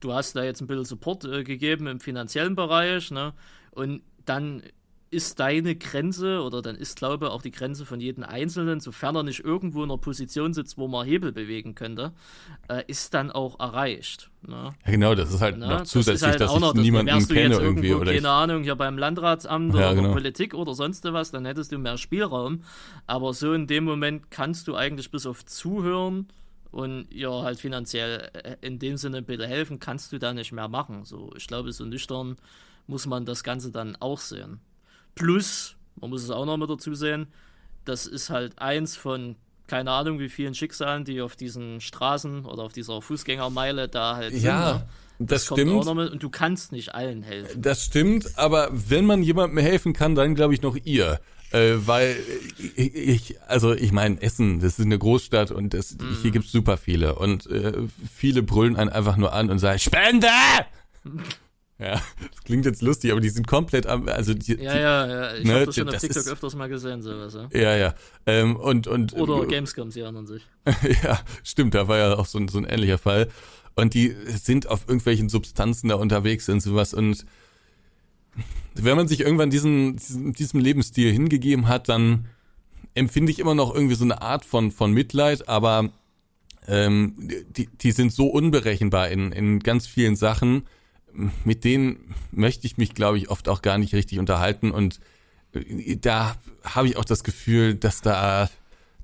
du 0.00 0.12
hast 0.12 0.34
da 0.36 0.42
jetzt 0.42 0.60
ein 0.60 0.66
bisschen 0.66 0.84
Support 0.84 1.24
äh, 1.24 1.44
gegeben 1.44 1.86
im 1.86 2.00
finanziellen 2.00 2.54
Bereich. 2.54 3.10
Ne? 3.10 3.34
Und 3.70 4.02
dann 4.24 4.62
ist 5.10 5.40
deine 5.40 5.74
Grenze 5.74 6.42
oder 6.42 6.60
dann 6.62 6.76
ist, 6.76 6.96
glaube 6.98 7.26
ich, 7.26 7.30
auch 7.32 7.40
die 7.42 7.50
Grenze 7.50 7.86
von 7.86 8.00
jedem 8.00 8.24
Einzelnen, 8.24 8.80
sofern 8.80 9.16
er 9.16 9.22
nicht 9.22 9.40
irgendwo 9.44 9.82
in 9.82 9.90
einer 9.90 9.98
Position 9.98 10.52
sitzt, 10.52 10.76
wo 10.76 10.86
man 10.88 11.06
Hebel 11.06 11.32
bewegen 11.32 11.74
könnte, 11.74 12.12
äh, 12.68 12.82
ist 12.86 13.14
dann 13.14 13.30
auch 13.30 13.58
erreicht. 13.58 14.30
Ne? 14.42 14.74
Ja, 14.84 14.90
genau, 14.92 15.14
das 15.14 15.32
ist 15.32 15.40
halt 15.40 15.56
Ne? 15.58 15.66
noch 15.66 15.78
Das 15.80 15.88
zusätzlich, 15.88 16.14
ist 16.16 16.22
halt 16.26 16.40
dass 16.42 16.54
ich 16.54 16.60
noch, 16.60 16.72
das- 16.74 16.82
niemanden 16.82 17.26
kenne 17.26 17.40
jetzt 17.54 17.60
irgendwie. 17.60 17.86
irgendwo, 17.88 18.02
Oder 18.02 18.12
ich, 18.12 18.18
keine 18.22 18.30
Ahnung, 18.34 18.62
hier 18.64 18.76
beim 18.76 18.98
Landratsamt 18.98 19.74
Ja, 19.74 19.92
oder 19.92 19.94
genau. 19.94 20.12
Politik 20.12 20.52
oder 20.54 20.74
sonst 20.74 21.04
was, 21.04 21.30
dann 21.30 21.44
hättest 21.46 21.72
du 21.72 21.78
mehr 21.78 21.96
Spielraum. 21.96 22.62
Aber 23.06 23.32
so 23.32 23.52
in 23.54 23.66
dem 23.66 23.84
Moment 23.84 24.30
kannst 24.30 24.68
du 24.68 24.76
eigentlich 24.76 25.10
bis 25.10 25.24
auf 25.26 25.44
Zuhören 25.46 26.28
und 26.70 27.06
ja 27.10 27.30
halt 27.42 27.58
finanziell 27.58 28.30
äh, 28.34 28.56
in 28.60 28.78
dem 28.78 28.98
Sinne 28.98 29.22
bisschen 29.22 29.48
helfen, 29.48 29.78
kannst 29.78 30.12
du 30.12 30.18
da 30.18 30.34
nicht 30.34 30.52
mehr 30.52 30.68
machen. 30.68 31.06
So, 31.06 31.32
ich 31.36 31.46
glaube, 31.46 31.72
so 31.72 31.86
nüchtern 31.86 32.36
muss 32.86 33.06
man 33.06 33.24
das 33.24 33.42
Ganze 33.42 33.70
dann 33.72 33.96
auch 33.96 34.18
sehen. 34.18 34.60
Plus, 35.18 35.76
man 36.00 36.10
muss 36.10 36.22
es 36.22 36.30
auch 36.30 36.46
noch 36.46 36.56
mit 36.56 36.70
dazu 36.70 36.94
sehen, 36.94 37.26
das 37.84 38.06
ist 38.06 38.30
halt 38.30 38.58
eins 38.58 38.96
von 38.96 39.36
keine 39.66 39.90
Ahnung 39.90 40.18
wie 40.18 40.30
vielen 40.30 40.54
Schicksalen, 40.54 41.04
die 41.04 41.20
auf 41.20 41.36
diesen 41.36 41.80
Straßen 41.82 42.46
oder 42.46 42.62
auf 42.62 42.72
dieser 42.72 43.02
Fußgängermeile 43.02 43.88
da 43.88 44.16
halt 44.16 44.32
sind. 44.32 44.42
ja, 44.44 44.72
ne? 44.74 44.88
das, 45.18 45.46
kommt 45.46 45.60
auch 45.60 45.64
stimmt. 45.66 45.84
noch 45.84 45.94
mit, 45.94 46.10
und 46.12 46.22
du 46.22 46.30
kannst 46.30 46.72
nicht 46.72 46.94
allen 46.94 47.22
helfen. 47.22 47.60
Das 47.60 47.84
stimmt, 47.84 48.38
aber 48.38 48.70
wenn 48.72 49.04
man 49.04 49.22
jemandem 49.22 49.58
helfen 49.58 49.92
kann, 49.92 50.14
dann 50.14 50.34
glaube 50.34 50.54
ich 50.54 50.62
noch 50.62 50.76
ihr. 50.84 51.20
Äh, 51.50 51.74
weil 51.86 52.16
ich, 52.76 52.94
ich, 52.94 53.42
also 53.42 53.72
ich 53.74 53.90
meine, 53.92 54.20
Essen, 54.22 54.60
das 54.60 54.78
ist 54.78 54.84
eine 54.84 54.98
Großstadt 54.98 55.50
und 55.50 55.72
das, 55.74 55.96
Mhm. 55.98 56.16
hier 56.22 56.30
gibt's 56.30 56.52
super 56.52 56.76
viele. 56.78 57.14
Und 57.16 57.46
äh, 57.46 57.72
viele 58.14 58.42
brüllen 58.42 58.76
einen 58.76 58.90
einfach 58.90 59.16
nur 59.18 59.32
an 59.34 59.50
und 59.50 59.58
sagen, 59.58 59.78
Spende! 59.78 60.28
Ja, 61.78 61.92
das 62.30 62.42
klingt 62.44 62.64
jetzt 62.64 62.82
lustig, 62.82 63.12
aber 63.12 63.20
die 63.20 63.28
sind 63.28 63.46
komplett 63.46 63.86
am, 63.86 64.08
also 64.08 64.34
die, 64.34 64.52
Ja, 64.52 64.56
die, 64.56 64.64
ja, 64.64 65.06
ja. 65.06 65.34
Ich 65.36 65.44
Ne, 65.44 65.54
habe 65.54 65.66
das 65.66 65.74
schon 65.76 65.86
auf 65.86 65.92
das 65.94 66.02
TikTok 66.02 66.22
ist- 66.24 66.28
öfters 66.32 66.54
mal 66.56 66.68
gesehen, 66.68 67.02
sowas. 67.02 67.34
Ja. 67.34 67.48
ja, 67.60 67.76
ja. 67.76 67.94
Ähm, 68.26 68.56
und, 68.56 68.86
und, 68.86 69.12
Oder 69.14 69.46
Gamescom, 69.46 69.90
sie 69.90 70.00
erinnern 70.00 70.26
sich. 70.26 70.42
ja, 71.04 71.20
stimmt, 71.44 71.74
da 71.74 71.86
war 71.88 71.98
ja 71.98 72.14
auch 72.16 72.26
so 72.26 72.38
ein, 72.38 72.48
so 72.48 72.58
ein 72.58 72.64
ähnlicher 72.64 72.98
Fall. 72.98 73.28
Und 73.76 73.94
die 73.94 74.12
sind 74.26 74.68
auf 74.68 74.88
irgendwelchen 74.88 75.28
Substanzen 75.28 75.88
da 75.88 75.94
unterwegs 75.94 76.48
und 76.48 76.60
sowas. 76.60 76.94
Und 76.94 77.24
wenn 78.74 78.96
man 78.96 79.06
sich 79.08 79.20
irgendwann 79.20 79.50
diesen, 79.50 79.96
diesen, 79.96 80.32
diesem 80.32 80.60
Lebensstil 80.60 81.12
hingegeben 81.12 81.68
hat, 81.68 81.88
dann 81.88 82.26
empfinde 82.94 83.30
ich 83.30 83.38
immer 83.38 83.54
noch 83.54 83.72
irgendwie 83.74 83.94
so 83.94 84.04
eine 84.04 84.20
Art 84.22 84.44
von, 84.44 84.72
von 84.72 84.92
Mitleid, 84.92 85.48
aber 85.48 85.90
ähm, 86.66 87.14
die, 87.50 87.68
die 87.68 87.92
sind 87.92 88.12
so 88.12 88.26
unberechenbar 88.26 89.08
in, 89.10 89.30
in 89.32 89.60
ganz 89.60 89.86
vielen 89.86 90.16
Sachen, 90.16 90.64
mit 91.44 91.64
denen 91.64 92.14
möchte 92.30 92.66
ich 92.66 92.76
mich, 92.76 92.94
glaube 92.94 93.18
ich, 93.18 93.30
oft 93.30 93.48
auch 93.48 93.62
gar 93.62 93.78
nicht 93.78 93.94
richtig 93.94 94.18
unterhalten. 94.18 94.70
Und 94.70 95.00
äh, 95.52 95.96
da 95.96 96.36
habe 96.62 96.88
ich 96.88 96.96
auch 96.96 97.04
das 97.04 97.24
Gefühl, 97.24 97.74
dass 97.74 98.00
da 98.00 98.48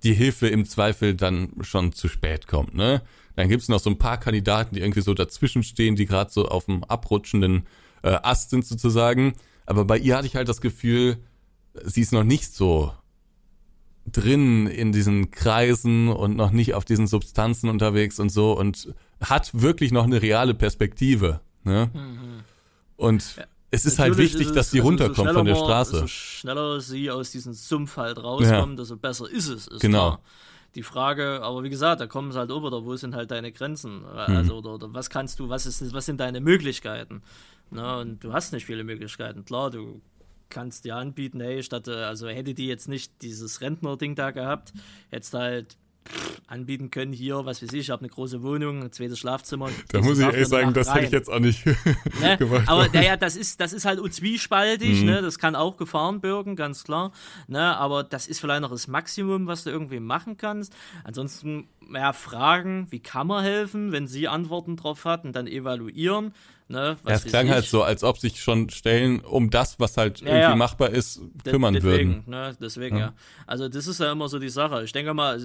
die 0.03 0.15
Hilfe 0.15 0.49
im 0.49 0.67
Zweifel 0.67 1.15
dann 1.15 1.51
schon 1.63 1.93
zu 1.93 2.09
spät 2.09 2.47
kommt. 2.47 2.75
Ne? 2.75 3.03
Dann 3.37 3.49
gibt's 3.49 3.69
noch 3.69 3.81
so 3.81 3.91
ein 3.91 3.99
paar 3.99 4.19
Kandidaten, 4.19 4.75
die 4.75 4.81
irgendwie 4.81 5.01
so 5.01 5.15
dazwischen 5.15 5.63
stehen, 5.63 5.97
die 5.97 6.07
gerade 6.07 6.31
so 6.31 6.47
auf 6.47 6.67
dem 6.67 6.85
abrutschenden 6.85 7.67
äh, 8.03 8.19
Ast 8.23 8.51
sind 8.51 8.67
sozusagen. 8.67 9.35
Aber 9.67 9.85
bei 9.85 9.99
ihr 9.99 10.17
hatte 10.17 10.27
ich 10.27 10.37
halt 10.37 10.49
das 10.49 10.61
Gefühl, 10.61 11.19
sie 11.85 12.03
ist 12.03 12.13
noch 12.13 12.25
nicht 12.25 12.55
so 12.55 12.93
drin 14.07 14.67
in 14.67 14.93
diesen 14.93 15.31
Kreisen 15.31 16.09
und 16.09 16.37
noch 16.37 16.51
nicht 16.51 16.75
auf 16.75 16.85
diesen 16.85 17.07
Substanzen 17.07 17.71
unterwegs 17.71 18.21
und 18.21 18.31
so 18.31 18.57
und 18.57 18.95
hat 19.21 19.51
wirklich 19.55 19.91
noch 19.91 20.05
eine 20.05 20.21
reale 20.21 20.55
Perspektive. 20.55 21.41
Ne? 21.65 21.91
Und 22.97 23.37
es 23.71 23.85
ist 23.87 23.99
halt 23.99 24.15
Mhm. 24.15 24.19
Wichtig, 24.19 24.43
ist 24.49 24.57
dass 24.57 24.67
es- 24.67 24.73
sie 24.73 24.79
also, 24.81 24.89
runterkommt 24.89 25.29
so 25.29 25.35
von 25.35 25.47
der 25.47 25.55
Straße. 25.57 25.99
So 26.01 26.07
schneller 26.07 26.81
sie 26.81 27.11
aus 27.11 27.31
diesem 27.33 27.53
Sumpf 27.55 27.97
halt 27.97 28.23
rauskommt, 28.23 28.79
desto 28.79 28.97
besser 28.97 29.29
ist 29.31 29.49
es. 29.49 29.67
Ist 29.67 29.81
Genau. 29.81 30.11
Klar. 30.13 30.21
Die 30.77 30.83
Frage, 30.83 31.41
aber 31.43 31.63
wie 31.63 31.71
gesagt, 31.71 32.01
da 32.01 32.07
kommen 32.09 32.33
sie 32.33 32.39
halt 32.39 32.51
über, 32.51 32.69
da 32.71 32.85
wo 32.85 32.97
sind 32.97 33.15
halt 33.15 33.31
deine 33.31 33.53
Grenzen? 33.53 34.01
Mhm. 34.01 34.07
Also, 34.17 34.57
oder, 34.59 34.75
oder 34.75 34.93
was 34.93 35.09
kannst 35.09 35.39
du, 35.39 35.49
was 35.49 35.67
ist, 35.67 35.93
was 35.95 36.07
sind 36.07 36.19
deine 36.19 36.41
Möglichkeiten? 36.41 37.23
Na, 37.71 37.99
und 38.01 38.23
du 38.23 38.33
hast 38.33 38.53
nicht 38.53 38.67
viele 38.67 38.85
Möglichkeiten. 38.85 39.45
Klar, 39.45 39.71
du 39.71 40.01
kannst 40.51 40.85
dir 40.85 40.97
anbieten, 40.97 41.41
hey, 41.41 41.63
statt, 41.63 41.89
äh, 41.89 41.93
also 41.93 42.29
hätte 42.29 42.55
die 42.55 42.67
jetzt 42.67 42.89
nicht 42.89 43.11
dieses 43.23 43.61
Rentner-Ding 43.61 44.15
da 44.17 44.31
gehabt, 44.33 44.73
hättest 45.11 45.35
du 45.35 45.39
halt 45.39 45.77
anbieten 46.47 46.91
können, 46.91 47.13
hier, 47.13 47.45
was 47.47 47.63
weiß 47.63 47.73
ich, 47.73 47.81
ich 47.81 47.91
habe 47.91 48.01
eine 48.03 48.09
große 48.11 48.43
Wohnung, 48.43 48.83
ein 48.83 48.93
zweites 48.93 49.19
Schlafzimmer. 49.19 49.71
Da 49.89 50.01
muss 50.01 50.19
ich 50.19 50.25
ehrlich 50.25 50.47
sagen, 50.49 50.73
das 50.75 50.93
hätte 50.95 51.07
ich 51.07 51.11
jetzt 51.11 51.31
auch 51.31 51.39
nicht 51.41 51.65
Ne? 52.21 52.37
gemacht. 52.39 52.69
Aber 52.69 52.89
naja, 52.93 53.17
das 53.17 53.37
ist, 53.37 53.61
das 53.61 53.73
ist 53.73 53.85
halt 53.85 54.01
zwiespaltig, 54.13 55.01
Mhm. 55.01 55.07
ne? 55.07 55.23
Das 55.23 55.39
kann 55.39 55.57
auch 55.57 55.77
Gefahren 55.77 56.21
birgen, 56.21 56.57
ganz 56.57 56.85
klar. 56.85 57.13
Ne? 57.49 57.77
Aber 57.77 58.05
das 58.05 58.27
ist 58.27 58.41
vielleicht 58.41 58.61
noch 58.61 58.71
das 58.71 58.87
Maximum, 58.89 59.47
was 59.47 59.65
du 59.65 59.71
irgendwie 59.71 60.01
machen 60.01 60.37
kannst. 60.37 60.75
Ansonsten, 61.05 61.69
ja, 61.93 62.13
fragen, 62.13 62.87
wie 62.91 63.01
kann 63.01 63.27
man 63.27 63.43
helfen, 63.43 63.93
wenn 63.93 64.07
sie 64.07 64.29
Antworten 64.29 64.77
drauf 64.77 65.05
hat 65.05 65.25
und 65.25 65.35
dann 65.35 65.47
evaluieren. 65.47 66.33
Ne? 66.67 66.97
Ja, 67.07 67.13
es 67.13 67.25
klang 67.25 67.47
ich. 67.47 67.53
halt 67.53 67.67
so, 67.67 67.83
als 67.83 68.03
ob 68.03 68.19
sich 68.19 68.41
schon 68.41 68.71
Stellen 68.71 69.21
um 69.21 69.51
das, 69.51 69.79
was 69.81 69.99
halt 69.99 70.21
Ja, 70.21 70.29
irgendwie 70.29 70.59
machbar 70.59 70.91
ist, 70.91 71.21
kümmern 71.45 71.75
deswegen, 71.75 72.11
würden. 72.11 72.31
Ne, 72.31 72.57
deswegen, 72.59 72.97
ja. 72.97 73.13
Also 73.47 73.69
das 73.69 73.87
ist 73.87 74.01
ja 74.01 74.11
immer 74.11 74.29
so 74.29 74.39
die 74.39 74.49
Sache. 74.49 74.83
Ich 74.83 74.93
denke 74.93 75.13
mal, 75.13 75.39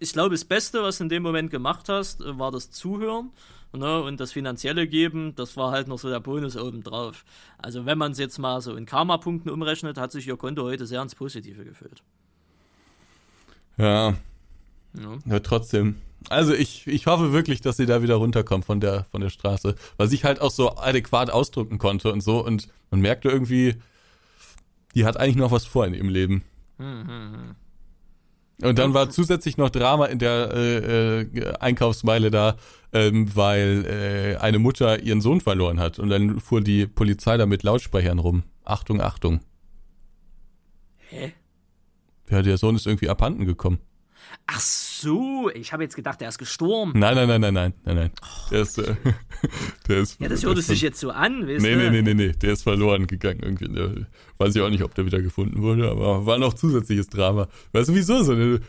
ich 0.00 0.12
glaube, 0.12 0.30
das 0.30 0.46
Beste, 0.46 0.82
was 0.82 0.98
du 0.98 1.04
in 1.04 1.10
dem 1.10 1.22
Moment 1.22 1.50
gemacht 1.50 1.90
hast, 1.90 2.20
war 2.24 2.50
das 2.50 2.70
Zuhören. 2.70 3.30
Ne, 3.72 4.00
und 4.00 4.20
das 4.20 4.32
finanzielle 4.32 4.86
Geben, 4.86 5.34
das 5.34 5.56
war 5.58 5.70
halt 5.70 5.86
noch 5.86 5.98
so 5.98 6.08
der 6.08 6.20
Bonus 6.20 6.56
obendrauf. 6.56 7.26
Also 7.58 7.84
wenn 7.84 7.98
man 7.98 8.12
es 8.12 8.18
jetzt 8.18 8.38
mal 8.38 8.62
so 8.62 8.74
in 8.74 8.86
Karma-Punkten 8.86 9.50
umrechnet, 9.50 9.98
hat 9.98 10.12
sich 10.12 10.26
ihr 10.26 10.36
Konto 10.38 10.62
heute 10.62 10.86
sehr 10.86 11.02
ins 11.02 11.14
Positive 11.14 11.62
gefüllt. 11.62 12.02
Ja, 13.76 14.14
Ja. 14.96 15.18
ja, 15.32 15.40
trotzdem. 15.40 15.96
Also 16.28 16.54
ich, 16.54 16.86
ich 16.86 17.06
hoffe 17.06 17.32
wirklich, 17.32 17.60
dass 17.60 17.76
sie 17.76 17.86
da 17.86 18.02
wieder 18.02 18.16
runterkommt 18.16 18.64
von 18.64 18.80
der, 18.80 19.06
von 19.10 19.20
der 19.20 19.30
Straße, 19.30 19.76
weil 19.96 20.08
sich 20.08 20.24
halt 20.24 20.40
auch 20.40 20.50
so 20.50 20.76
adäquat 20.76 21.30
ausdrücken 21.30 21.78
konnte 21.78 22.12
und 22.12 22.20
so 22.20 22.44
und 22.44 22.68
man 22.90 23.00
merkte 23.00 23.28
irgendwie, 23.28 23.76
die 24.94 25.04
hat 25.04 25.16
eigentlich 25.18 25.36
noch 25.36 25.52
was 25.52 25.66
vor 25.66 25.86
in 25.86 25.94
ihrem 25.94 26.08
Leben. 26.08 26.42
Und 28.62 28.78
dann 28.78 28.94
war 28.94 29.10
zusätzlich 29.10 29.58
noch 29.58 29.70
Drama 29.70 30.06
in 30.06 30.18
der 30.18 30.50
äh, 30.54 31.20
äh, 31.20 31.54
Einkaufsmeile 31.58 32.30
da, 32.30 32.56
ähm, 32.92 33.34
weil 33.34 33.84
äh, 33.84 34.36
eine 34.40 34.58
Mutter 34.58 35.02
ihren 35.02 35.20
Sohn 35.20 35.42
verloren 35.42 35.78
hat. 35.78 35.98
Und 35.98 36.08
dann 36.08 36.40
fuhr 36.40 36.62
die 36.62 36.86
Polizei 36.86 37.36
da 37.36 37.44
mit 37.44 37.62
Lautsprechern 37.62 38.18
rum. 38.18 38.44
Achtung, 38.64 39.02
Achtung. 39.02 39.40
Hä? 41.08 41.34
Ja, 42.30 42.42
der 42.42 42.56
Sohn 42.56 42.74
ist 42.74 42.86
irgendwie 42.86 43.10
abhanden 43.10 43.44
gekommen. 43.44 43.78
Ach 44.46 44.60
so, 44.60 45.50
ich 45.54 45.72
habe 45.72 45.82
jetzt 45.82 45.96
gedacht, 45.96 46.20
der 46.20 46.28
ist 46.28 46.38
gestorben. 46.38 46.92
Nein, 46.94 47.14
nein, 47.16 47.28
nein, 47.28 47.40
nein, 47.40 47.54
nein, 47.54 47.72
nein, 47.84 47.96
nein. 47.96 48.10
Der 48.50 48.60
ist, 48.62 48.78
äh, 48.78 48.94
der 49.88 49.98
ist. 49.98 50.20
Ja, 50.20 50.28
das 50.28 50.44
hört 50.44 50.58
es 50.58 50.68
sich 50.68 50.80
jetzt 50.82 51.00
so 51.00 51.10
an, 51.10 51.46
weißt 51.48 51.62
Nee, 51.62 51.72
du? 51.74 51.78
nee, 51.78 51.90
nee, 51.90 52.02
nee, 52.02 52.14
nee, 52.14 52.32
der 52.32 52.52
ist 52.52 52.62
verloren 52.62 53.06
gegangen 53.06 53.40
irgendwie. 53.42 53.68
Der, 53.68 54.06
weiß 54.38 54.54
ich 54.54 54.62
auch 54.62 54.70
nicht, 54.70 54.82
ob 54.84 54.94
der 54.94 55.04
wieder 55.06 55.20
gefunden 55.20 55.62
wurde, 55.62 55.90
aber 55.90 56.26
war 56.26 56.38
noch 56.38 56.54
zusätzliches 56.54 57.08
Drama. 57.08 57.48
Weißt 57.72 57.88
du, 57.88 57.94
wieso? 57.94 58.22
So 58.22 58.32
eine, 58.32 58.60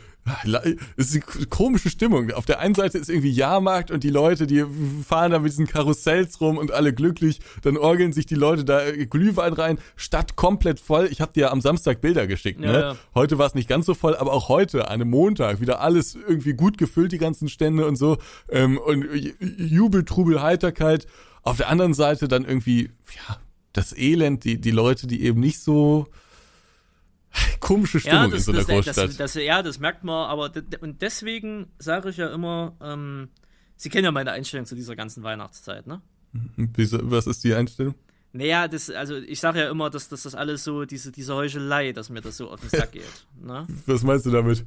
es 0.98 1.14
ist 1.14 1.36
eine 1.36 1.46
komische 1.46 1.90
Stimmung. 1.90 2.32
Auf 2.32 2.46
der 2.46 2.60
einen 2.60 2.76
Seite 2.76 2.98
ist 2.98 3.10
irgendwie 3.10 3.32
Jahrmarkt 3.32 3.92
und 3.92 4.04
die 4.04 4.10
Leute, 4.10 4.48
die 4.48 4.66
fahren 5.08 5.32
da 5.32 5.40
mit 5.40 5.52
diesen 5.52 5.68
Karussells 5.68 6.42
rum 6.42 6.58
und 6.58 6.72
alle 6.72 6.94
glücklich. 6.94 7.40
Dann 7.62 7.78
orgeln 7.78 8.14
sich 8.14 8.26
die 8.26 8.36
Leute 8.36 8.66
da 8.66 8.86
äh, 8.86 9.06
Glühwein 9.06 9.54
rein. 9.54 9.80
Stadt 9.96 10.36
komplett 10.36 10.80
voll. 10.80 11.08
Ich 11.12 11.22
habe 11.22 11.34
dir 11.34 11.52
am 11.52 11.62
Samstag 11.62 12.02
Bilder 12.02 12.28
geschickt. 12.28 12.60
Ja, 12.60 12.72
ne? 12.72 12.80
ja. 12.80 12.96
Heute 13.16 13.38
war 13.38 13.48
es 13.48 13.56
nicht 13.56 13.70
ganz 13.70 13.86
so 13.86 13.94
voll, 13.94 14.16
aber 14.16 14.34
auch 14.34 14.50
heute, 14.50 14.88
an 14.88 15.02
einem 15.02 15.10
Montag, 15.10 15.62
wieder 15.62 15.82
alles 15.82 16.16
irgendwie 16.16 16.54
gut 16.54 16.78
gefüllt, 16.78 17.12
die 17.12 17.18
ganzen 17.18 17.50
Stände 17.50 17.86
und 17.86 17.96
so. 17.96 18.18
Ähm, 18.50 18.78
und 18.78 19.06
Jubel, 19.40 20.04
Trubel, 20.06 20.42
Heiterkeit. 20.42 21.08
Auf 21.44 21.58
der 21.58 21.70
anderen 21.70 21.94
Seite 21.94 22.28
dann 22.28 22.44
irgendwie, 22.44 22.90
ja, 23.16 23.38
das 23.72 23.96
Elend, 23.96 24.44
die, 24.44 24.60
die 24.60 24.72
Leute, 24.72 25.08
die 25.08 25.24
eben 25.24 25.40
nicht 25.40 25.60
so 25.60 26.08
komische 27.60 28.00
Stimmung 28.00 28.20
ja, 28.20 28.26
in 28.26 28.32
das, 28.32 28.46
so 28.46 28.52
einer 28.52 28.60
das, 28.60 28.68
Großstadt. 28.68 28.98
das, 28.98 29.18
das, 29.18 29.34
ja, 29.36 29.62
das 29.64 29.80
merkt 29.80 30.04
man, 30.04 30.30
aber 30.30 30.52
und 30.82 31.02
deswegen 31.02 31.68
sage 31.80 32.10
ich 32.10 32.18
ja 32.18 32.28
immer, 32.34 32.76
ähm, 32.82 33.30
Sie 33.78 33.90
kennen 33.90 34.06
ja 34.06 34.12
meine 34.12 34.32
Einstellung 34.32 34.66
zu 34.66 34.76
dieser 34.76 34.96
ganzen 34.96 35.24
Weihnachtszeit, 35.24 35.86
ne? 35.86 36.02
Wieso, 36.56 37.00
was 37.10 37.28
ist 37.28 37.44
die 37.44 37.54
Einstellung? 37.54 37.94
Naja, 38.34 38.68
das, 38.68 38.90
also 38.90 39.16
ich 39.16 39.40
sage 39.40 39.60
ja 39.60 39.70
immer, 39.70 39.90
dass, 39.90 40.10
dass 40.10 40.24
das 40.24 40.36
alles 40.36 40.64
so, 40.64 40.86
diese, 40.86 41.12
diese 41.12 41.34
Heuchelei, 41.36 41.94
dass 41.94 42.10
mir 42.10 42.22
das 42.22 42.38
so 42.38 42.50
auf 42.50 42.60
den 42.60 42.70
Sack 42.70 42.92
geht. 42.92 43.26
Ne? 43.42 43.66
Was 43.86 44.04
meinst 44.04 44.26
du 44.26 44.32
damit? 44.32 44.66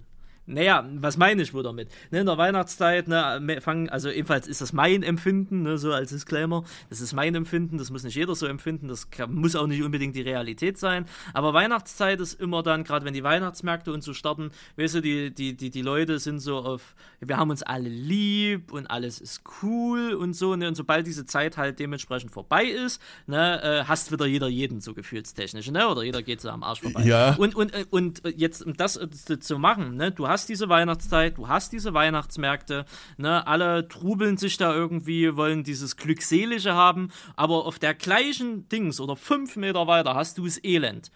Naja, 0.51 0.84
was 0.96 1.16
meine 1.16 1.42
ich 1.42 1.55
wohl 1.55 1.62
damit? 1.62 1.88
Ne, 2.11 2.20
in 2.20 2.26
der 2.26 2.36
Weihnachtszeit, 2.36 3.09
ne, 3.09 3.59
fangen, 3.61 3.88
also 3.88 4.11
ebenfalls 4.11 4.46
ist 4.46 4.61
das 4.61 4.72
mein 4.72 5.03
Empfinden, 5.03 5.62
ne, 5.62 5.78
so 5.78 5.92
als 5.92 6.11
Disclaimer. 6.11 6.64
Das 6.88 7.01
ist 7.01 7.12
mein 7.12 7.34
Empfinden, 7.34 7.78
das 7.78 7.90
muss 7.90 8.03
nicht 8.03 8.16
jeder 8.16 8.34
so 8.34 8.46
empfinden, 8.46 8.88
das 8.88 9.11
kann, 9.11 9.34
muss 9.34 9.57
auch 9.57 9.66
nicht 9.66 9.82
unbedingt 9.82 10.16
die 10.16 10.22
Realität 10.22 10.78
sein. 10.78 11.07
Aber 11.34 11.55
Weihnachtszeit 11.55 12.20
ist 12.20 12.40
immer 12.40 12.62
dann, 12.62 12.84
gerade 12.84 13.05
wenn 13.05 13.14
die 13.14 13.22
Weihnachtsmärkte 13.22 13.92
und 13.92 14.03
so 14.03 14.12
starten, 14.12 14.51
weißt 14.76 14.96
du, 14.96 15.01
die, 15.01 15.32
die, 15.32 15.57
die, 15.57 15.70
die 15.70 15.82
Leute 15.82 16.18
sind 16.18 16.40
so 16.40 16.59
auf, 16.59 16.94
wir 17.20 17.36
haben 17.36 17.51
uns 17.51 17.62
alle 17.62 17.88
lieb 17.88 18.72
und 18.72 18.90
alles 18.90 19.20
ist 19.20 19.42
cool 19.62 20.14
und 20.14 20.34
so, 20.34 20.57
ne, 20.57 20.68
und 20.68 20.74
sobald 20.74 21.07
diese 21.07 21.24
Zeit 21.24 21.57
halt 21.57 21.78
dementsprechend 21.78 22.32
vorbei 22.32 22.64
ist, 22.64 23.01
ne, 23.26 23.62
äh, 23.62 23.84
hasst 23.84 24.11
wieder 24.11 24.26
jeder 24.26 24.48
jeden 24.48 24.80
so 24.80 24.94
gefühlstechnisch, 24.94 25.70
ne, 25.70 25.88
oder 25.88 26.03
jeder 26.03 26.22
geht 26.22 26.40
so 26.40 26.51
am 26.51 26.62
Arsch 26.62 26.80
vorbei. 26.80 27.05
Ja. 27.05 27.34
Und, 27.36 27.55
und, 27.55 27.72
äh, 27.72 27.84
und 27.90 28.22
jetzt, 28.36 28.66
um 28.66 28.76
das 28.76 28.96
äh, 28.96 29.38
zu 29.38 29.59
machen, 29.59 29.96
ne, 29.96 30.11
du 30.11 30.28
hast 30.28 30.39
diese 30.49 30.68
Weihnachtszeit, 30.68 31.38
du 31.38 31.49
hast 31.49 31.72
diese 31.72 31.95
Weihnachtsmärkte, 31.95 32.84
ne, 33.16 33.47
alle 33.47 33.88
trubeln 33.88 34.36
sich 34.36 34.57
da 34.57 34.74
irgendwie, 34.74 35.36
wollen 35.36 35.64
dieses 35.64 35.97
Glückselige 35.97 36.74
haben, 36.74 37.11
aber 37.36 37.66
auf 37.66 37.78
der 37.78 37.95
gleichen 37.95 38.68
Dings 38.68 39.01
oder 39.01 39.16
fünf 39.16 39.57
Meter 39.57 39.86
weiter 39.86 40.14
hast 40.14 40.38
du 40.38 40.47
es 40.47 40.62
Elend. 40.64 41.11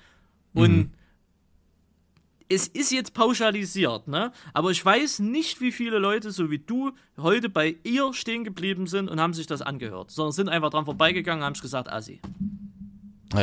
Und 0.53 0.77
Mhm. 0.77 0.91
es 2.49 2.69
ist 2.69 2.93
jetzt 2.93 3.15
pauschalisiert, 3.15 4.07
ne? 4.07 4.31
Aber 4.53 4.71
ich 4.71 4.85
weiß 4.85 5.21
nicht, 5.21 5.61
wie 5.61 5.73
viele 5.73 5.99
Leute, 5.99 6.31
so 6.31 6.51
wie 6.51 6.59
du, 6.59 6.93
heute 7.17 7.49
bei 7.49 7.77
ihr 7.85 8.13
stehen 8.13 8.45
geblieben 8.45 8.87
sind 8.87 9.09
und 9.11 9.21
haben 9.21 9.35
sich 9.35 9.47
das 9.47 9.63
angehört, 9.63 10.11
sondern 10.11 10.33
sind 10.33 10.49
einfach 10.49 10.71
dran 10.71 10.85
vorbeigegangen 10.85 11.43
und 11.43 11.47
haben 11.47 11.61
gesagt, 11.61 11.91
Assi. 11.91 12.21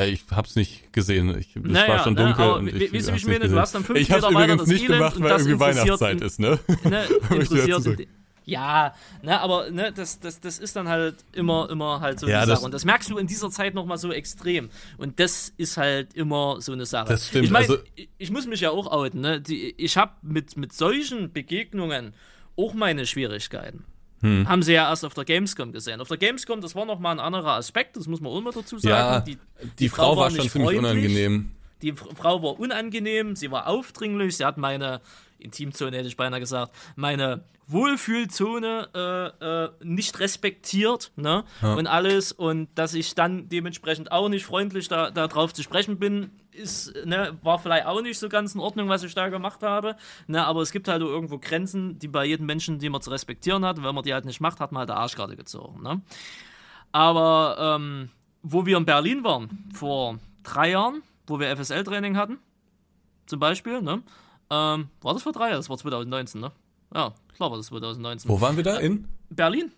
Ich 0.06 0.24
hab's 0.32 0.56
nicht 0.56 0.92
gesehen. 0.94 1.38
Ich, 1.38 1.56
es 1.56 1.62
Naja, 1.64 1.88
war 1.88 2.04
schon 2.04 2.16
dunkel. 2.16 2.44
aber 2.46 2.56
und 2.58 2.68
ich, 2.68 2.94
weißt 2.94 3.10
du, 3.10 3.14
wie 3.14 3.18
ich 3.18 3.26
meine? 3.26 3.40
nicht 3.40 3.52
Du 3.52 3.60
hast 3.60 3.74
dann 3.76 3.82
gesehen. 3.84 3.96
fünf 3.96 4.00
Ich 4.00 4.12
hab's 4.12 4.22
Meter 4.30 4.44
übrigens 4.44 4.68
nicht 4.68 4.84
Elend 4.84 4.98
gemacht, 4.98 5.20
weil 5.20 5.32
irgendwie 5.32 5.60
Weihnachtszeit 5.60 6.22
ist, 6.22 6.40
ne? 6.40 6.60
ne, 6.84 7.04
interessiert. 7.30 8.08
Ja, 8.44 8.96
ne, 9.22 9.40
aber 9.40 9.70
ne, 9.70 9.92
das, 9.96 10.20
das, 10.20 10.40
das 10.40 10.58
ist 10.58 10.76
dann 10.76 10.90
halt 10.90 11.24
immer, 11.32 11.70
immer 11.70 12.00
halt 12.02 12.20
so 12.20 12.28
Ja, 12.28 12.40
eine 12.40 12.48
Sache. 12.48 12.66
Und 12.66 12.74
das 12.74 12.86
merkst 12.86 13.10
du 13.12 13.18
in 13.20 13.28
dieser 13.28 13.52
Zeit 13.52 13.76
nochmal 13.76 13.98
so 14.00 14.12
extrem. 14.12 14.70
Und 14.98 15.20
das 15.20 15.54
ist 15.58 15.78
halt 15.78 16.16
immer 16.16 16.60
so 16.60 16.72
eine 16.72 16.86
Sache. 16.88 17.10
Das 17.10 17.28
stimmt, 17.28 17.46
Ich, 17.46 17.52
mein, 17.52 17.62
also- 17.64 17.78
ich, 17.96 18.10
ich 18.18 18.32
muss 18.32 18.48
mich 18.48 18.62
ja 18.62 18.72
auch 18.72 18.88
outen, 18.92 19.22
ne? 19.22 19.40
Die, 19.42 19.76
ich 19.78 19.96
habe 19.96 20.14
mit, 20.24 20.58
mit 20.58 20.74
solchen 20.74 21.32
Begegnungen 21.32 22.14
auch 22.58 22.74
meine 22.74 23.06
Schwierigkeiten. 23.06 23.86
Hm. 24.22 24.48
Haben 24.48 24.62
sie 24.62 24.74
ja 24.74 24.90
erst 24.90 25.04
auf 25.04 25.14
der 25.14 25.26
Gamescom 25.26 25.72
gesehen. 25.72 26.00
Auf 26.00 26.08
der 26.08 26.18
Gamescom, 26.18 26.62
das 26.62 26.76
war 26.76 26.86
nochmal 26.86 27.16
ein 27.16 27.20
anderer 27.20 27.54
Aspekt, 27.54 27.98
das 27.98 28.08
muss 28.08 28.22
man 28.22 28.32
auch 28.32 28.42
mal 28.42 28.54
dazu 28.54 28.78
sagen. 28.78 28.90
Ja, 28.90 29.20
die, 29.20 29.38
die, 29.80 29.90
Frau, 29.90 30.16
war 30.16 30.30
schon 30.30 30.48
ziemlich 30.48 30.78
unangenehm. 30.78 31.52
Die 31.82 31.94
Frau 31.94 32.44
war 32.44 32.60
unangenehm, 32.60 33.36
sie 33.36 33.50
war 33.50 33.68
aufdringlich, 33.68 34.38
sie 34.38 34.46
hat 34.46 34.58
meine 34.58 35.02
Intimzone, 35.42 35.98
hätte 35.98 36.08
ich 36.08 36.18
beinahe 36.18 36.40
gesagt, 36.40 36.74
meine 36.96 37.44
Wohlfühlzone 37.68 38.90
äh, 38.94 39.46
äh, 39.46 39.70
nicht 39.84 40.20
respektiert 40.20 41.12
ne? 41.16 41.44
und 41.62 41.88
alles 41.88 42.32
und 42.32 42.68
dass 42.76 42.94
ich 42.94 43.16
dann 43.16 43.50
dementsprechend 43.50 44.12
auch 44.12 44.30
nicht 44.30 44.46
freundlich 44.46 44.88
da, 44.88 45.12
da 45.12 45.28
drauf 45.28 45.54
zu 45.54 45.64
sprechen 45.64 45.98
bin, 45.98 46.32
ist, 46.52 46.94
ne, 47.06 47.38
war 47.44 47.60
vielleicht 47.60 47.86
auch 47.86 48.02
nicht 48.02 48.20
so 48.20 48.28
ganz 48.28 48.56
in 48.56 48.62
Ordnung, 48.62 48.90
was 48.90 49.04
ich 49.04 49.16
da 49.16 49.30
gemacht 49.30 49.64
habe, 49.64 49.96
ne? 50.28 50.46
aber 50.46 50.62
es 50.62 50.72
gibt 50.72 50.88
halt 50.90 51.02
irgendwo 51.02 51.38
Grenzen, 51.38 51.98
die 51.98 52.10
bei 52.10 52.26
jedem 52.26 52.46
Menschen, 52.46 52.80
die 52.80 52.90
man 52.90 53.02
zu 53.02 53.10
respektieren 53.10 53.64
hat 53.64 53.78
und 53.78 53.86
wenn 53.86 53.96
man 53.96 54.04
die 54.04 54.14
halt 54.14 54.26
nicht 54.26 54.42
macht, 54.42 54.60
hat 54.60 54.72
man 54.72 54.80
halt 54.80 54.90
der 54.90 54.98
Arschkarte 54.98 55.38
gezogen. 55.38 55.82
Ne? 55.82 56.02
Aber 56.92 57.78
ähm, 57.80 58.10
wo 58.44 58.66
wir 58.66 58.78
in 58.78 58.86
Berlin 58.86 59.24
waren, 59.24 59.70
vor 59.74 60.20
drei 60.44 60.72
Jahren, 60.72 61.04
wo 61.28 61.40
wir 61.40 61.56
FSL-Training 61.56 62.18
hatten, 62.18 62.40
zum 63.28 63.40
Beispiel, 63.40 63.82
ne? 63.82 64.04
Ähm, 64.52 64.90
war 65.02 65.14
das 65.14 65.24
vor 65.24 65.32
drei 65.32 65.48
Jahren? 65.48 65.60
Das 65.60 65.70
war 65.70 65.78
2019, 65.78 66.42
ne? 66.42 66.52
Ja, 66.94 67.14
klar 67.36 67.50
war 67.50 67.58
das 67.58 67.68
2019. 67.68 68.30
Wo 68.30 68.42
waren 68.42 68.58
wir 68.58 68.64
da? 68.64 68.78
In? 68.78 69.08
Berlin. 69.30 69.72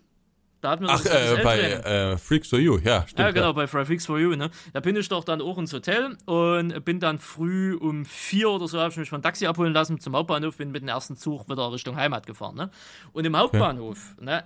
Da 0.64 0.70
hatten 0.70 0.84
wir 0.84 0.90
Ach, 0.90 1.04
äh, 1.04 1.42
bei 1.42 1.60
äh, 1.60 2.16
Freaks 2.16 2.48
for 2.48 2.58
You, 2.58 2.78
ja, 2.78 3.02
stimmt. 3.06 3.18
Ja, 3.18 3.30
genau, 3.32 3.52
bei 3.52 3.66
Fry 3.66 3.84
Fix 3.84 4.06
for 4.06 4.18
You, 4.18 4.34
ne? 4.34 4.50
Da 4.72 4.80
bin 4.80 4.96
ich 4.96 5.06
doch 5.10 5.22
dann 5.22 5.42
auch 5.42 5.58
ins 5.58 5.74
Hotel 5.74 6.16
und 6.24 6.84
bin 6.86 7.00
dann 7.00 7.18
früh 7.18 7.76
um 7.76 8.06
vier 8.06 8.48
oder 8.48 8.66
so, 8.66 8.80
habe 8.80 8.90
ich 8.90 8.96
mich 8.96 9.10
von 9.10 9.20
Taxi 9.20 9.46
abholen 9.46 9.74
lassen 9.74 10.00
zum 10.00 10.16
Hauptbahnhof, 10.16 10.56
bin 10.56 10.70
mit 10.70 10.80
dem 10.80 10.88
ersten 10.88 11.18
Zug 11.18 11.50
wieder 11.50 11.70
Richtung 11.70 11.96
Heimat 11.96 12.26
gefahren, 12.26 12.56
ne? 12.56 12.70
Und 13.12 13.26
im 13.26 13.36
Hauptbahnhof, 13.36 14.16
ne? 14.18 14.44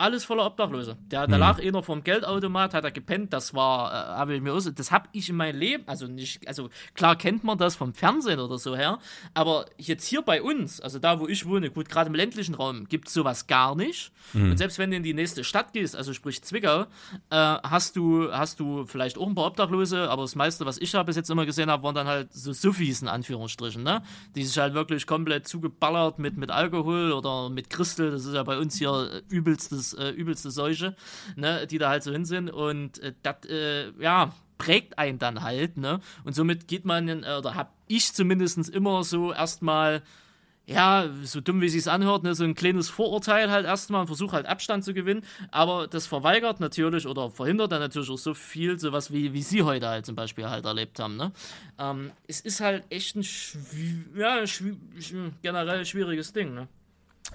Alles 0.00 0.24
voller 0.24 0.46
Obdachlose. 0.46 0.96
Der, 1.10 1.26
da 1.26 1.36
lag 1.36 1.60
einer 1.60 1.82
vorm 1.82 2.04
Geldautomat, 2.04 2.72
hat 2.72 2.84
er 2.84 2.92
gepennt. 2.92 3.32
Das 3.32 3.52
war, 3.52 3.90
äh, 3.90 4.16
habe 4.16 4.36
ich 4.36 4.40
mir 4.40 4.52
aus, 4.52 4.72
das 4.72 4.92
habe 4.92 5.08
ich 5.10 5.28
in 5.28 5.34
meinem 5.34 5.58
Leben, 5.58 5.82
also 5.88 6.06
nicht, 6.06 6.46
also 6.46 6.70
klar 6.94 7.16
kennt 7.16 7.42
man 7.42 7.58
das 7.58 7.74
vom 7.74 7.92
Fernsehen 7.94 8.38
oder 8.38 8.58
so 8.58 8.76
her, 8.76 9.00
aber 9.34 9.66
jetzt 9.76 10.06
hier 10.06 10.22
bei 10.22 10.40
uns, 10.40 10.80
also 10.80 11.00
da, 11.00 11.18
wo 11.18 11.26
ich 11.26 11.46
wohne, 11.46 11.70
gut, 11.70 11.88
gerade 11.88 12.08
im 12.08 12.14
ländlichen 12.14 12.54
Raum, 12.54 12.86
gibt 12.88 13.08
es 13.08 13.14
sowas 13.14 13.48
gar 13.48 13.74
nicht. 13.74 14.12
Und 14.34 14.56
selbst 14.56 14.78
wenn 14.78 14.90
du 14.90 14.96
in 14.96 15.02
die 15.02 15.14
nächste 15.14 15.42
Stadt 15.42 15.72
gehst, 15.72 15.96
also 15.96 16.12
sprich 16.12 16.42
Zwickau, 16.42 16.82
äh, 16.82 16.86
hast 17.30 17.96
du, 17.96 18.32
hast 18.32 18.60
du 18.60 18.86
vielleicht 18.86 19.18
auch 19.18 19.26
ein 19.26 19.34
paar 19.34 19.46
Obdachlose, 19.46 20.08
aber 20.10 20.22
das 20.22 20.36
meiste, 20.36 20.64
was 20.64 20.78
ich 20.78 20.92
da 20.92 21.02
bis 21.02 21.16
jetzt 21.16 21.30
immer 21.30 21.44
gesehen 21.44 21.70
habe, 21.70 21.82
waren 21.82 21.94
dann 21.94 22.06
halt 22.06 22.32
so 22.32 22.52
Suffis 22.52 23.02
in 23.02 23.08
Anführungsstrichen, 23.08 23.82
ne? 23.82 24.02
Die 24.36 24.44
sich 24.44 24.58
halt 24.58 24.74
wirklich 24.74 25.06
komplett 25.06 25.48
zugeballert 25.48 26.18
mit, 26.18 26.36
mit 26.36 26.50
Alkohol 26.50 27.10
oder 27.12 27.50
mit 27.50 27.68
Christel, 27.68 28.12
das 28.12 28.26
ist 28.26 28.34
ja 28.34 28.42
bei 28.44 28.58
uns 28.58 28.76
hier 28.76 29.10
äh, 29.12 29.22
übelstes, 29.92 29.94
äh, 29.94 30.10
übelste 30.10 30.50
Seuche, 30.50 30.96
ne? 31.36 31.66
Die 31.66 31.78
da 31.78 31.90
halt 31.90 32.02
so 32.02 32.12
hin 32.12 32.24
sind 32.24 32.50
und 32.50 32.98
äh, 33.00 33.12
das, 33.22 33.44
äh, 33.48 33.90
ja, 34.00 34.32
prägt 34.58 34.98
einen 34.98 35.18
dann 35.18 35.42
halt, 35.42 35.76
ne? 35.76 36.00
Und 36.24 36.34
somit 36.34 36.68
geht 36.68 36.84
man, 36.84 37.08
in, 37.08 37.22
äh, 37.22 37.36
oder 37.38 37.54
hab 37.54 37.74
ich 37.86 38.12
zumindest 38.12 38.68
immer 38.68 39.04
so 39.04 39.32
erstmal 39.32 40.02
ja, 40.66 41.08
so 41.24 41.40
dumm 41.40 41.62
wie 41.62 41.70
sich's 41.70 41.88
anhört, 41.88 42.24
ne, 42.24 42.34
so 42.34 42.44
ein 42.44 42.54
kleines 42.54 42.90
Vorurteil 42.90 43.50
halt 43.50 43.64
erstmal 43.64 44.02
und 44.02 44.06
versucht 44.06 44.34
halt 44.34 44.44
Abstand 44.44 44.84
zu 44.84 44.92
gewinnen, 44.92 45.24
aber 45.50 45.86
das 45.86 46.06
verweigert 46.06 46.60
natürlich 46.60 47.06
oder 47.06 47.30
verhindert 47.30 47.72
dann 47.72 47.80
natürlich 47.80 48.10
auch 48.10 48.18
so 48.18 48.34
viel, 48.34 48.78
sowas 48.78 49.10
wie, 49.10 49.32
wie 49.32 49.40
sie 49.40 49.62
heute 49.62 49.88
halt 49.88 50.04
zum 50.04 50.14
Beispiel 50.14 50.46
halt 50.50 50.66
erlebt 50.66 51.00
haben, 51.00 51.16
ne. 51.16 51.32
Ähm, 51.78 52.10
es 52.26 52.42
ist 52.42 52.60
halt 52.60 52.84
echt 52.90 53.16
ein 53.16 53.24
schwi 53.24 54.04
ja, 54.14 54.46
schwi 54.46 54.76
sch- 54.98 55.32
generell 55.40 55.86
schwieriges 55.86 56.34
Ding, 56.34 56.52
ne. 56.52 56.68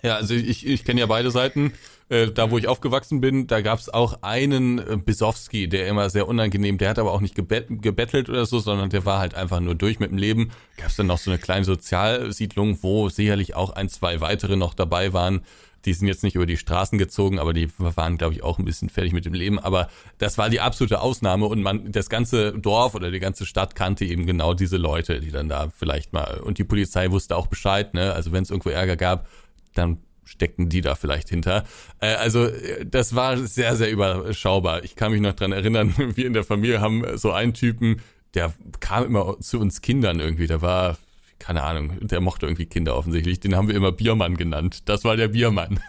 Ja, 0.02 0.16
also 0.16 0.34
ich, 0.34 0.66
ich 0.66 0.84
kenne 0.84 1.00
ja 1.00 1.06
beide 1.06 1.32
Seiten. 1.32 1.74
Äh, 2.10 2.32
da, 2.32 2.52
wo 2.52 2.58
ich 2.58 2.68
aufgewachsen 2.68 3.22
bin, 3.22 3.48
da 3.48 3.62
gab's 3.62 3.90
auch 3.90 4.22
einen 4.22 4.80
äh, 4.80 4.98
Besowski, 5.04 5.70
der 5.70 5.88
immer 5.88 6.10
sehr 6.10 6.28
unangenehm, 6.28 6.78
der 6.78 6.90
hat 6.90 7.00
aber 7.00 7.14
auch 7.14 7.22
nicht 7.22 7.34
gebett, 7.34 7.68
gebettelt 7.70 8.30
oder 8.30 8.46
so, 8.46 8.60
sondern 8.60 8.90
der 8.90 9.06
war 9.06 9.20
halt 9.20 9.36
einfach 9.36 9.62
nur 9.62 9.76
durch 9.76 10.00
mit 10.00 10.12
dem 10.12 10.18
Leben. 10.18 10.52
Gab's 10.78 10.98
dann 10.98 11.08
noch 11.08 11.18
so 11.18 11.32
eine 11.32 11.40
kleine 11.40 11.64
Sozialsiedlung, 11.64 12.80
wo 12.82 13.08
sicherlich 13.08 13.56
auch 13.56 13.72
ein, 13.72 13.88
zwei 13.88 14.20
weitere 14.20 14.58
noch 14.58 14.74
dabei 14.74 15.14
waren. 15.14 15.42
Die 15.86 15.94
sind 15.94 16.08
jetzt 16.08 16.24
nicht 16.24 16.36
über 16.36 16.46
die 16.46 16.58
Straßen 16.58 16.98
gezogen, 16.98 17.40
aber 17.40 17.54
die 17.54 17.68
waren, 17.78 18.18
glaube 18.18 18.34
ich, 18.34 18.44
auch 18.44 18.58
ein 18.58 18.64
bisschen 18.64 18.90
fertig 18.90 19.12
mit 19.12 19.26
dem 19.26 19.34
Leben. 19.34 19.60
Aber 19.60 19.90
das 20.18 20.38
war 20.38 20.50
die 20.50 20.62
absolute 20.62 21.02
Ausnahme 21.02 21.46
und 21.46 21.62
man, 21.62 21.92
das 21.92 22.10
ganze 22.10 22.54
Dorf 22.54 22.96
oder 22.96 23.12
die 23.12 23.20
ganze 23.20 23.46
Stadt 23.46 23.76
kannte 23.76 24.06
eben 24.06 24.26
genau 24.26 24.54
diese 24.54 24.78
Leute, 24.78 25.20
die 25.20 25.32
dann 25.32 25.50
da 25.50 25.70
vielleicht 25.78 26.14
mal, 26.14 26.40
und 26.40 26.58
die 26.58 26.64
Polizei 26.64 27.12
wusste 27.12 27.36
auch 27.36 27.48
Bescheid, 27.48 27.94
ne? 27.94 28.14
Also 28.14 28.32
wenn 28.32 28.44
es 28.44 28.50
irgendwo 28.50 28.70
Ärger 28.70 28.96
gab, 28.96 29.28
dann 29.74 30.00
steckten 30.26 30.70
die 30.70 30.82
da 30.82 30.96
vielleicht 30.96 31.30
hinter. 31.30 31.64
Äh, 32.00 32.16
also 32.16 32.46
äh, 32.46 32.86
das 32.86 33.16
war 33.16 33.38
sehr, 33.38 33.76
sehr 33.76 33.92
überschaubar. 33.92 34.84
Ich 34.84 34.96
kann 34.96 35.12
mich 35.12 35.22
noch 35.22 35.34
dran 35.34 35.52
erinnern, 35.52 35.94
wir 36.16 36.26
in 36.26 36.34
der 36.34 36.44
Familie 36.44 36.82
haben 36.82 37.18
so 37.18 37.32
einen 37.32 37.54
Typen, 37.54 38.02
der 38.34 38.54
kam 38.80 39.06
immer 39.06 39.40
zu 39.40 39.60
uns 39.60 39.82
Kindern 39.82 40.20
irgendwie, 40.20 40.48
der 40.48 40.62
war, 40.62 40.98
keine 41.40 41.64
Ahnung, 41.64 41.98
der 42.02 42.22
mochte 42.22 42.46
irgendwie 42.46 42.66
Kinder 42.66 42.96
offensichtlich, 42.96 43.40
den 43.40 43.56
haben 43.56 43.68
wir 43.68 43.76
immer 43.76 43.92
Biermann 43.92 44.38
genannt. 44.38 44.90
Das 44.90 45.04
war 45.04 45.18
der 45.18 45.28
Biermann. 45.28 45.80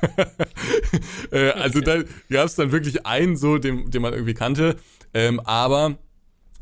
äh, 1.32 1.50
also 1.50 1.80
da 1.80 2.02
gab 2.28 2.46
es 2.46 2.56
dann 2.56 2.72
wirklich 2.72 3.06
einen 3.06 3.36
so, 3.36 3.58
den, 3.58 3.90
den 3.90 4.02
man 4.02 4.12
irgendwie 4.12 4.34
kannte, 4.34 4.76
ähm, 5.14 5.40
aber 5.40 5.96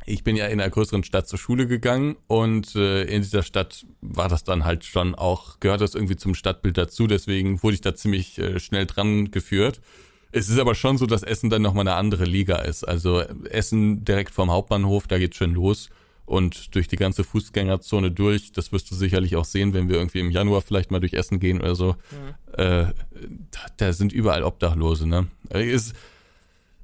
ich 0.06 0.24
bin 0.24 0.36
ja 0.36 0.46
in 0.46 0.60
einer 0.60 0.70
größeren 0.70 1.04
Stadt 1.04 1.28
zur 1.28 1.38
Schule 1.38 1.66
gegangen 1.66 2.16
und 2.26 2.74
äh, 2.74 3.04
in 3.04 3.22
dieser 3.22 3.42
Stadt 3.42 3.86
war 4.00 4.28
das 4.28 4.44
dann 4.44 4.64
halt 4.64 4.84
schon 4.84 5.14
auch, 5.14 5.60
gehört 5.60 5.80
das 5.80 5.94
irgendwie 5.94 6.16
zum 6.16 6.34
Stadtbild 6.34 6.78
dazu, 6.78 7.06
deswegen 7.06 7.62
wurde 7.62 7.74
ich 7.74 7.80
da 7.80 7.94
ziemlich 7.94 8.38
äh, 8.38 8.60
schnell 8.60 8.86
dran 8.86 9.30
geführt. 9.30 9.80
Es 10.32 10.48
ist 10.48 10.58
aber 10.58 10.74
schon 10.74 10.96
so, 10.96 11.06
dass 11.06 11.22
Essen 11.22 11.50
dann 11.50 11.62
nochmal 11.62 11.86
eine 11.86 11.96
andere 11.96 12.24
Liga 12.24 12.56
ist. 12.56 12.84
Also 12.84 13.20
Essen 13.20 14.04
direkt 14.04 14.32
vom 14.32 14.50
Hauptbahnhof, 14.50 15.06
da 15.06 15.18
geht's 15.18 15.36
schon 15.36 15.52
los 15.52 15.90
und 16.24 16.74
durch 16.74 16.88
die 16.88 16.96
ganze 16.96 17.24
Fußgängerzone 17.24 18.10
durch. 18.10 18.52
Das 18.52 18.72
wirst 18.72 18.90
du 18.90 18.94
sicherlich 18.94 19.36
auch 19.36 19.44
sehen, 19.44 19.74
wenn 19.74 19.90
wir 19.90 19.96
irgendwie 19.96 20.20
im 20.20 20.30
Januar 20.30 20.62
vielleicht 20.62 20.90
mal 20.90 21.00
durch 21.00 21.12
Essen 21.12 21.40
gehen 21.40 21.60
oder 21.60 21.74
so. 21.74 21.96
Äh, 22.52 22.86
da, 23.50 23.60
da 23.76 23.92
sind 23.92 24.14
überall 24.14 24.42
Obdachlose, 24.42 25.06
ne? 25.06 25.26
Ist, 25.50 25.94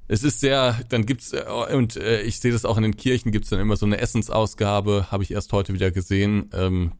es 0.09 0.25
ist 0.25 0.41
sehr, 0.41 0.81
dann 0.89 1.05
gibt's 1.05 1.33
äh, 1.33 1.45
und 1.75 1.97
äh, 1.97 2.23
ich 2.23 2.41
sehe 2.41 2.53
das 2.53 2.65
auch 2.65 2.79
in 2.79 2.83
den 2.83 2.97
Kirchen 2.97 3.31
gibt's 3.31 3.51
dann 3.51 3.61
immer 3.61 3.77
so 3.77 3.87
eine 3.87 3.99
Essensausgabe, 3.99 5.09
habe 5.11 5.23
ich 5.23 5.31
erst 5.31 5.53
heute 5.53 5.75
wieder 5.75 5.91
gesehen. 5.91 6.51
Ähm, 6.55 6.93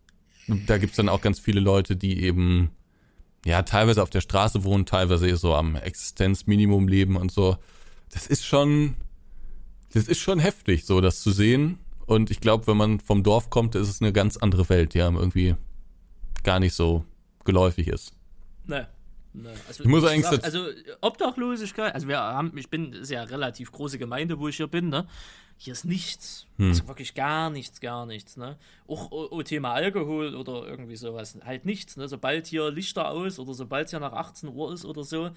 da 0.67 0.79
gibt's 0.79 0.97
dann 0.97 1.09
auch 1.09 1.23
ganz 1.23 1.41
viele 1.41 1.61
Leute, 1.61 1.97
die 1.97 2.23
eben 2.23 2.71
ja 3.45 3.63
teilweise 3.63 4.03
auf 4.03 4.11
der 4.11 4.21
Straße 4.21 4.63
wohnen, 4.65 4.87
teilweise 4.87 5.35
so 5.37 5.55
am 5.55 5.75
Existenzminimum 5.77 6.87
leben 6.87 7.17
und 7.17 7.33
so. 7.33 7.57
Das 8.13 8.27
ist 8.27 8.45
schon, 8.45 8.95
das 9.93 10.07
ist 10.07 10.21
schon 10.21 10.39
heftig, 10.39 10.85
so 10.85 11.01
das 11.01 11.23
zu 11.23 11.31
sehen. 11.31 11.79
Und 12.07 12.31
ich 12.31 12.41
glaube, 12.41 12.67
wenn 12.67 12.77
man 12.77 13.01
vom 13.01 13.23
Dorf 13.23 13.51
kommt, 13.51 13.75
ist 13.75 13.89
es 13.89 14.01
eine 14.01 14.13
ganz 14.13 14.37
andere 14.37 14.69
Welt. 14.69 14.95
Die 14.95 15.03
haben 15.03 15.17
irgendwie 15.17 15.57
gar 16.43 16.61
nicht 16.61 16.75
so 16.75 17.05
geläufig 17.45 17.89
ist. 17.89 18.13
Ne. 18.67 18.87
Ne. 19.33 19.53
Also, 19.67 19.85
Ich 19.85 19.89
muss 19.89 20.05
eigentlich 20.05 20.27
sag, 20.27 20.45
also 20.45 20.67
Obdachlosigkeit, 21.01 21.95
also 21.95 22.09
wir 22.09 22.19
haben, 22.19 22.57
ich 22.57 22.71
bin, 22.71 22.93
ist 22.93 23.11
ja 23.11 23.23
relativ 23.23 23.71
große 23.73 23.99
Gemeinde, 23.99 24.39
wo 24.39 24.49
ich 24.49 24.57
hier 24.57 24.67
bin, 24.67 24.89
ne? 24.89 25.07
Hier 25.61 25.73
ist 25.73 25.85
nichts. 25.85 26.47
Hm. 26.57 26.69
Also 26.69 26.87
wirklich 26.87 27.15
gar 27.15 27.51
nichts, 27.51 27.81
gar 27.81 28.07
nichts, 28.07 28.37
ne? 28.37 28.57
Auch 28.87 29.11
oh, 29.11 29.29
oh, 29.31 29.43
Thema 29.43 29.73
Alkohol 29.73 30.37
oder 30.37 30.67
irgendwie 30.67 30.97
sowas. 30.97 31.37
Halt 31.45 31.65
nichts, 31.67 31.97
ne? 31.97 32.09
Sobald 32.09 32.47
hier 32.47 32.71
Lichter 32.71 33.11
aus 33.11 33.39
oder 33.39 33.55
sobald 33.55 33.87
es 33.87 33.93
ja 33.93 33.99
nach 33.99 34.13
18 34.13 34.49
Uhr 34.51 34.73
ist 34.73 34.85
oder 34.85 35.03
so, 35.03 35.31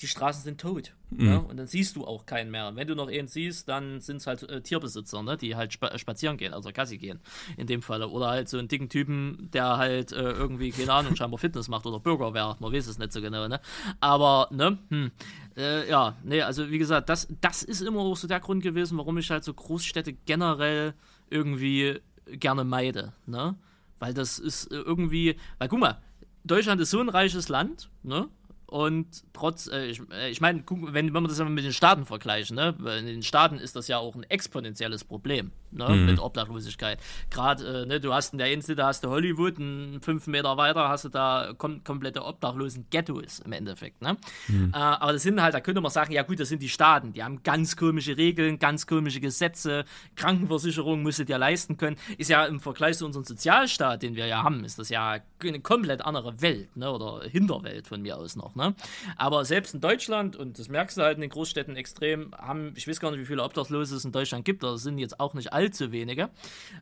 die 0.00 0.06
Straßen 0.06 0.42
sind 0.42 0.60
tot. 0.60 0.94
Hm. 1.10 1.24
Ne? 1.24 1.40
Und 1.40 1.56
dann 1.56 1.66
siehst 1.66 1.96
du 1.96 2.06
auch 2.06 2.26
keinen 2.26 2.50
mehr. 2.50 2.68
Und 2.68 2.76
wenn 2.76 2.86
du 2.86 2.94
noch 2.94 3.08
einen 3.08 3.28
siehst, 3.28 3.68
dann 3.68 4.00
sind 4.00 4.18
es 4.18 4.26
halt 4.26 4.42
äh, 4.44 4.60
Tierbesitzer, 4.60 5.22
ne? 5.22 5.36
Die 5.36 5.56
halt 5.56 5.72
spa 5.72 5.96
spazieren 5.98 6.36
gehen, 6.36 6.52
also 6.54 6.70
Gassi 6.72 6.98
gehen 6.98 7.20
in 7.56 7.66
dem 7.66 7.82
Falle. 7.82 8.08
Oder 8.08 8.28
halt 8.28 8.48
so 8.48 8.58
einen 8.58 8.68
dicken 8.68 8.88
Typen, 8.88 9.48
der 9.52 9.76
halt 9.76 10.12
äh, 10.12 10.30
irgendwie, 10.30 10.70
keine 10.70 10.92
Ahnung, 10.92 11.16
scheinbar 11.16 11.38
Fitness 11.38 11.68
macht 11.68 11.86
oder 11.86 11.98
Bürgerwehr, 11.98 12.56
man 12.60 12.72
weiß 12.72 12.86
es 12.86 12.98
nicht 12.98 13.12
so 13.12 13.20
genau, 13.20 13.48
ne? 13.48 13.60
Aber, 14.00 14.48
ne, 14.50 14.78
hm, 14.90 15.10
äh, 15.56 15.88
ja, 15.88 16.16
nee, 16.22 16.42
also 16.42 16.70
wie 16.70 16.78
gesagt, 16.78 17.08
das, 17.08 17.26
das 17.40 17.62
ist 17.62 17.80
immer 17.80 18.00
auch 18.00 18.16
so 18.16 18.28
der 18.28 18.40
Grund 18.40 18.62
gewesen, 18.62 18.98
warum 18.98 19.18
ich 19.18 19.30
halt 19.30 19.44
so 19.44 19.52
Großstädte 19.52 20.12
generell 20.12 20.94
irgendwie 21.30 22.00
gerne 22.26 22.64
meide, 22.64 23.12
ne? 23.26 23.56
Weil 23.98 24.14
das 24.14 24.38
ist 24.38 24.66
äh, 24.70 24.76
irgendwie, 24.76 25.36
weil 25.58 25.68
guck 25.68 25.80
mal, 25.80 26.00
Deutschland 26.44 26.80
ist 26.80 26.90
so 26.90 27.00
ein 27.00 27.08
reiches 27.08 27.48
Land, 27.48 27.90
ne? 28.02 28.28
Und 28.70 29.24
trotz, 29.32 29.66
äh, 29.66 29.86
ich, 29.86 30.02
äh, 30.12 30.30
ich 30.30 30.42
meine, 30.42 30.62
wenn, 30.68 31.14
wenn 31.14 31.22
wir 31.22 31.28
das 31.28 31.38
mit 31.38 31.64
den 31.64 31.72
Staaten 31.72 32.04
vergleichen, 32.04 32.54
ne? 32.54 32.76
In 32.98 33.06
den 33.06 33.22
Staaten 33.22 33.56
ist 33.56 33.76
das 33.76 33.88
ja 33.88 33.96
auch 33.96 34.14
ein 34.14 34.24
exponentielles 34.24 35.04
Problem, 35.04 35.52
ne? 35.70 35.88
Mit 35.94 36.18
Obdachlosigkeit. 36.18 36.98
Gerade, 37.30 37.82
äh, 37.82 37.86
ne, 37.86 38.00
du 38.00 38.12
hast 38.12 38.32
in 38.32 38.38
der 38.38 38.52
Insel, 38.52 38.76
da 38.76 38.88
hast 38.88 39.04
du 39.04 39.08
Hollywood, 39.08 39.58
und 39.58 40.00
fünf 40.02 40.26
Meter 40.26 40.56
weiter 40.56 40.88
hast 40.88 41.04
du 41.04 41.08
da 41.08 41.52
kom 41.56 41.82
komplette 41.84 42.24
Obdachlosen-Ghettos 42.24 43.40
im 43.40 43.52
Endeffekt, 43.52 44.02
ne? 44.02 44.16
Äh, 44.48 44.76
aber 44.76 45.12
das 45.12 45.22
sind 45.22 45.40
halt, 45.40 45.54
da 45.54 45.60
könnte 45.60 45.80
man 45.80 45.90
sagen, 45.90 46.12
ja 46.12 46.22
gut, 46.22 46.40
das 46.40 46.48
sind 46.48 46.62
die 46.62 46.68
Staaten, 46.68 47.12
die 47.12 47.22
haben 47.22 47.42
ganz 47.42 47.76
komische 47.76 48.16
Regeln, 48.16 48.58
ganz 48.58 48.86
komische 48.86 49.20
Gesetze, 49.20 49.84
Krankenversicherung 50.16 51.02
musst 51.02 51.18
du 51.18 51.24
dir 51.24 51.38
leisten 51.38 51.76
können. 51.76 51.96
Ist 52.16 52.30
ja 52.30 52.44
im 52.46 52.60
Vergleich 52.60 52.98
zu 52.98 53.06
unserem 53.06 53.24
Sozialstaat, 53.24 54.02
den 54.02 54.16
wir 54.16 54.26
ja 54.26 54.42
haben, 54.42 54.64
ist 54.64 54.78
das 54.78 54.88
ja 54.88 55.18
eine 55.40 55.60
komplett 55.60 56.02
andere 56.02 56.40
Welt, 56.40 56.76
ne? 56.76 56.90
Oder 56.90 57.28
Hinterwelt 57.28 57.86
von 57.86 58.02
mir 58.02 58.16
aus 58.16 58.36
noch, 58.36 58.54
ne? 58.54 58.74
Aber 59.16 59.44
selbst 59.44 59.74
in 59.74 59.80
Deutschland, 59.80 60.36
und 60.36 60.58
das 60.58 60.68
merkst 60.68 60.98
du 60.98 61.02
halt 61.02 61.16
in 61.16 61.22
den 61.22 61.30
Großstädten 61.30 61.76
extrem, 61.76 62.34
haben, 62.36 62.72
ich 62.76 62.88
weiß 62.88 63.00
gar 63.00 63.10
nicht, 63.10 63.20
wie 63.20 63.26
viele 63.26 63.42
Obdachlose 63.42 63.96
es 63.96 64.04
in 64.04 64.12
Deutschland 64.12 64.44
gibt, 64.44 64.62
es 64.64 64.82
sind 64.82 64.98
jetzt 64.98 65.20
auch 65.20 65.34
nicht 65.34 65.52
allzu 65.58 65.92
wenige. 65.92 66.30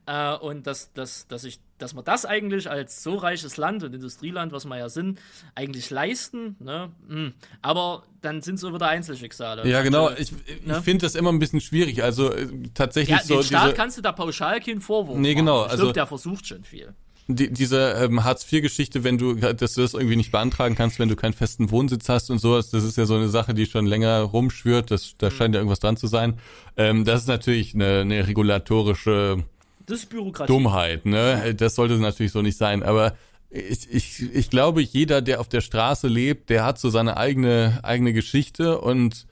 Äh, 0.06 0.34
und 0.36 0.66
dass, 0.66 0.92
dass, 0.92 1.26
dass, 1.28 1.44
ich, 1.44 1.58
dass 1.78 1.94
wir 1.94 2.02
das 2.02 2.24
eigentlich 2.26 2.68
als 2.70 3.02
so 3.02 3.16
reiches 3.16 3.56
Land 3.56 3.82
und 3.82 3.94
Industrieland, 3.94 4.52
was 4.52 4.64
wir 4.66 4.76
ja 4.78 4.88
sind, 4.88 5.18
eigentlich 5.54 5.90
leisten, 5.90 6.56
ne? 6.60 6.90
Hm. 7.08 7.32
Aber 7.62 8.04
dann 8.20 8.42
sind 8.42 8.56
es 8.56 8.60
so 8.60 8.74
wieder 8.74 8.88
Einzelschicksale. 8.88 9.66
Ja, 9.68 9.82
genau. 9.82 10.06
Also, 10.08 10.34
Ich, 10.46 10.56
ich 10.56 10.66
ne? 10.66 10.82
finde 10.82 11.06
das 11.06 11.14
immer 11.14 11.32
ein 11.32 11.38
bisschen 11.38 11.60
schwierig. 11.60 12.02
Also 12.02 12.32
äh, 12.32 12.46
tatsächlich 12.74 13.16
ja, 13.18 13.24
so 13.24 13.34
den 13.36 13.42
Staat 13.44 13.64
diese, 13.66 13.74
kannst 13.76 13.98
du 13.98 14.02
da 14.02 14.12
pauschal 14.12 14.60
keinen 14.60 14.80
Vorwurf 14.80 15.18
Nee, 15.18 15.34
genau, 15.34 15.56
machen. 15.58 15.66
Ich 15.66 15.70
also- 15.72 15.82
glaube, 15.84 15.94
der 15.94 16.06
versucht 16.06 16.46
schon 16.46 16.64
viel. 16.64 16.94
Die, 17.28 17.52
diese 17.52 17.92
ähm, 18.00 18.22
Hartz-IV-Geschichte, 18.22 19.02
wenn 19.02 19.18
du, 19.18 19.34
dass 19.34 19.74
du 19.74 19.80
das 19.80 19.94
irgendwie 19.94 20.16
nicht 20.16 20.30
beantragen 20.30 20.74
kannst, 20.76 20.98
wenn 20.98 21.08
du 21.08 21.16
keinen 21.16 21.32
festen 21.32 21.70
Wohnsitz 21.70 22.08
hast 22.08 22.30
und 22.30 22.38
sowas, 22.38 22.70
das 22.70 22.84
ist 22.84 22.96
ja 22.96 23.06
so 23.06 23.14
eine 23.14 23.28
Sache, 23.28 23.52
die 23.52 23.66
schon 23.66 23.86
länger 23.86 24.20
rumschwört, 24.20 24.90
das, 24.90 25.14
da 25.18 25.30
scheint 25.30 25.54
ja 25.54 25.60
irgendwas 25.60 25.80
dran 25.80 25.96
zu 25.96 26.06
sein. 26.06 26.38
Ähm, 26.76 27.04
das 27.04 27.22
ist 27.22 27.28
natürlich 27.28 27.74
eine, 27.74 28.00
eine 28.00 28.26
regulatorische 28.26 29.44
Das 29.86 30.00
ist 30.00 30.10
Bürokratie. 30.10 30.52
Dummheit, 30.52 31.04
ne? 31.04 31.54
Das 31.56 31.74
sollte 31.74 31.94
natürlich 31.98 32.32
so 32.32 32.42
nicht 32.42 32.58
sein, 32.58 32.82
aber 32.82 33.16
ich, 33.50 33.90
ich, 33.90 34.34
ich 34.34 34.50
glaube, 34.50 34.80
jeder, 34.82 35.22
der 35.22 35.40
auf 35.40 35.48
der 35.48 35.60
Straße 35.60 36.08
lebt, 36.08 36.50
der 36.50 36.64
hat 36.64 36.78
so 36.78 36.90
seine 36.90 37.16
eigene, 37.16 37.80
eigene 37.82 38.12
Geschichte 38.12 38.80
und 38.80 39.26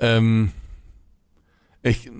ähm, 0.00 0.52
ich, 1.82 2.10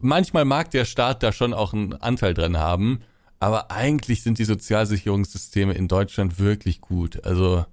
manchmal 0.00 0.44
mag 0.44 0.70
der 0.70 0.84
Staat 0.84 1.22
da 1.22 1.32
schon 1.32 1.54
auch 1.54 1.72
einen 1.72 1.94
Anteil 1.94 2.34
dran 2.34 2.58
haben, 2.58 3.00
aber 3.40 3.70
eigentlich 3.70 4.22
sind 4.22 4.38
die 4.38 4.44
Sozialsicherungssysteme 4.44 5.74
in 5.74 5.88
Deutschland 5.88 6.38
wirklich 6.38 6.80
gut. 6.80 7.24
Also 7.24 7.66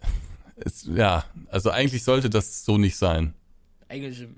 es, 0.56 0.84
ja, 0.84 1.24
also 1.48 1.70
eigentlich 1.70 2.04
sollte 2.04 2.30
das 2.30 2.64
so 2.64 2.78
nicht 2.78 2.96
sein. 2.96 3.34
Eigentlich 3.88 4.22
äh, 4.22 4.28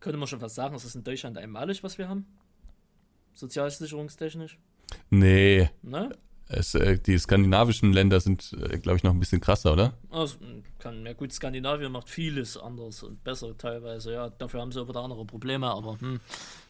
könnte 0.00 0.18
man 0.18 0.28
schon 0.28 0.40
fast 0.40 0.54
sagen, 0.54 0.74
es 0.74 0.84
ist 0.84 0.94
in 0.94 1.04
Deutschland 1.04 1.38
einmalig, 1.38 1.82
was 1.82 1.98
wir 1.98 2.08
haben. 2.08 2.26
Sozialsicherungstechnisch. 3.34 4.58
Nee, 5.10 5.70
Ne? 5.82 6.16
Es, 6.48 6.74
äh, 6.74 6.98
die 6.98 7.18
skandinavischen 7.18 7.92
Länder 7.92 8.20
sind, 8.20 8.54
äh, 8.54 8.78
glaube 8.78 8.96
ich, 8.96 9.02
noch 9.02 9.12
ein 9.12 9.20
bisschen 9.20 9.40
krasser, 9.40 9.72
oder? 9.72 9.92
Also, 10.10 10.36
kann, 10.78 11.04
ja 11.04 11.12
gut, 11.12 11.32
Skandinavien 11.32 11.92
macht 11.92 12.08
vieles 12.08 12.56
anders 12.56 13.02
und 13.02 13.22
besser 13.22 13.56
teilweise, 13.58 14.12
ja. 14.12 14.30
Dafür 14.30 14.60
haben 14.60 14.72
sie 14.72 14.80
aber 14.80 14.92
da 14.92 15.02
andere 15.02 15.24
Probleme, 15.26 15.66
aber 15.66 15.98
hm, 16.00 16.20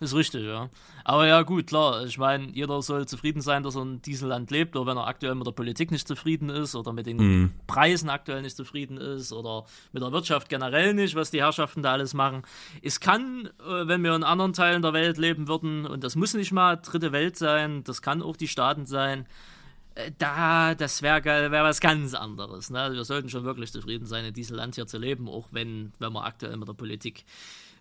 ist 0.01 0.14
richtig, 0.14 0.45
ja. 0.45 0.68
Aber 1.05 1.26
ja, 1.26 1.43
gut, 1.43 1.68
klar, 1.68 2.05
ich 2.05 2.18
meine, 2.18 2.51
jeder 2.53 2.83
soll 2.83 3.07
zufrieden 3.07 3.41
sein, 3.41 3.62
dass 3.62 3.76
er 3.76 3.83
in 3.83 4.03
diesem 4.03 4.29
Land 4.29 4.51
lebt, 4.51 4.74
oder 4.74 4.87
wenn 4.87 4.97
er 4.97 5.07
aktuell 5.07 5.35
mit 5.35 5.47
der 5.47 5.53
Politik 5.53 5.91
nicht 5.91 6.09
zufrieden 6.09 6.49
ist 6.49 6.74
oder 6.74 6.93
mit 6.93 7.07
den 7.07 7.53
Preisen 7.66 8.09
aktuell 8.09 8.43
nicht 8.43 8.57
zufrieden 8.57 8.97
ist 8.97 9.33
oder 9.33 9.66
mit 9.93 10.03
der 10.03 10.11
Wirtschaft 10.11 10.49
generell 10.49 10.95
nicht, 10.95 11.14
was 11.14 11.31
die 11.31 11.43
Herrschaften 11.43 11.83
da 11.83 11.93
alles 11.93 12.14
machen. 12.14 12.43
Es 12.83 12.99
kann, 13.01 13.51
äh, 13.61 13.87
wenn 13.87 14.03
wir 14.03 14.14
in 14.14 14.24
anderen 14.24 14.55
Teilen 14.55 14.83
der 14.83 14.93
Welt 14.93 15.18
leben 15.18 15.47
würden, 15.47 15.87
und 15.87 16.03
das 16.03 16.16
muss 16.16 16.35
nicht 16.35 16.53
mal 16.53 16.76
dritte 16.76 17.12
Welt 17.12 17.37
sein, 17.37 17.85
das 17.85 18.03
kann 18.03 18.22
auch 18.22 18.37
die 18.37 18.49
Staaten 18.49 18.87
sein, 18.87 19.26
da, 20.18 20.74
das 20.74 21.03
wäre 21.03 21.24
wär 21.24 21.64
was 21.64 21.80
ganz 21.80 22.14
anderes. 22.14 22.70
Ne? 22.70 22.92
Wir 22.92 23.05
sollten 23.05 23.28
schon 23.28 23.44
wirklich 23.44 23.72
zufrieden 23.72 24.07
sein, 24.07 24.24
in 24.24 24.34
diesem 24.34 24.57
Land 24.57 24.76
hier 24.76 24.86
zu 24.86 24.99
leben, 24.99 25.28
auch 25.28 25.49
wenn, 25.51 25.92
wenn 25.99 26.12
man 26.12 26.24
aktuell 26.24 26.57
mit 26.57 26.68
der 26.68 26.74
Politik 26.74 27.24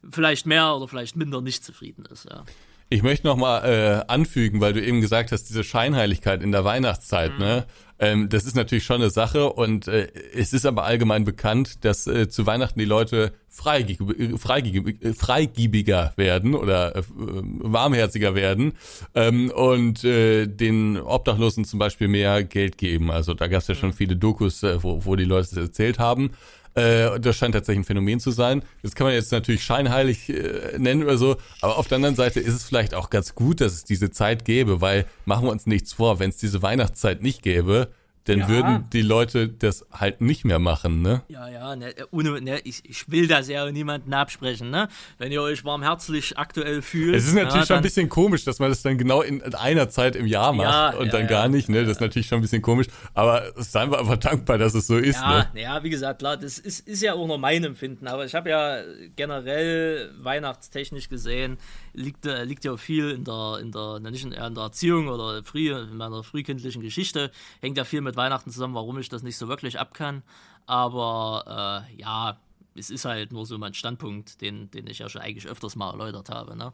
vielleicht 0.09 0.45
mehr 0.45 0.76
oder 0.76 0.88
vielleicht 0.88 1.15
minder 1.15 1.41
nicht 1.41 1.63
zufrieden 1.63 2.05
ist. 2.05 2.26
Ja. 2.26 2.43
Ich 2.90 3.04
möchte 3.04 3.28
noch 3.28 3.36
mal 3.36 3.60
äh, 3.66 4.12
anfügen, 4.12 4.62
weil 4.62 4.72
du 4.72 4.82
eben 4.82 5.02
gesagt 5.02 5.34
hast, 5.34 5.50
diese 5.50 5.66
Scheinheiligkeit 5.66 6.42
in 6.42 6.54
der 6.54 6.64
Weihnachtszeit, 6.64 7.38
ne? 7.38 7.66
Ähm, 8.00 8.30
das 8.30 8.46
ist 8.46 8.56
natürlich 8.56 8.86
schon 8.86 9.02
eine 9.02 9.10
Sache 9.10 9.50
und 9.52 9.88
äh, 9.88 10.08
es 10.34 10.54
ist 10.54 10.66
aber 10.66 10.84
allgemein 10.84 11.26
bekannt, 11.26 11.84
dass 11.84 12.06
äh, 12.06 12.30
zu 12.30 12.46
Weihnachten 12.46 12.80
die 12.80 12.86
Leute 12.86 13.34
freigieb, 13.50 14.00
freigieb, 14.40 15.04
äh, 15.04 15.14
freigiebiger 15.14 16.14
werden 16.16 16.54
oder 16.54 16.96
äh, 16.96 17.02
warmherziger 17.08 18.36
werden 18.36 18.74
ähm, 19.16 19.50
und 19.50 20.04
äh, 20.04 20.46
den 20.46 20.98
Obdachlosen 20.98 21.66
zum 21.66 21.80
Beispiel 21.80 22.08
mehr 22.08 22.44
Geld 22.44 22.78
geben. 22.78 23.10
Also 23.10 23.34
da 23.34 23.48
gab 23.48 23.64
es 23.64 23.68
ja 23.68 23.76
schon 23.76 23.94
viele 23.94 24.16
Dokus, 24.16 24.62
äh, 24.62 24.82
wo, 24.84 25.04
wo 25.04 25.16
die 25.16 25.26
Leute 25.26 25.56
das 25.56 25.64
erzählt 25.70 25.98
haben. 25.98 26.32
Äh, 26.78 27.19
das 27.19 27.36
scheint 27.36 27.55
tatsächlich 27.55 27.82
ein 27.82 27.86
Phänomen 27.86 28.19
zu 28.19 28.30
sein. 28.30 28.61
Das 28.84 28.93
kann 28.93 29.07
man 29.07 29.15
jetzt 29.15 29.32
natürlich 29.32 29.63
scheinheilig 29.63 30.30
äh, 30.30 30.78
nennen 30.78 31.03
oder 31.03 31.17
so, 31.17 31.38
aber 31.61 31.78
auf 31.78 31.88
der 31.88 31.95
anderen 31.95 32.15
Seite 32.15 32.39
ist 32.39 32.53
es 32.53 32.65
vielleicht 32.65 32.93
auch 32.93 33.09
ganz 33.09 33.34
gut, 33.34 33.61
dass 33.61 33.73
es 33.73 33.84
diese 33.84 34.11
Zeit 34.11 34.45
gäbe, 34.45 34.80
weil 34.80 35.05
machen 35.25 35.47
wir 35.47 35.51
uns 35.51 35.65
nichts 35.65 35.93
vor, 35.93 36.19
wenn 36.19 36.30
es 36.30 36.38
diese 36.38 36.61
Weihnachtszeit 36.61 37.23
nicht 37.23 37.41
gäbe, 37.41 37.88
dann 38.28 38.39
Ja. 38.39 38.47
würden 38.49 38.89
die 38.91 39.01
Leute 39.01 39.47
das 39.47 39.86
halt 39.91 40.21
nicht 40.21 40.45
mehr 40.45 40.59
machen, 40.59 41.01
ne? 41.01 41.21
Ja, 41.30 41.47
ja, 41.49 41.75
ne, 41.75 41.93
ohne, 42.11 42.41
ne, 42.41 42.59
ich, 42.63 42.82
ich 42.84 43.09
will 43.09 43.28
das 43.28 43.47
ja 43.47 43.69
niemanden 43.71 44.13
absprechen, 44.13 44.69
ne? 44.69 44.89
Wenn 45.17 45.32
ihr 45.32 45.41
euch 45.41 45.63
warmherzlich 45.63 46.38
aktuell 46.38 46.82
fühlt. 46.82 47.15
Es 47.15 47.25
ist 47.28 47.34
natürlich 47.34 47.61
ja, 47.61 47.65
schon 47.65 47.75
ein 47.78 47.82
bisschen 47.84 48.09
komisch, 48.09 48.43
dass 48.43 48.59
man 48.59 48.69
das 48.69 48.82
dann 48.82 48.97
genau 48.97 49.21
in 49.21 49.41
einer 49.55 49.89
Zeit 49.89 50.15
im 50.15 50.28
Jahr 50.28 50.51
macht 50.53 50.93
Ja, 50.93 50.99
und 50.99 51.13
dann 51.13 51.28
gar 51.28 51.47
nicht, 51.47 51.69
ne? 51.69 51.84
Das 51.84 51.93
ist 51.93 52.01
natürlich 52.01 52.28
schon 52.28 52.39
ein 52.39 52.41
bisschen 52.41 52.61
komisch, 52.61 52.88
aber 53.13 53.43
seien 53.55 53.91
wir 53.91 53.99
einfach 53.99 54.17
dankbar, 54.17 54.57
dass 54.57 54.73
es 54.73 54.88
so 54.88 54.97
ist, 54.97 55.15
Ja, 55.15 55.47
ne? 55.53 55.61
ja, 55.61 55.84
wie 55.84 55.89
gesagt, 55.89 56.19
klar, 56.19 56.36
das 56.38 56.59
ist, 56.59 56.88
ist 56.88 57.01
ja 57.01 57.13
auch 57.13 57.28
nur 57.28 57.38
mein 57.38 57.63
Empfinden, 57.63 58.07
aber 58.07 58.25
ich 58.25 58.36
habe 58.36 58.49
ja 58.49 58.82
generell 59.15 60.11
weihnachtstechnisch 60.21 61.09
gesehen, 61.09 61.57
liegt, 61.93 62.25
äh, 62.25 62.43
liegt 62.43 62.65
ja 62.65 62.75
viel 62.78 63.11
in 63.11 63.23
der, 63.23 63.59
in 63.61 63.71
der, 63.71 63.99
nicht 63.99 64.25
in, 64.25 64.32
in 64.32 64.53
der 64.55 64.63
Erziehung 64.63 65.07
oder 65.07 65.41
früh, 65.43 65.73
in 65.73 65.97
meiner 65.97 66.23
frühkindlichen 66.23 66.82
Geschichte, 66.82 67.32
hängt 67.61 67.78
ja 67.78 67.84
viel 67.86 68.01
mit 68.01 68.16
Weihnachten 68.18 68.51
zusammen, 68.51 68.76
warum 68.76 68.97
ich 68.99 69.09
das 69.09 69.24
nicht 69.24 69.38
so 69.38 69.47
wirklich 69.47 69.80
ab 69.80 69.93
kann. 69.93 70.24
Aber 70.65 71.86
äh, 71.89 72.01
ja, 72.01 72.38
es 72.76 72.89
ist 72.89 73.05
halt 73.05 73.32
nur 73.32 73.45
so 73.45 73.57
mein 73.57 73.74
Standpunkt, 73.74 74.41
den, 74.41 74.70
den 74.72 74.88
ich 74.88 74.99
ja 74.99 75.09
schon 75.09 75.22
eigentlich 75.22 75.47
öfters 75.47 75.76
mal 75.76 75.91
erläutert 75.91 76.30
habe. 76.30 76.55
Ne? 76.55 76.74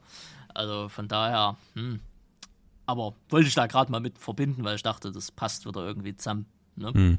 Also 0.52 0.88
von 0.88 1.08
daher, 1.08 1.56
hm. 1.74 2.00
aber 2.86 3.14
wollte 3.28 3.48
ich 3.48 3.54
da 3.54 3.66
gerade 3.66 3.90
mal 3.90 4.00
mit 4.00 4.18
verbinden, 4.18 4.64
weil 4.64 4.76
ich 4.76 4.82
dachte, 4.82 5.12
das 5.12 5.30
passt 5.30 5.66
wieder 5.66 5.84
irgendwie 5.84 6.16
zusammen. 6.16 6.46
Ne? 6.76 7.18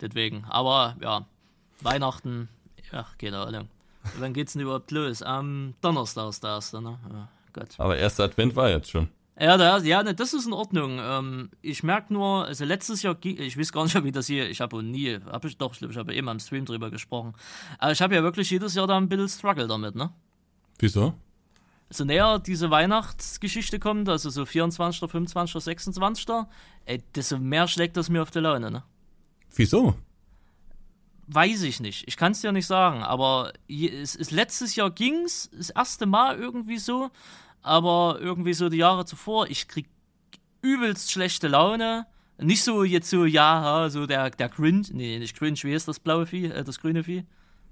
Deswegen, 0.00 0.44
aber 0.44 0.96
ja, 1.00 1.26
Weihnachten, 1.80 2.48
ja, 2.92 3.06
keine 3.18 3.40
Ahnung. 3.40 3.68
Wann 4.18 4.32
geht's 4.32 4.52
denn 4.52 4.62
überhaupt 4.62 4.90
los? 4.90 5.22
Am 5.22 5.74
Donnerstag 5.80 6.28
ist 6.28 6.42
das 6.42 6.50
erste, 6.50 6.82
ne? 6.82 6.98
Ja, 7.12 7.28
Gott. 7.52 7.68
Aber 7.78 7.96
erster 7.96 8.24
Advent 8.24 8.56
war 8.56 8.68
jetzt 8.68 8.90
schon. 8.90 9.08
Ja, 9.42 9.56
da, 9.56 9.78
ja, 9.78 10.04
ne, 10.04 10.14
das 10.14 10.34
ist 10.34 10.46
in 10.46 10.52
Ordnung. 10.52 11.00
Ähm, 11.02 11.50
ich 11.62 11.82
merke 11.82 12.12
nur, 12.14 12.44
also 12.46 12.64
letztes 12.64 13.02
Jahr, 13.02 13.16
ging- 13.16 13.40
ich 13.40 13.58
weiß 13.58 13.72
gar 13.72 13.82
nicht, 13.82 14.04
wie 14.04 14.12
das 14.12 14.28
hier, 14.28 14.48
ich 14.48 14.60
habe 14.60 14.80
nie, 14.84 15.18
habe 15.30 15.48
ich 15.48 15.56
doch, 15.58 15.74
ich 15.80 15.96
habe 15.96 16.14
eben 16.14 16.28
am 16.28 16.38
Stream 16.38 16.64
drüber 16.64 16.90
gesprochen. 16.90 17.34
Aber 17.78 17.90
ich 17.90 18.00
habe 18.00 18.14
ja 18.14 18.22
wirklich 18.22 18.50
jedes 18.50 18.74
Jahr 18.76 18.86
da 18.86 18.96
ein 18.96 19.08
bisschen 19.08 19.28
Struggle 19.28 19.66
damit, 19.66 19.96
ne? 19.96 20.10
Wieso? 20.78 21.14
so 21.94 22.04
näher 22.04 22.38
diese 22.38 22.70
Weihnachtsgeschichte 22.70 23.78
kommt, 23.78 24.08
also 24.08 24.30
so 24.30 24.46
24., 24.46 25.10
25., 25.10 25.62
26., 25.62 26.26
ey, 26.86 27.02
desto 27.14 27.38
mehr 27.38 27.68
schlägt 27.68 27.96
das 27.98 28.08
mir 28.08 28.22
auf 28.22 28.30
die 28.30 28.38
Laune, 28.38 28.70
ne? 28.70 28.82
Wieso? 29.54 29.94
Weiß 31.26 31.62
ich 31.62 31.80
nicht. 31.80 32.04
Ich 32.08 32.16
kann 32.16 32.32
es 32.32 32.40
dir 32.40 32.50
nicht 32.52 32.66
sagen, 32.66 33.02
aber 33.02 33.52
es, 33.68 34.16
es, 34.16 34.30
letztes 34.30 34.74
Jahr 34.74 34.90
ging's, 34.90 35.50
das 35.54 35.70
erste 35.70 36.06
Mal 36.06 36.38
irgendwie 36.38 36.78
so, 36.78 37.10
aber 37.62 38.18
irgendwie 38.20 38.54
so 38.54 38.68
die 38.68 38.78
Jahre 38.78 39.04
zuvor, 39.04 39.48
ich 39.48 39.68
krieg 39.68 39.88
übelst 40.62 41.10
schlechte 41.10 41.48
Laune. 41.48 42.06
Nicht 42.38 42.64
so 42.64 42.82
jetzt 42.82 43.08
so, 43.10 43.24
ja, 43.24 43.88
so 43.90 44.06
der, 44.06 44.30
der 44.30 44.48
Cringe, 44.48 44.86
nee, 44.92 45.18
nicht 45.18 45.36
Cringe, 45.36 45.58
wie 45.62 45.72
ist 45.72 45.86
das 45.86 46.00
blaue 46.00 46.26
Vieh, 46.26 46.46
äh, 46.46 46.64
das 46.64 46.80
grüne 46.80 47.04
Vieh? 47.04 47.24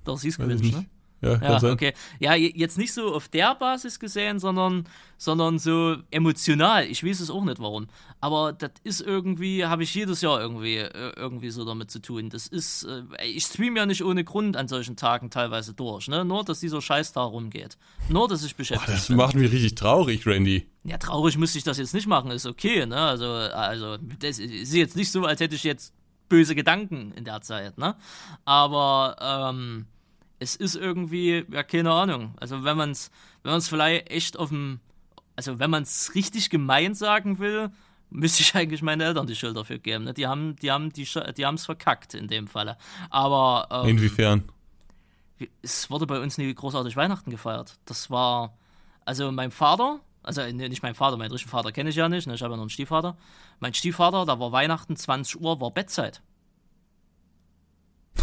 Das 0.04 0.22
hieß 0.22 0.38
Cringe, 0.38 0.62
ne? 0.70 0.86
Ja, 1.22 1.36
ja 1.36 1.62
okay. 1.70 1.92
Ja, 2.18 2.34
jetzt 2.34 2.78
nicht 2.78 2.92
so 2.92 3.14
auf 3.14 3.28
der 3.28 3.54
Basis 3.54 4.00
gesehen, 4.00 4.38
sondern, 4.38 4.84
sondern 5.18 5.58
so 5.58 5.96
emotional. 6.10 6.86
Ich 6.86 7.04
weiß 7.04 7.20
es 7.20 7.30
auch 7.30 7.44
nicht 7.44 7.60
warum. 7.60 7.88
Aber 8.20 8.52
das 8.52 8.70
ist 8.84 9.00
irgendwie, 9.00 9.64
habe 9.64 9.82
ich 9.82 9.94
jedes 9.94 10.22
Jahr 10.22 10.40
irgendwie, 10.40 10.76
äh, 10.76 11.12
irgendwie 11.16 11.50
so 11.50 11.64
damit 11.64 11.90
zu 11.90 12.00
tun. 12.00 12.30
Das 12.30 12.46
ist, 12.46 12.84
äh, 12.84 13.02
ich 13.24 13.44
stream 13.44 13.76
ja 13.76 13.86
nicht 13.86 14.04
ohne 14.04 14.24
Grund 14.24 14.56
an 14.56 14.68
solchen 14.68 14.96
Tagen 14.96 15.30
teilweise 15.30 15.74
durch, 15.74 16.08
ne? 16.08 16.24
Nur, 16.24 16.44
dass 16.44 16.60
dieser 16.60 16.80
Scheiß 16.80 17.12
da 17.12 17.22
rumgeht. 17.22 17.76
Nur, 18.08 18.28
dass 18.28 18.42
ich 18.42 18.56
beschäftigt 18.56 18.86
Boah, 18.86 18.92
das 18.92 19.08
bin. 19.08 19.16
macht 19.16 19.34
mich 19.34 19.52
richtig 19.52 19.74
traurig, 19.74 20.26
Randy. 20.26 20.66
Ja, 20.84 20.96
traurig 20.96 21.36
müsste 21.36 21.58
ich 21.58 21.64
das 21.64 21.78
jetzt 21.78 21.94
nicht 21.94 22.06
machen, 22.06 22.30
ist 22.30 22.46
okay, 22.46 22.86
ne? 22.86 22.96
Also, 22.96 23.26
also, 23.26 23.98
das 24.18 24.38
ist 24.38 24.72
jetzt 24.72 24.96
nicht 24.96 25.12
so, 25.12 25.24
als 25.24 25.40
hätte 25.40 25.54
ich 25.54 25.64
jetzt 25.64 25.94
böse 26.28 26.54
Gedanken 26.54 27.12
in 27.12 27.24
der 27.24 27.42
Zeit, 27.42 27.76
ne? 27.76 27.96
Aber, 28.44 29.16
ähm, 29.20 29.86
es 30.40 30.56
ist 30.56 30.74
irgendwie, 30.74 31.44
ja, 31.52 31.62
keine 31.62 31.92
Ahnung. 31.92 32.34
Also 32.40 32.64
wenn 32.64 32.76
man 32.76 32.90
es 32.90 33.10
wenn 33.42 33.52
man's 33.52 33.68
vielleicht 33.68 34.10
echt 34.10 34.38
auf 34.38 34.48
dem, 34.48 34.80
also 35.36 35.58
wenn 35.58 35.70
man 35.70 35.84
es 35.84 36.14
richtig 36.14 36.50
gemein 36.50 36.94
sagen 36.94 37.38
will, 37.38 37.70
müsste 38.10 38.42
ich 38.42 38.54
eigentlich 38.54 38.82
meinen 38.82 39.02
Eltern 39.02 39.26
die 39.26 39.36
Schuld 39.36 39.56
dafür 39.56 39.78
geben. 39.78 40.04
Ne? 40.04 40.14
Die 40.14 40.26
haben 40.26 40.56
die 40.56 40.70
haben 40.70 40.92
die 40.92 41.06
die 41.36 41.46
haben 41.46 41.54
es 41.54 41.66
verkackt 41.66 42.14
in 42.14 42.26
dem 42.26 42.48
Falle. 42.48 42.76
Aber 43.10 43.68
ähm, 43.70 43.90
inwiefern? 43.90 44.44
Es 45.62 45.90
wurde 45.90 46.06
bei 46.06 46.20
uns 46.20 46.36
nie 46.36 46.52
großartig 46.52 46.96
Weihnachten 46.96 47.30
gefeiert. 47.30 47.78
Das 47.84 48.10
war 48.10 48.56
also 49.04 49.30
mein 49.32 49.50
Vater, 49.50 50.00
also 50.22 50.42
nicht 50.42 50.82
mein 50.82 50.94
Vater, 50.94 51.16
meinen 51.16 51.32
richtigen 51.32 51.50
Vater 51.50 51.72
kenne 51.72 51.90
ich 51.90 51.96
ja 51.96 52.08
nicht. 52.08 52.26
Ne? 52.26 52.34
Ich 52.34 52.42
habe 52.42 52.52
ja 52.52 52.56
noch 52.56 52.64
einen 52.64 52.70
Stiefvater. 52.70 53.16
Mein 53.58 53.74
Stiefvater, 53.74 54.24
da 54.26 54.38
war 54.38 54.52
Weihnachten 54.52 54.96
20 54.96 55.40
Uhr, 55.40 55.60
war 55.60 55.70
Bettzeit. 55.70 56.22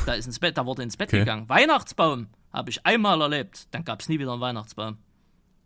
Da 0.05 0.13
ist 0.13 0.25
ins 0.25 0.39
Bett, 0.39 0.57
da 0.57 0.65
wurde 0.65 0.83
ins 0.83 0.97
Bett 0.97 1.09
okay. 1.09 1.19
gegangen. 1.19 1.49
Weihnachtsbaum 1.49 2.27
habe 2.53 2.69
ich 2.69 2.85
einmal 2.85 3.21
erlebt. 3.21 3.67
Dann 3.71 3.83
gab 3.83 4.01
es 4.01 4.09
nie 4.09 4.19
wieder 4.19 4.31
einen 4.31 4.41
Weihnachtsbaum. 4.41 4.97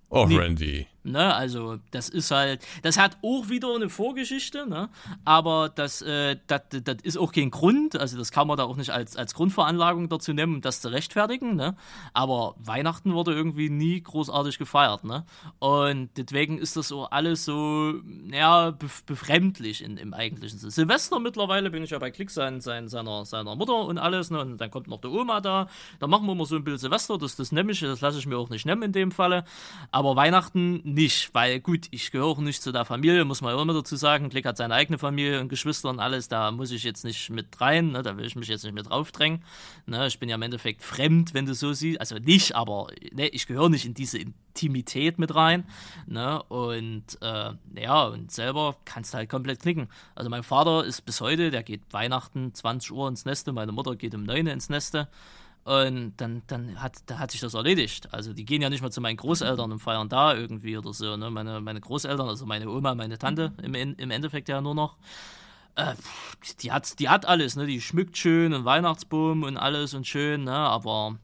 Oh, 0.10 0.26
nie. 0.26 0.38
Randy. 0.38 0.88
Ne, 1.04 1.34
also 1.34 1.80
das 1.89 2.10
ist 2.10 2.30
halt, 2.30 2.64
das 2.84 2.99
hat 2.99 3.18
auch 3.24 3.49
wieder 3.49 3.74
eine 3.74 3.89
Vorgeschichte, 3.89 4.70
ne? 4.70 4.88
aber 5.26 5.70
das, 5.70 6.04
äh, 6.04 6.38
das, 6.45 6.62
das 6.70 6.97
ist 7.02 7.18
auch 7.18 7.32
kein 7.32 7.49
Grund, 7.49 7.95
also 7.95 8.20
das 8.20 8.32
kann 8.32 8.47
man 8.47 8.56
da 8.56 8.66
auch 8.66 8.78
nicht 8.78 8.91
als, 8.91 9.18
als 9.18 9.34
Grundveranlagung 9.34 10.10
dazu 10.10 10.32
nehmen, 10.32 10.56
um 10.56 10.62
das 10.62 10.80
zu 10.80 10.89
rechtfertigen, 10.89 11.56
ne? 11.56 11.76
aber 12.14 12.54
Weihnachten 12.60 13.16
wurde 13.16 13.34
irgendwie 13.34 13.72
nie 13.72 13.99
großartig 13.99 14.60
gefeiert. 14.60 15.04
Ne? 15.04 15.26
Und 15.58 16.12
deswegen 16.18 16.60
ist 16.60 16.78
das 16.78 16.89
so 16.89 17.06
alles 17.06 17.45
so, 17.45 17.95
ja, 18.32 18.70
befremdlich 19.08 19.84
in, 19.84 19.97
im 19.97 20.14
eigentlichen 20.14 20.60
Sinne. 20.60 20.70
Silvester 20.70 21.20
mittlerweile 21.20 21.72
bin 21.72 21.82
ich 21.82 21.89
ja 21.89 21.97
bei 21.97 22.12
Klick 22.12 22.30
sein, 22.30 22.62
sein, 22.62 22.89
seiner, 22.89 23.26
seiner 23.26 23.56
Mutter 23.56 23.74
und 23.74 23.97
alles, 23.97 24.30
ne? 24.30 24.39
und 24.39 24.62
dann 24.62 24.70
kommt 24.70 24.88
noch 24.88 25.02
der 25.02 25.10
Oma 25.10 25.41
da, 25.41 25.68
da 25.99 26.06
machen 26.06 26.28
wir 26.28 26.36
mal 26.36 26.45
so 26.45 26.58
ein 26.58 26.64
Bild 26.64 26.80
Silvester, 26.80 27.18
das, 27.18 27.38
das 27.38 27.52
nehme 27.52 27.72
ich, 27.72 27.80
das 27.80 28.02
lasse 28.02 28.20
ich 28.20 28.28
mir 28.28 28.38
auch 28.38 28.49
nicht 28.49 28.68
nehmen 28.68 28.84
in 28.84 28.91
dem 28.91 29.12
Falle, 29.12 29.45
aber 29.89 30.16
Weihnachten 30.16 30.91
nicht, 30.94 31.34
weil 31.34 31.60
gut, 31.60 31.88
ich 31.92 32.12
gehöre 32.12 32.42
nicht 32.42 32.62
zu 32.62 32.72
der 32.72 32.86
Familie, 32.86 33.26
muss 33.26 33.42
man 33.42 33.58
immer 33.58 33.74
dazu 33.74 33.96
sagen. 33.96 34.30
Klick 34.30 34.46
hat 34.46 34.58
seine 34.58 34.74
eigene 34.74 34.98
Familie 34.98 35.39
und 35.39 35.50
Geschwister 35.50 35.89
und 35.89 36.00
alles, 36.00 36.28
da 36.28 36.52
muss 36.52 36.72
ich 36.72 36.84
jetzt 36.84 37.04
nicht 37.04 37.30
mit 37.30 37.60
rein, 37.62 37.92
ne, 37.92 38.02
da 38.02 38.18
will 38.18 38.26
ich 38.26 38.36
mich 38.36 38.48
jetzt 38.48 38.64
nicht 38.64 38.74
mit 38.74 38.89
draufdrängen. 38.89 39.44
Ne, 39.86 40.08
ich 40.08 40.20
bin 40.20 40.30
ja 40.30 40.36
im 40.36 40.42
Endeffekt 40.42 40.84
fremd, 40.84 41.34
wenn 41.34 41.46
du 41.46 41.54
so 41.54 41.74
siehst. 41.74 42.00
Also 42.00 42.16
nicht, 42.16 42.56
aber 42.56 42.88
ne, 43.12 43.28
ich 43.30 43.48
gehöre 43.48 43.70
nicht 43.70 43.86
in 43.86 43.94
diese 43.94 44.18
Intimität 44.18 45.20
mit 45.20 45.34
rein. 45.36 45.66
Ne, 46.08 46.42
und 46.44 47.04
äh, 47.22 47.54
ja, 47.76 48.04
und 48.06 48.32
selber 48.32 48.76
kannst 48.86 49.14
du 49.14 49.18
halt 49.18 49.30
komplett 49.30 49.62
klicken. 49.62 49.88
Also 50.16 50.30
mein 50.30 50.44
Vater 50.44 50.86
ist 50.86 51.02
bis 51.02 51.22
heute, 51.22 51.52
der 51.52 51.64
geht 51.64 51.82
Weihnachten 51.92 52.54
20 52.54 52.92
Uhr 52.92 53.08
ins 53.08 53.26
Neste, 53.26 53.52
meine 53.52 53.72
Mutter 53.72 53.96
geht 53.96 54.16
um 54.16 54.24
9 54.24 54.48
Uhr 54.48 54.54
ins 54.54 54.70
Neste. 54.70 55.08
Und 55.64 56.14
dann, 56.18 56.41
dann 56.47 56.82
hat, 56.82 56.97
da 57.05 57.20
hat 57.20 57.32
sich 57.32 57.39
das 57.39 57.53
erledigt. 57.53 58.12
Also 58.14 58.34
die 58.34 58.45
gehen 58.45 58.62
ja 58.62 58.70
nicht 58.70 58.82
mal 58.82 58.91
zu 58.91 58.99
meinen 58.99 59.18
Großeltern 59.18 59.72
und 59.72 59.80
feiern 59.80 60.09
da 60.09 60.36
irgendwie 60.36 60.78
oder 60.78 60.91
so. 60.93 61.16
Ne? 61.18 61.30
Meine, 61.30 61.62
meine 61.62 61.80
Großeltern, 61.80 62.28
also 62.28 62.45
meine 62.47 62.68
Oma, 62.68 62.95
meine 62.95 63.20
Tante 63.20 63.53
im, 63.62 63.76
im 63.76 64.12
Endeffekt 64.12 64.49
ja 64.49 64.59
nur 64.59 64.74
noch. 64.74 64.97
Äh, 65.76 65.93
die, 66.62 66.72
hat, 66.72 66.99
die 66.99 67.09
hat 67.09 67.26
alles, 67.26 67.55
ne? 67.55 67.66
Die 67.66 67.80
schmückt 67.80 68.18
schön 68.18 68.53
und 68.53 68.66
Weihnachtsbaum 68.66 69.43
und 69.43 69.57
alles 69.57 69.93
und 69.93 70.07
schön, 70.07 70.43
ne? 70.45 70.53
Aber. 70.53 71.18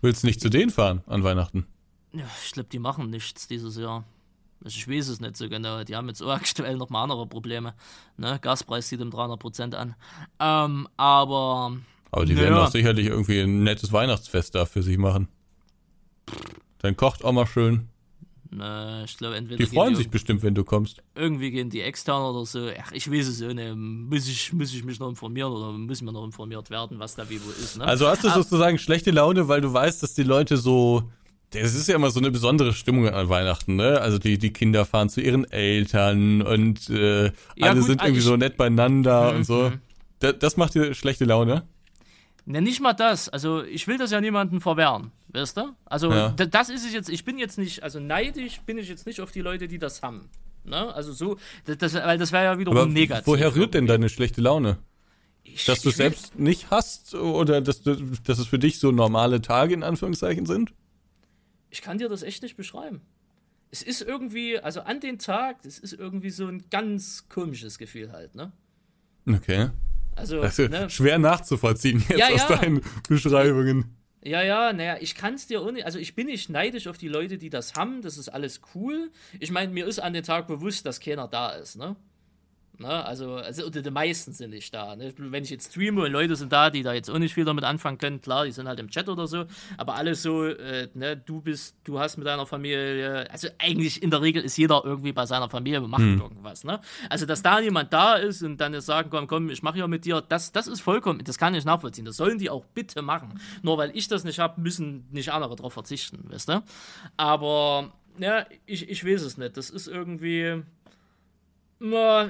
Willst 0.00 0.22
du 0.22 0.26
nicht 0.26 0.40
zu 0.40 0.48
denen 0.48 0.70
fahren 0.70 1.02
an 1.06 1.22
Weihnachten? 1.22 1.66
Ja, 2.12 2.24
ich 2.44 2.52
glaube, 2.52 2.68
die 2.70 2.78
machen 2.78 3.10
nichts 3.10 3.46
dieses 3.46 3.76
Jahr. 3.76 4.04
Also 4.64 4.76
ich 4.76 4.88
weiß 4.88 5.08
es 5.08 5.20
nicht 5.20 5.36
so 5.36 5.48
genau. 5.48 5.84
Die 5.84 5.94
haben 5.94 6.08
jetzt 6.08 6.22
auch 6.22 6.30
aktuell 6.34 6.76
noch 6.76 6.90
mal 6.90 7.02
andere 7.02 7.26
Probleme. 7.26 7.74
Ne? 8.16 8.38
Gaspreis 8.40 8.88
sieht 8.88 9.00
um 9.00 9.10
300% 9.10 9.74
an. 9.74 9.94
Ähm, 10.40 10.88
aber 10.96 11.76
aber 12.12 12.26
die 12.26 12.34
naja. 12.34 12.44
werden 12.44 12.56
doch 12.56 12.70
sicherlich 12.70 13.06
irgendwie 13.06 13.40
ein 13.40 13.64
nettes 13.64 13.92
Weihnachtsfest 13.92 14.54
da 14.54 14.66
für 14.66 14.82
sich 14.82 14.98
machen. 14.98 15.28
Dann 16.78 16.96
kocht 16.96 17.24
auch 17.24 17.32
mal 17.32 17.46
schön. 17.46 17.88
Na, 18.54 19.02
ich 19.04 19.16
glaube, 19.16 19.36
entweder. 19.36 19.56
Die 19.56 19.66
freuen 19.66 19.90
die 19.90 19.96
sich 19.96 20.10
bestimmt, 20.10 20.42
wenn 20.42 20.54
du 20.54 20.62
kommst. 20.62 21.02
Irgendwie 21.14 21.50
gehen 21.50 21.70
die 21.70 21.80
extern 21.80 22.22
oder 22.22 22.44
so. 22.44 22.68
Ach, 22.78 22.92
ich 22.92 23.10
weiß 23.10 23.28
es 23.28 23.38
so 23.38 23.46
ne. 23.48 23.74
Muss 23.74 24.28
ich, 24.28 24.52
muss 24.52 24.74
ich 24.74 24.84
mich 24.84 25.00
noch 25.00 25.08
informieren 25.08 25.52
oder 25.52 25.72
müssen 25.72 26.04
wir 26.04 26.12
noch 26.12 26.24
informiert 26.24 26.68
werden, 26.68 26.98
was 26.98 27.14
da 27.14 27.28
wie 27.30 27.40
wo 27.42 27.48
ist. 27.50 27.78
Ne? 27.78 27.84
Also 27.84 28.06
hast 28.06 28.22
du 28.22 28.28
Aber, 28.28 28.42
sozusagen 28.42 28.78
schlechte 28.78 29.10
Laune, 29.10 29.48
weil 29.48 29.62
du 29.62 29.72
weißt, 29.72 30.02
dass 30.02 30.14
die 30.14 30.22
Leute 30.22 30.58
so. 30.58 31.10
Das 31.48 31.74
ist 31.74 31.88
ja 31.88 31.96
immer 31.96 32.10
so 32.10 32.20
eine 32.20 32.30
besondere 32.30 32.74
Stimmung 32.74 33.08
an 33.08 33.28
Weihnachten, 33.28 33.76
ne? 33.76 34.00
Also 34.00 34.18
die, 34.18 34.38
die 34.38 34.52
Kinder 34.52 34.84
fahren 34.86 35.08
zu 35.08 35.20
ihren 35.20 35.44
Eltern 35.50 36.40
und 36.40 36.88
äh, 36.88 37.24
ja, 37.24 37.32
alle 37.60 37.80
gut, 37.80 37.88
sind 37.88 38.02
irgendwie 38.02 38.20
ich, 38.20 38.24
so 38.24 38.36
nett 38.36 38.56
beieinander 38.56 39.30
mhm, 39.30 39.36
und 39.38 39.44
so. 39.44 39.70
Mhm. 39.70 39.80
Das, 40.18 40.38
das 40.38 40.56
macht 40.56 40.74
dir 40.74 40.94
schlechte 40.94 41.24
Laune? 41.24 41.64
Ne, 42.44 42.60
nicht 42.60 42.80
mal 42.80 42.92
das. 42.92 43.28
Also, 43.28 43.62
ich 43.62 43.86
will 43.86 43.98
das 43.98 44.10
ja 44.10 44.20
niemandem 44.20 44.60
verwehren, 44.60 45.12
weißt 45.28 45.56
du? 45.56 45.74
Also, 45.84 46.10
ja. 46.10 46.30
das 46.30 46.68
ist 46.68 46.84
es 46.84 46.92
jetzt, 46.92 47.08
ich 47.08 47.24
bin 47.24 47.38
jetzt 47.38 47.56
nicht, 47.56 47.82
also 47.82 48.00
neidisch 48.00 48.60
bin 48.62 48.78
ich 48.78 48.88
jetzt 48.88 49.06
nicht 49.06 49.20
auf 49.20 49.30
die 49.30 49.40
Leute, 49.40 49.68
die 49.68 49.78
das 49.78 50.02
haben. 50.02 50.28
Ne? 50.64 50.94
Also 50.94 51.12
so, 51.12 51.38
das, 51.64 51.78
das, 51.78 51.94
weil 51.94 52.18
das 52.18 52.32
wäre 52.32 52.44
ja 52.44 52.58
wiederum 52.58 52.78
Aber 52.78 52.86
negativ. 52.86 53.26
Woher 53.26 53.54
rührt 53.54 53.74
denn 53.74 53.86
deine 53.86 54.08
schlechte 54.08 54.40
Laune? 54.40 54.78
Ich, 55.44 55.64
dass 55.64 55.82
du 55.82 55.88
es 55.88 55.96
selbst 55.96 56.38
nicht 56.38 56.70
hast 56.70 57.14
oder 57.14 57.60
dass, 57.60 57.82
du, 57.82 57.96
dass 58.24 58.38
es 58.38 58.46
für 58.46 58.60
dich 58.60 58.78
so 58.78 58.92
normale 58.92 59.42
Tage 59.42 59.74
in 59.74 59.82
Anführungszeichen 59.82 60.46
sind? 60.46 60.72
Ich 61.70 61.82
kann 61.82 61.98
dir 61.98 62.08
das 62.08 62.22
echt 62.22 62.42
nicht 62.42 62.56
beschreiben. 62.56 63.00
Es 63.70 63.82
ist 63.82 64.02
irgendwie, 64.02 64.58
also 64.58 64.82
an 64.82 65.00
den 65.00 65.18
Tag, 65.18 65.64
es 65.64 65.78
ist 65.78 65.94
irgendwie 65.94 66.30
so 66.30 66.46
ein 66.46 66.64
ganz 66.70 67.28
komisches 67.28 67.78
Gefühl 67.78 68.12
halt, 68.12 68.34
ne? 68.34 68.52
Okay. 69.26 69.70
Also, 70.14 70.40
also 70.40 70.68
ne? 70.68 70.90
schwer 70.90 71.18
nachzuvollziehen 71.18 72.04
jetzt 72.08 72.18
ja, 72.18 72.28
aus 72.28 72.48
ja. 72.48 72.56
deinen 72.56 72.82
Beschreibungen. 73.08 73.96
Ja, 74.24 74.42
ja, 74.42 74.72
naja, 74.72 74.96
ich 75.00 75.16
kann 75.16 75.34
es 75.34 75.48
dir 75.48 75.62
ohne, 75.62 75.84
also 75.84 75.98
ich 75.98 76.14
bin 76.14 76.28
nicht 76.28 76.48
neidisch 76.48 76.86
auf 76.86 76.96
die 76.96 77.08
Leute, 77.08 77.38
die 77.38 77.50
das 77.50 77.74
haben, 77.74 78.02
das 78.02 78.18
ist 78.18 78.28
alles 78.28 78.60
cool. 78.74 79.10
Ich 79.40 79.50
meine, 79.50 79.72
mir 79.72 79.86
ist 79.86 79.98
an 79.98 80.12
dem 80.12 80.22
Tag 80.22 80.46
bewusst, 80.46 80.86
dass 80.86 81.00
keiner 81.00 81.26
da 81.26 81.50
ist, 81.50 81.76
ne? 81.76 81.96
Ne? 82.78 83.04
Also, 83.04 83.36
also 83.36 83.68
die 83.70 83.90
meisten 83.90 84.32
sind 84.32 84.50
nicht 84.50 84.74
da. 84.74 84.96
Ne? 84.96 85.12
Wenn 85.16 85.44
ich 85.44 85.50
jetzt 85.50 85.70
streame 85.70 86.02
und 86.02 86.12
Leute 86.12 86.36
sind 86.36 86.52
da, 86.52 86.70
die 86.70 86.82
da 86.82 86.92
jetzt 86.92 87.10
auch 87.10 87.18
nicht 87.18 87.34
viel 87.34 87.44
damit 87.44 87.64
anfangen 87.64 87.98
können, 87.98 88.20
klar, 88.20 88.44
die 88.44 88.50
sind 88.50 88.66
halt 88.66 88.80
im 88.80 88.88
Chat 88.88 89.08
oder 89.08 89.26
so, 89.26 89.44
aber 89.76 89.94
alles 89.94 90.22
so, 90.22 90.44
äh, 90.44 90.88
ne, 90.94 91.16
du 91.16 91.40
bist, 91.40 91.76
du 91.84 91.98
hast 91.98 92.16
mit 92.16 92.26
deiner 92.26 92.46
Familie, 92.46 93.30
also 93.30 93.48
eigentlich 93.58 94.02
in 94.02 94.10
der 94.10 94.22
Regel 94.22 94.42
ist 94.42 94.56
jeder 94.56 94.82
irgendwie 94.84 95.12
bei 95.12 95.26
seiner 95.26 95.48
Familie 95.48 95.82
und 95.82 95.90
macht 95.90 96.02
hm. 96.02 96.20
irgendwas. 96.20 96.64
Ne? 96.64 96.80
Also, 97.08 97.26
dass 97.26 97.42
da 97.42 97.60
jemand 97.60 97.92
da 97.92 98.14
ist 98.14 98.42
und 98.42 98.58
dann 98.58 98.74
jetzt 98.74 98.86
sagen, 98.86 99.10
komm, 99.10 99.26
komm, 99.26 99.50
ich 99.50 99.62
mache 99.62 99.78
ja 99.78 99.86
mit 99.86 100.04
dir, 100.04 100.20
das, 100.20 100.52
das 100.52 100.66
ist 100.66 100.80
vollkommen, 100.80 101.22
das 101.24 101.38
kann 101.38 101.54
ich 101.54 101.64
nachvollziehen. 101.64 102.04
Das 102.04 102.16
sollen 102.16 102.38
die 102.38 102.50
auch 102.50 102.64
bitte 102.64 103.02
machen. 103.02 103.38
Nur 103.62 103.78
weil 103.78 103.90
ich 103.94 104.08
das 104.08 104.24
nicht 104.24 104.38
habe, 104.38 104.60
müssen 104.60 105.06
nicht 105.10 105.30
andere 105.32 105.56
darauf 105.56 105.72
verzichten, 105.72 106.24
weißt 106.30 106.48
du? 106.48 106.62
Aber, 107.16 107.92
ja, 108.18 108.46
ich, 108.66 108.88
ich 108.88 109.04
weiß 109.04 109.22
es 109.22 109.36
nicht. 109.36 109.56
Das 109.56 109.70
ist 109.70 109.86
irgendwie 109.86 110.62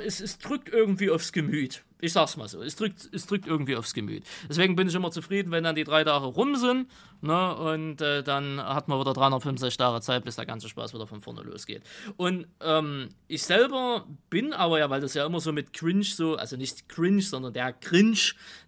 es, 0.05 0.21
es 0.21 0.39
drückt 0.39 0.69
irgendwie 0.69 1.11
aufs 1.11 1.33
Gemüt. 1.33 1.85
Ich 2.05 2.13
sag's 2.13 2.37
mal 2.37 2.49
so, 2.49 2.61
es 2.61 2.75
drückt, 2.75 3.09
es 3.13 3.27
drückt 3.27 3.47
irgendwie 3.47 3.77
aufs 3.77 3.95
Gemüt. 3.95 4.25
Deswegen 4.49 4.75
bin 4.75 4.89
ich 4.89 4.95
immer 4.95 5.13
zufrieden, 5.13 5.53
wenn 5.53 5.63
dann 5.63 5.77
die 5.77 5.85
drei 5.85 6.03
Tage 6.03 6.27
rum 6.27 6.57
sind. 6.57 6.89
Ne, 7.21 7.55
und 7.55 8.01
äh, 8.01 8.25
dann 8.25 8.61
hat 8.61 8.89
man 8.89 8.99
wieder 8.99 9.13
365 9.13 9.77
Tage 9.77 10.01
Zeit, 10.01 10.25
bis 10.25 10.35
der 10.35 10.45
ganze 10.45 10.69
Spaß 10.69 10.95
wieder 10.95 11.07
von 11.07 11.21
vorne 11.21 11.43
losgeht. 11.43 11.85
Und 12.17 12.49
ähm, 12.61 13.11
ich 13.29 13.45
selber 13.45 14.05
bin 14.31 14.53
aber 14.53 14.81
ja, 14.81 14.91
weil 14.91 15.01
das 15.01 15.15
ja 15.15 15.25
immer 15.25 15.39
so 15.39 15.53
mit 15.53 15.73
Cringe 15.73 16.03
so, 16.03 16.35
also 16.35 16.57
nicht 16.57 16.89
Cringe, 16.89 17.23
sondern 17.23 17.53
der 17.53 17.73
Cringe, 17.73 18.19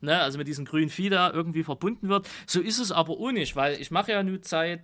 ne, 0.01 0.21
also 0.21 0.39
mit 0.39 0.47
diesem 0.47 0.65
grünen 0.65 0.89
Vieh 0.89 1.09
da 1.09 1.33
irgendwie 1.33 1.65
verbunden 1.65 2.09
wird. 2.09 2.29
So 2.47 2.61
ist 2.61 2.79
es 2.79 2.93
aber 2.93 3.15
auch 3.15 3.33
nicht, 3.33 3.57
weil 3.57 3.81
ich 3.81 3.91
mache 3.91 4.13
ja 4.13 4.23
nur 4.23 4.39
seit 4.43 4.83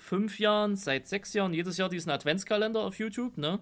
fünf 0.00 0.40
Jahren, 0.40 0.74
seit 0.74 1.06
sechs 1.06 1.32
Jahren 1.34 1.52
jedes 1.52 1.76
Jahr 1.76 1.88
diesen 1.88 2.10
Adventskalender 2.10 2.80
auf 2.80 2.98
YouTube, 2.98 3.38
ne? 3.38 3.60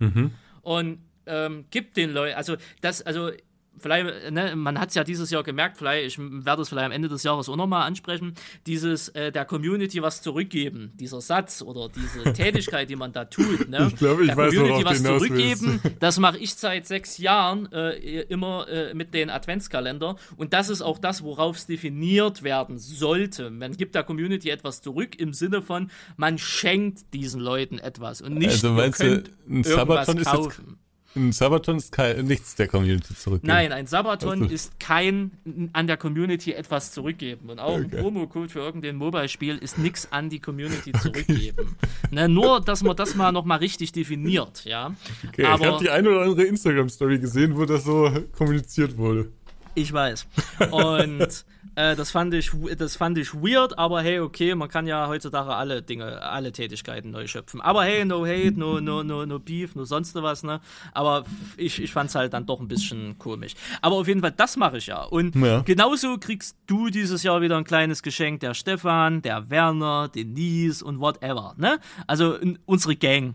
Und 0.67 0.99
ähm, 1.27 1.67
gibt 1.71 1.97
den 1.97 2.11
Leuten, 2.11 2.35
also 2.35 2.57
das, 2.81 3.01
also 3.01 3.31
vielleicht, 3.79 4.31
ne, 4.31 4.57
man 4.57 4.79
hat 4.79 4.91
es 4.91 4.95
ja 4.95 5.05
dieses 5.05 5.31
Jahr 5.31 5.43
gemerkt, 5.43 5.77
vielleicht, 5.77 6.07
ich 6.07 6.19
werde 6.19 6.63
es 6.63 6.69
vielleicht 6.69 6.87
am 6.87 6.93
Ende 6.93 7.09
des 7.09 7.23
Jahres 7.23 7.49
auch 7.49 7.57
nochmal 7.57 7.87
ansprechen, 7.87 8.35
dieses 8.67 9.09
äh, 9.11 9.33
der 9.33 9.45
Community 9.45 10.03
was 10.03 10.23
zurückgeben, 10.23 10.93
dieser 10.95 11.21
Satz 11.21 11.63
oder 11.63 11.89
diese 11.89 12.33
Tätigkeit, 12.33 12.89
die 12.91 12.97
man 12.97 13.13
da 13.13 13.25
tut, 13.25 13.69
ne? 13.69 13.89
Ich 13.91 13.97
glaube, 13.97 14.23
ich 14.23 14.29
der 14.29 14.37
weiß, 14.37 14.55
Community 14.55 14.85
was 14.85 15.03
zurückgeben, 15.03 15.81
das 16.01 16.19
mache 16.19 16.39
ich 16.39 16.55
seit 16.55 16.87
sechs 16.87 17.19
Jahren 17.19 17.71
äh, 17.73 18.23
immer 18.23 18.69
äh, 18.69 18.95
mit 18.95 19.15
den 19.15 19.31
Adventskalender 19.31 20.17
und 20.37 20.53
das 20.53 20.69
ist 20.69 20.83
auch 20.83 20.99
das, 20.99 21.23
worauf 21.23 21.57
es 21.57 21.67
definiert 21.67 22.43
werden 22.43 22.79
sollte. 22.79 23.51
Man 23.51 23.77
gibt 23.77 23.95
der 23.95 24.05
Community 24.05 24.51
etwas 24.51 24.83
zurück 24.83 25.19
im 25.19 25.33
Sinne 25.33 25.63
von, 25.63 25.91
man 26.17 26.39
schenkt 26.39 27.13
diesen 27.15 27.41
Leuten 27.41 27.79
etwas 27.79 28.21
und 28.21 28.35
nicht 28.35 28.51
Also 28.51 28.71
meinst 28.71 29.01
du, 29.01 29.23
ein 29.49 29.65
Sabaton 29.65 30.19
ist 30.19 30.33
jetzt. 30.33 30.63
Ein 31.17 31.33
Sabaton 31.33 31.79
ist 31.79 31.91
kein, 31.93 32.27
nichts 32.27 32.55
der 32.57 32.69
Community 32.69 33.15
zurückgeben. 33.15 33.53
Nein, 33.53 33.73
ein 33.73 33.87
Sabaton 33.87 34.43
Also- 34.43 34.55
ist 34.55 34.79
kein 34.79 35.31
an 35.73 35.87
der 35.87 35.97
Community 35.97 36.53
etwas 36.53 36.93
zurückgeben. 36.93 37.49
Und 37.49 37.59
auch 37.59 37.77
ein 37.77 37.87
Okay. 37.87 38.01
Promo-Code 38.03 38.49
für 38.51 38.59
irgendein 38.61 38.97
Mobile-Spiel 38.97 39.57
ist 39.57 39.79
nichts 39.79 40.13
an 40.13 40.29
die 40.29 40.41
Community 40.41 40.93
zurückgeben. 41.03 41.77
ne, 42.11 42.29
nur, 42.29 42.61
dass 42.61 42.83
man 42.83 42.95
das 42.97 43.15
mal 43.15 43.33
nochmal 43.33 43.59
richtig 43.59 43.93
definiert, 43.93 44.65
ja. 44.67 44.95
Okay, 45.27 45.43
ich 45.43 45.49
Aber 45.49 45.67
habe 45.67 45.83
die 45.85 45.91
eine 45.91 46.11
oder 46.11 46.21
andere 46.23 46.45
Instagram-Story 46.45 47.19
gesehen, 47.19 47.57
wo 47.57 47.65
das 47.65 47.85
so 47.85 48.11
kommuniziert 48.37 48.97
wurde. 48.99 49.31
ich 49.75 49.93
weiß. 49.93 50.27
Und 50.71 51.45
äh, 51.77 51.95
das, 51.95 52.11
fand 52.11 52.35
ich, 52.35 52.51
das 52.77 52.97
fand 52.97 53.17
ich 53.19 53.33
weird, 53.35 53.79
aber 53.79 54.03
hey, 54.03 54.19
okay, 54.21 54.55
man 54.55 54.69
kann 54.69 54.87
ja 54.87 55.07
heutzutage 55.07 55.55
alle 55.55 55.83
Dinge, 55.83 56.21
alle 56.23 56.51
Tätigkeiten 56.53 57.11
neu 57.11 57.27
schöpfen. 57.27 57.61
Aber 57.61 57.85
hey, 57.85 58.05
no 58.05 58.27
hate, 58.27 58.55
no, 58.59 58.81
no, 58.81 59.03
no, 59.03 59.25
no 59.25 59.39
beef, 59.39 59.75
no 59.77 59.85
sonst 59.85 60.15
was, 60.17 60.43
ne? 60.43 60.61
Aber 60.93 61.25
ich, 61.57 61.81
ich 61.81 61.93
fand 61.93 62.11
es 62.11 62.15
halt 62.17 62.33
dann 62.33 62.47
doch 62.47 62.61
ein 62.61 62.69
bisschen 62.69 63.19
komisch. 63.19 63.53
Aber 63.83 63.97
auf 63.97 64.09
jeden 64.09 64.21
Fall, 64.21 64.33
das 64.33 64.57
mache 64.57 64.79
ich 64.79 64.87
ja. 64.89 65.03
Und 65.05 65.37
Ja. 65.37 65.61
genauso 65.61 66.19
kriegst 66.19 66.57
du 66.67 66.89
dieses 66.89 67.23
Jahr 67.23 67.41
wieder 67.41 67.57
ein 67.57 67.65
kleines 67.65 68.03
Geschenk, 68.03 68.41
der 68.41 68.55
Stefan, 68.55 69.23
der 69.23 69.51
Werner, 69.51 70.09
Denise 70.09 70.83
und 70.83 70.99
whatever, 71.01 71.55
ne? 71.57 71.79
Also 72.07 72.39
unsere 72.65 72.97
Gang, 72.97 73.35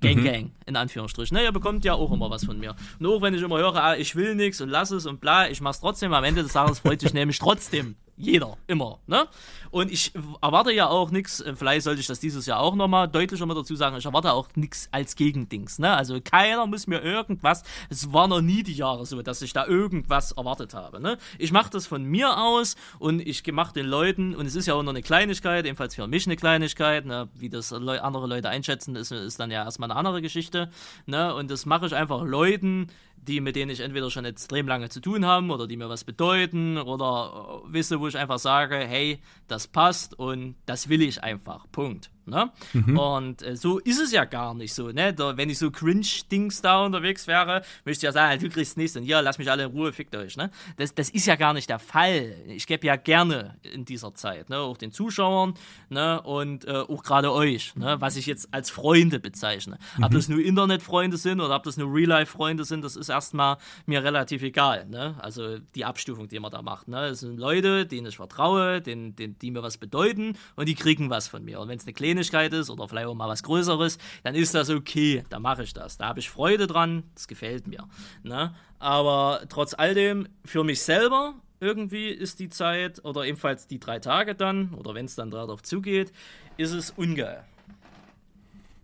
Gang, 0.00 0.24
Gang, 0.24 0.50
in 0.66 0.76
Anführungsstrichen, 0.76 1.36
ne? 1.36 1.44
Ihr 1.44 1.52
bekommt 1.52 1.84
ja 1.84 1.94
auch 1.94 2.12
immer 2.12 2.30
was 2.30 2.44
von 2.44 2.58
mir. 2.58 2.74
Und 2.98 3.06
auch 3.06 3.22
wenn 3.22 3.34
ich 3.34 3.42
immer 3.42 3.58
höre, 3.58 3.76
ah, 3.76 3.96
ich 3.96 4.16
will 4.16 4.34
nichts 4.34 4.60
und 4.60 4.68
lass 4.68 4.90
es 4.90 5.06
und 5.06 5.20
bla, 5.20 5.48
ich 5.48 5.60
mach's 5.60 5.80
trotzdem, 5.80 6.12
am 6.12 6.24
Ende 6.24 6.42
des 6.42 6.52
Tages 6.52 6.80
freut 6.80 7.00
sich 7.00 7.12
nämlich 7.14 7.38
trotzdem 7.38 7.96
jeder, 8.18 8.58
immer, 8.66 8.98
ne? 9.06 9.28
Und 9.70 9.92
ich 9.92 10.12
erwarte 10.42 10.72
ja 10.72 10.88
auch 10.88 11.10
nichts, 11.10 11.42
vielleicht 11.54 11.84
sollte 11.84 12.00
ich 12.00 12.06
das 12.06 12.20
dieses 12.20 12.46
Jahr 12.46 12.60
auch 12.60 12.74
nochmal 12.74 13.06
deutlicher 13.06 13.46
mal 13.46 13.54
dazu 13.54 13.76
sagen, 13.76 13.96
ich 13.96 14.04
erwarte 14.04 14.32
auch 14.32 14.48
nichts 14.56 14.88
als 14.90 15.14
Gegendings, 15.14 15.78
ne? 15.78 15.94
Also 15.94 16.20
keiner 16.22 16.66
muss 16.66 16.86
mir 16.86 17.00
irgendwas, 17.00 17.62
es 17.88 18.12
war 18.12 18.26
noch 18.26 18.40
nie 18.40 18.62
die 18.62 18.74
Jahre 18.74 19.06
so, 19.06 19.22
dass 19.22 19.40
ich 19.42 19.52
da 19.52 19.66
irgendwas 19.66 20.32
erwartet 20.32 20.74
habe, 20.74 21.00
ne? 21.00 21.16
Ich 21.38 21.52
mache 21.52 21.70
das 21.70 21.86
von 21.86 22.02
mir 22.04 22.38
aus 22.38 22.76
und 22.98 23.20
ich 23.20 23.46
mache 23.52 23.72
den 23.72 23.86
Leuten, 23.86 24.34
und 24.34 24.46
es 24.46 24.56
ist 24.56 24.66
ja 24.66 24.74
auch 24.74 24.82
noch 24.82 24.90
eine 24.90 25.02
Kleinigkeit, 25.02 25.64
ebenfalls 25.64 25.94
für 25.94 26.06
mich 26.08 26.26
eine 26.26 26.36
Kleinigkeit, 26.36 27.06
ne? 27.06 27.28
Wie 27.34 27.48
das 27.48 27.72
andere 27.72 28.26
Leute 28.26 28.48
einschätzen, 28.48 28.96
ist, 28.96 29.12
ist 29.12 29.38
dann 29.38 29.50
ja 29.50 29.64
erstmal 29.64 29.90
eine 29.90 29.98
andere 29.98 30.22
Geschichte, 30.22 30.70
ne? 31.06 31.34
Und 31.34 31.50
das 31.50 31.66
mache 31.66 31.86
ich 31.86 31.94
einfach 31.94 32.22
Leuten, 32.22 32.88
die 33.26 33.40
mit 33.40 33.56
denen 33.56 33.70
ich 33.70 33.80
entweder 33.80 34.10
schon 34.10 34.24
extrem 34.24 34.68
lange 34.68 34.88
zu 34.88 35.00
tun 35.00 35.24
haben 35.24 35.50
oder 35.50 35.66
die 35.66 35.76
mir 35.76 35.88
was 35.88 36.04
bedeuten 36.04 36.78
oder 36.78 37.62
äh, 37.66 37.72
wisse, 37.72 38.00
wo 38.00 38.08
ich 38.08 38.16
einfach 38.16 38.38
sage, 38.38 38.76
hey, 38.76 39.20
das 39.46 39.66
passt 39.66 40.18
und 40.18 40.56
das 40.66 40.88
will 40.88 41.02
ich 41.02 41.22
einfach. 41.22 41.66
Punkt. 41.72 42.10
Ne? 42.28 42.50
Und 42.98 43.42
äh, 43.42 43.56
so 43.56 43.78
ist 43.78 44.00
es 44.00 44.12
ja 44.12 44.24
gar 44.24 44.54
nicht 44.54 44.74
so. 44.74 44.88
Ne? 44.88 45.12
Da, 45.12 45.36
wenn 45.36 45.50
ich 45.50 45.58
so 45.58 45.70
Cringe-Dings 45.70 46.62
da 46.62 46.84
unterwegs 46.84 47.26
wäre, 47.26 47.62
möchte 47.84 48.00
ich 48.00 48.02
ja 48.02 48.12
sagen, 48.12 48.40
du 48.40 48.48
kriegst 48.48 48.76
nichts 48.76 48.96
und 48.96 49.04
hier, 49.04 49.22
lass 49.22 49.38
mich 49.38 49.50
alle 49.50 49.64
in 49.64 49.70
Ruhe, 49.70 49.92
fickt 49.92 50.14
euch. 50.16 50.36
Ne? 50.36 50.50
Das, 50.76 50.94
das 50.94 51.10
ist 51.10 51.26
ja 51.26 51.36
gar 51.36 51.52
nicht 51.54 51.68
der 51.70 51.78
Fall. 51.78 52.34
Ich 52.46 52.66
gebe 52.66 52.86
ja 52.86 52.96
gerne 52.96 53.56
in 53.62 53.84
dieser 53.84 54.14
Zeit, 54.14 54.50
ne? 54.50 54.58
auch 54.58 54.76
den 54.76 54.92
Zuschauern 54.92 55.54
ne? 55.88 56.20
und 56.22 56.66
äh, 56.66 56.72
auch 56.72 57.02
gerade 57.02 57.32
euch, 57.32 57.74
ne? 57.76 57.96
was 58.00 58.16
ich 58.16 58.26
jetzt 58.26 58.52
als 58.52 58.70
Freunde 58.70 59.20
bezeichne. 59.20 59.78
Ob 60.02 60.12
das 60.12 60.28
nur 60.28 60.40
Internetfreunde 60.40 61.16
sind 61.16 61.40
oder 61.40 61.56
ob 61.56 61.62
das 61.62 61.76
nur 61.76 61.92
Real-Life-Freunde 61.92 62.64
sind, 62.64 62.84
das 62.84 62.96
ist 62.96 63.08
erstmal 63.08 63.58
mir 63.86 64.02
relativ 64.02 64.42
egal. 64.42 64.86
Ne? 64.86 65.16
Also 65.18 65.58
die 65.58 65.84
Abstufung, 65.84 66.28
die 66.28 66.38
man 66.40 66.50
da 66.50 66.62
macht. 66.62 66.88
Ne? 66.88 67.08
Das 67.08 67.20
sind 67.20 67.38
Leute, 67.38 67.86
denen 67.86 68.06
ich 68.06 68.16
vertraue, 68.16 68.80
denen, 68.80 69.16
denen, 69.16 69.38
die 69.38 69.50
mir 69.50 69.62
was 69.62 69.78
bedeuten 69.78 70.36
und 70.56 70.68
die 70.68 70.74
kriegen 70.74 71.10
was 71.10 71.28
von 71.28 71.44
mir. 71.44 71.60
Und 71.60 71.68
wenn 71.68 71.78
es 71.78 71.84
eine 71.84 71.94
Kleinigkeit 72.26 72.52
ist 72.52 72.70
oder 72.70 72.88
vielleicht 72.88 73.06
auch 73.06 73.14
mal 73.14 73.28
was 73.28 73.42
Größeres, 73.42 73.98
dann 74.22 74.34
ist 74.34 74.54
das 74.54 74.70
okay, 74.70 75.24
da 75.28 75.38
mache 75.38 75.62
ich 75.62 75.72
das. 75.72 75.96
Da 75.98 76.06
habe 76.06 76.20
ich 76.20 76.30
Freude 76.30 76.66
dran, 76.66 77.04
das 77.14 77.28
gefällt 77.28 77.66
mir. 77.66 77.88
Ne? 78.22 78.54
Aber 78.78 79.42
trotz 79.48 79.74
all 79.74 79.94
dem, 79.94 80.28
für 80.44 80.64
mich 80.64 80.82
selber 80.82 81.34
irgendwie 81.60 82.08
ist 82.08 82.38
die 82.38 82.48
Zeit, 82.48 83.04
oder 83.04 83.24
ebenfalls 83.24 83.66
die 83.66 83.80
drei 83.80 83.98
Tage 83.98 84.34
dann, 84.34 84.74
oder 84.74 84.94
wenn 84.94 85.06
es 85.06 85.16
dann 85.16 85.30
darauf 85.30 85.62
zugeht, 85.62 86.12
ist 86.56 86.72
es 86.72 86.90
ungeil. 86.90 87.44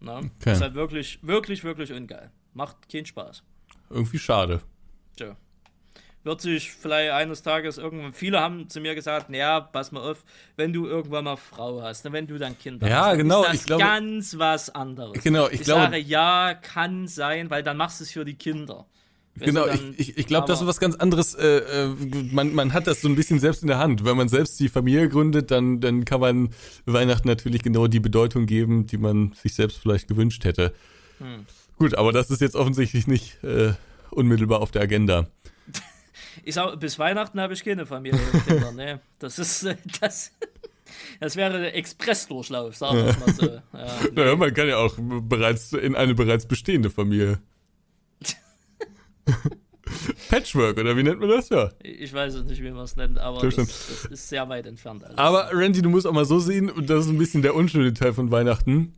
Ne? 0.00 0.30
Okay. 0.40 0.52
Ist 0.52 0.60
halt 0.60 0.74
wirklich, 0.74 1.18
wirklich, 1.22 1.64
wirklich 1.64 1.92
ungeil. 1.92 2.30
Macht 2.52 2.88
keinen 2.88 3.06
Spaß. 3.06 3.42
Irgendwie 3.90 4.18
schade. 4.18 4.60
Tja. 5.16 5.36
Wird 6.24 6.40
sich 6.40 6.72
vielleicht 6.72 7.12
eines 7.12 7.42
Tages 7.42 7.76
irgendwann. 7.76 8.14
Viele 8.14 8.40
haben 8.40 8.68
zu 8.70 8.80
mir 8.80 8.94
gesagt, 8.94 9.28
naja, 9.28 9.60
pass 9.60 9.92
mal 9.92 10.00
auf, 10.00 10.24
wenn 10.56 10.72
du 10.72 10.86
irgendwann 10.86 11.24
mal 11.24 11.36
Frau 11.36 11.82
hast, 11.82 12.04
ne, 12.06 12.12
wenn 12.12 12.26
du 12.26 12.38
dann 12.38 12.58
Kinder 12.58 12.88
Ja, 12.88 13.00
hast, 13.02 13.10
dann 13.10 13.18
genau, 13.18 13.42
ist 13.42 13.48
das 13.48 13.54
ich 13.60 13.64
glaube- 13.66 13.82
ganz 13.84 14.38
was 14.38 14.70
anderes. 14.74 15.22
Genau, 15.22 15.46
ich 15.48 15.54
ich 15.54 15.60
glaube- 15.62 15.82
sage 15.82 15.98
ja, 15.98 16.54
kann 16.54 17.06
sein, 17.08 17.50
weil 17.50 17.62
dann 17.62 17.76
machst 17.76 18.00
du 18.00 18.04
es 18.04 18.10
für 18.12 18.24
die 18.24 18.34
Kinder. 18.34 18.86
Genau, 19.36 19.64
du, 19.66 19.72
ich, 19.72 19.80
dann- 19.80 19.94
ich, 19.98 20.16
ich 20.18 20.26
glaube, 20.26 20.46
das 20.46 20.60
ist 20.62 20.66
was 20.66 20.80
ganz 20.80 20.94
anderes. 20.96 21.34
Äh, 21.34 21.58
äh, 21.58 21.88
man, 22.32 22.54
man 22.54 22.72
hat 22.72 22.86
das 22.86 23.02
so 23.02 23.08
ein 23.08 23.16
bisschen 23.16 23.38
selbst 23.38 23.60
in 23.62 23.68
der 23.68 23.78
Hand. 23.78 24.04
Wenn 24.06 24.16
man 24.16 24.28
selbst 24.28 24.58
die 24.60 24.68
Familie 24.70 25.08
gründet, 25.10 25.50
dann, 25.50 25.80
dann 25.80 26.04
kann 26.06 26.20
man 26.20 26.50
Weihnachten 26.86 27.28
natürlich 27.28 27.62
genau 27.62 27.86
die 27.86 28.00
Bedeutung 28.00 28.46
geben, 28.46 28.86
die 28.86 28.96
man 28.96 29.32
sich 29.34 29.54
selbst 29.54 29.76
vielleicht 29.78 30.08
gewünscht 30.08 30.44
hätte. 30.44 30.72
Hm. 31.18 31.44
Gut, 31.76 31.96
aber 31.96 32.12
das 32.12 32.30
ist 32.30 32.40
jetzt 32.40 32.54
offensichtlich 32.56 33.08
nicht 33.08 33.42
äh, 33.44 33.72
unmittelbar 34.10 34.60
auf 34.60 34.70
der 34.70 34.82
Agenda. 34.82 35.26
Ich 36.44 36.54
sag, 36.54 36.78
bis 36.78 36.98
Weihnachten 36.98 37.40
habe 37.40 37.54
ich 37.54 37.64
keine 37.64 37.86
Familie 37.86 38.20
und 38.32 38.46
Kinder, 38.46 38.72
ne? 38.72 39.00
Das 39.18 39.38
ist, 39.38 39.64
äh, 39.64 39.76
das, 40.00 40.32
das 41.20 41.36
wäre 41.36 41.58
der 41.58 41.74
Expressdurchlauf, 41.76 42.76
sagen 42.76 42.98
wir 42.98 43.16
mal 43.18 43.32
so. 43.34 43.44
Ja, 43.72 43.98
nee. 44.02 44.10
Naja, 44.14 44.36
man 44.36 44.52
kann 44.52 44.68
ja 44.68 44.76
auch 44.76 44.94
bereits 44.98 45.72
in 45.72 45.94
eine 45.94 46.14
bereits 46.14 46.46
bestehende 46.46 46.90
Familie. 46.90 47.40
Patchwork, 50.28 50.78
oder 50.78 50.96
wie 50.96 51.02
nennt 51.02 51.20
man 51.20 51.28
das 51.28 51.48
ja? 51.48 51.70
Ich 51.82 52.12
weiß 52.12 52.34
es 52.34 52.44
nicht, 52.44 52.62
wie 52.62 52.70
man 52.70 52.84
es 52.84 52.96
nennt, 52.96 53.18
aber 53.18 53.40
das, 53.40 53.56
das 53.56 54.06
ist 54.06 54.28
sehr 54.28 54.48
weit 54.48 54.66
entfernt. 54.66 55.04
Alles. 55.04 55.16
Aber 55.16 55.50
Randy, 55.52 55.82
du 55.82 55.88
musst 55.88 56.06
auch 56.06 56.12
mal 56.12 56.24
so 56.24 56.38
sehen, 56.38 56.70
und 56.70 56.90
das 56.90 57.06
ist 57.06 57.10
ein 57.10 57.18
bisschen 57.18 57.42
der 57.42 57.54
unschöne 57.54 57.94
Teil 57.94 58.12
von 58.12 58.30
Weihnachten. 58.30 58.94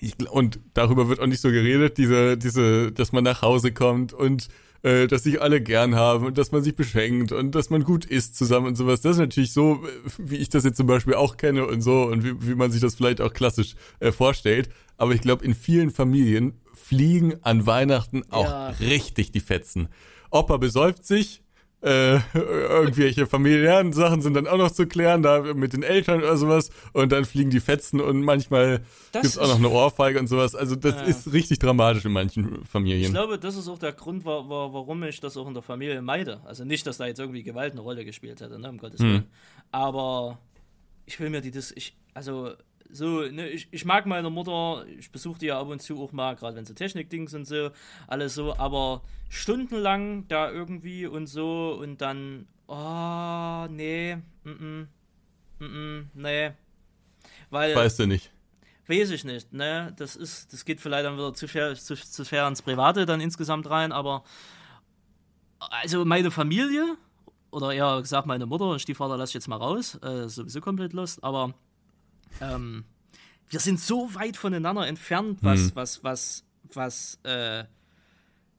Ich, 0.00 0.14
und 0.30 0.60
darüber 0.74 1.08
wird 1.08 1.20
auch 1.20 1.26
nicht 1.26 1.40
so 1.40 1.50
geredet, 1.50 1.98
diese, 1.98 2.38
diese, 2.38 2.92
dass 2.92 3.12
man 3.12 3.24
nach 3.24 3.42
Hause 3.42 3.72
kommt 3.72 4.12
und 4.12 4.48
äh, 4.82 5.06
dass 5.06 5.24
sich 5.24 5.40
alle 5.42 5.60
gern 5.60 5.94
haben 5.96 6.26
und 6.26 6.38
dass 6.38 6.52
man 6.52 6.62
sich 6.62 6.76
beschenkt 6.76 7.32
und 7.32 7.54
dass 7.54 7.70
man 7.70 7.82
gut 7.84 8.04
isst 8.04 8.36
zusammen 8.36 8.66
und 8.66 8.76
sowas. 8.76 9.00
Das 9.00 9.12
ist 9.12 9.18
natürlich 9.18 9.52
so, 9.52 9.74
äh, 9.84 10.10
wie 10.18 10.36
ich 10.36 10.48
das 10.48 10.64
jetzt 10.64 10.76
zum 10.76 10.86
Beispiel 10.86 11.14
auch 11.14 11.36
kenne 11.36 11.66
und 11.66 11.80
so 11.82 12.02
und 12.04 12.24
wie, 12.24 12.34
wie 12.48 12.54
man 12.54 12.70
sich 12.70 12.80
das 12.80 12.94
vielleicht 12.94 13.20
auch 13.20 13.32
klassisch 13.32 13.74
äh, 14.00 14.12
vorstellt. 14.12 14.68
Aber 14.96 15.12
ich 15.12 15.20
glaube, 15.20 15.44
in 15.44 15.54
vielen 15.54 15.90
Familien 15.90 16.60
fliegen 16.74 17.34
an 17.42 17.66
Weihnachten 17.66 18.22
auch 18.30 18.44
Ja. 18.44 18.68
richtig 18.80 19.32
die 19.32 19.40
Fetzen. 19.40 19.88
Opa 20.30 20.56
besäuft 20.58 21.04
sich, 21.06 21.42
äh, 21.80 22.18
irgendwelche 22.34 23.26
familiären 23.26 23.92
Sachen 23.92 24.20
sind 24.20 24.34
dann 24.34 24.46
auch 24.48 24.58
noch 24.58 24.70
zu 24.72 24.86
klären, 24.86 25.22
da 25.22 25.40
mit 25.54 25.72
den 25.72 25.82
Eltern 25.84 26.18
oder 26.20 26.36
sowas. 26.36 26.70
Und 26.92 27.12
dann 27.12 27.24
fliegen 27.24 27.50
die 27.50 27.60
Fetzen 27.60 28.00
und 28.00 28.22
manchmal 28.22 28.80
Das 29.12 29.22
gibt's 29.22 29.38
auch 29.38 29.46
noch 29.48 29.56
eine 29.58 29.68
Ohrfeige 29.70 30.18
und 30.18 30.26
sowas. 30.26 30.54
Also 30.56 30.74
das 30.74 30.96
Ja. 30.96 31.02
ist 31.02 31.32
richtig 31.32 31.60
dramatisch 31.60 32.04
in 32.04 32.12
manchen 32.12 32.62
Ich 32.62 32.68
Familien. 32.68 33.12
glaube, 33.12 33.38
das 33.38 33.54
ist 33.56 33.68
auch 33.68 33.78
der 33.78 33.92
Grund, 33.92 34.24
wa 34.24 34.48
wa 34.48 34.72
warum 34.72 35.02
ich 35.04 35.20
das 35.20 35.36
auch 35.36 35.46
in 35.46 35.54
der 35.54 35.62
Familie 35.62 36.02
meide. 36.02 36.40
Also 36.44 36.64
nicht, 36.64 36.86
dass 36.86 36.96
da 36.98 37.06
jetzt 37.06 37.20
irgendwie 37.20 37.42
Gewalt 37.44 37.72
eine 37.72 37.80
Rolle 37.80 38.04
gespielt 38.04 38.40
hätte, 38.40 38.58
ne, 38.58 38.68
um 38.68 38.78
Gottes 38.78 39.00
Willen. 39.00 39.26
Aber 39.70 40.38
ich 41.06 41.20
will 41.20 41.30
mir 41.30 41.40
die 41.40 41.50
das, 41.52 41.70
ich, 41.70 41.96
also 42.12 42.50
so, 42.90 43.22
ne, 43.22 43.48
ich, 43.48 43.68
ich 43.70 43.84
mag 43.84 44.06
meine 44.06 44.30
Mutter, 44.30 44.84
ich 44.98 45.10
besuche 45.10 45.38
die 45.38 45.46
ja 45.46 45.60
ab 45.60 45.68
und 45.68 45.80
zu 45.80 46.02
auch 46.02 46.12
mal, 46.12 46.34
gerade 46.36 46.56
wenn 46.56 46.64
sie 46.64 46.74
Technik-Dings 46.74 47.34
und 47.34 47.46
so, 47.46 47.70
alles 48.06 48.34
so, 48.34 48.56
aber 48.56 49.02
stundenlang 49.28 50.26
da 50.28 50.50
irgendwie 50.50 51.06
und 51.06 51.26
so 51.26 51.78
und 51.80 52.00
dann, 52.00 52.46
oh, 52.66 53.66
nee, 53.70 54.16
mm, 54.44 54.50
mm, 54.50 54.88
mm, 55.64 56.10
nee. 56.14 56.50
Weil, 57.50 57.74
Weißt 57.74 57.98
du 57.98 58.06
nicht. 58.06 58.30
Weiß 58.86 59.10
ich 59.10 59.24
nicht, 59.24 59.52
ne? 59.52 59.92
Das 59.98 60.16
ist, 60.16 60.52
das 60.52 60.64
geht 60.64 60.80
vielleicht 60.80 61.04
dann 61.04 61.14
wieder 61.16 61.34
zu 61.34 61.46
fair, 61.46 61.74
zu, 61.74 61.94
zu 61.94 62.24
fair 62.24 62.48
ins 62.48 62.62
Private 62.62 63.04
dann 63.04 63.20
insgesamt 63.20 63.68
rein, 63.68 63.92
aber 63.92 64.24
also 65.58 66.04
meine 66.06 66.30
Familie, 66.30 66.96
oder 67.50 67.72
eher 67.72 68.00
gesagt 68.00 68.26
meine 68.26 68.46
Mutter 68.46 68.78
Stiefvater 68.78 69.16
lasse 69.16 69.30
ich 69.30 69.34
jetzt 69.34 69.48
mal 69.48 69.56
raus, 69.56 69.98
äh, 70.02 70.28
sowieso 70.28 70.60
komplett 70.60 70.94
Lust, 70.94 71.22
aber 71.22 71.54
ähm, 72.40 72.84
wir 73.48 73.60
sind 73.60 73.80
so 73.80 74.14
weit 74.14 74.36
voneinander 74.36 74.86
entfernt, 74.86 75.38
was, 75.42 75.60
mhm. 75.60 75.70
was, 75.74 76.04
was, 76.04 76.44
was, 76.72 77.18
äh, 77.24 77.64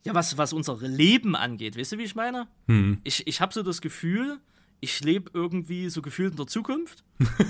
ja, 0.05 0.13
was, 0.13 0.37
was 0.37 0.53
unser 0.53 0.77
Leben 0.77 1.35
angeht. 1.35 1.77
Weißt 1.77 1.91
du, 1.91 1.97
wie 1.97 2.03
ich 2.03 2.15
meine? 2.15 2.47
Mhm. 2.67 2.99
Ich, 3.03 3.27
ich 3.27 3.41
habe 3.41 3.53
so 3.53 3.63
das 3.63 3.81
Gefühl, 3.81 4.39
ich 4.79 5.01
lebe 5.01 5.29
irgendwie 5.33 5.89
so 5.89 6.01
gefühlt 6.01 6.31
in 6.31 6.37
der 6.37 6.47
Zukunft. 6.47 7.03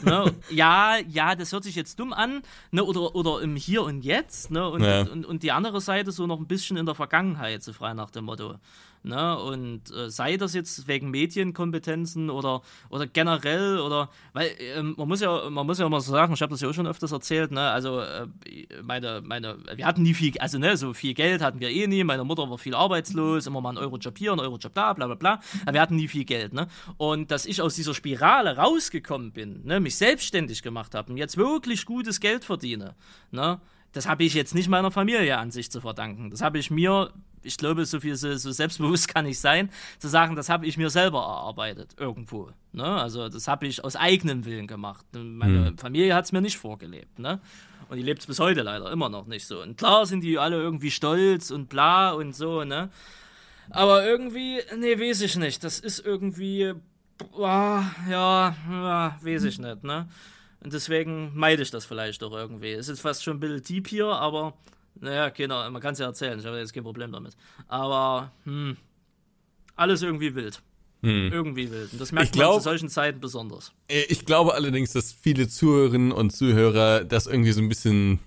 Ne? 0.04 0.34
Ja, 0.50 0.98
ja, 1.08 1.36
das 1.36 1.52
hört 1.52 1.64
sich 1.64 1.76
jetzt 1.76 2.00
dumm 2.00 2.14
an, 2.14 2.42
ne? 2.72 2.84
oder, 2.84 3.16
oder 3.16 3.42
im 3.42 3.56
Hier 3.56 3.84
und 3.84 4.04
Jetzt, 4.04 4.52
ne? 4.52 4.68
und, 4.68 4.84
ja. 4.84 5.02
und, 5.02 5.26
und 5.26 5.44
die 5.44 5.52
andere 5.52 5.82
Seite 5.82 6.12
so 6.12 6.28
noch 6.28 6.40
ein 6.40 6.48
bisschen 6.48 6.78
in 6.78 6.86
der 6.86 6.96
Vergangenheit, 6.96 7.64
so 7.64 7.74
frei 7.74 7.94
nach 7.94 8.12
dem 8.12 8.26
Motto. 8.26 8.56
Ne? 9.02 9.40
Und 9.40 9.96
äh, 9.96 10.10
sei 10.10 10.36
das 10.36 10.54
jetzt 10.54 10.90
wegen 10.90 11.10
Medienkompetenzen 11.10 12.30
oder, 12.30 12.62
oder 12.90 13.08
generell 13.08 13.80
oder 13.80 14.10
weil 14.34 14.52
ähm, 14.76 14.94
man 14.98 15.08
muss 15.08 15.22
ja 15.22 15.50
man 15.50 15.66
muss 15.66 15.80
ja 15.80 15.86
immer 15.86 16.02
so 16.02 16.12
sagen, 16.12 16.34
ich 16.34 16.42
habe 16.42 16.52
das 16.52 16.60
ja 16.60 16.68
auch 16.68 16.74
schon 16.74 16.86
öfters 16.86 17.14
erzählt, 17.14 17.52
ne? 17.52 17.62
Also 17.70 18.02
äh, 18.02 18.28
meine, 18.84 19.22
meine, 19.24 19.58
wir 19.74 19.86
hatten 19.86 20.02
nie 20.02 20.14
viel, 20.14 20.38
also 20.40 20.58
ne, 20.60 20.76
so 20.76 20.94
viel 20.94 21.14
Geld 21.14 21.42
hatten 21.42 21.62
wir 21.62 21.70
eh 21.70 21.88
nie, 21.88 22.04
meine 22.04 22.26
Mutter 22.26 22.50
war 22.50 22.58
viel 22.58 22.76
arbeitslos, 22.76 23.48
immer 23.48 23.62
mal 23.62 23.70
ein 23.70 23.78
Eurojob 23.78 24.18
hier, 24.18 24.34
ein 24.34 24.40
Eurojob 24.42 24.74
da, 24.74 24.92
bla 24.92 25.06
bla 25.06 25.16
bla. 25.16 25.40
Aber 25.62 25.74
wir 25.74 25.82
hatten 25.82 25.96
nie 25.96 26.10
viel 26.10 26.26
Geld, 26.26 26.52
ne? 26.52 26.68
Und 26.98 27.32
dass 27.32 27.46
ich 27.46 27.62
aus 27.62 27.76
dieser 27.76 27.94
Spirale 27.94 28.58
rausgekommen 28.58 29.32
bin, 29.32 29.59
ne, 29.64 29.80
mich 29.80 29.96
selbstständig 29.96 30.62
gemacht 30.62 30.96
habe 30.96 31.12
und 31.12 31.18
jetzt 31.18 31.38
wirklich 31.38 31.86
gutes 31.86 32.20
Geld 32.20 32.46
verdiene, 32.46 32.96
ne? 33.32 33.60
das 33.92 34.08
habe 34.08 34.24
ich 34.24 34.34
jetzt 34.34 34.54
nicht 34.54 34.70
meiner 34.70 34.92
Familie 34.92 35.38
an 35.38 35.52
sich 35.52 35.72
zu 35.72 35.82
verdanken. 35.82 36.30
Das 36.30 36.42
habe 36.42 36.60
ich 36.60 36.70
mir, 36.70 37.12
ich 37.42 37.58
glaube, 37.58 37.86
so 37.86 38.00
viel 38.00 38.16
so, 38.16 38.36
so 38.36 38.52
selbstbewusst 38.52 39.08
kann 39.14 39.26
ich 39.26 39.40
sein, 39.40 39.70
zu 39.98 40.08
sagen, 40.08 40.36
das 40.36 40.50
habe 40.50 40.66
ich 40.66 40.78
mir 40.78 40.90
selber 40.90 41.20
erarbeitet 41.20 41.96
irgendwo. 41.98 42.52
Ne? 42.72 42.86
Also 42.86 43.30
das 43.30 43.48
habe 43.48 43.68
ich 43.68 43.84
aus 43.84 43.96
eigenem 43.96 44.46
Willen 44.46 44.68
gemacht. 44.68 45.06
Meine 45.14 45.68
hm. 45.68 45.78
Familie 45.78 46.14
hat 46.14 46.26
es 46.26 46.32
mir 46.32 46.42
nicht 46.42 46.58
vorgelebt. 46.58 47.18
Ne? 47.18 47.40
Und 47.90 47.98
die 47.98 48.04
lebt 48.04 48.20
es 48.22 48.28
bis 48.28 48.40
heute 48.40 48.62
leider 48.62 48.92
immer 48.92 49.10
noch 49.10 49.26
nicht 49.26 49.48
so. 49.48 49.62
Und 49.62 49.78
klar 49.78 50.06
sind 50.06 50.22
die 50.22 50.38
alle 50.38 50.58
irgendwie 50.58 50.92
stolz 50.92 51.50
und 51.50 51.70
bla 51.70 52.12
und 52.12 52.36
so, 52.36 52.64
ne? 52.64 52.90
Aber 53.72 54.04
irgendwie, 54.04 54.62
nee, 54.78 55.00
weiß 55.00 55.22
ich 55.22 55.36
nicht. 55.36 55.64
Das 55.64 55.80
ist 55.80 56.00
irgendwie, 56.00 56.74
boah, 57.32 57.86
ja, 58.10 58.56
ja, 58.70 59.18
weiß 59.22 59.44
ich 59.44 59.60
nicht, 59.60 59.84
ne? 59.84 60.08
Und 60.62 60.74
deswegen 60.74 61.32
meide 61.36 61.62
ich 61.62 61.72
das 61.72 61.86
vielleicht 61.86 62.22
doch 62.22 62.34
irgendwie. 62.34 62.72
Es 62.72 62.90
ist 62.90 63.00
fast 63.00 63.24
schon 63.24 63.38
ein 63.38 63.40
bisschen 63.40 63.64
deep 63.64 63.88
hier, 63.88 64.08
aber 64.08 64.54
naja, 65.00 65.30
genau, 65.30 65.70
man 65.70 65.82
kann 65.82 65.94
es 65.94 66.00
ja 66.00 66.08
erzählen. 66.08 66.40
Ich 66.40 66.46
habe 66.46 66.58
jetzt 66.58 66.74
kein 66.74 66.84
Problem 66.84 67.12
damit. 67.12 67.36
Aber, 67.68 68.32
hm, 68.44 68.76
alles 69.76 70.02
irgendwie 70.02 70.36
wild. 70.36 70.62
Hm. 71.02 71.32
Irgendwie 71.32 71.72
wild. 71.72 71.94
Und 71.94 72.02
das 72.02 72.12
merkt 72.12 72.36
ich 72.36 72.42
man 72.42 72.56
zu 72.56 72.60
solchen 72.60 72.90
Zeiten 72.90 73.22
besonders. 73.22 73.72
Äh, 73.88 74.04
ich 74.10 74.26
glaube 74.26 74.54
allerdings, 74.54 74.92
dass 74.92 75.14
viele 75.14 75.48
Zuhörerinnen 75.48 76.12
und 76.12 76.32
Zuhörer 76.32 77.06
das 77.06 77.28
irgendwie 77.28 77.54
so 77.54 77.62
ein 77.62 77.70
bisschen 77.70 78.20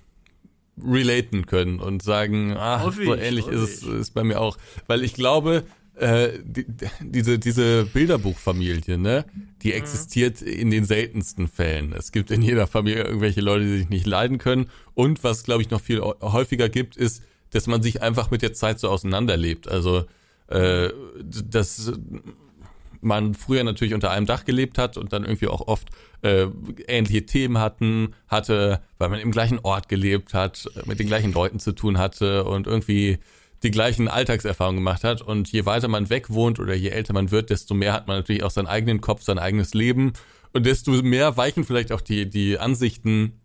relaten 0.83 1.45
können 1.45 1.81
und 1.81 2.03
sagen, 2.03 2.57
ah, 2.57 2.91
so 2.91 3.15
ähnlich 3.15 3.47
ist 3.47 3.61
es 3.61 3.83
ist 3.83 4.15
bei 4.15 4.25
mir 4.25 4.41
auch. 4.41 4.57
Weil 4.87 5.05
ich 5.05 5.13
glaube, 5.13 5.65
äh, 6.03 6.41
die, 6.43 6.67
diese, 7.01 7.39
diese 7.39 7.85
Bilderbuchfamilie, 7.85 8.99
ne, 8.99 9.25
die 9.63 9.69
mhm. 9.69 9.75
existiert 9.75 10.43
in 10.43 10.71
den 10.71 10.85
seltensten 10.85 11.47
Fällen. 11.47 11.93
Es 11.93 12.11
gibt 12.11 12.31
in 12.31 12.43
jeder 12.43 12.67
Familie 12.67 13.05
irgendwelche 13.05 13.41
Leute, 13.41 13.65
die 13.65 13.79
sich 13.79 13.89
nicht 13.89 14.07
leiden 14.07 14.39
können. 14.39 14.69
Und 14.95 15.23
was, 15.23 15.45
glaube 15.45 15.63
ich, 15.63 15.71
noch 15.71 15.81
viel 15.81 16.01
häufiger 16.01 16.69
gibt, 16.69 16.97
ist, 16.97 17.23
dass 17.51 17.69
man 17.69 17.83
sich 17.83 18.03
einfach 18.03 18.31
mit 18.31 18.43
der 18.43 18.53
Zeit 18.53 18.81
so 18.81 18.89
auseinanderlebt. 18.89 19.69
Also, 19.69 20.05
äh, 20.49 20.91
dass 21.23 21.93
man 23.01 23.35
früher 23.35 23.63
natürlich 23.63 23.95
unter 23.95 24.11
einem 24.11 24.27
Dach 24.27 24.45
gelebt 24.45 24.79
hat 24.79 24.97
und 24.97 25.13
dann 25.13 25.25
irgendwie 25.25 25.49
auch 25.49 25.67
oft 25.69 25.89
äh, 26.23 26.47
ähnliche 26.87 27.27
Themen 27.27 27.59
hatten, 27.59 28.15
hatte, 28.27 28.81
weil 28.99 29.09
man 29.09 29.21
im 29.21 29.31
gleichen 29.31 29.61
Ort 29.61 29.89
gelebt 29.89 30.35
hat, 30.35 30.69
mit 30.87 30.99
den 30.99 31.07
gleichen 31.07 31.33
Leuten 31.33 31.59
zu 31.59 31.73
tun 31.73 31.99
hatte 31.99 32.45
und 32.45 32.67
irgendwie 32.67 33.19
die 33.63 33.71
gleichen 33.71 34.09
Alltagserfahrungen 34.09 34.79
gemacht 34.79 35.05
hat. 35.05 35.23
Und 35.23 35.51
je 35.53 35.67
weiter 35.67 35.89
man 35.89 36.11
weg 36.11 36.31
wohnt 36.31 36.59
oder 36.59 36.75
je 36.75 36.89
älter 36.89 37.13
man 37.13 37.31
wird, 37.31 37.51
desto 37.51 37.75
mehr 37.75 37.93
hat 37.93 38.09
man 38.09 38.17
natürlich 38.17 38.43
auch 38.43 38.51
seinen 38.51 38.67
eigenen 38.67 39.01
Kopf, 39.01 39.23
sein 39.23 39.39
eigenes 39.39 39.75
Leben. 39.75 40.13
Und 40.53 40.67
desto 40.67 40.91
mehr 41.03 41.37
weichen 41.37 41.65
vielleicht 41.65 41.93
auch 41.93 42.01
die, 42.01 42.29
die 42.29 42.59
Ansichten, 42.59 43.41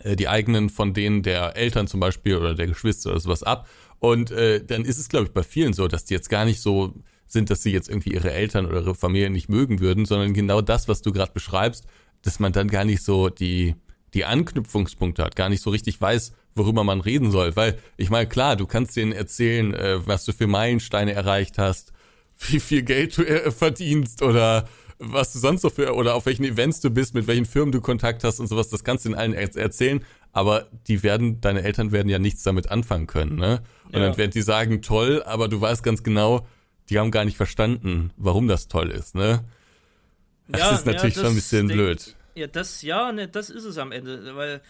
äh, 0.00 0.16
die 0.16 0.28
eigenen 0.28 0.70
von 0.70 0.94
denen 0.94 1.22
der 1.22 1.56
Eltern 1.56 1.86
zum 1.86 2.00
Beispiel 2.00 2.36
oder 2.36 2.54
der 2.54 2.66
Geschwister 2.66 3.10
oder 3.10 3.20
sowas 3.20 3.42
ab. 3.42 3.68
Und 3.98 4.30
äh, 4.30 4.64
dann 4.64 4.84
ist 4.84 4.98
es, 4.98 5.08
glaube 5.08 5.26
ich, 5.26 5.32
bei 5.32 5.42
vielen 5.42 5.72
so, 5.72 5.88
dass 5.88 6.04
die 6.04 6.14
jetzt 6.14 6.30
gar 6.30 6.44
nicht 6.44 6.60
so 6.60 6.94
sind, 7.26 7.50
dass 7.50 7.62
sie 7.62 7.72
jetzt 7.72 7.88
irgendwie 7.88 8.12
ihre 8.12 8.32
Eltern 8.32 8.66
oder 8.66 8.80
ihre 8.80 8.94
Familie 8.94 9.30
nicht 9.30 9.48
mögen 9.48 9.80
würden, 9.80 10.04
sondern 10.04 10.32
genau 10.32 10.60
das, 10.60 10.86
was 10.86 11.02
du 11.02 11.12
gerade 11.12 11.32
beschreibst, 11.32 11.84
dass 12.22 12.38
man 12.38 12.52
dann 12.52 12.68
gar 12.68 12.84
nicht 12.84 13.02
so 13.02 13.28
die, 13.28 13.74
die 14.14 14.24
Anknüpfungspunkte 14.24 15.24
hat, 15.24 15.34
gar 15.34 15.48
nicht 15.48 15.62
so 15.62 15.70
richtig 15.70 16.00
weiß, 16.00 16.32
worüber 16.56 16.82
man 16.82 17.00
reden 17.00 17.30
soll. 17.30 17.54
Weil, 17.54 17.78
ich 17.96 18.10
meine, 18.10 18.28
klar, 18.28 18.56
du 18.56 18.66
kannst 18.66 18.96
denen 18.96 19.12
erzählen, 19.12 19.74
äh, 19.74 20.06
was 20.06 20.24
du 20.24 20.32
für 20.32 20.46
Meilensteine 20.46 21.12
erreicht 21.12 21.58
hast, 21.58 21.92
wie 22.48 22.60
viel 22.60 22.82
Geld 22.82 23.16
du 23.16 23.22
äh, 23.22 23.50
verdienst 23.50 24.22
oder 24.22 24.66
was 24.98 25.32
du 25.32 25.38
sonst 25.38 25.62
so 25.62 25.70
für, 25.70 25.94
oder 25.94 26.14
auf 26.14 26.26
welchen 26.26 26.44
Events 26.44 26.80
du 26.80 26.90
bist, 26.90 27.14
mit 27.14 27.26
welchen 27.26 27.44
Firmen 27.44 27.70
du 27.70 27.80
Kontakt 27.80 28.24
hast 28.24 28.40
und 28.40 28.46
sowas, 28.46 28.70
das 28.70 28.82
kannst 28.82 29.04
du 29.04 29.10
ihnen 29.10 29.18
allen 29.18 29.34
er 29.34 29.54
erzählen, 29.54 30.02
aber 30.32 30.68
die 30.86 31.02
werden, 31.02 31.40
deine 31.40 31.62
Eltern 31.62 31.92
werden 31.92 32.08
ja 32.08 32.18
nichts 32.18 32.42
damit 32.42 32.70
anfangen 32.70 33.06
können, 33.06 33.36
ne? 33.36 33.60
Und 33.84 33.94
ja. 33.94 34.00
dann 34.00 34.16
werden 34.16 34.30
die 34.30 34.42
sagen, 34.42 34.82
toll, 34.82 35.22
aber 35.24 35.48
du 35.48 35.60
weißt 35.60 35.82
ganz 35.82 36.02
genau, 36.02 36.46
die 36.88 36.98
haben 36.98 37.10
gar 37.10 37.24
nicht 37.24 37.36
verstanden, 37.36 38.10
warum 38.16 38.48
das 38.48 38.68
toll 38.68 38.90
ist, 38.90 39.14
ne? 39.14 39.44
Das 40.48 40.60
ja, 40.60 40.74
ist 40.74 40.86
natürlich 40.86 41.16
ja, 41.16 41.22
das 41.22 41.28
schon 41.28 41.32
ein 41.32 41.34
bisschen 41.34 41.68
blöd. 41.68 42.16
Ja, 42.34 42.46
das, 42.46 42.82
ja, 42.82 43.12
ne, 43.12 43.28
das 43.28 43.50
ist 43.50 43.64
es 43.64 43.78
am 43.78 43.92
Ende, 43.92 44.34
weil 44.36 44.60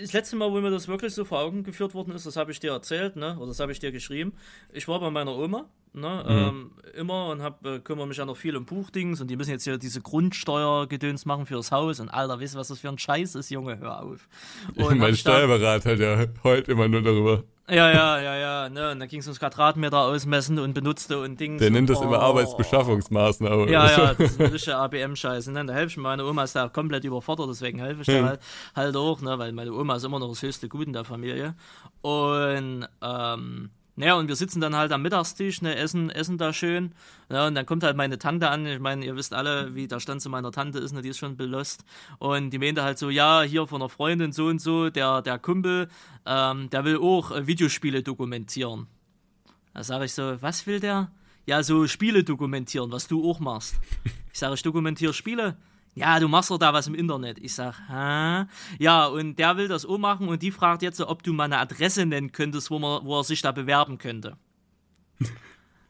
das 0.00 0.12
letzte 0.12 0.36
Mal, 0.36 0.50
wo 0.52 0.60
mir 0.60 0.70
das 0.70 0.88
wirklich 0.88 1.14
so 1.14 1.24
vor 1.24 1.40
Augen 1.40 1.64
geführt 1.64 1.94
worden 1.94 2.14
ist, 2.14 2.26
das 2.26 2.36
habe 2.36 2.52
ich 2.52 2.60
dir 2.60 2.72
erzählt, 2.72 3.16
ne? 3.16 3.36
Oder 3.38 3.48
das 3.48 3.60
habe 3.60 3.72
ich 3.72 3.78
dir 3.78 3.92
geschrieben. 3.92 4.34
Ich 4.72 4.88
war 4.88 5.00
bei 5.00 5.10
meiner 5.10 5.36
Oma, 5.36 5.68
ne? 5.94 6.24
Mhm. 6.26 6.30
Ähm, 6.30 6.70
immer 6.94 7.26
und 7.28 7.42
hab, 7.42 7.64
äh, 7.66 7.80
kümmere 7.80 8.06
mich 8.06 8.16
ja 8.16 8.24
noch 8.24 8.36
viel 8.36 8.56
um 8.56 8.64
Buchdings 8.64 9.20
und 9.20 9.28
die 9.28 9.36
müssen 9.36 9.50
jetzt 9.50 9.64
hier 9.64 9.78
diese 9.78 10.00
Grundsteuergedöns 10.00 11.26
machen 11.26 11.46
fürs 11.46 11.72
Haus 11.72 12.00
und 12.00 12.08
Alter, 12.08 12.40
weißt 12.40 12.54
du, 12.54 12.58
was 12.58 12.68
das 12.68 12.78
für 12.78 12.88
ein 12.88 12.98
Scheiß 12.98 13.34
ist, 13.34 13.50
Junge, 13.50 13.78
hör 13.78 14.02
auf. 14.02 14.28
Und 14.76 14.98
mein 14.98 15.16
Steuerberater 15.16 15.92
hat 15.92 15.98
ja 15.98 16.26
heult 16.42 16.68
immer 16.68 16.88
nur 16.88 17.02
darüber. 17.02 17.44
Ja, 17.66 17.90
ja, 17.90 18.20
ja, 18.20 18.36
ja, 18.36 18.68
ne, 18.68 18.90
und 18.90 19.00
dann 19.00 19.08
ging 19.08 19.20
es 19.20 19.26
ums 19.26 19.40
Quadratmeter 19.40 19.98
ausmessen 19.98 20.58
und 20.58 20.74
benutzte 20.74 21.18
und 21.18 21.40
Dings. 21.40 21.60
Der 21.60 21.70
nennt 21.70 21.88
das 21.88 21.98
oh. 22.00 22.04
immer 22.04 22.20
Arbeitsbeschaffungsmaßnahme. 22.20 23.70
Ja, 23.70 23.90
ja, 23.90 24.14
das 24.18 24.32
ist 24.32 24.40
eine 24.40 24.52
richtige 24.52 24.76
ABM-Scheiße, 24.76 25.50
ne, 25.50 25.64
da 25.64 25.72
helfe 25.72 25.88
ich 25.88 25.96
meine 25.96 26.26
Oma 26.26 26.44
ist 26.44 26.54
da 26.54 26.68
komplett 26.68 27.04
überfordert, 27.04 27.48
deswegen 27.48 27.78
helfe 27.78 28.02
ich 28.02 28.08
hm. 28.08 28.22
da 28.22 28.28
halt, 28.28 28.40
halt 28.76 28.96
auch, 28.96 29.22
ne, 29.22 29.38
weil 29.38 29.52
meine 29.52 29.72
Oma 29.72 29.96
ist 29.96 30.04
immer 30.04 30.18
noch 30.18 30.28
das 30.28 30.42
höchste 30.42 30.68
Gut 30.68 30.86
in 30.86 30.92
der 30.92 31.04
Familie. 31.04 31.54
Und, 32.02 32.86
ähm, 33.02 33.70
naja, 33.96 34.14
und 34.14 34.26
wir 34.26 34.34
sitzen 34.34 34.60
dann 34.60 34.74
halt 34.74 34.90
am 34.90 35.02
Mittagstisch, 35.02 35.62
ne, 35.62 35.76
essen, 35.76 36.10
essen 36.10 36.36
da 36.36 36.52
schön. 36.52 36.92
Ja, 37.30 37.46
und 37.46 37.54
dann 37.54 37.64
kommt 37.64 37.84
halt 37.84 37.96
meine 37.96 38.18
Tante 38.18 38.50
an. 38.50 38.66
Ich 38.66 38.80
meine, 38.80 39.04
ihr 39.04 39.14
wisst 39.14 39.32
alle, 39.32 39.74
wie 39.76 39.86
der 39.86 40.00
Stand 40.00 40.20
zu 40.20 40.28
meiner 40.28 40.50
Tante 40.50 40.80
ist, 40.80 40.92
ne, 40.92 41.00
die 41.00 41.10
ist 41.10 41.18
schon 41.18 41.36
belost. 41.36 41.84
Und 42.18 42.50
die 42.50 42.58
meinte 42.58 42.82
halt 42.82 42.98
so, 42.98 43.08
ja, 43.08 43.42
hier 43.42 43.68
von 43.68 43.80
einer 43.80 43.88
Freundin 43.88 44.32
so 44.32 44.46
und 44.46 44.60
so, 44.60 44.90
der, 44.90 45.22
der 45.22 45.38
Kumpel, 45.38 45.88
ähm, 46.26 46.70
der 46.70 46.84
will 46.84 46.98
auch 46.98 47.30
äh, 47.30 47.46
Videospiele 47.46 48.02
dokumentieren. 48.02 48.88
Da 49.74 49.84
sage 49.84 50.06
ich 50.06 50.12
so, 50.12 50.42
was 50.42 50.66
will 50.66 50.80
der? 50.80 51.12
Ja, 51.46 51.62
so 51.62 51.86
Spiele 51.86 52.24
dokumentieren, 52.24 52.90
was 52.90 53.06
du 53.06 53.30
auch 53.30 53.38
machst. 53.38 53.76
Ich 54.32 54.40
sage, 54.40 54.54
ich 54.54 54.62
dokumentiere 54.62 55.14
Spiele 55.14 55.56
ja, 55.94 56.18
du 56.18 56.28
machst 56.28 56.50
doch 56.50 56.58
da 56.58 56.72
was 56.72 56.86
im 56.86 56.94
Internet. 56.94 57.38
Ich 57.38 57.54
sag, 57.54 57.76
hä? 57.88 58.46
Ja, 58.78 59.06
und 59.06 59.38
der 59.38 59.56
will 59.56 59.68
das 59.68 59.86
auch 59.86 59.98
machen 59.98 60.28
und 60.28 60.42
die 60.42 60.50
fragt 60.50 60.82
jetzt, 60.82 61.00
ob 61.00 61.22
du 61.22 61.32
mal 61.32 61.44
eine 61.44 61.58
Adresse 61.58 62.04
nennen 62.04 62.32
könntest, 62.32 62.70
wo, 62.70 62.78
man, 62.78 63.04
wo 63.04 63.18
er 63.18 63.24
sich 63.24 63.42
da 63.42 63.52
bewerben 63.52 63.98
könnte. 63.98 64.36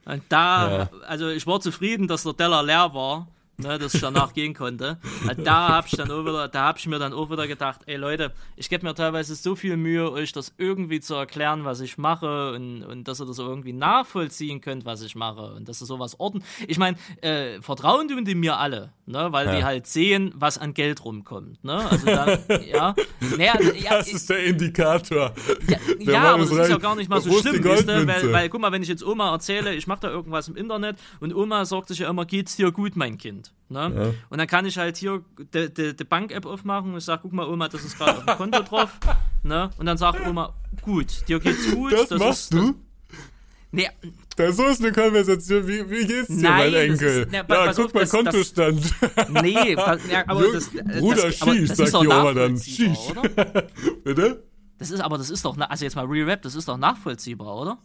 Und 0.06 0.22
da, 0.28 0.78
ja. 0.80 0.90
also 1.06 1.30
ich 1.30 1.46
war 1.46 1.60
zufrieden, 1.60 2.08
dass 2.08 2.24
der 2.24 2.36
Teller 2.36 2.62
leer 2.62 2.92
war 2.92 3.26
ne, 3.56 3.78
dass 3.78 3.94
ich 3.94 4.00
danach 4.00 4.32
gehen 4.32 4.54
konnte. 4.54 4.98
Da 5.44 5.68
habe 5.68 5.86
ich 5.88 5.96
dann 5.96 6.10
auch 6.10 6.24
wieder, 6.24 6.48
da 6.48 6.62
habe 6.62 6.78
ich 6.78 6.86
mir 6.86 6.98
dann 6.98 7.12
auch 7.12 7.30
wieder 7.30 7.46
gedacht, 7.46 7.80
ey 7.86 7.96
Leute, 7.96 8.32
ich 8.56 8.68
gebe 8.68 8.86
mir 8.86 8.94
teilweise 8.94 9.34
so 9.34 9.56
viel 9.56 9.76
Mühe, 9.76 10.10
euch 10.10 10.32
das 10.32 10.54
irgendwie 10.58 11.00
zu 11.00 11.14
erklären, 11.14 11.64
was 11.64 11.80
ich 11.80 11.98
mache 11.98 12.52
und, 12.52 12.84
und 12.84 13.08
dass 13.08 13.20
ihr 13.20 13.26
das 13.26 13.38
irgendwie 13.38 13.72
nachvollziehen 13.72 14.60
könnt, 14.60 14.84
was 14.84 15.02
ich 15.02 15.14
mache 15.16 15.54
und 15.54 15.68
dass 15.68 15.82
ihr 15.82 15.86
sowas 15.86 16.18
ordnen. 16.20 16.44
Ich 16.66 16.78
meine, 16.78 16.96
äh, 17.20 17.60
vertrauen 17.60 18.08
tun 18.08 18.24
die 18.24 18.34
mir 18.34 18.58
alle, 18.58 18.92
ne, 19.06 19.28
weil 19.32 19.46
ja. 19.46 19.56
die 19.56 19.64
halt 19.64 19.86
sehen, 19.86 20.32
was 20.34 20.56
an 20.58 20.72
Geld 20.72 21.04
rumkommt, 21.04 21.62
ne? 21.64 21.88
Also 21.90 22.06
dann, 22.06 22.38
ja, 22.66 22.94
naja, 23.36 23.54
ja, 23.60 23.98
das 23.98 24.12
ist 24.12 24.30
der 24.30 24.44
Indikator. 24.44 25.32
Ja, 25.68 25.78
der 25.98 26.12
ja 26.12 26.34
aber 26.34 26.44
das 26.44 26.52
ist 26.52 26.70
ja 26.70 26.78
gar 26.78 26.94
nicht 26.94 27.10
mal 27.10 27.20
so 27.20 27.32
schlimm, 27.40 27.62
weißt 27.64 27.88
du? 27.88 28.06
weil, 28.06 28.32
weil, 28.32 28.48
guck 28.48 28.60
mal, 28.60 28.72
wenn 28.72 28.82
ich 28.82 28.88
jetzt 28.88 29.04
Oma 29.04 29.32
erzähle, 29.32 29.74
ich 29.74 29.86
mache 29.86 30.00
da 30.00 30.10
irgendwas 30.10 30.48
im 30.48 30.56
Internet 30.56 30.96
und 31.20 31.34
Oma 31.34 31.64
sagt 31.64 31.88
sich 31.88 31.98
ja 32.00 32.10
immer, 32.10 32.24
geht's 32.24 32.56
dir 32.56 32.72
gut, 32.72 32.96
mein 32.96 33.18
Kind? 33.18 33.43
Kind. 33.44 33.50
Ne? 33.70 33.92
Ja. 33.96 34.14
Und 34.28 34.38
dann 34.38 34.46
kann 34.46 34.66
ich 34.66 34.76
halt 34.78 34.96
hier 34.96 35.24
die 35.54 36.04
Bank-App 36.04 36.44
aufmachen 36.46 36.92
und 36.92 36.98
ich 36.98 37.04
sage, 37.04 37.22
guck 37.22 37.32
mal, 37.32 37.48
Oma, 37.48 37.68
das 37.68 37.82
ist 37.84 37.96
gerade 37.98 38.18
auf 38.18 38.24
dem 38.24 38.36
Konto 38.36 38.62
drauf. 38.62 38.90
Ne? 39.46 39.68
Und 39.76 39.84
dann 39.84 39.98
sagt 39.98 40.26
Oma, 40.26 40.54
gut, 40.80 41.28
dir 41.28 41.38
geht's 41.38 41.70
gut. 41.70 41.92
Das, 41.92 42.08
das 42.08 42.18
machst 42.18 42.40
ist, 42.44 42.54
du? 42.54 42.74
Nee, 43.72 43.90
Das 44.36 44.56
so 44.56 44.64
ist 44.64 44.80
eine 44.82 44.90
Konversation. 44.90 45.68
Wie, 45.68 45.90
wie 45.90 46.06
geht's 46.06 46.28
dir, 46.28 46.34
Nein, 46.42 46.72
mein 46.72 46.72
das 46.72 46.82
Enkel? 47.02 47.08
ist- 47.24 47.28
na, 47.30 47.36
ja, 47.38 47.42
pass 47.42 47.76
guck 47.76 47.84
auf, 47.86 47.92
mal, 47.92 48.00
das- 48.00 48.10
das- 48.10 48.24
Kontostand. 48.54 48.94
nee, 49.42 49.76
pa- 49.76 49.98
ja, 50.10 50.24
aber 50.26 50.44
das, 50.50 50.70
das, 50.72 50.98
Bruder, 50.98 51.22
das, 51.24 51.34
Shish, 51.36 51.68
das 51.68 51.76
sagt 51.90 52.04
die 52.04 52.08
Oma 52.08 52.32
dann. 52.32 52.54
oder? 53.10 53.62
Bitte? 54.04 54.44
Das 54.78 54.90
ist, 54.90 55.00
aber 55.00 55.18
das 55.18 55.28
ist 55.28 55.44
doch, 55.44 55.58
also 55.58 55.84
jetzt 55.84 55.94
mal 55.94 56.06
Real 56.06 56.26
Rap, 56.30 56.40
das 56.40 56.54
ist 56.54 56.66
doch 56.66 56.78
nachvollziehbar, 56.78 57.54
oder? 57.60 57.78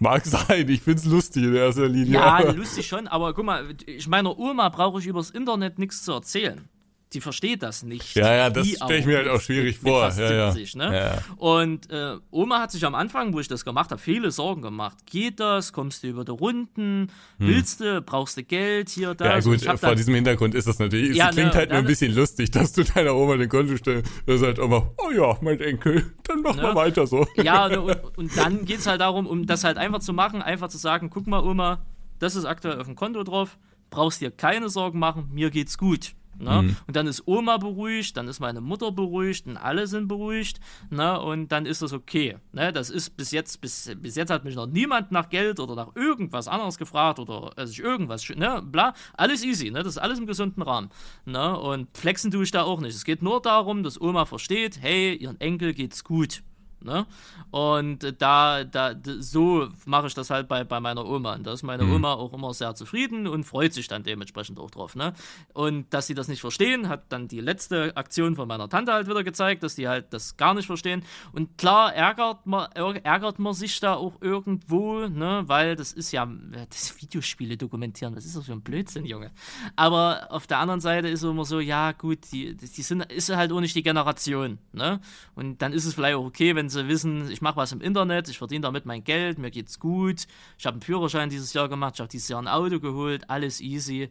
Mag 0.00 0.24
sein, 0.26 0.68
ich 0.68 0.82
find's 0.82 1.04
lustig 1.04 1.44
in 1.44 1.54
erster 1.54 1.88
Linie. 1.88 2.14
Ja, 2.14 2.50
lustig 2.52 2.86
schon, 2.86 3.08
aber 3.08 3.34
guck 3.34 3.44
mal, 3.44 3.64
ich 3.86 4.08
meiner 4.08 4.38
Oma 4.38 4.68
brauche 4.68 5.00
ich 5.00 5.06
übers 5.06 5.30
Internet 5.30 5.78
nichts 5.78 6.02
zu 6.02 6.12
erzählen. 6.12 6.68
Die 7.14 7.22
versteht 7.22 7.62
das 7.62 7.82
nicht. 7.84 8.14
Ja, 8.16 8.34
ja, 8.34 8.50
das 8.50 8.66
Die 8.66 8.74
stell 8.76 8.98
ich 9.00 9.06
mir 9.06 9.16
halt 9.16 9.28
auch 9.28 9.34
mit- 9.34 9.42
schwierig 9.42 9.80
mit 9.82 9.90
vor. 9.90 10.02
Fast 10.02 10.18
Ja, 10.18 10.30
ja. 10.30 10.50
70, 10.52 10.76
ne? 10.76 10.94
Ja. 10.94 11.36
Und 11.36 11.90
äh, 11.90 12.16
Oma 12.30 12.60
hat 12.60 12.70
sich 12.70 12.84
am 12.84 12.94
Anfang, 12.94 13.32
wo 13.32 13.40
ich 13.40 13.48
das 13.48 13.64
gemacht 13.64 13.90
habe, 13.90 13.98
viele 14.00 14.30
Sorgen 14.30 14.60
gemacht. 14.60 14.98
Geht 15.06 15.40
das? 15.40 15.72
Kommst 15.72 16.02
du 16.02 16.08
über 16.08 16.26
die 16.26 16.32
Runden? 16.32 17.10
Willst 17.38 17.80
du? 17.80 18.02
Brauchst 18.02 18.36
du 18.36 18.42
Geld 18.44 18.90
hier, 18.90 19.14
da? 19.14 19.24
Hm. 19.24 19.30
Ja 19.30 19.34
Also 19.36 19.50
gut, 19.52 19.62
vor 19.64 19.74
dann- 19.76 19.96
diesem 19.96 20.14
Hintergrund 20.16 20.54
ist 20.54 20.68
das 20.68 20.78
natürlich, 20.78 21.16
Ja, 21.16 21.30
es 21.30 21.34
klingt 21.36 21.52
ne, 21.54 21.58
halt 21.60 21.70
nur 21.70 21.78
ein 21.78 21.86
bisschen 21.86 22.14
lustig, 22.14 22.50
dass 22.50 22.72
du 22.74 22.84
deiner 22.84 23.14
Oma 23.14 23.38
den 23.38 23.48
Kontostand, 23.48 24.04
da 24.26 24.36
sagt 24.36 24.58
Oma, 24.58 24.90
oh 24.98 25.10
ja, 25.10 25.38
mein 25.40 25.58
Enkel, 25.60 26.12
dann 26.24 26.42
mach 26.42 26.56
Ne? 26.56 26.62
mal 26.62 26.74
weiter 26.74 27.06
so. 27.06 27.26
Ja, 27.36 27.68
ne, 27.70 27.80
und, 27.80 28.18
und 28.18 28.36
dann 28.36 28.66
geht 28.66 28.80
es 28.80 28.86
halt 28.86 29.00
darum, 29.00 29.26
um 29.26 29.46
das 29.46 29.64
halt 29.64 29.78
einfach 29.78 30.00
zu 30.00 30.12
machen, 30.12 30.42
einfach 30.42 30.68
zu 30.68 30.76
sagen, 30.76 31.08
guck 31.08 31.26
mal, 31.26 31.42
Oma, 31.42 31.86
das 32.18 32.36
ist 32.36 32.44
aktuell 32.44 32.78
auf 32.78 32.86
dem 32.86 32.96
Konto 32.96 33.22
drauf, 33.24 33.56
brauchst 33.88 34.20
dir 34.20 34.30
keine 34.30 34.68
Sorgen 34.68 34.98
machen, 34.98 35.30
mir 35.32 35.48
geht's 35.50 35.78
gut. 35.78 36.12
Ne? 36.38 36.62
Mhm. 36.62 36.76
Und 36.86 36.96
dann 36.96 37.06
ist 37.06 37.26
Oma 37.26 37.56
beruhigt, 37.56 38.16
dann 38.16 38.28
ist 38.28 38.40
meine 38.40 38.60
Mutter 38.60 38.92
beruhigt 38.92 39.46
und 39.46 39.56
alle 39.56 39.86
sind 39.86 40.08
beruhigt, 40.08 40.60
ne? 40.90 41.20
Und 41.20 41.48
dann 41.50 41.66
ist 41.66 41.82
das 41.82 41.92
okay. 41.92 42.36
Ne? 42.52 42.72
Das 42.72 42.90
ist 42.90 43.16
bis 43.16 43.32
jetzt, 43.32 43.60
bis, 43.60 43.90
bis 44.00 44.14
jetzt 44.14 44.30
hat 44.30 44.44
mich 44.44 44.54
noch 44.54 44.66
niemand 44.66 45.10
nach 45.10 45.28
Geld 45.28 45.58
oder 45.58 45.74
nach 45.74 45.96
irgendwas 45.96 46.46
anderes 46.46 46.78
gefragt 46.78 47.18
oder 47.18 47.52
sich 47.66 47.80
irgendwas, 47.80 48.28
ne, 48.28 48.62
bla, 48.64 48.94
alles 49.16 49.44
easy, 49.44 49.70
ne? 49.70 49.82
Das 49.82 49.94
ist 49.94 49.98
alles 49.98 50.18
im 50.18 50.26
gesunden 50.26 50.62
Rahmen. 50.62 50.90
Ne? 51.24 51.58
Und 51.58 51.96
flexen 51.96 52.30
tue 52.30 52.44
ich 52.44 52.50
da 52.50 52.62
auch 52.62 52.80
nicht. 52.80 52.94
Es 52.94 53.04
geht 53.04 53.22
nur 53.22 53.42
darum, 53.42 53.82
dass 53.82 54.00
Oma 54.00 54.24
versteht, 54.24 54.80
hey, 54.80 55.14
ihren 55.14 55.40
Enkel 55.40 55.74
geht's 55.74 56.04
gut. 56.04 56.42
Ne? 56.80 57.06
Und 57.50 58.14
da, 58.20 58.62
da, 58.64 58.94
so 59.18 59.68
mache 59.84 60.06
ich 60.06 60.14
das 60.14 60.30
halt 60.30 60.46
bei, 60.48 60.62
bei 60.64 60.78
meiner 60.80 61.04
Oma. 61.04 61.34
Und 61.34 61.46
da 61.46 61.52
ist 61.52 61.62
meine 61.62 61.84
Oma 61.84 62.14
auch 62.14 62.32
immer 62.32 62.54
sehr 62.54 62.74
zufrieden 62.74 63.26
und 63.26 63.44
freut 63.44 63.72
sich 63.74 63.88
dann 63.88 64.04
dementsprechend 64.04 64.58
auch 64.60 64.70
drauf. 64.70 64.94
Ne? 64.94 65.12
Und 65.54 65.92
dass 65.92 66.06
sie 66.06 66.14
das 66.14 66.28
nicht 66.28 66.40
verstehen, 66.40 66.88
hat 66.88 67.04
dann 67.08 67.26
die 67.26 67.40
letzte 67.40 67.96
Aktion 67.96 68.36
von 68.36 68.46
meiner 68.46 68.68
Tante 68.68 68.92
halt 68.92 69.08
wieder 69.08 69.24
gezeigt, 69.24 69.62
dass 69.62 69.74
die 69.74 69.88
halt 69.88 70.12
das 70.12 70.36
gar 70.36 70.54
nicht 70.54 70.66
verstehen. 70.66 71.02
Und 71.32 71.58
klar 71.58 71.92
ärgert 71.94 72.46
man, 72.46 72.70
ärg- 72.72 73.04
ärgert 73.04 73.38
man 73.38 73.54
sich 73.54 73.80
da 73.80 73.94
auch 73.94 74.14
irgendwo, 74.20 75.08
ne? 75.08 75.42
weil 75.46 75.74
das 75.74 75.92
ist 75.92 76.12
ja, 76.12 76.28
das 76.70 77.00
Videospiele 77.02 77.56
dokumentieren, 77.56 78.14
was 78.14 78.24
ist 78.24 78.36
das 78.36 78.46
für 78.46 78.52
ein 78.52 78.62
Blödsinn, 78.62 79.04
Junge. 79.04 79.30
Aber 79.74 80.28
auf 80.30 80.46
der 80.46 80.58
anderen 80.58 80.80
Seite 80.80 81.08
ist 81.08 81.22
es 81.22 81.30
immer 81.30 81.44
so, 81.44 81.60
ja 81.60 81.92
gut, 81.92 82.18
die, 82.32 82.54
die 82.56 82.82
sind, 82.82 83.02
ist 83.10 83.34
halt 83.34 83.50
auch 83.52 83.60
nicht 83.60 83.74
die 83.74 83.82
Generation. 83.82 84.58
Ne? 84.72 85.00
Und 85.34 85.60
dann 85.62 85.72
ist 85.72 85.84
es 85.84 85.94
vielleicht 85.94 86.16
auch 86.16 86.24
okay, 86.24 86.54
wenn 86.54 86.67
sie 86.68 86.88
wissen, 86.88 87.30
ich 87.30 87.40
mache 87.40 87.56
was 87.56 87.72
im 87.72 87.80
Internet, 87.80 88.28
ich 88.28 88.38
verdiene 88.38 88.62
damit 88.62 88.86
mein 88.86 89.04
Geld, 89.04 89.38
mir 89.38 89.50
geht's 89.50 89.78
gut, 89.78 90.26
ich 90.58 90.66
habe 90.66 90.74
einen 90.74 90.82
Führerschein 90.82 91.30
dieses 91.30 91.52
Jahr 91.52 91.68
gemacht, 91.68 91.94
ich 91.94 92.00
habe 92.00 92.08
dieses 92.08 92.28
Jahr 92.28 92.40
ein 92.40 92.48
Auto 92.48 92.80
geholt, 92.80 93.28
alles 93.28 93.60
easy. 93.60 94.10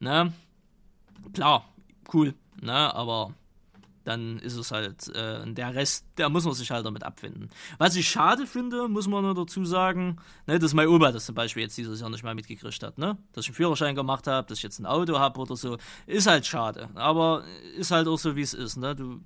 Ne? 0.00 0.32
Klar, 1.32 1.64
cool, 2.12 2.34
ne? 2.60 2.94
aber 2.94 3.34
dann 4.08 4.38
ist 4.38 4.56
es 4.56 4.70
halt, 4.70 5.14
äh, 5.14 5.44
der 5.52 5.74
Rest, 5.74 6.06
der 6.16 6.30
muss 6.30 6.46
man 6.46 6.54
sich 6.54 6.70
halt 6.70 6.86
damit 6.86 7.04
abfinden. 7.04 7.50
Was 7.76 7.94
ich 7.94 8.08
schade 8.08 8.46
finde, 8.46 8.88
muss 8.88 9.06
man 9.06 9.22
nur 9.22 9.34
dazu 9.34 9.66
sagen, 9.66 10.16
ne, 10.46 10.58
dass 10.58 10.72
mein 10.72 10.88
Opa 10.88 11.12
das 11.12 11.26
zum 11.26 11.34
Beispiel 11.34 11.64
jetzt 11.64 11.76
dieses 11.76 12.00
Jahr 12.00 12.08
nicht 12.08 12.24
mal 12.24 12.34
mitgekriegt 12.34 12.82
hat, 12.82 12.96
ne? 12.96 13.18
Dass 13.32 13.44
ich 13.44 13.50
einen 13.50 13.56
Führerschein 13.56 13.94
gemacht 13.94 14.26
habe, 14.26 14.48
dass 14.48 14.58
ich 14.58 14.64
jetzt 14.64 14.78
ein 14.78 14.86
Auto 14.86 15.18
habe 15.18 15.38
oder 15.38 15.56
so, 15.56 15.76
ist 16.06 16.26
halt 16.26 16.46
schade. 16.46 16.88
Aber 16.94 17.44
ist 17.76 17.90
halt 17.90 18.08
auch 18.08 18.16
so, 18.16 18.34
wie 18.34 18.40
es 18.40 18.54
ist, 18.54 18.78
ne? 18.78 18.96
Du. 18.96 19.20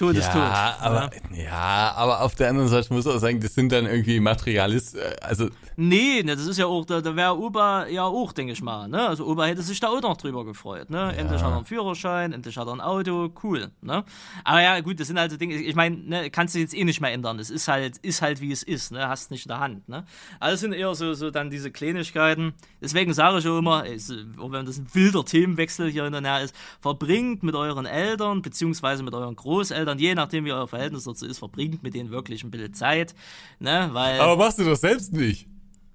Ist 0.00 0.32
tot. 0.32 0.36
Ja, 0.36 0.76
aber, 0.80 1.10
ne? 1.30 1.42
ja, 1.44 1.92
aber 1.96 2.22
auf 2.22 2.34
der 2.34 2.48
anderen 2.50 2.68
Seite 2.68 2.92
muss 2.92 3.04
man 3.04 3.16
auch 3.16 3.20
sagen, 3.20 3.40
das 3.40 3.54
sind 3.54 3.72
dann 3.72 3.86
irgendwie 3.86 4.20
Materialist, 4.20 4.96
äh, 4.96 5.16
also, 5.22 5.48
Nee, 5.80 6.24
ne, 6.24 6.34
das 6.34 6.48
ist 6.48 6.58
ja 6.58 6.66
auch, 6.66 6.84
da, 6.84 7.00
da 7.00 7.14
wäre 7.14 7.38
Opa 7.38 7.86
ja 7.86 8.02
auch, 8.02 8.32
denke 8.32 8.52
ich 8.52 8.60
mal, 8.60 8.88
ne? 8.88 9.06
Also 9.06 9.24
Opa 9.24 9.44
hätte 9.44 9.62
sich 9.62 9.78
da 9.78 9.86
auch 9.86 10.02
noch 10.02 10.16
drüber 10.16 10.44
gefreut, 10.44 10.90
ne? 10.90 11.14
Endlich 11.16 11.40
hat 11.40 11.52
er 11.52 11.56
einen 11.58 11.66
Führerschein, 11.66 12.32
endlich 12.32 12.56
hat 12.56 12.66
er 12.66 12.72
ein 12.72 12.80
Auto, 12.80 13.30
cool, 13.44 13.70
ne? 13.80 14.02
Aber 14.42 14.60
ja, 14.60 14.80
gut, 14.80 14.98
das 14.98 15.06
sind 15.06 15.20
halt 15.20 15.30
so 15.30 15.36
Dinge, 15.36 15.54
ich 15.54 15.76
meine, 15.76 15.96
ne, 15.98 16.30
kannst 16.30 16.56
du 16.56 16.58
jetzt 16.58 16.74
eh 16.74 16.82
nicht 16.82 17.00
mehr 17.00 17.12
ändern. 17.12 17.38
Es 17.38 17.48
ist 17.48 17.68
halt, 17.68 17.98
ist 17.98 18.22
halt 18.22 18.40
wie 18.40 18.50
es 18.50 18.64
ist, 18.64 18.90
ne? 18.90 19.06
Hast 19.06 19.30
nicht 19.30 19.46
in 19.46 19.50
der 19.50 19.60
Hand, 19.60 19.88
ne? 19.88 20.02
Aber 20.40 20.50
das 20.50 20.58
sind 20.58 20.72
eher 20.72 20.92
so, 20.96 21.14
so 21.14 21.30
dann 21.30 21.48
diese 21.48 21.70
Kleinigkeiten. 21.70 22.54
Deswegen 22.82 23.14
sage 23.14 23.38
ich 23.38 23.46
auch 23.46 23.58
immer, 23.58 23.86
es, 23.86 24.12
auch 24.36 24.50
wenn 24.50 24.66
das 24.66 24.78
ein 24.78 24.88
wilder 24.94 25.24
Themenwechsel 25.24 25.92
hier 25.92 26.02
hinterher 26.02 26.42
ist, 26.42 26.56
verbringt 26.80 27.44
mit 27.44 27.54
euren 27.54 27.86
Eltern, 27.86 28.42
beziehungsweise 28.42 29.04
mit 29.04 29.14
euren 29.14 29.36
Großeltern, 29.36 29.87
je 29.96 30.14
nachdem 30.14 30.44
wie 30.44 30.52
euer 30.52 30.68
Verhältnis 30.68 31.04
dazu 31.04 31.24
ist, 31.24 31.38
verbringt 31.38 31.82
mit 31.82 31.94
denen 31.94 32.10
wirklich 32.10 32.44
ein 32.44 32.50
bisschen 32.50 32.74
Zeit, 32.74 33.14
ne? 33.60 33.88
Weil. 33.92 34.20
aber 34.20 34.36
machst 34.36 34.58
du 34.58 34.64
das 34.64 34.82
selbst 34.82 35.12
nicht? 35.12 35.46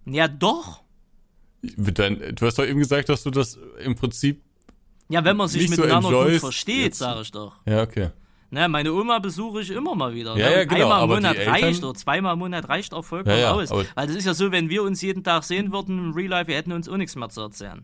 Ja, 0.05 0.27
doch. 0.27 0.81
Dann, 1.61 2.19
du 2.35 2.45
hast 2.45 2.57
doch 2.59 2.65
eben 2.65 2.79
gesagt, 2.79 3.09
dass 3.09 3.23
du 3.23 3.29
das 3.29 3.57
im 3.83 3.95
Prinzip, 3.95 4.41
Ja, 5.09 5.23
wenn 5.23 5.37
man 5.37 5.47
sich 5.47 5.61
Nicht 5.61 5.75
so 5.75 5.81
miteinander 5.83 6.25
gut 6.25 6.39
versteht, 6.39 6.95
sage 6.95 7.21
ich 7.21 7.31
doch. 7.31 7.55
ja, 7.65 7.83
okay. 7.83 8.09
Ne, 8.49 8.67
meine 8.69 8.93
Oma 8.93 9.17
besuche 9.17 9.61
ich 9.61 9.71
immer 9.71 9.95
mal 9.95 10.13
wieder. 10.13 10.37
Ja, 10.37 10.49
ne? 10.49 10.55
ja, 10.57 10.63
genau, 10.65 10.83
Einmal 10.91 11.03
im 11.05 11.09
Monat 11.09 11.35
Eltern- 11.37 11.53
reicht 11.53 11.83
oder 11.83 11.93
zweimal 11.95 12.33
im 12.33 12.39
Monat 12.39 12.69
reicht 12.69 12.93
auch 12.93 13.03
vollkommen 13.03 13.39
Ja, 13.39 13.51
aus. 13.53 13.71
Weil 13.71 13.85
das 13.95 14.15
ist 14.15 14.25
ja 14.25 14.35
so, 14.35 14.51
wenn 14.51 14.69
wir 14.69 14.83
uns 14.83 15.01
jeden 15.01 15.23
Tag 15.23 15.43
sehen 15.43 15.71
würden 15.71 15.97
im 15.97 16.11
Real 16.13 16.29
Life, 16.29 16.47
wir 16.49 16.55
hätten 16.55 16.71
uns 16.71 16.87
auch 16.87 16.97
nichts 16.97 17.15
mehr 17.15 17.29
zu 17.29 17.41
erzählen. 17.41 17.83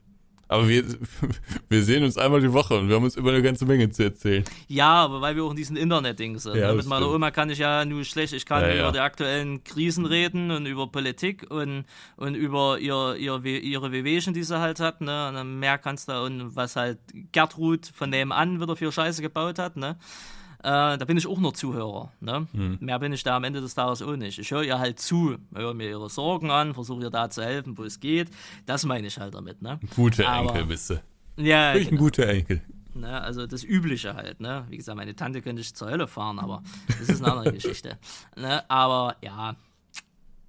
Aber 0.50 0.68
wir, 0.68 0.84
wir 1.70 1.84
sehen 1.84 2.04
uns 2.04 2.18
einmal 2.18 2.42
die 2.42 2.52
Woche 2.52 2.78
und 2.78 2.90
wir 2.90 2.96
haben 2.96 3.04
uns 3.04 3.16
über 3.16 3.30
eine 3.30 3.44
ganze 3.44 3.66
Menge 3.66 3.90
zu 3.92 4.04
erzählen. 4.04 4.44
Ja, 4.68 4.94
aber 4.94 5.22
weil 5.22 5.36
wir 5.36 5.44
auch 5.44 5.52
in 5.52 5.56
diesen 5.56 5.78
Internet-Ding 5.78 6.40
sind. 6.40 6.56
Ja, 6.56 6.70
ne? 6.72 6.78
Mit 6.78 6.88
meiner. 6.88 7.08
Oma 7.08 7.30
kann 7.30 7.52
ich 7.52 7.60
ja 7.60 7.86
nur 7.86 8.04
schlecht, 8.04 8.34
ich 8.34 8.48
kann 8.48 8.64
Ja, 8.64 8.70
über 8.70 8.78
ja. 8.78 8.92
die 8.92 9.00
aktuellen 9.00 9.64
Krisen 9.64 10.08
reden 10.08 10.50
und 10.50 10.66
über 10.66 10.88
Politik 10.88 11.46
und, 11.50 11.86
und 12.18 12.34
über 12.34 12.80
ihr, 12.80 13.16
ihr, 13.16 13.46
ihre 13.46 13.92
Wehwehchen, 13.92 14.34
die 14.34 14.44
sie 14.44 14.60
halt 14.60 14.80
hat. 14.80 15.02
Ne? 15.02 15.28
Und 15.30 15.36
dann 15.36 15.60
mehr 15.60 15.78
kannst 15.78 16.10
du, 16.10 16.20
und 16.20 16.56
was 16.56 16.76
halt 16.76 16.98
Gertrud 17.32 17.86
von 17.86 18.10
nebenan 18.10 18.60
wieder 18.60 18.76
für 18.76 18.92
Scheiße 18.92 19.22
gebaut 19.22 19.60
hat. 19.60 19.78
Ne? 19.78 19.98
Äh, 20.62 20.98
da 20.98 21.06
bin 21.06 21.16
ich 21.18 21.26
auch 21.26 21.40
nur 21.40 21.54
Zuhörer. 21.54 22.12
Ne? 22.20 22.48
Hm. 22.52 22.78
Mehr 22.82 23.00
bin 23.00 23.14
ich 23.14 23.24
da 23.24 23.38
am 23.38 23.44
Ende 23.46 23.62
des 23.62 23.76
Tages 23.76 24.02
auch 24.02 24.16
nicht. 24.18 24.40
Ich 24.40 24.52
höre 24.52 24.64
ihr 24.64 24.78
halt 24.78 25.00
zu, 25.00 25.38
höre 25.56 25.74
mir 25.74 25.90
ihre 25.90 26.10
Sorgen 26.10 26.52
an, 26.52 26.74
versuche 26.74 27.04
ihr 27.04 27.10
da 27.10 27.30
zu 27.30 27.42
helfen, 27.44 27.78
wo 27.78 27.84
es 27.84 28.00
geht. 28.00 28.30
Das 28.66 28.86
meine 28.86 29.08
ich 29.08 29.18
halt 29.18 29.34
damit. 29.36 29.62
Ne? 29.62 29.80
Gute 29.96 30.28
Aber- 30.28 30.50
Enkel 30.50 30.66
bist 30.66 30.90
du. 30.90 31.02
Ja, 31.38 31.74
Wirklich 31.74 31.92
ein 31.94 31.98
guter 31.98 32.28
Enkel. 32.28 32.62
Ne, 32.94 33.22
also 33.22 33.48
das 33.48 33.64
Übliche 33.64 34.16
halt, 34.16 34.42
ne? 34.42 34.66
Wie 34.68 34.76
gesagt, 34.76 34.98
meine 34.98 35.16
Tante 35.16 35.42
könnte 35.42 35.62
ich 35.62 35.74
zur 35.74 35.90
Hölle 35.90 36.08
fahren, 36.08 36.38
aber 36.40 36.64
das 36.88 37.08
ist 37.08 37.24
eine 37.24 37.32
andere 37.32 37.54
Geschichte. 37.54 37.98
Ne? 38.36 38.70
Aber 38.70 39.16
ja, 39.22 39.56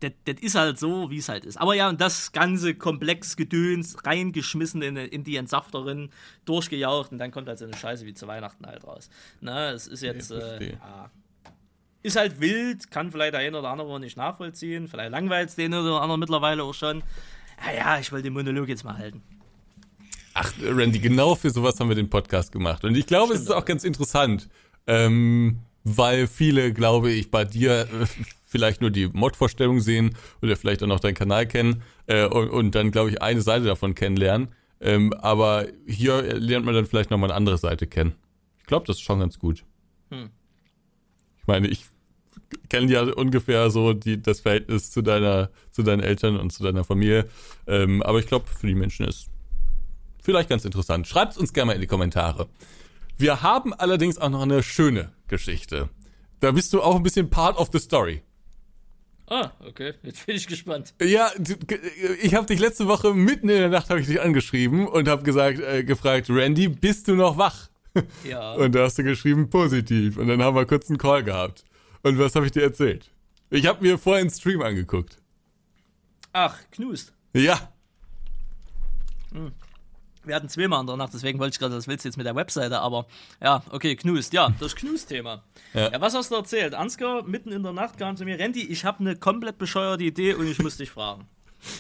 das 0.01 0.13
das 0.25 0.37
ist 0.41 0.55
halt 0.55 0.79
so, 0.79 1.11
wie 1.11 1.19
es 1.19 1.29
halt 1.29 1.45
ist. 1.45 1.57
Aber 1.59 1.75
ja, 1.75 1.89
und 1.89 2.01
das 2.01 2.33
ganze 2.33 2.75
komplex 2.75 3.37
Gedöns 3.37 3.97
reingeschmissen 4.05 4.83
in, 4.83 4.97
in 4.97 5.25
die 5.25 5.37
Entsafterin, 5.37 6.11
durchgejaucht 6.45 7.13
und 7.13 7.19
dann 7.19 7.31
kommt 7.31 7.49
halt 7.49 7.59
so 7.59 7.65
eine 7.65 7.77
Scheiße 7.77 8.07
wie 8.07 8.15
zu 8.15 8.27
Weihnachten 8.27 8.67
halt 8.67 8.85
raus. 8.85 9.11
Ne? 9.41 9.71
Es 9.71 9.87
ist 9.87 10.03
jetzt, 10.03 10.31
äh, 10.31 10.73
ja. 10.73 11.11
Ist 12.03 12.17
halt 12.17 12.41
wild, 12.41 12.91
kann 12.91 13.13
vielleicht 13.13 13.35
der 13.35 13.41
eine 13.41 13.59
oder 13.59 13.69
andere 13.69 14.01
nicht 14.01 14.17
nachvollziehen, 14.17 14.89
vielleicht 14.89 15.11
langweilt 15.11 15.51
es 15.51 15.57
den 15.57 15.75
oder 15.75 16.01
anderen 16.01 16.21
mittlerweile 16.21 16.65
auch 16.65 16.73
schon. 16.73 17.03
Ja, 17.67 17.73
ja, 17.75 17.99
ich 17.99 18.11
wollte 18.11 18.25
den 18.25 18.33
Monolog 18.33 18.69
jetzt 18.69 18.85
mal 18.85 18.97
halten. 18.97 19.23
Ach, 20.33 20.51
Randy, 20.63 20.99
genau 20.99 21.35
für 21.35 21.51
sowas 21.51 21.79
haben 21.79 21.89
wir 21.89 21.97
den 21.97 22.09
Podcast 22.09 22.53
gemacht. 22.53 22.85
Und 22.85 22.97
ich 22.97 23.07
glaube, 23.07 23.35
es 23.35 23.43
ist 23.43 23.51
auch 23.51 23.65
ganz 23.67 23.85
interessant, 23.85 24.49
ähm, 24.87 25.59
weil 25.85 26.27
viele, 26.27 26.73
glaube 26.73 27.11
ich, 27.11 27.31
bei 27.31 27.45
dir 27.45 27.83
äh, 27.83 28.07
vielleicht 28.51 28.81
nur 28.81 28.91
die 28.91 29.07
Mod-Vorstellung 29.07 29.81
sehen 29.81 30.17
oder 30.43 30.57
vielleicht 30.57 30.83
auch 30.83 30.89
noch 30.89 30.99
deinen 30.99 31.15
Kanal 31.15 31.47
kennen 31.47 31.83
äh, 32.07 32.27
und, 32.27 32.51
und 32.51 32.75
dann, 32.75 32.91
glaube 32.91 33.11
ich, 33.11 33.23
eine 33.23 33.43
Seite 33.43 33.65
davon 33.65 33.95
kennenlernen. 33.95 34.49
Ähm, 34.81 35.13
aber 35.13 35.69
hier 35.87 36.23
lernt 36.23 36.67
man 36.67 36.75
dann 36.75 36.87
vielleicht 36.87 37.11
nochmal 37.11 37.31
eine 37.31 37.37
andere 37.37 37.59
Seite 37.59 37.87
kennen. 37.87 38.15
Ich 38.59 38.67
glaube, 38.67 38.87
das 38.87 38.97
ist 38.97 39.03
schon 39.03 39.21
ganz 39.21 39.39
gut. 39.39 39.65
Hm. 40.11 40.31
Ich 41.39 41.47
meine, 41.47 41.69
ich 41.69 41.85
kenne 42.69 42.91
ja 42.91 43.03
ungefähr 43.03 43.71
so 43.71 43.93
die, 43.93 44.21
das 44.21 44.41
Verhältnis 44.41 44.91
zu 44.91 45.03
deiner, 45.03 45.51
zu 45.71 45.85
deinen 45.85 46.01
Eltern 46.01 46.37
und 46.37 46.51
zu 46.53 46.65
deiner 46.65 46.83
Familie. 46.83 47.29
Ähm, 47.69 48.03
aber 48.03 48.19
ich 48.19 48.27
glaube, 48.27 48.47
für 48.49 48.67
die 48.67 48.75
Menschen 48.75 49.07
ist 49.07 49.29
vielleicht 50.23 50.49
ganz 50.49 50.65
interessant. 50.65 51.07
Schreibt 51.07 51.39
uns 51.39 51.53
gerne 51.53 51.67
mal 51.69 51.75
in 51.75 51.81
die 51.81 51.87
Kommentare. 51.87 52.49
Wir 53.17 53.43
haben 53.43 53.73
allerdings 53.75 54.19
auch 54.19 54.31
noch 54.31 54.43
eine 54.43 54.65
schöne 54.65 55.13
Geschichte. 55.29 55.89
Da 56.41 56.51
bist 56.51 56.73
du 56.73 56.83
auch 56.83 56.97
ein 56.97 57.03
bisschen 57.03 57.31
part 57.31 57.57
of 57.57 57.69
the 57.73 57.79
story. 57.79 58.23
Ah, 59.33 59.53
okay, 59.65 59.95
jetzt 60.03 60.27
bin 60.27 60.35
ich 60.35 60.49
gespannt. 60.49 60.93
Ja, 61.01 61.31
ich 62.21 62.35
habe 62.35 62.47
dich 62.47 62.59
letzte 62.59 62.89
Woche 62.89 63.15
mitten 63.15 63.49
in 63.49 63.59
der 63.59 63.69
Nacht 63.69 63.89
habe 63.89 64.01
ich 64.01 64.09
dich 64.09 64.21
angeschrieben 64.21 64.89
und 64.89 65.07
habe 65.07 65.23
gesagt, 65.23 65.61
äh, 65.61 65.85
gefragt, 65.85 66.27
Randy, 66.29 66.67
bist 66.67 67.07
du 67.07 67.15
noch 67.15 67.39
wach? 67.39 67.71
Ja. 68.25 68.53
Und 68.55 68.75
da 68.75 68.85
hast 68.85 68.99
du 68.99 69.05
geschrieben 69.05 69.49
positiv 69.49 70.17
und 70.17 70.29
dann 70.29 70.41
haben 70.43 70.55
wir 70.55 70.65
kurz 70.65 70.89
einen 70.89 70.99
Call 70.99 71.25
gehabt. 71.25 71.65
Und 72.03 72.19
was 72.19 72.37
habe 72.37 72.47
ich 72.47 72.53
dir 72.53 72.63
erzählt? 72.63 73.11
Ich 73.51 73.67
habe 73.67 73.83
mir 73.83 73.99
vorhin 73.99 74.23
einen 74.23 74.31
Stream 74.31 74.63
angeguckt. 74.63 75.17
Ach, 76.33 76.57
Knust. 76.71 77.13
Ja. 77.33 77.73
Wir 80.25 80.35
hatten 80.35 80.49
zweimal 80.49 80.81
in 80.83 80.87
der 80.87 80.97
Nacht, 80.97 81.15
deswegen 81.15 81.39
wollte 81.39 81.55
ich 81.55 81.59
gerade, 81.59 81.75
das 81.75 81.89
willst 81.89 82.05
du 82.05 82.09
jetzt 82.09 82.17
mit 82.17 82.27
der 82.27 82.37
Webseite, 82.37 82.81
aber 82.81 83.07
ja, 83.43 83.63
okay, 83.71 83.97
Knust, 83.97 84.33
ja, 84.35 84.51
das 84.61 84.77
Knust-Thema. 84.77 85.43
Ja. 85.73 85.93
Ja. 85.93 86.01
was 86.01 86.15
hast 86.15 86.31
du 86.31 86.35
erzählt? 86.35 86.75
Ansgar, 86.75 87.23
mitten 87.23 87.53
in 87.53 87.63
der 87.63 87.73
Nacht 87.73 87.97
kam 87.99 88.17
zu 88.17 88.25
mir, 88.25 88.39
Randy, 88.39 88.63
ich 88.63 88.85
habe 88.85 89.01
eine 89.01 89.17
komplett 89.17 89.57
bescheuerte 89.59 90.05
Idee 90.05 90.35
und 90.35 90.47
ich 90.47 90.59
muss 90.59 90.77
dich 90.77 90.91
fragen. 90.91 91.27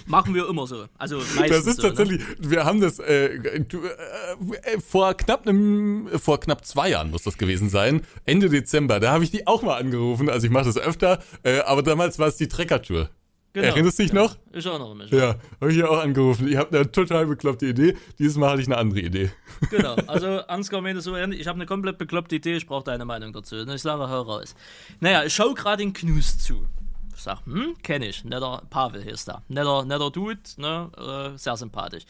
Machen 0.06 0.34
wir 0.34 0.48
immer 0.48 0.66
so. 0.66 0.86
Also 0.98 1.18
meistens 1.18 1.48
Das 1.48 1.66
ist 1.66 1.76
so, 1.76 1.88
tatsächlich, 1.88 2.22
wir 2.38 2.64
haben 2.64 2.80
das 2.80 2.98
äh, 2.98 3.60
du, 3.60 3.82
äh, 3.84 4.80
vor 4.80 5.14
knapp 5.14 5.46
einem, 5.46 6.08
vor 6.18 6.38
knapp 6.40 6.64
zwei 6.66 6.90
Jahren 6.90 7.10
muss 7.10 7.22
das 7.22 7.38
gewesen 7.38 7.68
sein, 7.68 8.02
Ende 8.26 8.48
Dezember. 8.48 9.00
Da 9.00 9.12
habe 9.12 9.24
ich 9.24 9.30
die 9.30 9.46
auch 9.46 9.62
mal 9.62 9.76
angerufen. 9.78 10.28
Also 10.28 10.46
ich 10.46 10.52
mache 10.52 10.66
das 10.66 10.76
öfter, 10.76 11.20
äh, 11.42 11.60
aber 11.60 11.82
damals 11.82 12.18
war 12.18 12.28
es 12.28 12.36
die 12.36 12.48
Treckertour. 12.48 13.10
Genau. 13.52 13.66
Erinnerst 13.66 13.98
du 13.98 14.02
dich 14.04 14.12
ja. 14.12 14.22
noch? 14.22 14.36
Ich 14.52 14.64
erinnere 14.64 14.94
mich. 14.94 15.10
Ja, 15.10 15.34
habe 15.60 15.72
ich 15.72 15.78
ja 15.78 15.88
auch 15.88 15.98
angerufen. 15.98 16.46
Ich 16.46 16.56
habe 16.56 16.76
eine 16.76 16.90
total 16.90 17.26
bekloppte 17.26 17.66
Idee. 17.66 17.96
Dieses 18.18 18.36
Mal 18.36 18.50
hatte 18.50 18.62
ich 18.62 18.68
eine 18.68 18.76
andere 18.76 19.00
Idee. 19.00 19.30
Genau. 19.70 19.94
Also 20.06 20.26
Ansgar 20.46 20.80
meinte 20.80 21.02
so, 21.02 21.14
ich 21.16 21.46
habe 21.46 21.56
eine 21.56 21.66
komplett 21.66 21.98
bekloppte 21.98 22.36
Idee, 22.36 22.56
ich 22.56 22.66
brauche 22.66 22.84
deine 22.84 23.04
Meinung 23.04 23.34
dazu. 23.34 23.56
Und 23.56 23.68
ich 23.68 23.82
sage, 23.82 24.08
hör 24.08 24.22
raus. 24.22 24.54
Naja, 25.00 25.22
ich 25.24 25.34
schaue 25.34 25.52
gerade 25.52 25.82
den 25.82 25.92
Knust 25.92 26.42
zu. 26.42 26.66
Ich 27.14 27.24
sag, 27.24 27.44
hm, 27.44 27.76
kenne 27.82 28.06
ich. 28.06 28.24
Netter 28.24 28.62
Pavel 28.70 29.02
hieß 29.02 29.26
da. 29.26 29.42
Netter, 29.48 29.84
netter 29.84 30.10
Dude, 30.10 30.40
ne, 30.56 30.90
äh, 30.96 31.36
sehr 31.36 31.54
sympathisch. 31.58 32.04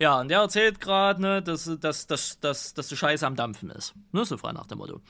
Ja, 0.00 0.20
und 0.20 0.28
der 0.28 0.40
erzählt 0.40 0.80
gerade, 0.80 1.22
ne, 1.22 1.40
dass, 1.40 1.70
dass, 1.78 2.08
dass, 2.08 2.40
dass, 2.40 2.74
dass 2.74 2.88
die 2.88 2.96
Scheiße 2.96 3.24
am 3.24 3.36
Dampfen 3.36 3.70
ist. 3.70 3.94
Ne, 4.10 4.24
so 4.24 4.36
frei 4.36 4.50
nach 4.50 4.66
dem 4.66 4.78
Motto. 4.78 5.00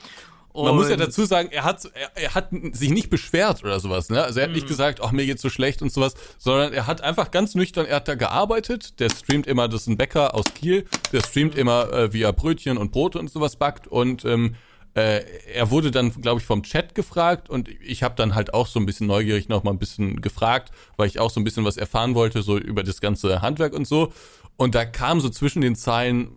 Man 0.64 0.74
muss 0.76 0.86
ja 0.88 0.94
Und- 0.94 1.00
dazu 1.00 1.24
sagen, 1.26 1.50
er 1.52 1.64
hat, 1.64 1.84
er, 1.94 2.10
er 2.22 2.34
hat 2.34 2.48
sich 2.72 2.90
nicht 2.90 3.10
beschwert 3.10 3.62
oder 3.62 3.78
sowas, 3.80 4.08
ne? 4.10 4.22
Also 4.22 4.40
er 4.40 4.44
hat 4.44 4.50
Mhm. 4.50 4.56
nicht 4.56 4.66
gesagt, 4.68 5.00
ach, 5.02 5.12
mir 5.12 5.26
geht's 5.26 5.42
so 5.42 5.50
schlecht 5.50 5.82
und 5.82 5.92
sowas, 5.92 6.14
sondern 6.38 6.72
er 6.72 6.86
hat 6.86 7.00
einfach 7.02 7.30
ganz 7.30 7.54
nüchtern, 7.54 7.86
er 7.86 7.96
hat 7.96 8.08
da 8.08 8.14
gearbeitet, 8.14 9.00
der 9.00 9.10
streamt 9.10 9.46
immer, 9.46 9.68
das 9.68 9.82
ist 9.82 9.86
ein 9.88 9.96
Bäcker 9.96 10.34
aus 10.34 10.44
Kiel, 10.54 10.86
der 11.12 11.20
streamt 11.20 11.54
Mhm. 11.54 11.60
immer, 11.60 11.92
äh, 11.92 12.12
wie 12.12 12.22
er 12.22 12.32
Brötchen 12.32 12.78
und 12.78 12.92
Brote 12.92 13.18
und 13.18 13.30
sowas 13.30 13.56
backt 13.56 13.86
und 13.86 14.24
ähm, 14.24 14.54
äh, 14.94 15.22
er 15.52 15.70
wurde 15.70 15.90
dann, 15.90 16.10
glaube 16.22 16.40
ich, 16.40 16.46
vom 16.46 16.62
Chat 16.62 16.94
gefragt 16.94 17.50
und 17.50 17.68
ich 17.68 18.02
habe 18.02 18.14
dann 18.16 18.34
halt 18.34 18.54
auch 18.54 18.66
so 18.66 18.80
ein 18.80 18.86
bisschen 18.86 19.06
neugierig 19.06 19.48
noch 19.50 19.62
mal 19.62 19.70
ein 19.72 19.78
bisschen 19.78 20.22
gefragt, 20.22 20.70
weil 20.96 21.06
ich 21.06 21.18
auch 21.18 21.28
so 21.30 21.38
ein 21.38 21.44
bisschen 21.44 21.66
was 21.66 21.76
erfahren 21.76 22.14
wollte, 22.14 22.40
so 22.42 22.56
über 22.56 22.82
das 22.82 23.02
ganze 23.02 23.42
Handwerk 23.42 23.74
und 23.74 23.86
so. 23.86 24.12
Und 24.56 24.74
da 24.74 24.86
kam 24.86 25.20
so 25.20 25.28
zwischen 25.28 25.60
den 25.60 25.76
Zeilen 25.76 26.30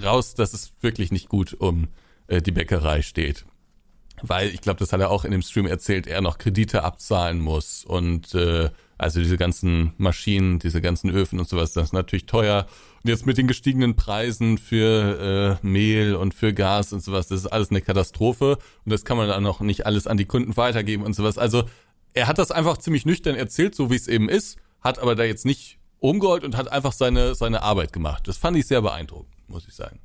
raus, 0.00 0.34
dass 0.34 0.54
es 0.54 0.72
wirklich 0.80 1.10
nicht 1.10 1.28
gut 1.28 1.54
um 1.58 1.88
äh, 2.28 2.40
die 2.40 2.52
Bäckerei 2.52 3.02
steht 3.02 3.44
weil 4.22 4.48
ich 4.48 4.60
glaube, 4.60 4.78
das 4.78 4.92
hat 4.92 5.00
er 5.00 5.10
auch 5.10 5.24
in 5.24 5.30
dem 5.30 5.42
Stream 5.42 5.66
erzählt, 5.66 6.06
er 6.06 6.20
noch 6.20 6.38
Kredite 6.38 6.84
abzahlen 6.84 7.40
muss 7.40 7.84
und 7.84 8.34
äh, 8.34 8.70
also 8.96 9.20
diese 9.20 9.36
ganzen 9.36 9.92
Maschinen, 9.98 10.58
diese 10.58 10.80
ganzen 10.80 11.10
Öfen 11.10 11.38
und 11.38 11.48
sowas, 11.48 11.72
das 11.72 11.86
ist 11.86 11.92
natürlich 11.92 12.26
teuer. 12.26 12.66
Und 13.02 13.10
jetzt 13.10 13.26
mit 13.26 13.36
den 13.36 13.46
gestiegenen 13.46 13.96
Preisen 13.96 14.56
für 14.56 15.58
äh, 15.62 15.66
Mehl 15.66 16.14
und 16.14 16.32
für 16.32 16.54
Gas 16.54 16.92
und 16.92 17.02
sowas, 17.02 17.28
das 17.28 17.40
ist 17.40 17.46
alles 17.46 17.70
eine 17.70 17.80
Katastrophe 17.80 18.58
und 18.84 18.92
das 18.92 19.04
kann 19.04 19.16
man 19.16 19.28
dann 19.28 19.42
noch 19.42 19.60
nicht 19.60 19.84
alles 19.84 20.06
an 20.06 20.16
die 20.16 20.24
Kunden 20.24 20.56
weitergeben 20.56 21.04
und 21.04 21.14
sowas. 21.14 21.36
Also 21.36 21.64
er 22.14 22.28
hat 22.28 22.38
das 22.38 22.50
einfach 22.50 22.78
ziemlich 22.78 23.04
nüchtern 23.04 23.34
erzählt, 23.34 23.74
so 23.74 23.90
wie 23.90 23.96
es 23.96 24.08
eben 24.08 24.28
ist, 24.28 24.58
hat 24.80 25.00
aber 25.00 25.16
da 25.16 25.24
jetzt 25.24 25.44
nicht 25.44 25.78
umgeholt 25.98 26.44
und 26.44 26.56
hat 26.56 26.70
einfach 26.70 26.92
seine 26.92 27.34
seine 27.34 27.62
Arbeit 27.62 27.92
gemacht. 27.92 28.28
Das 28.28 28.36
fand 28.36 28.56
ich 28.56 28.66
sehr 28.66 28.80
beeindruckend, 28.80 29.34
muss 29.48 29.66
ich 29.66 29.74
sagen. 29.74 29.98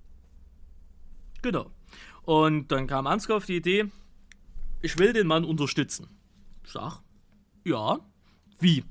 Genau. 1.41 1.71
Und 2.29 2.71
dann 2.71 2.85
kam 2.85 3.07
Ansgar 3.07 3.37
auf 3.37 3.47
die 3.47 3.55
Idee, 3.55 3.85
ich 4.83 4.99
will 4.99 5.13
den 5.13 5.25
Mann 5.25 5.43
unterstützen. 5.43 6.09
Ich 6.63 6.71
sag, 6.71 7.01
ja, 7.65 7.97
wie? 8.59 8.83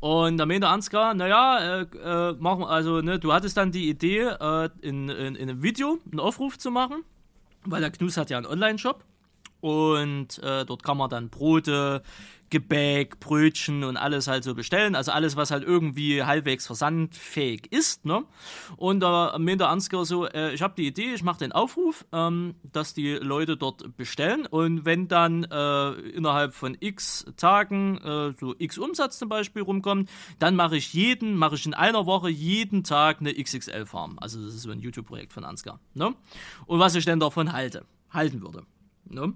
Und 0.00 0.38
dann 0.38 0.48
meinte 0.48 0.68
Ansgar, 0.68 1.12
naja, 1.12 1.82
äh, 1.82 2.30
äh, 2.32 2.64
also, 2.64 3.02
ne, 3.02 3.18
du 3.18 3.30
hattest 3.30 3.58
dann 3.58 3.72
die 3.72 3.90
Idee, 3.90 4.20
äh, 4.20 4.70
in, 4.80 5.10
in, 5.10 5.34
in 5.34 5.50
einem 5.50 5.62
Video 5.62 5.98
einen 6.10 6.18
Aufruf 6.18 6.56
zu 6.56 6.70
machen, 6.70 7.04
weil 7.66 7.82
der 7.82 7.90
Knus 7.90 8.16
hat 8.16 8.30
ja 8.30 8.38
einen 8.38 8.46
Online-Shop 8.46 9.04
und 9.60 10.38
äh, 10.38 10.64
dort 10.64 10.82
kann 10.82 10.96
man 10.96 11.10
dann 11.10 11.28
Brote, 11.28 12.02
Gebäck, 12.50 13.20
Brötchen 13.20 13.84
und 13.84 13.96
alles 13.96 14.26
halt 14.26 14.44
so 14.44 14.54
bestellen. 14.54 14.94
Also 14.94 15.12
alles, 15.12 15.36
was 15.36 15.50
halt 15.50 15.64
irgendwie 15.64 16.22
halbwegs 16.22 16.66
versandfähig 16.66 17.70
ist. 17.72 18.04
Ne? 18.04 18.24
Und 18.76 19.00
da 19.00 19.34
äh, 19.34 19.38
meinte 19.38 19.68
Ansgar 19.68 20.04
so, 20.04 20.26
äh, 20.26 20.52
ich 20.54 20.62
habe 20.62 20.74
die 20.76 20.86
Idee, 20.86 21.14
ich 21.14 21.22
mache 21.22 21.38
den 21.38 21.52
Aufruf, 21.52 22.06
ähm, 22.12 22.54
dass 22.72 22.94
die 22.94 23.12
Leute 23.14 23.56
dort 23.56 23.96
bestellen. 23.96 24.46
Und 24.46 24.84
wenn 24.84 25.08
dann 25.08 25.44
äh, 25.44 25.90
innerhalb 26.10 26.54
von 26.54 26.76
x 26.78 27.26
Tagen 27.36 27.98
äh, 27.98 28.32
so 28.32 28.54
x 28.58 28.78
Umsatz 28.78 29.18
zum 29.18 29.28
Beispiel 29.28 29.62
rumkommt, 29.62 30.08
dann 30.38 30.56
mache 30.56 30.76
ich 30.76 30.92
jeden, 30.92 31.36
mache 31.36 31.56
ich 31.56 31.66
in 31.66 31.74
einer 31.74 32.06
Woche 32.06 32.30
jeden 32.30 32.84
Tag 32.84 33.20
eine 33.20 33.34
XXL-Farm. 33.34 34.18
Also 34.20 34.42
das 34.44 34.54
ist 34.54 34.62
so 34.62 34.70
ein 34.70 34.80
YouTube-Projekt 34.80 35.32
von 35.32 35.44
Ansgar. 35.44 35.80
Ne? 35.94 36.14
Und 36.66 36.78
was 36.78 36.94
ich 36.94 37.04
denn 37.04 37.20
davon 37.20 37.52
halte, 37.52 37.84
halten 38.10 38.42
würde. 38.42 38.64
Ne? 39.10 39.32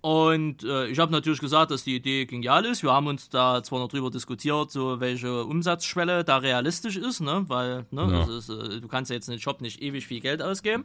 Und 0.00 0.62
äh, 0.62 0.86
ich 0.86 0.98
habe 1.00 1.10
natürlich 1.10 1.40
gesagt, 1.40 1.70
dass 1.72 1.82
die 1.84 1.96
Idee 1.96 2.24
genial 2.26 2.64
ist. 2.64 2.82
Wir 2.84 2.92
haben 2.92 3.08
uns 3.08 3.28
da 3.30 3.62
zwar 3.64 3.80
noch 3.80 3.88
drüber 3.88 4.10
diskutiert, 4.10 4.70
so 4.70 5.00
welche 5.00 5.44
Umsatzschwelle 5.44 6.22
da 6.24 6.36
realistisch 6.36 6.96
ist, 6.96 7.20
ne? 7.20 7.44
Weil 7.48 7.84
ne, 7.90 8.02
Ja. 8.10 8.26
das 8.26 8.28
ist, 8.28 8.48
äh, 8.48 8.80
du 8.80 8.86
kannst 8.86 9.10
ja 9.10 9.16
jetzt 9.16 9.28
in 9.28 9.34
den 9.34 9.40
Shop 9.40 9.60
nicht 9.60 9.82
ewig 9.82 10.06
viel 10.06 10.20
Geld 10.20 10.40
ausgeben 10.40 10.84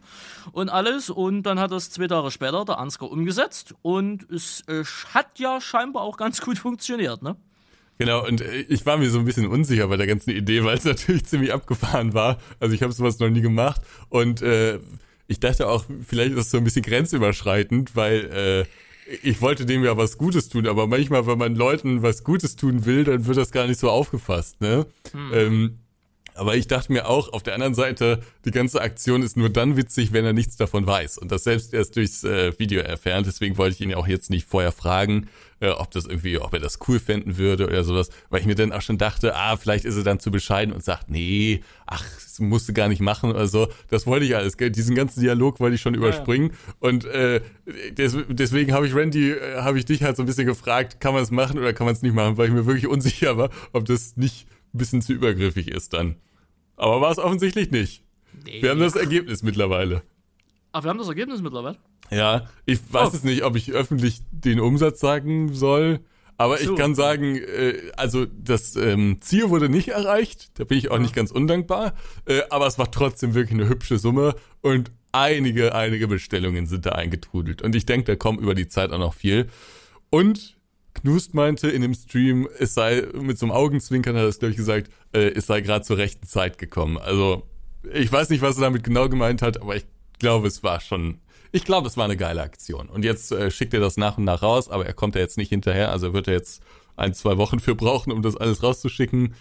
und 0.51 0.69
alles. 0.69 1.09
Und 1.11 1.43
dann 1.43 1.59
hat 1.59 1.71
das 1.71 1.91
zwei 1.91 2.07
Tage 2.07 2.31
später 2.31 2.65
der 2.65 2.79
Ansgar 2.79 3.11
umgesetzt 3.11 3.75
und 3.83 4.29
es 4.31 4.61
äh, 4.67 4.83
hat 5.13 5.37
ja 5.37 5.61
scheinbar 5.61 6.01
auch 6.03 6.17
ganz 6.17 6.41
gut 6.41 6.57
funktioniert, 6.57 7.21
ne? 7.21 7.35
Genau, 7.99 8.25
und 8.25 8.41
äh, 8.41 8.61
ich 8.61 8.85
war 8.87 8.97
mir 8.97 9.11
so 9.11 9.19
ein 9.19 9.25
bisschen 9.25 9.45
unsicher 9.45 9.87
bei 9.87 9.97
der 9.97 10.07
ganzen 10.07 10.31
Idee, 10.31 10.63
weil 10.63 10.77
es 10.77 10.85
natürlich 10.85 11.25
ziemlich 11.25 11.53
abgefahren 11.53 12.15
war. 12.15 12.39
Also 12.59 12.73
ich 12.73 12.81
habe 12.81 12.91
sowas 12.93 13.19
noch 13.19 13.29
nie 13.29 13.41
gemacht 13.41 13.81
und 14.09 14.41
äh, 14.41 14.79
ich 15.27 15.39
dachte 15.39 15.67
auch, 15.67 15.85
vielleicht 16.05 16.31
ist 16.31 16.37
das 16.37 16.51
so 16.51 16.57
ein 16.57 16.63
bisschen 16.63 16.81
grenzüberschreitend, 16.81 17.95
weil 17.95 18.65
äh, 18.65 18.65
ich 19.21 19.41
wollte 19.41 19.65
dem 19.65 19.83
ja 19.83 19.97
was 19.97 20.17
Gutes 20.17 20.49
tun, 20.49 20.67
aber 20.67 20.87
manchmal, 20.87 21.27
wenn 21.27 21.37
man 21.37 21.55
Leuten 21.55 22.01
was 22.01 22.23
Gutes 22.23 22.55
tun 22.55 22.85
will, 22.85 23.03
dann 23.03 23.25
wird 23.25 23.37
das 23.37 23.51
gar 23.51 23.67
nicht 23.67 23.79
so 23.79 23.89
aufgefasst, 23.89 24.61
ne? 24.61 24.85
Ähm, 25.33 25.79
aber 26.35 26.55
ich 26.55 26.67
dachte 26.67 26.91
mir 26.91 27.07
auch, 27.07 27.31
auf 27.33 27.43
der 27.43 27.53
anderen 27.53 27.75
Seite, 27.75 28.19
die 28.45 28.51
ganze 28.51 28.81
Aktion 28.81 29.21
ist 29.21 29.37
nur 29.37 29.49
dann 29.49 29.77
witzig, 29.77 30.13
wenn 30.13 30.25
er 30.25 30.33
nichts 30.33 30.55
davon 30.57 30.85
weiß 30.85 31.17
und 31.17 31.31
das 31.31 31.43
selbst 31.43 31.73
erst 31.73 31.95
durchs 31.95 32.23
äh, 32.23 32.57
Video 32.57 32.81
erfährt. 32.81 33.25
Deswegen 33.25 33.57
wollte 33.57 33.75
ich 33.75 33.81
ihn 33.81 33.93
auch 33.93 34.07
jetzt 34.07 34.29
nicht 34.29 34.47
vorher 34.47 34.71
fragen, 34.71 35.27
äh, 35.63 35.69
ob 35.69 35.91
das 35.91 36.05
irgendwie, 36.05 36.37
ob 36.39 36.53
er 36.53 36.59
das 36.59 36.79
cool 36.87 36.99
fänden 36.99 37.37
würde 37.37 37.67
oder 37.67 37.83
sowas, 37.83 38.09
weil 38.29 38.41
ich 38.41 38.45
mir 38.45 38.55
dann 38.55 38.73
auch 38.73 38.81
schon 38.81 38.97
dachte, 38.97 39.35
ah, 39.35 39.55
vielleicht 39.55 39.85
ist 39.85 39.95
er 39.95 40.03
dann 40.03 40.19
zu 40.19 40.29
bescheiden 40.29 40.73
und 40.73 40.83
sagt, 40.83 41.09
nee, 41.09 41.61
ach, 41.85 42.03
das 42.21 42.39
musst 42.39 42.67
du 42.67 42.73
gar 42.73 42.89
nicht 42.89 43.01
machen 43.01 43.29
oder 43.29 43.47
so. 43.47 43.69
Das 43.89 44.05
wollte 44.05 44.25
ich 44.25 44.35
alles, 44.35 44.57
gell? 44.57 44.71
diesen 44.71 44.95
ganzen 44.95 45.21
Dialog 45.21 45.59
wollte 45.59 45.75
ich 45.75 45.81
schon 45.81 45.93
überspringen 45.93 46.51
und 46.79 47.05
äh, 47.05 47.41
des, 47.91 48.17
deswegen 48.27 48.73
habe 48.73 48.87
ich 48.87 48.95
Randy, 48.95 49.31
äh, 49.31 49.61
habe 49.61 49.79
ich 49.79 49.85
dich 49.85 50.03
halt 50.03 50.17
so 50.17 50.23
ein 50.23 50.25
bisschen 50.25 50.47
gefragt, 50.47 50.99
kann 50.99 51.13
man 51.13 51.23
es 51.23 51.31
machen 51.31 51.57
oder 51.57 51.73
kann 51.73 51.85
man 51.85 51.95
es 51.95 52.01
nicht 52.01 52.13
machen, 52.13 52.37
weil 52.37 52.47
ich 52.47 52.53
mir 52.53 52.65
wirklich 52.65 52.87
unsicher 52.87 53.37
war, 53.37 53.49
ob 53.71 53.85
das 53.85 54.17
nicht 54.17 54.47
ein 54.73 54.77
bisschen 54.77 55.01
zu 55.01 55.13
übergriffig 55.13 55.67
ist 55.69 55.93
dann. 55.93 56.15
Aber 56.75 57.01
war 57.01 57.11
es 57.11 57.19
offensichtlich 57.19 57.71
nicht. 57.71 58.03
Nee. 58.45 58.61
Wir 58.61 58.71
haben 58.71 58.79
das 58.79 58.95
Ergebnis 58.95 59.43
mittlerweile. 59.43 60.01
Ach, 60.71 60.83
wir 60.83 60.89
haben 60.89 60.97
das 60.97 61.07
Ergebnis 61.07 61.41
mittlerweile. 61.41 61.77
Ja, 62.09 62.47
ich 62.65 62.79
weiß 62.91 63.09
Oh. 63.13 63.15
es 63.15 63.23
nicht, 63.23 63.43
ob 63.43 63.55
ich 63.55 63.71
öffentlich 63.71 64.21
den 64.31 64.59
Umsatz 64.59 64.99
sagen 64.99 65.53
soll. 65.53 65.99
Aber 66.37 66.57
So. 66.57 66.71
ich 66.73 66.79
kann 66.79 66.95
sagen, 66.95 67.35
äh, 67.37 67.91
also 67.95 68.25
das 68.25 68.75
ähm, 68.75 69.17
Ziel 69.21 69.49
wurde 69.51 69.69
nicht 69.69 69.89
erreicht, 69.89 70.49
da 70.59 70.63
bin 70.63 70.79
ich 70.79 70.89
auch 70.89 70.97
nicht 70.97 71.13
ganz 71.13 71.29
undankbar, 71.31 71.93
äh, 72.25 72.41
aber 72.49 72.65
es 72.65 72.79
war 72.79 72.89
trotzdem 72.91 73.35
wirklich 73.35 73.59
eine 73.59 73.69
hübsche 73.69 73.99
Summe 73.99 74.35
und 74.61 74.91
einige, 75.11 75.75
einige 75.75 76.07
Bestellungen 76.07 76.65
sind 76.65 76.87
da 76.87 76.93
eingetrudelt. 76.93 77.61
Und 77.61 77.75
ich 77.75 77.85
denke, 77.85 78.05
da 78.05 78.15
kommt 78.15 78.41
über 78.41 78.55
die 78.55 78.67
Zeit 78.67 78.91
auch 78.91 78.97
noch 78.97 79.13
viel. 79.13 79.47
Und 80.09 80.57
Knust 81.03 81.33
meinte 81.33 81.69
in 81.69 81.81
dem 81.81 81.93
Stream, 81.93 82.47
es 82.59 82.73
sei 82.73 83.05
mit 83.13 83.37
so 83.37 83.45
einem 83.45 83.51
Augenzwinkern, 83.51 84.15
hat 84.15 84.23
er 84.23 84.29
es, 84.29 84.39
glaube 84.39 84.51
ich, 84.51 84.57
gesagt, 84.57 84.89
äh, 85.11 85.31
es 85.31 85.47
sei 85.47 85.59
gerade 85.59 85.83
zur 85.83 85.97
rechten 85.97 86.25
Zeit 86.25 86.57
gekommen. 86.57 86.97
Also, 86.97 87.43
ich 87.93 88.09
weiß 88.09 88.29
nicht, 88.29 88.41
was 88.41 88.55
er 88.55 88.61
damit 88.61 88.85
genau 88.85 89.09
gemeint 89.09 89.41
hat, 89.41 89.61
aber 89.61 89.75
ich 89.75 89.85
glaube, 90.19 90.47
es 90.47 90.63
war 90.63 90.79
schon, 90.79 91.19
ich 91.51 91.65
glaube, 91.65 91.89
es 91.89 91.97
war 91.97 92.05
eine 92.05 92.15
geile 92.15 92.41
Aktion. 92.41 92.87
Und 92.87 93.03
jetzt 93.03 93.33
äh, 93.33 93.51
schickt 93.51 93.73
er 93.73 93.81
das 93.81 93.97
nach 93.97 94.17
und 94.17 94.23
nach 94.23 94.41
raus, 94.41 94.69
aber 94.69 94.85
er 94.85 94.93
kommt 94.93 95.15
ja 95.15 95.21
jetzt 95.21 95.37
nicht 95.37 95.49
hinterher, 95.49 95.91
also 95.91 96.13
wird 96.13 96.29
er 96.29 96.35
jetzt 96.35 96.63
ein, 96.95 97.13
zwei 97.13 97.37
Wochen 97.37 97.59
für 97.59 97.75
brauchen, 97.75 98.13
um 98.13 98.21
das 98.21 98.37
alles 98.37 98.63
rauszuschicken. 98.63 99.35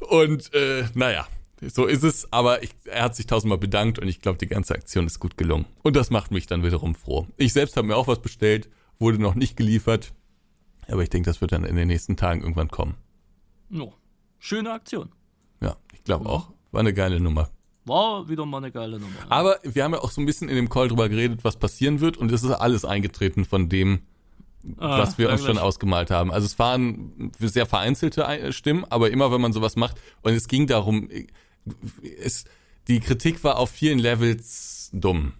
Und 0.00 0.52
äh, 0.52 0.84
naja, 0.92 1.26
so 1.62 1.86
ist 1.86 2.02
es, 2.02 2.30
aber 2.32 2.62
ich, 2.62 2.70
er 2.84 3.04
hat 3.04 3.16
sich 3.16 3.26
tausendmal 3.26 3.58
bedankt 3.58 3.98
und 3.98 4.08
ich 4.08 4.20
glaube, 4.20 4.36
die 4.36 4.48
ganze 4.48 4.74
Aktion 4.74 5.06
ist 5.06 5.20
gut 5.20 5.38
gelungen. 5.38 5.64
Und 5.82 5.96
das 5.96 6.10
macht 6.10 6.32
mich 6.32 6.46
dann 6.46 6.64
wiederum 6.64 6.94
froh. 6.94 7.26
Ich 7.38 7.54
selbst 7.54 7.78
habe 7.78 7.86
mir 7.86 7.96
auch 7.96 8.08
was 8.08 8.20
bestellt, 8.20 8.68
wurde 8.98 9.18
noch 9.18 9.34
nicht 9.34 9.56
geliefert, 9.56 10.12
aber 10.88 11.02
ich 11.02 11.10
denke, 11.10 11.30
das 11.30 11.40
wird 11.40 11.52
dann 11.52 11.64
in 11.64 11.76
den 11.76 11.88
nächsten 11.88 12.16
Tagen 12.16 12.42
irgendwann 12.42 12.68
kommen. 12.68 12.96
No. 13.68 13.94
Schöne 14.38 14.72
Aktion. 14.72 15.10
Ja, 15.60 15.76
ich 15.92 16.04
glaube 16.04 16.28
auch. 16.28 16.50
War 16.72 16.80
eine 16.80 16.94
geile 16.94 17.20
Nummer. 17.20 17.50
War 17.84 18.28
wieder 18.28 18.46
mal 18.46 18.58
eine 18.58 18.70
geile 18.70 18.98
Nummer. 18.98 19.14
Aber 19.28 19.58
wir 19.62 19.84
haben 19.84 19.92
ja 19.92 20.00
auch 20.00 20.10
so 20.10 20.20
ein 20.20 20.26
bisschen 20.26 20.48
in 20.48 20.56
dem 20.56 20.68
Call 20.68 20.88
drüber 20.88 21.08
geredet, 21.08 21.44
was 21.44 21.56
passieren 21.56 22.00
wird 22.00 22.16
und 22.16 22.30
es 22.30 22.42
ist 22.42 22.50
alles 22.50 22.84
eingetreten 22.84 23.44
von 23.44 23.68
dem, 23.68 24.02
ah, 24.78 24.98
was 24.98 25.18
wir 25.18 25.30
uns 25.30 25.44
schon 25.44 25.58
ausgemalt 25.58 26.10
haben. 26.10 26.32
Also 26.32 26.46
es 26.46 26.58
waren 26.58 27.32
sehr 27.38 27.66
vereinzelte 27.66 28.52
Stimmen, 28.52 28.84
aber 28.88 29.10
immer 29.10 29.32
wenn 29.32 29.40
man 29.40 29.52
sowas 29.52 29.76
macht 29.76 30.00
und 30.22 30.32
es 30.32 30.48
ging 30.48 30.66
darum, 30.66 31.08
es, 32.20 32.44
die 32.88 33.00
Kritik 33.00 33.42
war 33.44 33.58
auf 33.58 33.70
vielen 33.70 33.98
Levels 33.98 34.90
dumm. 34.92 35.32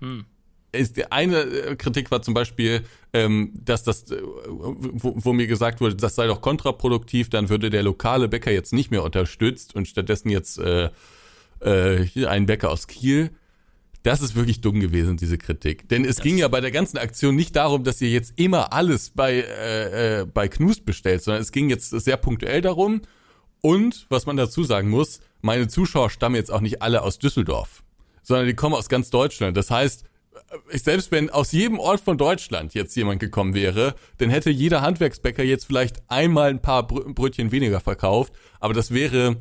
Hm. 0.00 0.24
Ist, 0.70 1.10
eine 1.10 1.40
äh, 1.40 1.76
Kritik 1.76 2.10
war 2.10 2.20
zum 2.20 2.34
Beispiel, 2.34 2.82
ähm, 3.14 3.52
dass 3.54 3.84
das, 3.84 4.10
äh, 4.10 4.20
wo, 4.22 5.14
wo 5.16 5.32
mir 5.32 5.46
gesagt 5.46 5.80
wurde, 5.80 5.96
das 5.96 6.14
sei 6.14 6.26
doch 6.26 6.42
kontraproduktiv, 6.42 7.30
dann 7.30 7.48
würde 7.48 7.70
der 7.70 7.82
lokale 7.82 8.28
Bäcker 8.28 8.50
jetzt 8.50 8.72
nicht 8.72 8.90
mehr 8.90 9.02
unterstützt 9.02 9.74
und 9.74 9.88
stattdessen 9.88 10.28
jetzt 10.28 10.58
äh, 10.58 10.90
äh, 11.60 12.26
ein 12.26 12.46
Bäcker 12.46 12.70
aus 12.70 12.86
Kiel. 12.86 13.30
Das 14.02 14.22
ist 14.22 14.36
wirklich 14.36 14.60
dumm 14.60 14.80
gewesen, 14.80 15.16
diese 15.16 15.38
Kritik. 15.38 15.88
Denn 15.88 16.04
es 16.04 16.16
das 16.16 16.24
ging 16.24 16.38
ja 16.38 16.48
bei 16.48 16.60
der 16.60 16.70
ganzen 16.70 16.98
Aktion 16.98 17.34
nicht 17.34 17.56
darum, 17.56 17.82
dass 17.82 18.00
ihr 18.00 18.10
jetzt 18.10 18.34
immer 18.36 18.72
alles 18.72 19.10
bei, 19.10 19.40
äh, 19.40 20.20
äh, 20.20 20.26
bei 20.26 20.48
Knust 20.48 20.84
bestellt, 20.84 21.22
sondern 21.22 21.42
es 21.42 21.50
ging 21.50 21.68
jetzt 21.68 21.90
sehr 21.90 22.16
punktuell 22.16 22.60
darum. 22.60 23.02
Und, 23.60 24.06
was 24.08 24.26
man 24.26 24.36
dazu 24.36 24.62
sagen 24.62 24.88
muss, 24.88 25.20
meine 25.40 25.68
Zuschauer 25.68 26.10
stammen 26.10 26.36
jetzt 26.36 26.52
auch 26.52 26.60
nicht 26.60 26.80
alle 26.80 27.02
aus 27.02 27.18
Düsseldorf, 27.18 27.82
sondern 28.22 28.46
die 28.46 28.54
kommen 28.54 28.74
aus 28.74 28.88
ganz 28.88 29.10
Deutschland. 29.10 29.56
Das 29.56 29.70
heißt, 29.70 30.04
selbst 30.72 31.10
wenn 31.12 31.30
aus 31.30 31.52
jedem 31.52 31.78
Ort 31.78 32.00
von 32.00 32.18
Deutschland 32.18 32.74
jetzt 32.74 32.96
jemand 32.96 33.20
gekommen 33.20 33.54
wäre, 33.54 33.94
dann 34.18 34.30
hätte 34.30 34.50
jeder 34.50 34.82
Handwerksbäcker 34.82 35.42
jetzt 35.42 35.64
vielleicht 35.64 36.02
einmal 36.08 36.50
ein 36.50 36.62
paar 36.62 36.86
Brötchen 36.86 37.52
weniger 37.52 37.80
verkauft, 37.80 38.32
aber 38.60 38.74
das 38.74 38.92
wäre 38.92 39.36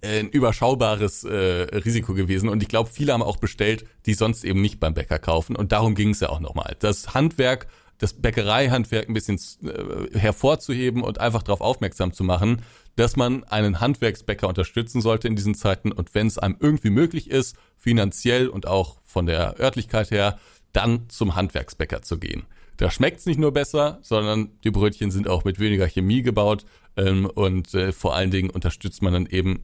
äh, 0.00 0.20
ein 0.20 0.28
überschaubares 0.28 1.24
äh, 1.24 1.32
Risiko 1.34 2.14
gewesen. 2.14 2.48
Und 2.48 2.62
ich 2.62 2.68
glaube, 2.68 2.90
viele 2.92 3.12
haben 3.12 3.22
auch 3.22 3.36
bestellt, 3.36 3.84
die 4.06 4.14
sonst 4.14 4.44
eben 4.44 4.60
nicht 4.60 4.80
beim 4.80 4.94
Bäcker 4.94 5.18
kaufen. 5.18 5.56
Und 5.56 5.72
darum 5.72 5.94
ging 5.94 6.10
es 6.10 6.20
ja 6.20 6.28
auch 6.28 6.40
nochmal. 6.40 6.76
Das 6.80 7.14
Handwerk, 7.14 7.66
das 7.98 8.14
Bäckereihandwerk 8.14 9.08
ein 9.08 9.14
bisschen 9.14 9.38
äh, 9.64 10.18
hervorzuheben 10.18 11.02
und 11.02 11.20
einfach 11.20 11.42
darauf 11.42 11.60
aufmerksam 11.60 12.12
zu 12.12 12.24
machen, 12.24 12.62
dass 12.96 13.16
man 13.16 13.44
einen 13.44 13.80
Handwerksbäcker 13.80 14.48
unterstützen 14.48 15.00
sollte 15.00 15.28
in 15.28 15.36
diesen 15.36 15.54
Zeiten 15.54 15.92
und 15.92 16.14
wenn 16.14 16.26
es 16.26 16.38
einem 16.38 16.56
irgendwie 16.60 16.90
möglich 16.90 17.30
ist, 17.30 17.56
finanziell 17.76 18.48
und 18.48 18.66
auch 18.66 19.00
von 19.04 19.26
der 19.26 19.58
Örtlichkeit 19.60 20.10
her, 20.10 20.38
dann 20.72 21.08
zum 21.08 21.34
Handwerksbäcker 21.34 22.02
zu 22.02 22.18
gehen. 22.18 22.44
Da 22.76 22.90
schmeckt's 22.90 23.26
nicht 23.26 23.38
nur 23.38 23.52
besser, 23.52 23.98
sondern 24.02 24.58
die 24.64 24.70
Brötchen 24.70 25.10
sind 25.10 25.28
auch 25.28 25.44
mit 25.44 25.60
weniger 25.60 25.86
Chemie 25.86 26.22
gebaut 26.22 26.64
ähm, 26.96 27.26
und 27.26 27.72
äh, 27.74 27.92
vor 27.92 28.14
allen 28.16 28.30
Dingen 28.30 28.50
unterstützt 28.50 29.02
man 29.02 29.12
dann 29.12 29.26
eben 29.26 29.62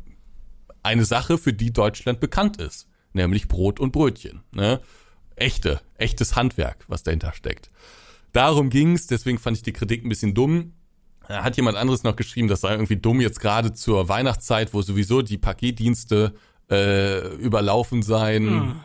eine 0.83 1.05
Sache, 1.05 1.39
für 1.39 1.53
die 1.53 1.73
Deutschland 1.73 2.21
bekannt 2.21 2.59
ist, 2.59 2.87
nämlich 3.13 3.49
Brot 3.49 3.81
und 3.81 3.93
Brötchen. 3.93 4.43
Ne? 4.53 4.81
Echte, 5.37 5.81
echtes 5.97 6.37
Handwerk, 6.37 6.85
was 6.89 7.03
dahinter 7.03 7.33
steckt. 7.33 7.71
Darum 8.33 8.71
ging's, 8.71 9.07
deswegen 9.07 9.39
fand 9.39 9.57
ich 9.57 9.63
die 9.63 9.73
Kritik 9.73 10.05
ein 10.05 10.09
bisschen 10.09 10.35
dumm. 10.35 10.73
Da 11.29 11.45
hat 11.45 11.57
jemand 11.57 11.77
anderes 11.77 12.05
noch 12.05 12.17
geschrieben, 12.17 12.49
das 12.49 12.63
sei 12.63 12.73
irgendwie 12.73 12.97
dumm 12.97 13.21
jetzt 13.21 13.41
gerade 13.41 13.75
zur 13.75 14.09
Weihnachtszeit, 14.09 14.73
wo 14.73 14.81
sowieso 14.81 15.21
die 15.21 15.37
Paketdienste 15.37 16.33
äh, 16.71 17.35
überlaufen 17.37 18.03
seien. 18.03 18.49
Hm. 18.49 18.81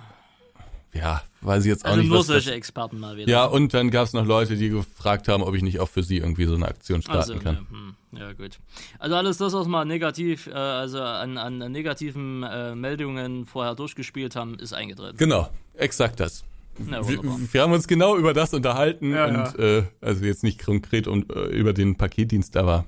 Ja, 0.93 1.23
weiß 1.41 1.63
ich 1.63 1.69
jetzt 1.69 1.85
auch 1.85 1.91
also 1.91 2.01
nicht. 2.01 2.11
Nur 2.11 2.23
solche 2.23 2.49
das, 2.49 2.57
Experten 2.57 2.99
mal 2.99 3.17
wieder. 3.17 3.29
Ja, 3.29 3.45
und 3.45 3.73
dann 3.73 3.89
gab 3.89 4.05
es 4.05 4.13
noch 4.13 4.25
Leute, 4.25 4.55
die 4.55 4.69
gefragt 4.69 5.27
haben, 5.27 5.41
ob 5.41 5.55
ich 5.55 5.63
nicht 5.63 5.79
auch 5.79 5.89
für 5.89 6.03
sie 6.03 6.17
irgendwie 6.17 6.45
so 6.45 6.53
eine 6.53 6.67
Aktion 6.67 7.01
starten 7.01 7.31
also, 7.31 7.43
kann. 7.43 7.55
Ja, 7.55 7.77
hm. 7.77 7.95
ja, 8.11 8.33
gut. 8.33 8.59
Also 8.99 9.15
alles 9.15 9.37
das, 9.37 9.53
was 9.53 9.67
wir 9.67 9.85
negativ, 9.85 10.47
äh, 10.47 10.51
also 10.51 11.01
an, 11.01 11.37
an 11.37 11.57
negativen 11.71 12.43
äh, 12.43 12.75
Meldungen 12.75 13.45
vorher 13.45 13.73
durchgespielt 13.73 14.35
haben, 14.35 14.59
ist 14.59 14.73
eingetreten. 14.73 15.17
Genau, 15.17 15.49
exakt 15.73 16.19
das. 16.19 16.43
Na, 16.79 17.07
wir, 17.07 17.21
wir, 17.23 17.61
haben 17.61 17.71
uns 17.71 17.87
genau 17.87 18.17
über 18.17 18.33
das 18.33 18.53
unterhalten 18.53 19.11
ja, 19.11 19.25
und 19.25 19.35
ja. 19.35 19.77
Äh, 19.79 19.83
also 20.01 20.25
jetzt 20.25 20.43
nicht 20.43 20.63
konkret 20.63 21.07
um, 21.07 21.25
äh, 21.29 21.45
über 21.49 21.73
den 21.73 21.95
Paketdienst, 21.95 22.57
aber 22.57 22.85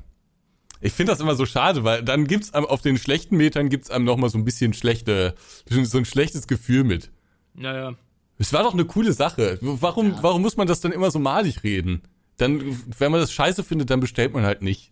ich 0.82 0.94
finde 0.94 1.12
das 1.12 1.20
immer 1.20 1.36
so 1.36 1.46
schade, 1.46 1.84
weil 1.84 2.04
dann 2.04 2.28
gibt's 2.28 2.54
einem 2.54 2.66
auf 2.66 2.82
den 2.82 2.98
schlechten 2.98 3.38
Metern 3.38 3.70
gibt's 3.70 3.90
einem 3.90 4.06
noch 4.06 4.18
mal 4.18 4.30
so 4.30 4.38
ein 4.38 4.46
bisschen 4.46 4.74
schlechte, 4.74 5.36
so 5.68 5.98
ein 5.98 6.06
schlechtes 6.06 6.48
Gefühl 6.48 6.84
mit. 6.84 7.12
Naja. 7.54 7.96
Es 8.38 8.52
war 8.54 8.64
doch 8.64 8.74
eine 8.74 8.86
coole 8.86 9.14
Sache. 9.14 9.58
Warum, 9.62 10.12
ja. 10.12 10.18
warum 10.22 10.42
muss 10.42 10.58
man 10.58 10.68
das 10.68 10.82
dann 10.82 10.92
immer 10.92 11.10
so 11.12 11.20
malig 11.20 11.64
reden? 11.64 12.02
Dann, 12.38 12.78
wenn 12.98 13.12
man 13.12 13.22
das 13.22 13.32
scheiße 13.32 13.64
findet, 13.64 13.90
dann 13.90 14.02
bestellt 14.02 14.34
man 14.34 14.44
halt 14.44 14.62
nicht. 14.62 14.92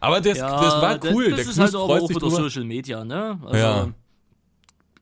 Aber 0.00 0.20
das, 0.20 0.38
ja, 0.38 0.62
das 0.62 0.74
war 0.80 1.12
cool. 1.12 1.30
Das, 1.30 1.40
das 1.40 1.48
ist 1.48 1.58
halt 1.58 1.74
aber 1.74 1.84
auch 1.84 2.08
wieder 2.08 2.30
Social 2.30 2.64
Media, 2.64 3.04
ne? 3.04 3.40
Also, 3.44 3.56
ja. 3.56 3.88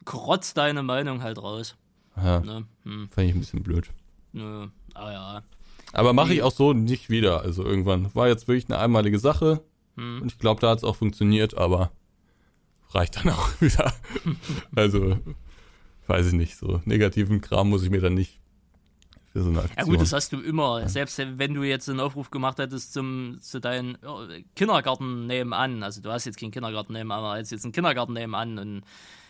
Krotz 0.07 0.55
deine 0.55 0.83
Meinung 0.83 1.23
halt 1.23 1.37
raus. 1.37 1.77
Ja. 2.17 2.41
Ne? 2.41 2.67
Hm. 2.85 3.09
Fand 3.11 3.29
ich 3.29 3.35
ein 3.35 3.41
bisschen 3.41 3.63
blöd. 3.63 3.91
Nö, 4.33 4.69
ah 4.95 5.13
ja. 5.13 5.43
Aber 5.93 6.13
mache 6.13 6.35
ich 6.35 6.43
auch 6.43 6.53
so 6.53 6.73
nicht 6.73 7.11
wieder. 7.11 7.43
Also 7.43 7.65
irgendwann. 7.65 8.15
War 8.15 8.29
jetzt 8.29 8.49
wirklich 8.49 8.69
eine 8.69 8.79
einmalige 8.79 9.19
Sache. 9.19 9.63
Hm. 9.97 10.23
Und 10.23 10.33
ich 10.33 10.39
glaube, 10.39 10.61
da 10.61 10.71
hat 10.71 10.79
es 10.79 10.85
auch 10.85 10.97
funktioniert, 10.97 11.57
aber 11.57 11.91
reicht 12.91 13.17
dann 13.17 13.31
auch 13.31 13.49
wieder. 13.61 13.93
also, 14.75 15.19
weiß 16.07 16.29
ich 16.29 16.33
nicht. 16.35 16.57
So 16.57 16.81
negativen 16.85 17.41
Kram 17.41 17.71
muss 17.71 17.83
ich 17.83 17.91
mir 17.91 18.01
dann 18.01 18.15
nicht 18.15 18.41
für 19.37 19.43
so. 19.43 19.53
Ja 19.53 19.85
gut, 19.85 20.01
das 20.01 20.13
hast 20.13 20.33
du 20.33 20.41
immer. 20.41 20.81
Ja. 20.81 20.89
Selbst 20.89 21.19
wenn 21.19 21.55
du 21.55 21.63
jetzt 21.63 21.89
einen 21.89 22.01
Aufruf 22.01 22.31
gemacht 22.31 22.59
hättest 22.59 22.93
zum, 22.93 23.39
zu 23.41 23.61
deinem 23.61 23.97
Kindergarten 24.55 25.27
nebenan. 25.27 25.83
Also 25.83 26.01
du 26.01 26.11
hast 26.11 26.25
jetzt 26.25 26.39
keinen 26.39 26.51
Kindergarten 26.51 26.93
nebenan, 26.93 27.19
aber 27.19 27.39
jetzt, 27.39 27.53
jetzt 27.53 27.65
einen 27.65 27.73
Kindergarten 27.73 28.15
nebenan 28.15 28.59
und 28.59 28.83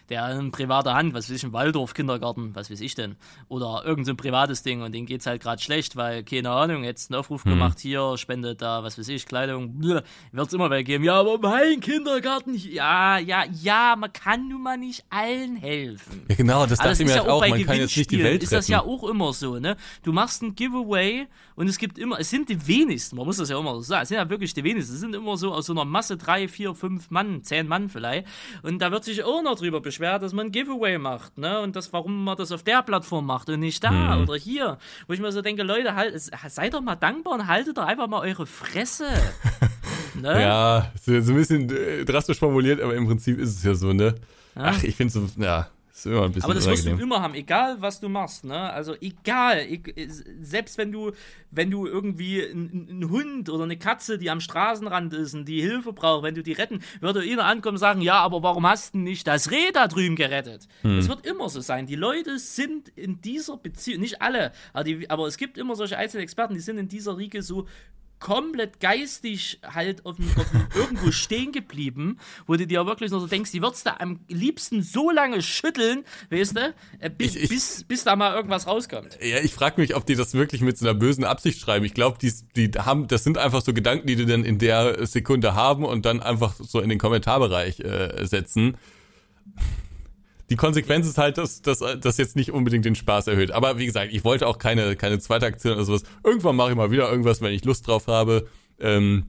der 0.09 0.31
in 0.39 0.51
privater 0.51 0.95
Hand, 0.95 1.15
was 1.15 1.29
weiß 1.29 1.37
ich, 1.37 1.45
im 1.45 1.53
Waldorf-Kindergarten, 1.53 2.55
was 2.55 2.71
weiß 2.71 2.81
ich 2.81 2.95
denn, 2.95 3.17
oder 3.49 3.83
irgendein 3.85 4.17
so 4.17 4.23
privates 4.23 4.63
Ding 4.63 4.83
und 4.83 4.93
denen 4.93 5.07
geht 5.07 5.21
es 5.21 5.27
halt 5.27 5.43
gerade 5.43 5.61
schlecht, 5.61 5.97
weil, 5.97 6.23
keine 6.23 6.51
Ahnung, 6.51 6.85
jetzt 6.85 7.11
einen 7.11 7.19
Aufruf 7.19 7.45
mhm. 7.45 7.51
gemacht, 7.51 7.81
hier, 7.81 8.17
spendet 8.17 8.63
da, 8.63 8.83
was 8.83 8.99
weiß 8.99 9.09
ich, 9.09 9.27
Kleidung, 9.27 9.83
wird 9.83 10.05
es 10.35 10.53
immer 10.53 10.71
weggeben. 10.71 11.05
Ja, 11.05 11.21
aber 11.21 11.39
mein 11.39 11.81
Kindergarten, 11.81 12.55
ja, 12.55 13.19
ja, 13.19 13.45
ja, 13.63 13.97
man 13.97 14.13
kann 14.13 14.49
nun 14.49 14.63
mal 14.63 14.77
nicht 14.77 15.05
allen 15.11 15.57
helfen. 15.57 16.23
Ja, 16.29 16.35
genau, 16.37 16.67
das 16.67 16.79
dachte 16.79 17.03
ich 17.03 17.09
mir 17.09 17.15
halt 17.15 17.27
ja 17.27 17.33
auch, 17.33 17.47
man 17.47 17.65
kann 17.65 17.77
jetzt 17.77 17.97
nicht 17.97 18.11
die 18.11 18.19
Welt 18.19 18.35
retten. 18.35 18.45
ist 18.45 18.53
das 18.53 18.69
ja 18.69 18.83
auch 18.83 19.05
immer 19.05 19.33
so, 19.33 19.59
ne? 19.59 19.77
Du 20.03 20.13
machst 20.13 20.43
ein 20.43 20.55
Giveaway 20.55 21.27
und 21.57 21.69
es 21.69 21.79
gibt 21.79 21.99
immer, 21.99 22.21
es 22.21 22.31
sind 22.31 22.49
die 22.49 22.67
wenigsten, 22.67 23.17
man 23.17 23.27
muss 23.27 23.39
das 23.39 23.49
ja 23.49 23.59
immer 23.59 23.75
so 23.75 23.81
sagen, 23.81 24.03
es 24.03 24.09
sind 24.09 24.19
ja 24.19 24.29
wirklich 24.29 24.55
die 24.55 24.63
wenigsten, 24.63 24.95
es 24.95 25.01
sind 25.01 25.15
immer 25.15 25.37
so 25.37 25.53
aus 25.53 25.67
so 25.67 25.73
einer 25.73 25.85
Masse 25.85 26.17
drei, 26.17 26.49
vier, 26.49 26.75
fünf 26.75 27.11
Mann, 27.11 27.43
zehn 27.43 27.67
Mann 27.67 27.89
vielleicht 27.89 28.27
und 28.63 28.81
da 28.81 28.93
wird 28.93 29.05
sich 29.05 29.25
auch 29.25 29.43
noch 29.43 29.57
drüber 29.57 29.81
beschweren, 29.81 29.96
beschwert, 29.97 30.23
dass 30.23 30.33
man 30.33 30.47
ein 30.47 30.53
Giveaway 30.53 30.99
macht, 30.99 31.39
ne? 31.39 31.61
Und 31.61 31.75
das, 31.77 31.93
warum 31.93 32.25
man 32.25 32.37
das 32.37 32.53
auf 32.53 32.63
der 32.63 32.83
Plattform 32.83 33.27
macht 33.27 33.49
und 33.49 33.61
nicht 33.61 33.83
da 33.83 34.17
mhm. 34.17 34.23
oder 34.23 34.35
hier. 34.35 34.79
Wo 35.07 35.13
ich 35.13 35.21
mir 35.21 35.33
so 35.33 35.43
denke, 35.43 35.63
Leute, 35.63 35.95
halt, 35.95 36.15
seid 36.49 36.75
doch 36.75 36.83
mal 36.83 36.97
dankbar 36.97 37.35
und 37.35 37.47
haltet 37.47 37.79
doch 37.79 37.87
einfach 37.87 38.07
mal 38.07 38.21
eure 38.21 38.47
Fresse. 38.47 39.09
ne? 40.15 40.43
Ja, 40.43 40.93
so 41.05 41.13
ein 41.13 41.37
bisschen 41.37 41.71
äh, 41.71 42.05
drastisch 42.05 42.39
formuliert, 42.39 42.81
aber 42.81 42.95
im 42.95 43.07
Prinzip 43.07 43.39
ist 43.39 43.57
es 43.57 43.65
ja 43.65 43.75
so, 43.75 43.93
ne? 43.93 44.15
Ja. 44.55 44.63
Ach, 44.65 44.83
ich 44.83 44.97
finde 44.97 45.13
so, 45.13 45.29
ja, 45.37 45.69
Aber 46.05 46.55
das 46.55 46.67
wirst 46.67 46.87
du 46.87 46.91
immer 46.91 47.23
haben, 47.23 47.35
egal 47.35 47.81
was 47.81 48.01
du 48.01 48.11
machst, 48.11 48.45
ne? 48.45 48.71
Also 48.71 48.95
egal, 49.01 49.67
selbst 50.43 50.77
wenn 50.77 50.93
du, 50.93 51.13
wenn 51.51 51.71
du 51.71 51.87
irgendwie 51.87 52.45
einen 52.45 53.09
Hund 53.09 53.49
oder 53.49 53.65
eine 53.65 53.79
Katze, 53.79 54.19
die 54.19 54.29
am 54.29 54.41
Straßenrand 54.41 55.15
ist 55.15 55.35
und 55.35 55.47
die 55.47 55.63
Hilfe 55.63 55.95
braucht, 55.95 56.23
wenn 56.23 56.35
du 56.35 56.43
die 56.43 56.53
retten, 56.53 56.81
würde 57.01 57.25
jeder 57.25 57.47
ankommen 57.47 57.77
und 57.77 57.81
sagen, 57.81 58.03
ja, 58.03 58.21
aber 58.21 58.43
warum 58.43 58.67
hast 58.67 58.95
du 58.95 58.99
nicht 58.99 59.27
das 59.27 59.51
Reh 59.51 59.73
da 59.73 59.89
drüben 59.89 60.17
gerettet? 60.17 60.69
Hm. 60.83 60.99
Es 60.99 61.09
wird 61.09 61.25
immer 61.25 61.49
so 61.49 61.61
sein. 61.61 61.87
Die 61.87 61.97
Leute 61.97 62.39
sind 62.39 62.91
in 62.91 63.23
dieser 63.23 63.57
Beziehung, 63.57 64.01
nicht 64.01 64.21
alle, 64.21 64.53
aber, 64.75 64.85
die, 64.85 65.09
aber 65.09 65.27
es 65.27 65.39
gibt 65.39 65.57
immer 65.57 65.77
solche 65.77 65.97
einzelnen 65.97 66.25
Experten, 66.25 66.53
die 66.53 66.61
sind 66.61 66.77
in 66.77 66.89
dieser 66.89 67.17
Riege 67.17 67.43
so 67.43 67.67
komplett 68.19 68.81
geistig 68.81 69.61
halt 69.63 70.05
auf, 70.07 70.17
auf 70.37 70.47
irgendwo 70.75 71.11
stehen 71.13 71.53
geblieben, 71.53 72.19
wo 72.47 72.55
du 72.55 72.67
dir 72.67 72.87
wirklich 72.87 73.11
nur 73.11 73.21
so 73.21 73.27
denkst, 73.27 73.53
die 73.53 73.63
würdest 73.63 73.87
du 73.87 74.01
am 74.01 74.21
liebsten 74.29 74.83
so 74.83 75.11
lange 75.11 75.43
schütteln, 75.43 76.05
weißt 76.31 76.57
du, 76.57 76.75
äh, 77.01 77.11
bis, 77.11 77.37
ich, 77.37 77.45
ich, 77.45 77.49
bis, 77.51 77.85
bis 77.85 78.05
da 78.05 78.17
mal 78.17 78.35
irgendwas 78.35 78.67
rauskommt. 78.67 79.19
Ja, 79.23 79.39
ich 79.39 79.55
frage 79.55 79.81
mich, 79.81 79.95
ob 79.95 80.07
die 80.07 80.15
das 80.15 80.35
wirklich 80.35 80.61
mit 80.61 80.79
so 80.79 80.87
einer 80.87 80.99
bösen 80.99 81.25
Absicht 81.25 81.61
schreiben. 81.61 81.85
Ich 81.85 81.95
glaube, 81.95 82.19
die, 82.21 82.33
die 82.57 82.71
haben, 82.79 83.07
das 83.09 83.25
sind 83.25 83.39
einfach 83.39 83.63
so 83.63 83.73
Gedanken, 83.73 84.07
die 84.07 84.17
die 84.17 84.27
dann 84.27 84.45
in 84.45 84.59
der 84.59 85.07
Sekunde 85.07 85.55
haben 85.55 85.85
und 85.85 86.07
dann 86.07 86.23
einfach 86.23 86.55
so 86.55 86.81
in 86.81 86.89
den 86.89 86.99
Kommentarbereich 86.99 87.81
äh, 87.81 88.27
setzen 88.27 88.77
die 90.51 90.57
Konsequenz 90.57 91.07
ist 91.07 91.19
halt, 91.19 91.39
dass 91.39 91.63
das 91.63 92.17
jetzt 92.19 92.37
nicht 92.37 92.53
unbedingt 92.53 92.85
den 92.85 92.95
Spaß 92.95 93.27
erhöht. 93.27 93.51
Aber 93.51 93.79
wie 93.79 93.87
gesagt, 93.87 94.13
ich 94.13 94.25
wollte 94.25 94.47
auch 94.47 94.59
keine, 94.59 94.95
keine 94.97 95.19
zweite 95.19 95.47
Aktion 95.47 95.75
oder 95.75 95.85
sowas. 95.85 96.05
Irgendwann 96.23 96.57
mache 96.57 96.71
ich 96.71 96.77
mal 96.77 96.91
wieder 96.91 97.11
irgendwas, 97.11 97.41
wenn 97.41 97.53
ich 97.53 97.65
Lust 97.65 97.89
drauf 97.89 98.07
habe. 98.07 98.47
Ähm, 98.79 99.27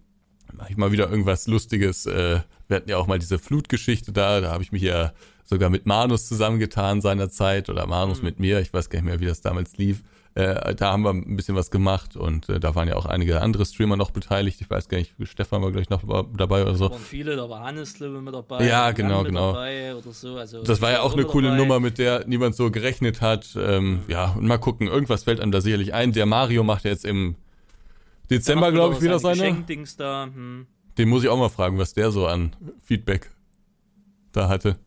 mache 0.53 0.71
ich 0.71 0.77
mal 0.77 0.91
wieder 0.91 1.09
irgendwas 1.09 1.47
Lustiges. 1.47 2.05
Äh, 2.05 2.41
wir 2.67 2.75
hatten 2.75 2.89
ja 2.89 2.97
auch 2.97 3.07
mal 3.07 3.19
diese 3.19 3.39
Flutgeschichte 3.39 4.11
da, 4.11 4.41
da 4.41 4.51
habe 4.51 4.63
ich 4.63 4.71
mich 4.71 4.81
ja 4.81 5.13
sogar 5.45 5.69
mit 5.69 5.85
Manus 5.85 6.27
zusammengetan 6.27 7.01
seinerzeit 7.01 7.69
oder 7.69 7.87
Manus 7.87 8.19
mhm. 8.19 8.25
mit 8.25 8.39
mir, 8.39 8.59
ich 8.59 8.73
weiß 8.73 8.89
gar 8.89 8.99
nicht 8.99 9.05
mehr, 9.05 9.19
wie 9.19 9.25
das 9.25 9.41
damals 9.41 9.77
lief. 9.77 10.03
Äh, 10.37 10.75
da 10.75 10.91
haben 10.91 11.01
wir 11.01 11.09
ein 11.09 11.35
bisschen 11.35 11.55
was 11.55 11.71
gemacht 11.71 12.15
und 12.15 12.47
äh, 12.47 12.59
da 12.59 12.75
waren 12.75 12.87
ja 12.87 12.95
auch 12.95 13.07
einige 13.07 13.41
andere 13.41 13.65
Streamer 13.65 13.97
noch 13.97 14.11
beteiligt. 14.11 14.61
Ich 14.61 14.69
weiß 14.69 14.87
gar 14.87 14.99
nicht, 14.99 15.15
Stefan 15.23 15.63
war 15.63 15.71
gleich 15.71 15.89
noch 15.89 16.03
dabei 16.37 16.61
oder 16.61 16.75
so. 16.75 16.89
Da 16.89 16.93
waren 16.93 17.01
viele, 17.01 17.35
da 17.35 17.49
war 17.49 17.63
Hannes 17.63 17.95
ich, 17.95 18.01
mit 18.01 18.35
dabei. 18.35 18.63
Ja, 18.63 18.91
genau, 18.91 19.23
genau. 19.23 19.53
so. 20.11 20.37
also, 20.37 20.61
das 20.61 20.79
war 20.79 20.91
ja 20.91 21.01
auch 21.01 21.13
eine 21.13 21.25
coole 21.25 21.47
dabei. 21.47 21.57
Nummer, 21.57 21.79
mit 21.79 21.97
der 21.97 22.27
niemand 22.27 22.55
so 22.55 22.69
gerechnet 22.69 23.19
hat. 23.19 23.57
Ähm, 23.59 24.03
ja, 24.09 24.33
und 24.33 24.45
mal 24.45 24.59
gucken, 24.59 24.85
irgendwas 24.85 25.23
fällt 25.23 25.39
einem 25.39 25.51
da 25.51 25.59
sicherlich 25.59 25.95
ein. 25.95 26.11
Der 26.11 26.27
Mario 26.27 26.63
macht 26.63 26.83
ja 26.83 26.91
jetzt 26.91 27.03
im 27.05 27.35
Dezember, 28.29 28.71
glaube 28.71 28.93
ich, 28.93 29.01
wieder 29.01 29.17
seine. 29.17 29.37
Geschenkdings 29.37 29.97
da. 29.97 30.25
Hm. 30.31 30.67
Den 30.99 31.09
muss 31.09 31.23
ich 31.23 31.29
auch 31.29 31.37
mal 31.39 31.49
fragen, 31.49 31.79
was 31.79 31.95
der 31.95 32.11
so 32.11 32.27
an 32.27 32.55
Feedback 32.83 33.31
da 34.33 34.49
hatte. 34.49 34.77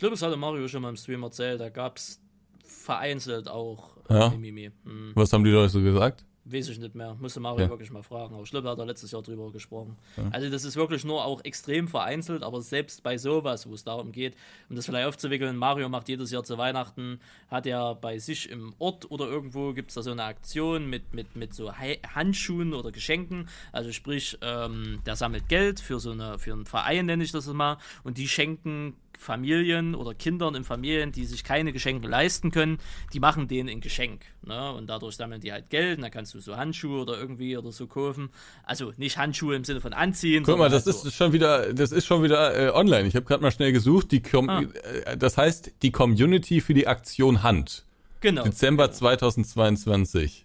Das 0.00 0.22
hatte 0.22 0.38
Mario 0.38 0.66
schon 0.66 0.80
mal 0.80 0.88
im 0.88 0.96
Stream 0.96 1.24
erzählt. 1.24 1.60
Da 1.60 1.68
gab 1.68 1.98
es 1.98 2.22
vereinzelt 2.64 3.48
auch 3.48 3.95
Ja. 4.08 4.30
Mimimi. 4.30 4.70
Hm. 4.84 5.12
Was 5.14 5.32
haben 5.32 5.44
die 5.44 5.50
Leute 5.50 5.70
so 5.70 5.80
gesagt? 5.82 6.24
Weiß 6.48 6.68
ich 6.68 6.78
nicht 6.78 6.94
mehr. 6.94 7.16
Musste 7.20 7.40
Mario 7.40 7.64
Ja. 7.64 7.70
wirklich 7.70 7.90
mal 7.90 8.04
fragen. 8.04 8.32
Aber 8.34 8.44
ich 8.44 8.50
glaube, 8.50 8.68
er 8.68 8.70
hat 8.70 8.78
da 8.78 8.84
letztes 8.84 9.10
Jahr 9.10 9.20
drüber 9.20 9.50
gesprochen. 9.50 9.96
Also 10.30 10.48
das 10.48 10.62
ist 10.64 10.76
wirklich 10.76 11.04
nur 11.04 11.24
auch 11.24 11.42
extrem 11.44 11.88
vereinzelt, 11.88 12.44
aber 12.44 12.62
selbst 12.62 13.02
bei 13.02 13.18
sowas, 13.18 13.68
wo 13.68 13.74
es 13.74 13.82
darum 13.82 14.12
geht, 14.12 14.36
um 14.70 14.76
das 14.76 14.86
vielleicht 14.86 15.08
aufzuwickeln, 15.08 15.56
Mario 15.56 15.88
macht 15.88 16.08
jedes 16.08 16.30
Jahr 16.30 16.44
zu 16.44 16.56
Weihnachten, 16.56 17.18
hat 17.50 17.66
er 17.66 17.96
bei 17.96 18.18
sich 18.18 18.48
im 18.48 18.74
Ort 18.78 19.10
oder 19.10 19.26
irgendwo 19.26 19.72
gibt 19.72 19.88
es 19.88 19.96
da 19.96 20.02
so 20.02 20.12
eine 20.12 20.22
Aktion 20.22 20.88
mit, 20.88 21.12
mit, 21.14 21.34
mit 21.34 21.52
so 21.52 21.72
Handschuhen 21.72 22.74
oder 22.74 22.92
Geschenken. 22.92 23.48
Also 23.72 23.90
sprich, 23.90 24.38
ähm, 24.40 25.00
der 25.04 25.16
sammelt 25.16 25.48
Geld 25.48 25.80
für 25.80 25.98
so 25.98 26.12
eine, 26.12 26.38
für 26.38 26.52
einen 26.52 26.66
Verein, 26.66 27.06
nenne 27.06 27.24
ich 27.24 27.32
das 27.32 27.48
mal, 27.48 27.78
und 28.04 28.18
die 28.18 28.28
schenken 28.28 28.94
Familien 29.18 29.94
oder 29.94 30.14
Kindern 30.14 30.54
in 30.54 30.64
Familien, 30.64 31.12
die 31.12 31.24
sich 31.24 31.42
keine 31.44 31.72
Geschenke 31.72 32.06
leisten 32.08 32.50
können, 32.50 32.78
die 33.12 33.20
machen 33.20 33.48
denen 33.48 33.68
ein 33.68 33.80
Geschenk. 33.80 34.24
Ne? 34.42 34.72
Und 34.72 34.86
dadurch 34.88 35.16
sammeln 35.16 35.40
die 35.40 35.52
halt 35.52 35.70
Geld 35.70 35.98
und 35.98 36.02
dann 36.02 36.10
kannst 36.10 36.34
du 36.34 36.40
so 36.40 36.56
Handschuhe 36.56 37.00
oder 37.02 37.18
irgendwie 37.18 37.56
oder 37.56 37.72
so 37.72 37.86
kaufen. 37.86 38.30
Also 38.64 38.92
nicht 38.96 39.18
Handschuhe 39.18 39.56
im 39.56 39.64
Sinne 39.64 39.80
von 39.80 39.92
anziehen. 39.92 40.44
Guck 40.44 40.58
mal, 40.58 40.68
das 40.68 40.86
halt 40.86 40.96
so. 40.96 41.08
ist 41.08 41.14
schon 41.14 41.32
wieder, 41.32 41.72
das 41.72 41.92
ist 41.92 42.06
schon 42.06 42.22
wieder 42.22 42.56
äh, 42.56 42.70
online. 42.70 43.08
Ich 43.08 43.16
habe 43.16 43.24
gerade 43.26 43.42
mal 43.42 43.50
schnell 43.50 43.72
gesucht. 43.72 44.12
Die 44.12 44.22
Com 44.22 44.48
Ah. 44.48 44.62
äh, 45.06 45.16
das 45.16 45.36
heißt 45.36 45.72
die 45.82 45.90
Community 45.90 46.60
für 46.60 46.74
die 46.74 46.86
Aktion 46.86 47.42
Hand. 47.42 47.84
genau, 48.20 48.44
Dezember 48.44 48.90
2022. 48.92 50.44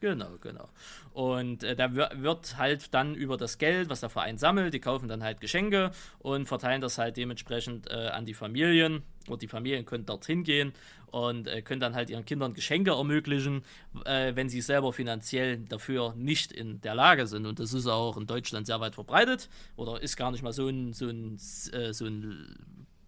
Genau, 0.00 0.30
genau. 0.40 0.68
Und 1.12 1.62
äh, 1.62 1.76
da 1.76 1.94
wir- 1.94 2.10
wird 2.14 2.56
halt 2.56 2.94
dann 2.94 3.14
über 3.14 3.36
das 3.36 3.58
Geld, 3.58 3.90
was 3.90 4.00
der 4.00 4.08
Verein 4.08 4.38
sammelt, 4.38 4.72
die 4.72 4.80
kaufen 4.80 5.08
dann 5.08 5.22
halt 5.22 5.40
Geschenke 5.40 5.90
und 6.20 6.46
verteilen 6.46 6.80
das 6.80 6.96
halt 6.98 7.16
dementsprechend 7.16 7.90
äh, 7.90 8.08
an 8.08 8.24
die 8.24 8.34
Familien. 8.34 9.02
Und 9.28 9.42
die 9.42 9.48
Familien 9.48 9.84
können 9.84 10.04
dorthin 10.06 10.42
gehen 10.42 10.72
und 11.12 11.46
äh, 11.46 11.62
können 11.62 11.80
dann 11.80 11.94
halt 11.94 12.10
ihren 12.10 12.24
Kindern 12.24 12.54
Geschenke 12.54 12.92
ermöglichen, 12.92 13.62
äh, 14.04 14.34
wenn 14.34 14.48
sie 14.48 14.60
selber 14.62 14.92
finanziell 14.92 15.58
dafür 15.58 16.14
nicht 16.16 16.50
in 16.50 16.80
der 16.80 16.94
Lage 16.94 17.26
sind. 17.26 17.46
Und 17.46 17.58
das 17.60 17.72
ist 17.74 17.86
auch 17.86 18.16
in 18.16 18.26
Deutschland 18.26 18.66
sehr 18.66 18.80
weit 18.80 18.94
verbreitet 18.94 19.48
oder 19.76 20.02
ist 20.02 20.16
gar 20.16 20.30
nicht 20.32 20.42
mal 20.42 20.52
so 20.52 20.66
ein, 20.68 20.92
so 20.92 21.06
ein, 21.08 21.36
äh, 21.72 21.92
so 21.92 22.06
ein 22.06 22.56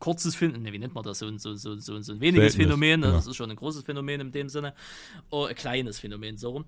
kurzes 0.04 0.34
Phänomen, 0.36 0.62
ne, 0.62 0.72
wie 0.72 0.78
nennt 0.78 0.94
man 0.94 1.02
das, 1.02 1.20
so 1.20 1.26
ein, 1.26 1.38
so, 1.38 1.54
so, 1.54 1.76
so, 1.76 1.98
so 2.02 2.12
ein 2.12 2.20
weniges 2.20 2.52
Seltenes, 2.52 2.56
Phänomen, 2.56 3.00
ne? 3.00 3.06
ja. 3.06 3.12
das 3.12 3.26
ist 3.26 3.36
schon 3.36 3.50
ein 3.50 3.56
großes 3.56 3.84
Phänomen 3.84 4.20
in 4.20 4.32
dem 4.32 4.50
Sinne, 4.50 4.74
oh, 5.30 5.44
ein 5.46 5.54
kleines 5.54 5.98
Phänomen, 5.98 6.36
so 6.36 6.50
rum. 6.50 6.64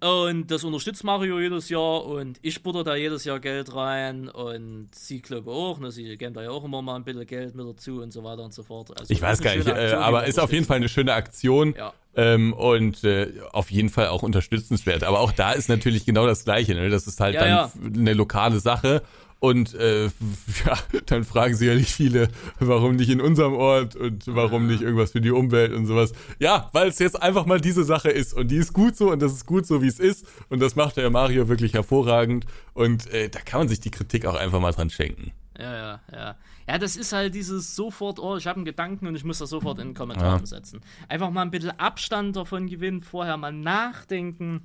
Und 0.00 0.50
das 0.50 0.64
unterstützt 0.64 1.02
Mario 1.02 1.40
jedes 1.40 1.70
Jahr 1.70 2.04
und 2.04 2.38
ich 2.42 2.62
butter 2.62 2.84
da 2.84 2.94
jedes 2.94 3.24
Jahr 3.24 3.40
Geld 3.40 3.74
rein 3.74 4.28
und 4.28 4.88
sie 4.94 5.22
glaube 5.22 5.50
auch, 5.50 5.78
ne, 5.78 5.90
sie 5.90 6.18
geben 6.18 6.34
da 6.34 6.42
ja 6.42 6.50
auch 6.50 6.62
immer 6.62 6.82
mal 6.82 6.96
ein 6.96 7.04
bisschen 7.04 7.26
Geld 7.26 7.54
mit 7.54 7.66
dazu 7.66 8.02
und 8.02 8.12
so 8.12 8.22
weiter 8.22 8.44
und 8.44 8.52
so 8.52 8.62
fort. 8.62 8.90
Also 9.00 9.10
Ich 9.10 9.22
weiß 9.22 9.40
gar 9.40 9.56
nicht, 9.56 9.66
äh, 9.66 9.70
Aktion, 9.70 9.88
die 9.88 9.94
aber 10.04 10.26
ist 10.26 10.38
auf 10.38 10.52
jeden 10.52 10.66
Fall 10.66 10.76
eine 10.76 10.90
schöne 10.90 11.14
Aktion 11.14 11.74
Ja. 11.74 11.94
ähm, 12.16 12.52
und 12.52 13.02
äh, 13.04 13.32
auf 13.52 13.70
jeden 13.70 13.88
Fall 13.88 14.08
auch 14.08 14.22
unterstützenswert. 14.22 15.04
Aber 15.04 15.20
auch 15.20 15.32
da 15.32 15.52
ist 15.52 15.70
natürlich 15.70 16.04
genau 16.04 16.26
das 16.26 16.44
Gleiche. 16.44 16.74
Ne? 16.74 16.90
Das 16.90 17.06
ist 17.06 17.18
halt 17.18 17.34
Ja, 17.34 17.40
dann 17.40 17.48
ja. 17.48 17.98
eine 18.00 18.12
lokale 18.12 18.60
Sache. 18.60 19.02
Und 19.40 19.74
äh, 19.74 20.06
ja, 20.66 20.76
dann 21.06 21.22
fragen 21.24 21.54
sicherlich 21.54 21.88
viele, 21.92 22.28
warum 22.58 22.96
nicht 22.96 23.08
in 23.08 23.20
unserem 23.20 23.54
Ort 23.54 23.94
und 23.94 24.24
warum 24.26 24.66
nicht 24.66 24.82
irgendwas 24.82 25.12
für 25.12 25.20
die 25.20 25.30
Umwelt 25.30 25.72
und 25.72 25.86
sowas. 25.86 26.12
Ja, 26.40 26.68
weil 26.72 26.88
es 26.88 26.98
jetzt 26.98 27.22
einfach 27.22 27.46
mal 27.46 27.60
diese 27.60 27.84
Sache 27.84 28.10
ist 28.10 28.34
und 28.34 28.50
die 28.50 28.56
ist 28.56 28.72
gut 28.72 28.96
so 28.96 29.12
und 29.12 29.22
das 29.22 29.32
ist 29.32 29.46
gut 29.46 29.64
so, 29.66 29.80
wie 29.80 29.86
es 29.86 30.00
ist. 30.00 30.26
Und 30.48 30.60
das 30.60 30.74
macht 30.74 30.96
der 30.96 31.08
Mario 31.10 31.48
wirklich 31.48 31.74
hervorragend. 31.74 32.46
Und 32.74 33.06
äh, 33.12 33.28
da 33.28 33.38
kann 33.40 33.60
man 33.60 33.68
sich 33.68 33.78
die 33.80 33.90
Kritik 33.92 34.26
auch 34.26 34.34
einfach 34.34 34.60
mal 34.60 34.72
dran 34.72 34.90
schenken. 34.90 35.30
Ja, 35.58 35.72
ja, 35.72 36.00
ja. 36.12 36.36
Ja, 36.68 36.78
das 36.78 36.96
ist 36.96 37.12
halt 37.12 37.34
dieses 37.34 37.74
sofort, 37.74 38.18
oh, 38.18 38.36
ich 38.36 38.46
habe 38.46 38.56
einen 38.56 38.64
Gedanken 38.64 39.06
und 39.06 39.14
ich 39.16 39.24
muss 39.24 39.38
das 39.38 39.50
sofort 39.50 39.78
in 39.78 39.88
den 39.88 39.94
Kommentaren 39.94 40.40
Ja. 40.40 40.46
setzen. 40.46 40.80
Einfach 41.08 41.30
mal 41.30 41.42
ein 41.42 41.50
bisschen 41.50 41.70
Abstand 41.78 42.36
davon 42.36 42.66
gewinnen, 42.68 43.02
vorher 43.02 43.36
mal 43.36 43.52
nachdenken. 43.52 44.62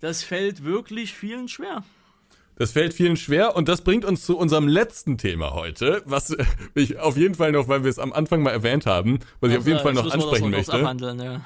Das 0.00 0.22
fällt 0.22 0.64
wirklich 0.64 1.12
vielen 1.14 1.48
schwer. 1.48 1.82
Das 2.56 2.70
fällt 2.72 2.94
vielen 2.94 3.16
schwer 3.16 3.56
und 3.56 3.68
das 3.68 3.82
bringt 3.82 4.04
uns 4.04 4.24
zu 4.24 4.38
unserem 4.38 4.68
letzten 4.68 5.18
Thema 5.18 5.54
heute, 5.54 6.02
was 6.04 6.30
äh, 6.30 6.44
ich 6.74 6.98
auf 6.98 7.16
jeden 7.16 7.34
Fall 7.34 7.50
noch, 7.52 7.66
weil 7.68 7.82
wir 7.82 7.90
es 7.90 7.98
am 7.98 8.12
Anfang 8.12 8.42
mal 8.42 8.50
erwähnt 8.50 8.86
haben, 8.86 9.18
was 9.40 9.50
ich 9.50 9.58
auf 9.58 9.66
jeden 9.66 9.78
Also, 9.78 9.84
Fall 9.88 9.94
noch 9.94 10.04
das 10.04 10.12
ansprechen 10.12 10.52
kurz 10.52 10.68
möchte. 10.68 10.72
abhandeln, 10.74 11.20
ja. 11.20 11.40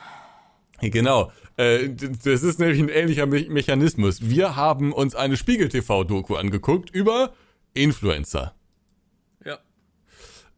Genau. 0.80 1.32
Äh, 1.56 1.88
Das 1.88 2.42
ist 2.42 2.58
nämlich 2.60 2.78
ein 2.78 2.88
ähnlicher 2.88 3.26
Me 3.26 3.46
Mechanismus. 3.48 4.18
Wir 4.28 4.54
haben 4.54 4.92
uns 4.92 5.14
eine 5.14 5.36
Spiegel-TV-Doku 5.36 6.36
angeguckt 6.36 6.90
über 6.90 7.32
Influencer. 7.74 8.54
Ja, 9.44 9.58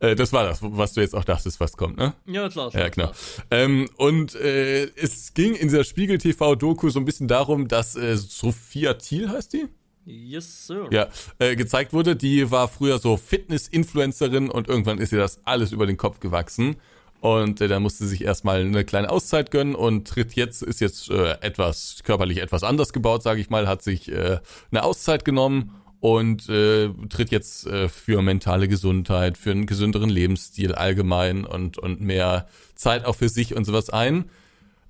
Äh, 0.01 0.14
Das 0.16 0.32
war 0.32 0.44
das, 0.44 0.59
was 0.62 0.93
du 0.94 1.01
jetzt 1.01 1.14
auch 1.14 1.24
dachtest, 1.24 1.60
was 1.60 1.77
kommt, 1.77 1.97
ne? 1.97 2.14
ja 2.27 2.48
klar. 2.48 2.70
schon 2.72 2.81
Ja, 2.81 2.89
genau. 2.89 3.06
klar. 3.12 3.14
Ähm, 3.51 3.89
und 3.97 4.35
äh, 4.35 4.85
es 4.97 5.32
ging 5.32 5.55
in 5.55 5.68
dieser 5.68 5.85
Spiegel-TV-Doku 5.85 6.90
so 6.90 6.98
ein 6.98 7.05
bisschen 7.05 7.28
darum, 7.28 7.68
dass 7.68 7.94
äh, 7.97 8.16
Sophia 8.16 8.94
Thiel 8.94 9.28
heißt 9.31 9.52
die? 9.52 9.68
Yes, 10.06 10.66
sir. 10.66 10.89
Ja, 10.90 11.09
äh, 11.39 11.56
gezeigt 11.56 11.93
wurde, 11.93 12.16
die 12.16 12.51
war 12.51 12.68
früher 12.68 12.98
so 12.98 13.16
Fitness-Influencerin 13.16 14.51
und 14.51 14.68
irgendwann 14.68 14.98
ist 14.98 15.12
ihr 15.12 15.18
das 15.18 15.40
alles 15.44 15.72
über 15.72 15.86
den 15.86 15.97
Kopf 15.97 16.20
gewachsen. 16.20 16.77
Und 17.20 17.60
äh, 17.60 17.68
dann 17.68 17.82
musste 17.82 18.05
sie 18.05 18.10
sich 18.10 18.24
erstmal 18.24 18.60
eine 18.60 18.85
kleine 18.85 19.10
Auszeit 19.10 19.51
gönnen 19.51 19.74
und 19.74 20.09
tritt 20.09 20.32
jetzt, 20.35 20.62
ist 20.62 20.81
jetzt 20.81 21.10
äh, 21.10 21.32
etwas 21.43 21.98
körperlich 22.02 22.39
etwas 22.39 22.62
anders 22.62 22.93
gebaut, 22.93 23.22
sage 23.22 23.40
ich 23.40 23.51
mal, 23.51 23.68
hat 23.68 23.82
sich 23.82 24.10
äh, 24.10 24.39
eine 24.70 24.82
Auszeit 24.82 25.27
genommen 25.27 25.74
und 26.01 26.48
äh, 26.48 26.89
tritt 27.10 27.31
jetzt 27.31 27.66
äh, 27.66 27.90
für 27.90 28.22
mentale 28.22 28.68
Gesundheit, 28.68 29.36
für 29.36 29.51
einen 29.51 29.66
gesünderen 29.66 30.09
Lebensstil 30.09 30.74
allgemein 30.74 31.44
und, 31.44 31.77
und 31.77 32.01
mehr 32.01 32.48
Zeit 32.74 33.05
auch 33.05 33.16
für 33.16 33.28
sich 33.28 33.55
und 33.55 33.64
sowas 33.64 33.90
ein. 33.90 34.31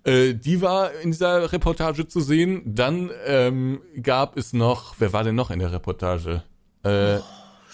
Äh, 0.05 0.35
die 0.35 0.61
war 0.63 0.93
in 0.95 1.11
dieser 1.13 1.53
Reportage 1.53 2.09
zu 2.09 2.21
sehen. 2.21 2.63
Dann 2.65 3.11
ähm, 3.27 3.81
gab 4.03 4.37
es 4.37 4.53
noch, 4.53 4.95
wer 4.99 5.13
war 5.13 5.25
denn 5.25 5.35
noch 5.35 5.51
in 5.51 5.59
der 5.59 5.73
Reportage? 5.73 6.43
Äh, 6.85 7.17
Ich 7.19 7.23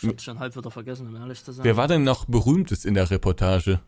hab's 0.09 0.25
schon 0.25 0.39
halb 0.39 0.57
wieder 0.57 0.71
vergessen, 0.71 1.07
um 1.09 1.17
ehrlich 1.17 1.43
zu 1.45 1.53
sein. 1.53 1.65
wer 1.65 1.77
war 1.77 1.87
denn 1.89 2.03
noch 2.05 2.25
berühmtes 2.25 2.85
in 2.85 2.95
der 2.95 3.11
Reportage? 3.11 3.81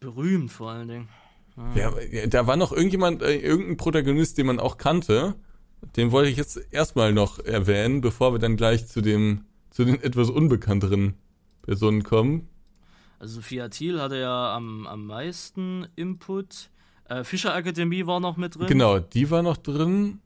Berühmt 0.00 0.52
vor 0.52 0.70
allen 0.70 0.88
Dingen. 0.88 1.08
Wer, 1.72 2.26
da 2.28 2.46
war 2.46 2.56
noch 2.56 2.70
irgendjemand, 2.72 3.22
äh, 3.22 3.34
irgendein 3.38 3.76
Protagonist, 3.78 4.36
den 4.36 4.46
man 4.46 4.60
auch 4.60 4.76
kannte. 4.76 5.34
Den 5.96 6.12
wollte 6.12 6.30
ich 6.30 6.36
jetzt 6.36 6.60
erstmal 6.70 7.12
noch 7.12 7.38
erwähnen, 7.38 8.02
bevor 8.02 8.32
wir 8.34 8.38
dann 8.38 8.56
gleich 8.56 8.86
zu 8.88 9.00
dem, 9.00 9.46
zu 9.70 9.84
den 9.84 10.02
etwas 10.02 10.28
unbekannteren 10.30 11.14
Personen 11.62 12.02
kommen. 12.02 12.48
Also 13.18 13.36
Sophia 13.36 13.68
Thiel 13.68 14.00
hatte 14.00 14.18
ja 14.18 14.54
am, 14.54 14.86
am 14.86 15.06
meisten 15.06 15.86
Input. 15.96 16.68
Äh, 17.08 17.24
Fischer 17.24 17.54
Akademie 17.54 18.06
war 18.06 18.20
noch 18.20 18.36
mit 18.36 18.56
drin. 18.56 18.66
Genau, 18.66 18.98
die 18.98 19.30
war 19.30 19.42
noch 19.42 19.56
drin. 19.56 20.20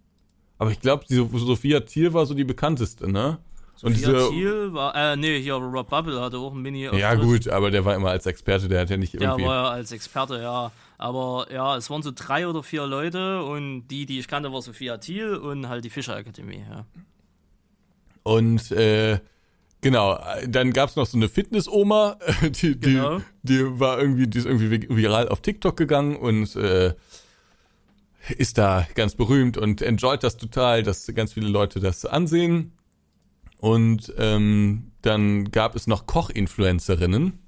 Aber 0.59 0.71
ich 0.71 0.81
glaube, 0.81 1.05
Sophia 1.09 1.81
Thiel 1.81 2.13
war 2.13 2.27
so 2.27 2.35
die 2.35 2.45
bekannteste, 2.45 3.11
ne? 3.11 3.39
Und 3.83 3.97
Sophia 3.97 4.13
diese, 4.13 4.31
Thiel 4.31 4.73
war, 4.75 4.95
äh, 4.95 5.17
nee, 5.17 5.41
hier 5.41 5.55
Rob 5.55 5.89
Bubble 5.89 6.21
hatte 6.21 6.37
auch 6.37 6.53
ein 6.53 6.61
mini 6.61 6.85
ja 6.85 7.15
gut, 7.15 7.49
aber 7.49 7.71
der 7.71 7.85
war 7.87 7.95
immer 7.95 8.11
als 8.11 8.27
Experte, 8.27 8.69
der 8.69 8.81
hat 8.83 8.91
ja 8.91 8.99
nicht 8.99 9.15
Der 9.15 9.23
irgendwie. 9.23 9.47
war 9.47 9.65
ja 9.65 9.71
als 9.71 9.91
Experte, 9.91 10.41
ja. 10.43 10.71
Aber 10.99 11.47
ja, 11.51 11.79
es 11.79 11.89
waren 11.89 12.03
so 12.03 12.13
drei 12.15 12.47
oder 12.47 12.63
vier 12.63 12.87
Leute 12.87 13.43
und 13.43 13.89
die, 13.89 14.05
die 14.05 14.19
ich 14.19 14.29
kannte, 14.29 14.53
war 14.53 14.61
Sophia 14.61 14.99
Thiel 14.99 15.35
und 15.35 15.71
halt 15.71 15.83
die 15.83 15.91
Fischer 15.91 16.15
Akademie, 16.15 16.63
ja. 16.69 16.85
Und 18.23 18.71
äh, 18.73 19.21
genau, 19.81 20.19
dann 20.47 20.73
gab's 20.73 20.97
noch 20.97 21.07
so 21.07 21.17
eine 21.17 21.29
Fitness-Oma, 21.29 22.19
die, 22.43 22.77
die, 22.79 22.95
Genau. 22.95 23.21
die 23.43 23.81
war 23.81 23.99
irgendwie, 24.01 24.27
die 24.27 24.39
ist 24.39 24.47
irgendwie 24.47 24.67
vi- 24.69 24.97
viral 24.97 25.29
auf 25.29 25.41
TikTok 25.41 25.77
gegangen 25.77 26.17
und 26.17 26.55
äh, 26.57 26.95
ist 28.37 28.59
da 28.59 28.87
ganz 28.95 29.15
berühmt 29.15 29.57
und 29.57 29.83
enjoyt 29.83 30.23
das 30.23 30.37
total, 30.37 30.83
dass 30.83 31.07
ganz 31.15 31.33
viele 31.33 31.49
Leute 31.49 31.81
das 31.81 32.05
ansehen. 32.05 32.73
Und 33.59 34.13
ähm, 34.19 34.91
dann 35.03 35.51
gab 35.51 35.75
es 35.77 35.87
noch 35.87 36.07
Koch-Influencerinnen. 36.07 37.39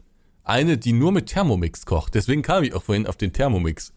Eine, 0.45 0.77
die 0.77 0.93
nur 0.93 1.13
mit 1.13 1.27
Thermomix 1.27 1.87
kocht. 1.87 2.15
Deswegen 2.15 2.43
kam 2.43 2.65
ich 2.65 2.75
auch 2.75 2.83
vorhin 2.83 3.07
auf 3.07 3.17
den 3.17 3.33
Thermomix. 3.33 3.93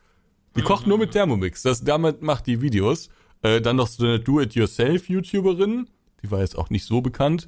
Die 0.56 0.62
kocht 0.62 0.86
nur 0.88 0.98
mit 0.98 1.12
Thermomix. 1.12 1.64
Das, 1.64 1.84
damit 1.84 2.22
macht 2.22 2.45
die 2.48 2.62
Videos. 2.62 3.10
Äh, 3.41 3.60
dann 3.62 3.76
noch 3.78 3.88
so 3.88 4.06
eine 4.06 4.20
Do-it-yourself-YouTuberin. 4.20 5.90
Die 6.24 6.32
war 6.32 6.40
jetzt 6.41 6.57
auch 6.57 6.70
nicht 6.70 6.86
so 6.86 7.02
bekannt. 7.02 7.48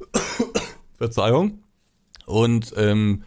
Verzeihung. 0.98 1.62
Und 2.26 2.72
ähm, 2.76 3.22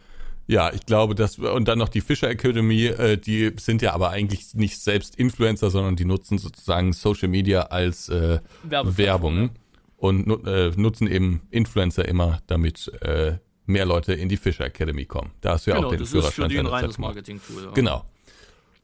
Ja, 0.50 0.72
ich 0.72 0.84
glaube, 0.84 1.14
dass 1.14 1.38
und 1.38 1.68
dann 1.68 1.78
noch 1.78 1.88
die 1.88 2.00
Fisher 2.00 2.28
Academy, 2.28 2.86
äh, 2.86 3.16
die 3.16 3.52
sind 3.56 3.82
ja 3.82 3.92
aber 3.94 4.10
eigentlich 4.10 4.52
nicht 4.54 4.80
selbst 4.80 5.14
Influencer, 5.14 5.70
sondern 5.70 5.94
die 5.94 6.04
nutzen 6.04 6.38
sozusagen 6.38 6.92
Social 6.92 7.28
Media 7.28 7.62
als 7.62 8.08
äh, 8.08 8.40
Werbung 8.64 9.50
und 9.96 10.44
äh, 10.46 10.72
nutzen 10.74 11.06
eben 11.06 11.42
Influencer 11.50 12.04
immer, 12.08 12.40
damit 12.48 12.90
äh, 13.00 13.38
mehr 13.66 13.86
Leute 13.86 14.12
in 14.12 14.28
die 14.28 14.36
Fisher 14.36 14.64
Academy 14.64 15.04
kommen. 15.04 15.30
Da 15.40 15.52
hast 15.52 15.66
du 15.66 15.70
ja 15.70 15.76
genau, 15.76 15.86
auch 15.86 15.92
den 15.92 16.00
das 16.00 16.10
Führerschein. 16.10 16.30
ist 16.30 16.42
für 16.42 16.48
die 16.48 16.58
ein 16.58 16.66
reines. 16.66 16.98
Marketing-Tool. 16.98 17.64
Ja. 17.66 17.70
Genau. 17.70 18.04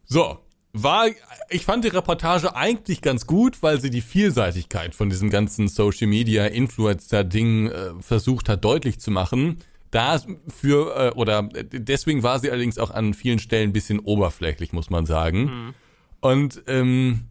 So, 0.05 0.39
war, 0.83 1.07
ich 1.51 1.65
fand 1.65 1.85
die 1.85 1.89
Reportage 1.89 2.55
eigentlich 2.55 3.01
ganz 3.03 3.27
gut, 3.27 3.63
weil 3.63 3.81
sie 3.81 3.91
die 3.91 4.01
Vielseitigkeit 4.01 4.95
von 4.95 5.11
diesem 5.11 5.31
ganzen 5.31 5.69
Social 5.69 6.07
Media 6.07 6.47
Influencer 6.47 7.25
Ding 7.25 7.69
äh, 7.69 7.91
versucht 8.01 8.49
hat 8.49 8.65
deutlich 8.65 8.99
zu 9.01 9.11
machen. 9.11 9.59
Da 9.91 10.21
für 10.49 10.97
äh, 10.97 11.11
oder 11.13 11.45
deswegen 11.45 12.23
war 12.23 12.39
sie 12.41 12.51
allerdings 12.51 12.79
auch 12.79 12.91
an 12.91 13.15
vielen 13.15 13.39
Stellen 13.39 13.71
ein 13.71 13.73
bisschen 13.73 14.01
oberflächlich, 14.01 14.73
muss 14.73 14.91
man 14.91 15.07
sagen. 15.07 15.75
Und 16.21 16.63
ähm, 16.67 17.25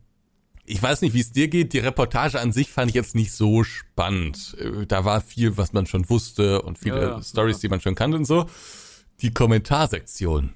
ich 0.66 0.82
weiß 0.82 1.02
nicht, 1.02 1.14
wie 1.14 1.20
es 1.20 1.32
dir 1.32 1.48
geht. 1.48 1.74
Die 1.74 1.80
Reportage 1.80 2.40
an 2.40 2.52
sich 2.52 2.72
fand 2.72 2.90
ich 2.90 2.96
jetzt 2.96 3.14
nicht 3.14 3.34
so 3.34 3.64
spannend. 3.64 4.56
Äh, 4.60 4.86
Da 4.88 5.06
war 5.06 5.22
viel, 5.22 5.58
was 5.58 5.74
man 5.74 5.86
schon 5.86 6.10
wusste 6.10 6.62
und 6.64 6.80
viele 6.80 7.02
Ja, 7.02 7.10
ja, 7.18 7.22
Stories, 7.22 7.58
ja. 7.58 7.62
die 7.62 7.70
man 7.70 7.82
schon 7.82 7.94
kannte 7.94 8.18
und 8.18 8.26
so. 8.26 8.48
Die 9.22 9.32
Kommentarsektion. 9.34 10.54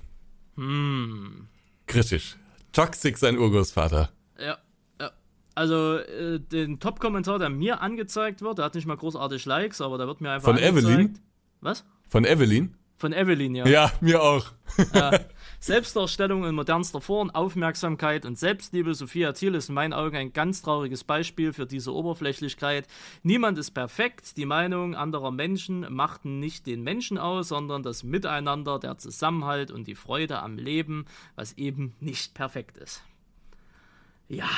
Hm. 0.55 1.47
Kritisch. 1.85 2.37
Toxic 2.71 3.17
sein 3.17 3.37
Urgroßvater. 3.37 4.09
Ja, 4.39 4.57
ja. 4.99 5.11
Also 5.55 5.97
äh, 5.97 6.39
den 6.39 6.79
Top-Kommentar, 6.79 7.39
der 7.39 7.49
mir 7.49 7.81
angezeigt 7.81 8.41
wird, 8.41 8.57
der 8.57 8.65
hat 8.65 8.75
nicht 8.75 8.87
mal 8.87 8.97
großartig 8.97 9.45
Likes, 9.45 9.81
aber 9.81 9.97
der 9.97 10.07
wird 10.07 10.21
mir 10.21 10.31
einfach 10.31 10.45
Von 10.45 10.57
angezeigt. 10.57 10.85
Evelyn? 10.85 11.19
Was? 11.61 11.85
Von 12.07 12.25
Evelyn? 12.25 12.75
Von 12.97 13.13
Evelyn, 13.13 13.55
ja. 13.55 13.65
Ja, 13.67 13.91
mir 14.01 14.21
auch. 14.21 14.45
Ja. 14.93 15.11
Selbstdarstellung 15.59 16.45
in 16.45 16.55
modernster 16.55 17.01
Form, 17.01 17.29
Aufmerksamkeit 17.29 18.25
und 18.25 18.39
Selbstliebe. 18.39 18.93
Sophia 18.93 19.33
Thiel 19.33 19.55
ist 19.55 19.69
in 19.69 19.75
meinen 19.75 19.93
Augen 19.93 20.15
ein 20.15 20.31
ganz 20.31 20.61
trauriges 20.61 21.03
Beispiel 21.03 21.51
für 21.51 21.65
diese 21.65 21.93
Oberflächlichkeit. 21.93 22.87
Niemand 23.23 23.57
ist 23.57 23.71
perfekt. 23.71 24.37
Die 24.37 24.45
Meinung 24.45 24.95
anderer 24.95 25.31
Menschen 25.31 25.85
machten 25.93 26.39
nicht 26.39 26.65
den 26.65 26.81
Menschen 26.81 27.17
aus, 27.17 27.49
sondern 27.49 27.83
das 27.83 28.03
Miteinander, 28.03 28.79
der 28.79 28.97
Zusammenhalt 28.97 29.69
und 29.69 29.87
die 29.87 29.95
Freude 29.95 30.39
am 30.39 30.57
Leben, 30.57 31.05
was 31.35 31.53
eben 31.57 31.93
nicht 31.99 32.33
perfekt 32.33 32.77
ist. 32.77 33.03
Ja, 34.29 34.49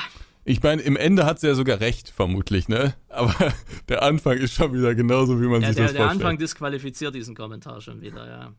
Ich 0.44 0.62
meine, 0.62 0.82
im 0.82 0.96
Ende 0.96 1.24
hat 1.24 1.40
sie 1.40 1.46
ja 1.46 1.54
sogar 1.54 1.80
recht, 1.80 2.08
vermutlich, 2.10 2.68
ne? 2.68 2.94
Aber 3.08 3.34
der 3.88 4.02
Anfang 4.02 4.38
ist 4.38 4.54
schon 4.54 4.72
wieder 4.74 4.94
genauso, 4.94 5.40
wie 5.40 5.46
man 5.46 5.60
der, 5.60 5.70
sich 5.70 5.76
der, 5.76 5.84
das 5.84 5.92
der 5.92 6.02
vorstellt. 6.02 6.22
Anfang 6.22 6.38
disqualifiziert 6.38 7.14
diesen 7.14 7.34
Kommentar 7.34 7.80
schon 7.80 8.00
wieder, 8.00 8.26
ja. 8.26 8.52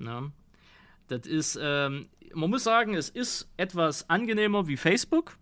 ja. 0.00 0.32
Das 1.12 1.26
ist, 1.26 1.58
ähm, 1.60 2.08
man 2.32 2.48
muss 2.48 2.64
sagen, 2.64 2.94
es 2.94 3.10
ist 3.10 3.46
etwas 3.58 4.08
angenehmer 4.08 4.66
wie 4.66 4.78
Facebook, 4.78 5.36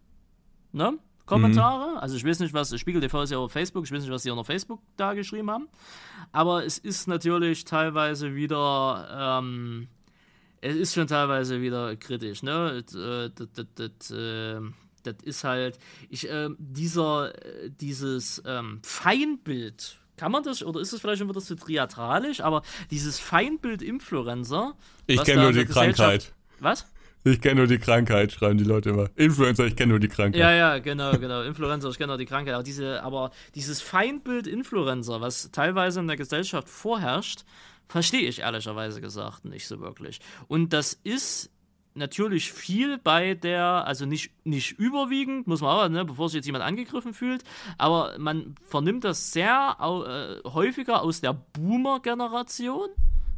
ne? 0.73 0.99
Kommentare. 1.27 2.03
Also 2.03 2.17
ich 2.17 2.25
weiß 2.25 2.41
nicht, 2.41 2.53
was, 2.53 2.77
Spiegel 2.77 3.01
TV 3.01 3.23
ist 3.23 3.31
ja 3.31 3.39
auf 3.39 3.53
Facebook, 3.53 3.85
ich 3.85 3.93
weiß 3.93 4.03
nicht, 4.03 4.11
was 4.11 4.25
die 4.25 4.31
unter 4.31 4.45
Facebook 4.45 4.81
da 4.97 5.15
geschrieben 5.15 5.49
haben. 5.49 5.69
Aber 6.33 6.65
es 6.65 6.79
ist 6.79 7.07
natürlich 7.07 7.65
teilweise 7.65 8.35
wieder, 8.35 9.39
ähm, 9.41 9.87
es 10.61 10.75
ist 10.75 10.95
schon 10.95 11.07
teilweise 11.07 11.61
wieder 11.61 11.95
kritisch, 11.95 12.43
ne? 12.43 12.83
Das, 12.85 12.95
äh, 12.97 13.31
das, 13.33 13.49
das, 13.53 13.67
das, 13.77 14.11
äh, 14.11 14.61
das 15.05 15.15
ist 15.23 15.45
halt, 15.45 15.79
ich, 16.09 16.29
ähm, 16.29 16.57
dieser, 16.59 17.33
äh, 17.45 17.71
dieses 17.71 18.43
ähm, 18.45 18.81
Feinbild, 18.83 20.01
kann 20.21 20.33
man 20.33 20.43
das, 20.43 20.63
oder 20.63 20.81
ist 20.81 20.93
es 20.93 21.01
vielleicht 21.01 21.21
schon 21.21 21.31
wieder 21.31 21.41
zu 21.41 21.57
triatralisch, 21.57 22.43
aber 22.43 22.61
dieses 22.91 23.19
Feinbild-Influencer. 23.19 24.75
Ich 25.07 25.19
was 25.19 25.25
kenne 25.25 25.45
nur 25.45 25.53
die 25.53 25.65
Krankheit. 25.65 26.35
Was? 26.59 26.87
Ich 27.25 27.41
kenne 27.41 27.57
nur 27.57 27.67
die 27.67 27.79
Krankheit, 27.79 28.31
schreiben 28.31 28.59
die 28.59 28.65
Leute 28.65 28.91
immer. 28.91 29.09
Influencer, 29.17 29.65
ich 29.65 29.77
kenne 29.77 29.93
nur 29.93 29.99
die 29.99 30.09
Krankheit. 30.09 30.39
Ja, 30.39 30.53
ja, 30.53 30.79
genau, 30.79 31.13
genau. 31.13 31.41
Influencer, 31.41 31.89
ich 31.89 31.97
kenne 31.97 32.13
auch 32.13 32.19
die 32.19 32.27
Krankheit. 32.27 32.53
Aber, 32.53 32.63
diese, 32.63 33.03
aber 33.03 33.31
dieses 33.55 33.81
Feindbild 33.81 34.47
Influencer, 34.47 35.23
was 35.23 35.51
teilweise 35.53 36.01
in 36.01 36.07
der 36.07 36.19
Gesellschaft 36.19 36.69
vorherrscht, 36.69 37.45
verstehe 37.89 38.29
ich 38.29 38.41
ehrlicherweise 38.41 39.01
gesagt 39.01 39.47
nicht 39.47 39.67
so 39.67 39.81
wirklich. 39.81 40.21
Und 40.49 40.75
das 40.75 40.93
ist 40.93 41.51
natürlich 41.95 42.53
viel 42.53 42.99
bei 42.99 43.35
der, 43.35 43.87
also 43.87 44.07
nicht, 44.07 44.33
nicht 44.45 44.79
überwiegend, 44.79 45.47
muss 45.47 45.61
man 45.61 45.71
aber, 45.71 45.89
ne, 45.89 46.05
bevor 46.05 46.29
sich 46.29 46.37
jetzt 46.37 46.47
jemand 46.47 46.65
angegriffen 46.65 47.15
fühlt, 47.15 47.45
aber 47.79 48.17
man 48.19 48.55
vernimmt 48.65 49.05
das 49.05 49.33
sehr 49.33 49.77
äh, 49.81 50.49
häufiger 50.49 51.03
aus 51.03 51.21
der 51.21 51.33
Boomer-Generation. 51.33 52.89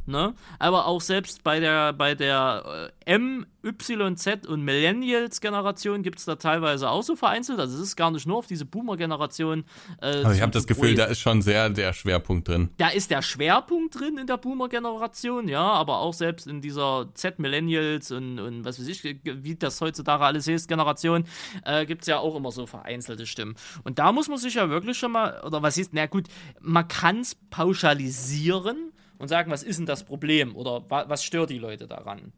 Ne? 0.05 0.33
Aber 0.59 0.85
auch 0.85 1.01
selbst 1.01 1.43
bei 1.43 1.59
der, 1.59 1.93
bei 1.93 2.13
der 2.15 2.91
äh, 3.05 3.13
M, 3.13 3.45
Y, 3.63 4.17
Z 4.17 4.45
und 4.45 4.61
Millennials-Generation 4.63 6.03
gibt 6.03 6.19
es 6.19 6.25
da 6.25 6.35
teilweise 6.35 6.89
auch 6.89 7.03
so 7.03 7.15
vereinzelt. 7.15 7.59
Also 7.59 7.77
es 7.77 7.81
ist 7.81 7.95
gar 7.95 8.11
nicht 8.11 8.27
nur 8.27 8.37
auf 8.37 8.47
diese 8.47 8.65
Boomer-Generation. 8.65 9.63
Äh, 10.01 10.23
Aber 10.23 10.33
ich 10.33 10.41
habe 10.41 10.51
das 10.51 10.67
Gefühl, 10.67 10.95
da 10.95 11.05
ist 11.05 11.21
schon 11.21 11.41
sehr 11.41 11.69
der 11.69 11.93
Schwerpunkt 11.93 12.49
drin. 12.49 12.69
Da 12.77 12.89
ist 12.89 13.11
der 13.11 13.21
Schwerpunkt 13.21 13.97
drin 13.97 14.17
in 14.17 14.27
der 14.27 14.35
Boomer-Generation, 14.35 15.47
ja, 15.47 15.61
aber 15.61 15.99
auch 15.99 16.13
selbst 16.13 16.47
in 16.47 16.59
dieser 16.59 17.07
Z-Millennials 17.13 18.11
und, 18.11 18.39
und 18.39 18.65
was 18.65 18.79
weiß 18.79 18.87
ich, 18.87 19.03
wie 19.03 19.55
das 19.55 19.79
heutzutage 19.79 20.25
alles 20.25 20.47
heißt, 20.47 20.67
Generation, 20.67 21.23
äh, 21.63 21.85
gibt 21.85 22.01
es 22.01 22.07
ja 22.07 22.19
auch 22.19 22.35
immer 22.35 22.51
so 22.51 22.65
vereinzelte 22.65 23.25
Stimmen. 23.25 23.55
Und 23.85 23.99
da 23.99 24.11
muss 24.11 24.27
man 24.27 24.37
sich 24.37 24.55
ja 24.55 24.69
wirklich 24.69 24.97
schon 24.97 25.13
mal, 25.13 25.41
oder 25.45 25.61
was 25.61 25.77
ist, 25.77 25.91
na 25.93 26.05
gut, 26.07 26.27
man 26.59 26.87
kann 26.89 27.21
es 27.21 27.35
pauschalisieren 27.49 28.91
und 29.17 29.27
sagen, 29.27 29.51
was 29.51 29.63
ist 29.63 29.79
denn 29.79 29.85
das 29.85 30.03
Problem 30.03 30.55
oder 30.55 30.89
wa 30.89 31.05
was 31.07 31.23
stört 31.23 31.49
die 31.49 31.59
Leute 31.59 31.87
daran? 31.87 32.33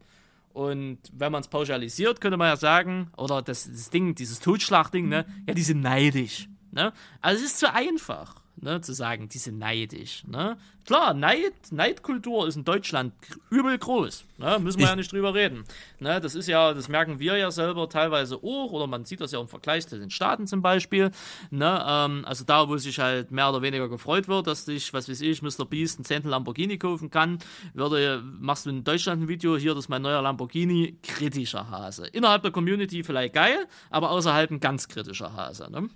Und 0.52 0.98
wenn 1.12 1.32
man 1.32 1.42
es 1.42 1.48
pauschalisiert, 1.48 2.20
könnte 2.20 2.38
man 2.38 2.48
ja 2.48 2.56
sagen, 2.56 3.10
oder 3.18 3.42
das, 3.42 3.70
das 3.70 3.90
Ding, 3.90 4.14
dieses 4.14 4.40
Totschlagding, 4.40 5.06
ne, 5.06 5.26
ja, 5.46 5.52
die 5.52 5.62
sind 5.62 5.82
neidisch. 5.82 6.48
Ne? 6.70 6.92
Also 7.20 7.44
es 7.44 7.52
ist 7.52 7.58
zu 7.58 7.72
einfach, 7.72 8.36
ne, 8.56 8.80
zu 8.80 8.92
sagen, 8.92 9.28
die 9.28 9.38
sind 9.38 9.58
neidisch. 9.58 10.24
Ne? 10.26 10.56
Klar, 10.86 11.14
Neid, 11.14 11.52
Neidkultur 11.72 12.46
ist 12.46 12.56
in 12.56 12.64
Deutschland 12.64 13.12
übel 13.50 13.76
groß. 13.76 14.24
Ne? 14.38 14.58
Müssen 14.60 14.78
wir 14.78 14.84
Ich- 14.84 14.90
ja 14.90 14.96
nicht 14.96 15.12
drüber 15.12 15.34
reden. 15.34 15.64
Ne? 15.98 16.20
Das 16.20 16.34
ist 16.34 16.46
ja, 16.46 16.72
das 16.72 16.88
merken 16.88 17.18
wir 17.18 17.36
ja 17.36 17.50
selber 17.50 17.88
teilweise 17.88 18.36
auch, 18.36 18.70
oder 18.72 18.86
man 18.86 19.04
sieht 19.04 19.20
das 19.20 19.32
ja 19.32 19.40
im 19.40 19.48
Vergleich 19.48 19.86
zu 19.88 19.98
den 19.98 20.10
Staaten 20.10 20.46
zum 20.46 20.62
Beispiel. 20.62 21.10
Ne? 21.50 21.84
Ähm, 21.86 22.24
also 22.24 22.44
da, 22.44 22.68
wo 22.68 22.76
sich 22.76 22.98
halt 22.98 23.30
mehr 23.32 23.48
oder 23.48 23.62
weniger 23.62 23.88
gefreut 23.88 24.28
wird, 24.28 24.46
dass 24.46 24.64
sich, 24.64 24.92
was 24.92 25.08
weiß 25.08 25.20
ich, 25.22 25.42
Mr. 25.42 25.64
Beast 25.68 25.98
einen 25.98 26.04
Zehntel 26.04 26.30
Lamborghini 26.30 26.78
kaufen 26.78 27.10
kann, 27.10 27.38
würde, 27.74 28.22
machst 28.38 28.66
du 28.66 28.70
in 28.70 28.84
Deutschland 28.84 29.22
ein 29.22 29.28
Video, 29.28 29.56
hier, 29.56 29.74
das 29.74 29.84
ist 29.84 29.88
mein 29.88 30.02
neuer 30.02 30.22
Lamborghini, 30.22 30.98
kritischer 31.02 31.68
Hase. 31.70 32.06
Innerhalb 32.06 32.42
der 32.42 32.52
Community 32.52 33.02
vielleicht 33.02 33.34
geil, 33.34 33.66
aber 33.90 34.10
außerhalb 34.10 34.50
ein 34.50 34.60
ganz 34.60 34.86
kritischer 34.88 35.32
Hase. 35.32 35.70
Ne? 35.70 35.88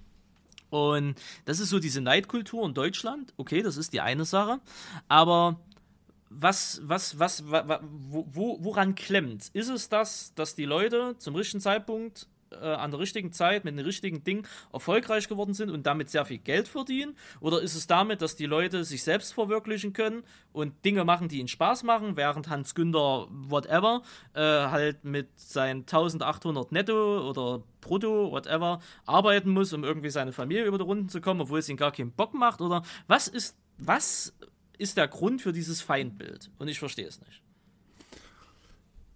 Und 0.71 1.17
das 1.45 1.61
ist 1.61 1.71
so 1.71 1.79
diese 1.79 2.01
Neidkultur 2.01 2.65
in 2.65 2.75
Deutschland. 2.75 3.35
Okay, 3.37 3.63
das 3.63 3.77
ist 3.77 3.93
die 3.93 4.01
eine 4.01 4.25
Sache. 4.25 4.61
Aber 5.09 5.61
was, 6.31 6.81
was, 6.85 7.19
was, 7.19 7.51
wa, 7.51 7.69
wa, 7.69 7.81
wo, 7.83 8.27
wo, 8.31 8.59
woran 8.65 8.95
klemmt? 8.95 9.51
Ist 9.53 9.69
es 9.69 9.89
das, 9.89 10.33
dass 10.35 10.55
die 10.55 10.65
Leute 10.65 11.17
zum 11.19 11.35
richtigen 11.35 11.61
Zeitpunkt 11.61 12.29
äh, 12.53 12.57
an 12.57 12.91
der 12.91 13.01
richtigen 13.01 13.33
Zeit 13.33 13.65
mit 13.65 13.77
den 13.77 13.85
richtigen 13.85 14.25
Dingen 14.25 14.47
erfolgreich 14.73 15.29
geworden 15.29 15.55
sind 15.55 15.71
und 15.71 15.87
damit 15.87 16.11
sehr 16.11 16.25
viel 16.25 16.39
Geld 16.39 16.69
verdienen? 16.69 17.17
Oder 17.41 17.61
ist 17.61 17.75
es 17.75 17.87
damit, 17.87 18.23
dass 18.23 18.37
die 18.37 18.47
Leute 18.47 18.85
sich 18.85 19.03
selbst 19.03 19.35
verwirklichen 19.35 19.93
können 19.93 20.23
und 20.53 20.85
Dinge 20.85 21.05
machen, 21.05 21.29
die 21.29 21.39
ihnen 21.39 21.49
Spaß 21.49 21.83
machen, 21.83 22.17
während 22.17 22.49
Hans 22.49 22.75
Günther, 22.75 23.27
whatever, 23.31 24.03
äh, 24.35 24.41
halt 24.41 25.05
mit 25.05 25.29
seinen 25.39 25.81
1800 25.81 26.73
netto 26.73 27.29
oder 27.29 27.63
brutto, 27.81 28.31
whatever, 28.31 28.81
arbeiten 29.07 29.51
muss, 29.51 29.73
um 29.73 29.85
irgendwie 29.85 30.11
seine 30.11 30.33
Familie 30.33 30.65
über 30.65 30.79
die 30.79 30.85
Runden 30.85 31.09
zu 31.09 31.21
kommen, 31.21 31.41
obwohl 31.41 31.61
es 31.61 31.69
ihn 31.69 31.77
gar 31.77 31.93
keinen 31.93 32.13
Bock 32.13 32.35
macht? 32.35 32.61
Oder 32.61 32.83
was 33.07 33.29
ist, 33.29 33.57
was 33.79 34.35
ist 34.79 34.97
der 34.97 35.09
Grund 35.09 35.43
für 35.43 35.53
dieses 35.53 35.83
Feindbild? 35.83 36.51
Und 36.59 36.69
ich 36.69 36.79
verstehe 36.79 37.07
es 37.07 37.21
nicht. 37.21 37.43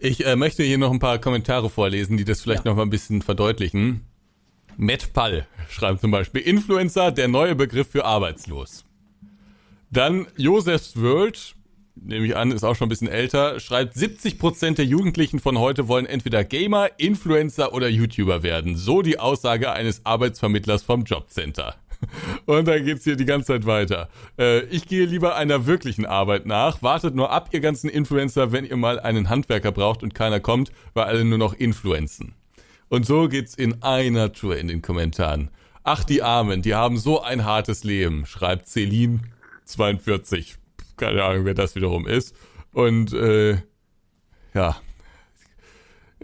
Ich 0.05 0.27
äh, 0.27 0.37
möchte 0.37 0.63
hier 0.63 0.77
noch 0.77 0.91
ein 0.91 0.99
paar 0.99 1.19
Kommentare 1.19 1.71
vorlesen, 1.71 2.19
die 2.19 2.27
das 2.27 2.43
vielleicht 2.43 2.67
Ja. 2.67 2.71
noch 2.73 2.77
mal 2.77 2.83
ein 2.83 2.91
bisschen 2.91 3.23
verdeutlichen. 3.23 4.03
Matt 4.77 5.15
Pall 5.15 5.47
schreibt 5.71 6.03
zum 6.03 6.11
Beispiel, 6.11 6.43
Influencer, 6.43 7.11
der 7.11 7.27
neue 7.27 7.55
Begriff 7.55 7.89
für 7.89 8.05
arbeitslos. 8.05 8.85
Dann 9.91 10.27
Josefs 10.37 11.01
World, 11.01 11.55
nehme 11.95 12.27
ich 12.27 12.37
an, 12.37 12.51
ist 12.51 12.65
auch 12.65 12.75
schon 12.77 12.87
ein 12.87 12.89
bisschen 12.91 13.09
älter, 13.09 13.61
schreibt, 13.61 13.97
70% 13.97 14.75
der 14.75 14.85
Jugendlichen 14.85 15.39
von 15.39 15.59
heute 15.59 15.89
wollen 15.89 16.05
entweder 16.05 16.45
Gamer, 16.45 16.91
Influencer 16.99 17.73
oder 17.73 17.89
YouTuber 17.89 18.43
werden. 18.43 18.77
So 18.77 19.01
die 19.01 19.19
Aussage 19.19 19.73
eines 19.73 20.05
Arbeitsvermittlers 20.05 20.83
vom 20.83 21.05
Jobcenter. 21.05 21.77
Und 22.47 22.69
dann 22.69 22.85
geht's 22.85 23.05
hier 23.05 23.17
die 23.17 23.25
ganze 23.25 23.49
Zeit 23.49 23.67
weiter. 23.67 24.09
Äh, 24.39 24.61
ich 24.65 24.87
gehe 24.87 25.07
lieber 25.07 25.37
einer 25.37 25.67
wirklichen 25.67 26.07
Arbeit 26.07 26.47
nach. 26.47 26.83
Wartet 26.83 27.15
nur 27.15 27.31
ab, 27.31 27.49
ihr 27.53 27.61
ganzen 27.61 27.89
Influencer, 27.89 28.53
wenn 28.53 28.65
ihr 28.65 28.77
mal 28.77 29.01
einen 29.01 29.29
Handwerker 29.29 29.73
braucht 29.73 30.03
und 30.03 30.15
keiner 30.15 30.41
kommt, 30.41 30.73
weil 30.95 31.05
alle 31.05 31.25
nur 31.25 31.39
noch 31.39 31.55
influenzen. 31.55 32.35
Und 32.89 33.07
so 33.07 33.29
geht's 33.29 33.55
in 33.55 33.83
einer 33.83 34.33
Tour 34.33 34.57
in 34.57 34.69
den 34.69 34.83
Kommentaren. 34.83 35.51
Ach, 35.83 36.05
die 36.05 36.23
Armen, 36.23 36.63
die 36.63 36.75
haben 36.75 36.97
so 36.97 37.23
ein 37.23 37.45
hartes 37.45 37.85
Leben, 37.85 38.25
schreibt 38.25 38.69
Celine 38.69 39.21
42. 39.65 40.57
Keine 40.97 41.25
Ahnung, 41.25 41.45
wer 41.45 41.55
das 41.55 41.75
wiederum 41.75 42.07
ist. 42.07 42.35
Und 42.73 43.13
äh, 43.13 43.59
ja. 44.55 44.77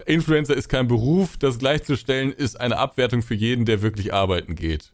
Influencer 0.06 0.56
ist 0.56 0.68
kein 0.68 0.88
Beruf, 0.88 1.36
das 1.36 1.58
gleichzustellen 1.58 2.32
ist 2.32 2.58
eine 2.58 2.78
Abwertung 2.78 3.22
für 3.22 3.34
jeden, 3.34 3.64
der 3.64 3.82
wirklich 3.82 4.14
arbeiten 4.14 4.54
geht. 4.54 4.92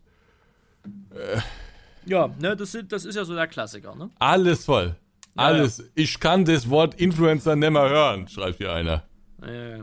Ja, 2.04 2.28
ne, 2.38 2.56
das, 2.56 2.74
ist- 2.74 2.90
das 2.92 3.04
ist 3.04 3.14
ja 3.16 3.24
so 3.24 3.34
der 3.34 3.46
Klassiker, 3.48 3.94
ne? 3.94 4.10
Alles 4.18 4.64
voll. 4.64 4.94
Ja, 5.36 5.42
Alles. 5.42 5.82
Ich 5.94 6.18
kann 6.20 6.44
das 6.44 6.70
Wort 6.70 6.94
Influencer 7.00 7.56
nimmer 7.56 7.88
hören, 7.88 8.28
schreibt 8.28 8.58
hier 8.58 8.72
einer. 8.72 9.02
Äh, 9.42 9.82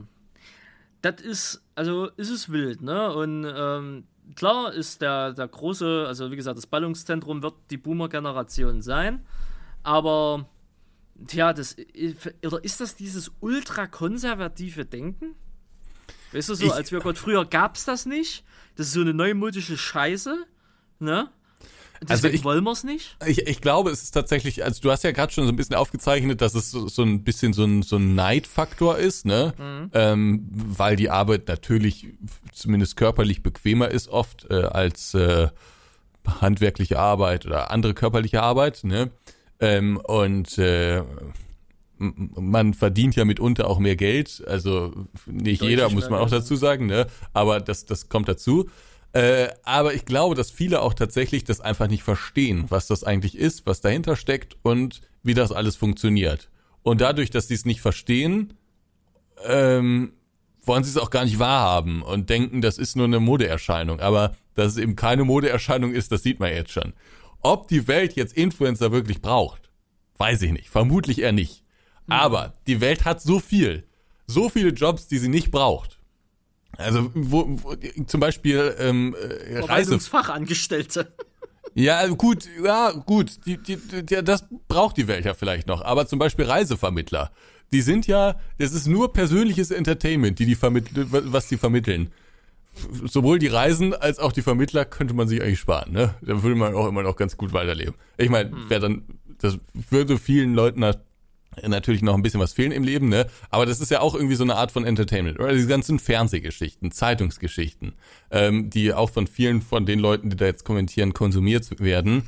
das 1.01 1.21
ist, 1.21 1.61
also 1.75 2.07
ist 2.17 2.29
es 2.29 2.49
wild, 2.51 2.81
ne? 2.81 3.13
Und 3.13 3.45
ähm, 3.45 4.03
klar 4.35 4.73
ist 4.73 5.01
der, 5.01 5.33
der 5.33 5.47
große, 5.47 6.05
also 6.07 6.31
wie 6.31 6.35
gesagt, 6.37 6.57
das 6.57 6.65
Ballungszentrum 6.65 7.43
wird 7.43 7.55
die 7.69 7.77
Boomer-Generation 7.77 8.81
sein, 8.81 9.25
aber 9.83 10.47
tja, 11.27 11.51
das 11.53 11.75
oder 12.45 12.63
ist 12.63 12.79
das 12.79 12.95
dieses 12.95 13.31
ultrakonservative 13.41 14.85
Denken? 14.85 15.35
Weißt 16.31 16.49
du 16.49 16.55
so, 16.55 16.65
Ich- 16.65 16.73
als 16.73 16.91
wir 16.91 16.99
Gott 16.99 17.17
früher 17.17 17.45
gab's 17.45 17.85
das 17.85 18.05
nicht. 18.05 18.43
Das 18.75 18.87
ist 18.87 18.93
so 18.93 19.01
eine 19.01 19.13
neumodische 19.13 19.77
Scheiße, 19.77 20.45
ne? 21.03 21.29
Also 22.09 22.23
Deswegen 22.23 22.35
ich- 22.35 22.43
wollen 22.43 22.63
wir's 22.65 22.83
nicht. 22.83 23.15
Ich, 23.25 23.47
ich 23.47 23.61
glaube, 23.61 23.89
es 23.89 24.03
ist 24.03 24.11
tatsächlich, 24.11 24.65
also 24.65 24.81
du 24.81 24.91
hast 24.91 25.03
ja 25.03 25.11
gerade 25.11 25.31
schon 25.31 25.45
so 25.45 25.51
ein 25.53 25.55
bisschen 25.55 25.75
aufgezeichnet, 25.75 26.41
dass 26.41 26.53
es 26.53 26.69
so, 26.69 26.87
so 26.89 27.01
ein 27.03 27.23
bisschen 27.23 27.53
so 27.53 27.63
ein, 27.63 27.81
so 27.81 27.95
ein 27.95 28.13
Neidfaktor 28.13 28.97
ist, 28.97 29.25
ne? 29.25 29.53
Ähm, 29.93 30.45
weil 30.51 30.97
die 30.97 31.09
Arbeit 31.09 31.47
natürlich 31.47 32.07
zumindest 32.51 32.97
körperlich 32.97 33.41
bequemer 33.41 33.89
ist 33.89 34.09
oft 34.09 34.47
äh, 34.49 34.63
als 34.63 35.13
äh, 35.13 35.47
handwerkliche 36.41 36.99
Arbeit 36.99 37.45
oder 37.45 37.71
andere 37.71 37.93
körperliche 37.93 38.41
Arbeit, 38.41 38.83
ne? 38.83 39.11
Ähm, 39.61 39.95
und 39.97 40.57
äh, 40.57 41.03
man 41.99 42.73
verdient 42.73 43.15
ja 43.15 43.23
mitunter 43.23 43.69
auch 43.69 43.79
mehr 43.79 43.95
Geld, 43.95 44.43
also 44.45 44.93
nicht 45.25 45.61
Deutlich 45.61 45.69
jeder, 45.69 45.89
muss 45.89 46.09
man 46.09 46.19
auch 46.19 46.29
dazu 46.29 46.57
sagen, 46.57 46.85
ne? 46.87 47.07
Aber 47.31 47.61
das, 47.61 47.85
das 47.85 48.09
kommt 48.09 48.27
dazu. 48.27 48.69
Äh, 49.13 49.49
aber 49.63 49.93
ich 49.93 50.05
glaube, 50.05 50.35
dass 50.35 50.51
viele 50.51 50.81
auch 50.81 50.93
tatsächlich 50.93 51.43
das 51.43 51.61
einfach 51.61 51.87
nicht 51.87 52.03
verstehen, 52.03 52.65
was 52.69 52.87
das 52.87 53.03
eigentlich 53.03 53.37
ist, 53.37 53.65
was 53.65 53.79
dahinter 53.79 54.15
steckt 54.15 54.57
und 54.63 55.01
wie 55.21 55.35
das 55.35 55.51
alles 55.51 55.75
funktioniert. 55.75 56.49
Und 56.81 56.99
dadurch, 56.99 57.29
dass 57.29 57.47
sie 57.47 57.53
es 57.53 57.65
nicht 57.65 57.79
verstehen, 57.81 58.53
ähm, 59.45 60.13
wollen 60.65 60.83
sie 60.83 60.89
es 60.89 60.97
auch 60.97 61.11
gar 61.11 61.25
nicht 61.25 61.39
wahrhaben 61.39 62.01
und 62.01 62.29
denken, 62.29 62.61
das 62.61 62.77
ist 62.77 62.95
nur 62.95 63.05
eine 63.05 63.19
Modeerscheinung. 63.19 63.99
Aber 63.99 64.35
dass 64.55 64.73
es 64.73 64.77
eben 64.77 64.95
keine 64.95 65.23
Modeerscheinung 65.23 65.93
ist, 65.93 66.11
das 66.11 66.23
sieht 66.23 66.39
man 66.39 66.51
jetzt 66.51 66.71
schon. 66.71 66.93
Ob 67.41 67.67
die 67.67 67.87
Welt 67.87 68.15
jetzt 68.15 68.35
Influencer 68.35 68.91
wirklich 68.91 69.21
braucht, 69.21 69.69
weiß 70.17 70.41
ich 70.41 70.51
nicht. 70.51 70.69
Vermutlich 70.69 71.21
eher 71.21 71.33
nicht. 71.33 71.63
Aber 72.07 72.53
die 72.67 72.81
Welt 72.81 73.05
hat 73.05 73.21
so 73.21 73.39
viel, 73.39 73.85
so 74.27 74.49
viele 74.49 74.69
Jobs, 74.69 75.07
die 75.07 75.17
sie 75.17 75.29
nicht 75.29 75.51
braucht. 75.51 75.92
Also 76.77 77.11
wo, 77.13 77.45
wo 77.47 77.75
zum 78.05 78.19
Beispiel 78.19 78.75
ähm, 78.79 79.15
äh, 79.15 79.59
Verwaltungsfachangestellte. 79.59 81.13
ja, 81.75 82.07
gut, 82.07 82.47
ja, 82.63 82.91
gut, 82.91 83.45
die, 83.45 83.57
die, 83.57 83.77
die, 83.77 84.23
das 84.23 84.45
braucht 84.67 84.97
die 84.97 85.07
Welt 85.07 85.25
ja 85.25 85.33
vielleicht 85.33 85.67
noch. 85.67 85.81
Aber 85.81 86.07
zum 86.07 86.19
Beispiel 86.19 86.45
Reisevermittler, 86.45 87.31
die 87.71 87.81
sind 87.81 88.07
ja, 88.07 88.39
das 88.57 88.73
ist 88.73 88.87
nur 88.87 89.13
persönliches 89.13 89.71
Entertainment, 89.71 90.39
die 90.39 90.45
die 90.45 90.55
vermitteln, 90.55 91.07
was 91.09 91.47
die 91.47 91.57
vermitteln. 91.57 92.11
Sowohl 93.03 93.37
die 93.37 93.47
Reisen 93.47 93.93
als 93.93 94.17
auch 94.17 94.31
die 94.31 94.41
Vermittler 94.41 94.83
könnte 94.83 95.13
man 95.13 95.27
sich 95.27 95.43
eigentlich 95.43 95.59
sparen, 95.59 95.91
ne? 95.91 96.15
Da 96.21 96.41
würde 96.41 96.55
man 96.55 96.73
auch 96.73 96.87
immer 96.87 97.03
noch 97.03 97.15
ganz 97.15 97.37
gut 97.37 97.53
weiterleben. 97.53 97.93
Ich 98.17 98.29
meine, 98.29 98.51
wer 98.67 98.79
dann, 98.79 99.03
das 99.37 99.59
würde 99.89 100.17
vielen 100.17 100.55
Leuten 100.55 100.79
na- 100.79 100.95
natürlich 101.65 102.01
noch 102.01 102.15
ein 102.15 102.21
bisschen 102.21 102.39
was 102.39 102.53
fehlen 102.53 102.71
im 102.71 102.83
Leben, 102.83 103.09
ne? 103.09 103.27
Aber 103.49 103.65
das 103.65 103.79
ist 103.79 103.91
ja 103.91 104.01
auch 104.01 104.15
irgendwie 104.15 104.35
so 104.35 104.43
eine 104.43 104.55
Art 104.55 104.71
von 104.71 104.85
Entertainment. 104.85 105.39
Oder 105.39 105.53
diese 105.53 105.67
ganzen 105.67 105.99
Fernsehgeschichten, 105.99 106.91
Zeitungsgeschichten, 106.91 107.93
ähm, 108.31 108.69
die 108.69 108.93
auch 108.93 109.09
von 109.09 109.27
vielen 109.27 109.61
von 109.61 109.85
den 109.85 109.99
Leuten, 109.99 110.29
die 110.29 110.35
da 110.35 110.45
jetzt 110.45 110.65
kommentieren, 110.65 111.13
konsumiert 111.13 111.79
werden. 111.79 112.23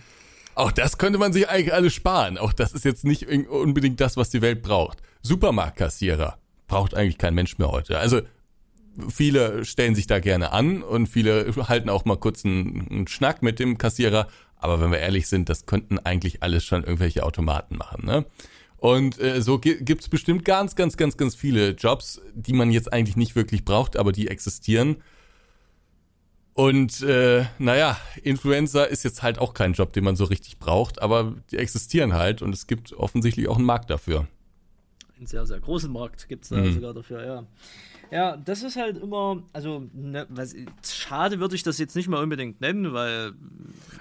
Auch 0.56 0.72
das 0.72 0.98
könnte 0.98 1.20
man 1.20 1.34
sich 1.34 1.50
eigentlich 1.50 1.74
alles 1.74 1.94
sparen. 1.94 2.38
Auch 2.38 2.54
das 2.54 2.74
ist 2.74 2.86
jetzt 2.86 3.04
nicht 3.04 3.28
un- 3.28 3.48
unbedingt 3.48 4.00
das, 4.00 4.16
was 4.16 4.30
die 4.30 4.42
Welt 4.42 4.62
braucht. 4.62 5.00
Supermarktkassierer 5.22 6.38
braucht 6.68 6.96
eigentlich 6.96 7.18
kein 7.18 7.34
Mensch 7.34 7.58
mehr 7.58 7.72
heute. 7.72 8.00
Also 8.00 8.22
viele 9.10 9.66
stellen 9.66 9.96
sich 9.96 10.08
da 10.08 10.20
gerne 10.20 10.52
an 10.52 10.82
und 10.82 11.08
viele 11.08 11.54
halten 11.68 11.90
auch 11.90 12.06
mal 12.06 12.18
kurz 12.18 12.46
einen, 12.46 12.88
einen 12.90 13.08
Schnack 13.08 13.44
mit 13.44 13.60
dem 13.60 13.78
Kassierer. 13.78 14.28
Aber 14.58 14.80
wenn 14.80 14.92
wir 14.92 15.00
ehrlich 15.00 15.28
sind, 15.28 15.50
das 15.50 15.66
könnten 15.66 16.00
eigentlich 16.00 16.42
alles 16.42 16.64
schon 16.64 16.84
irgendwelche 16.84 17.24
Automaten 17.24 17.78
machen. 17.78 18.06
Ne? 18.06 18.26
Und 18.78 19.20
äh, 19.20 19.42
so 19.42 19.58
gi- 19.60 19.78
gibt's 19.82 20.10
bestimmt 20.10 20.46
ganz, 20.46 20.76
ganz, 20.76 20.98
ganz, 20.98 21.18
ganz 21.18 21.34
viele 21.36 21.72
Jobs, 21.72 22.22
die 22.34 22.54
man 22.54 22.72
jetzt 22.72 22.92
eigentlich 22.94 23.16
nicht 23.16 23.36
wirklich 23.36 23.66
braucht, 23.66 23.98
aber 23.98 24.12
die 24.12 24.28
existieren. 24.28 24.98
Und 26.54 27.02
äh, 27.02 27.46
naja, 27.60 27.98
Influencer 28.24 28.88
ist 28.88 29.04
jetzt 29.04 29.24
halt 29.24 29.40
auch 29.40 29.54
kein 29.54 29.74
Job, 29.74 29.92
den 29.94 30.04
man 30.06 30.16
so 30.16 30.24
richtig 30.26 30.58
braucht, 30.58 31.02
aber 31.02 31.36
die 31.52 31.58
existieren 31.58 32.14
halt 32.14 32.42
und 32.42 32.54
es 32.54 32.66
gibt 32.68 32.94
offensichtlich 32.94 33.48
auch 33.50 33.58
einen 33.58 33.66
Markt 33.66 33.90
dafür. 33.90 34.28
einen 35.18 35.28
sehr, 35.28 35.46
sehr 35.46 35.60
großen 35.60 35.92
Markt 35.92 36.28
gibt 36.30 36.44
es 36.44 36.50
da 36.50 36.58
Mhm. 36.58 36.74
sogar 36.74 36.94
dafür, 36.94 37.26
ja. 37.26 37.44
Ja, 38.12 38.38
das 38.38 38.64
ist 38.64 38.76
halt 38.76 38.98
immer, 38.98 39.44
also, 39.54 39.84
ne, 39.94 40.26
was, 40.30 40.56
schade 40.86 41.40
würde 41.40 41.56
ich 41.56 41.64
das 41.64 41.78
jetzt 41.78 41.96
nicht 41.96 42.08
mal 42.08 42.22
unbedingt 42.22 42.62
nennen, 42.62 42.94
weil 42.94 43.34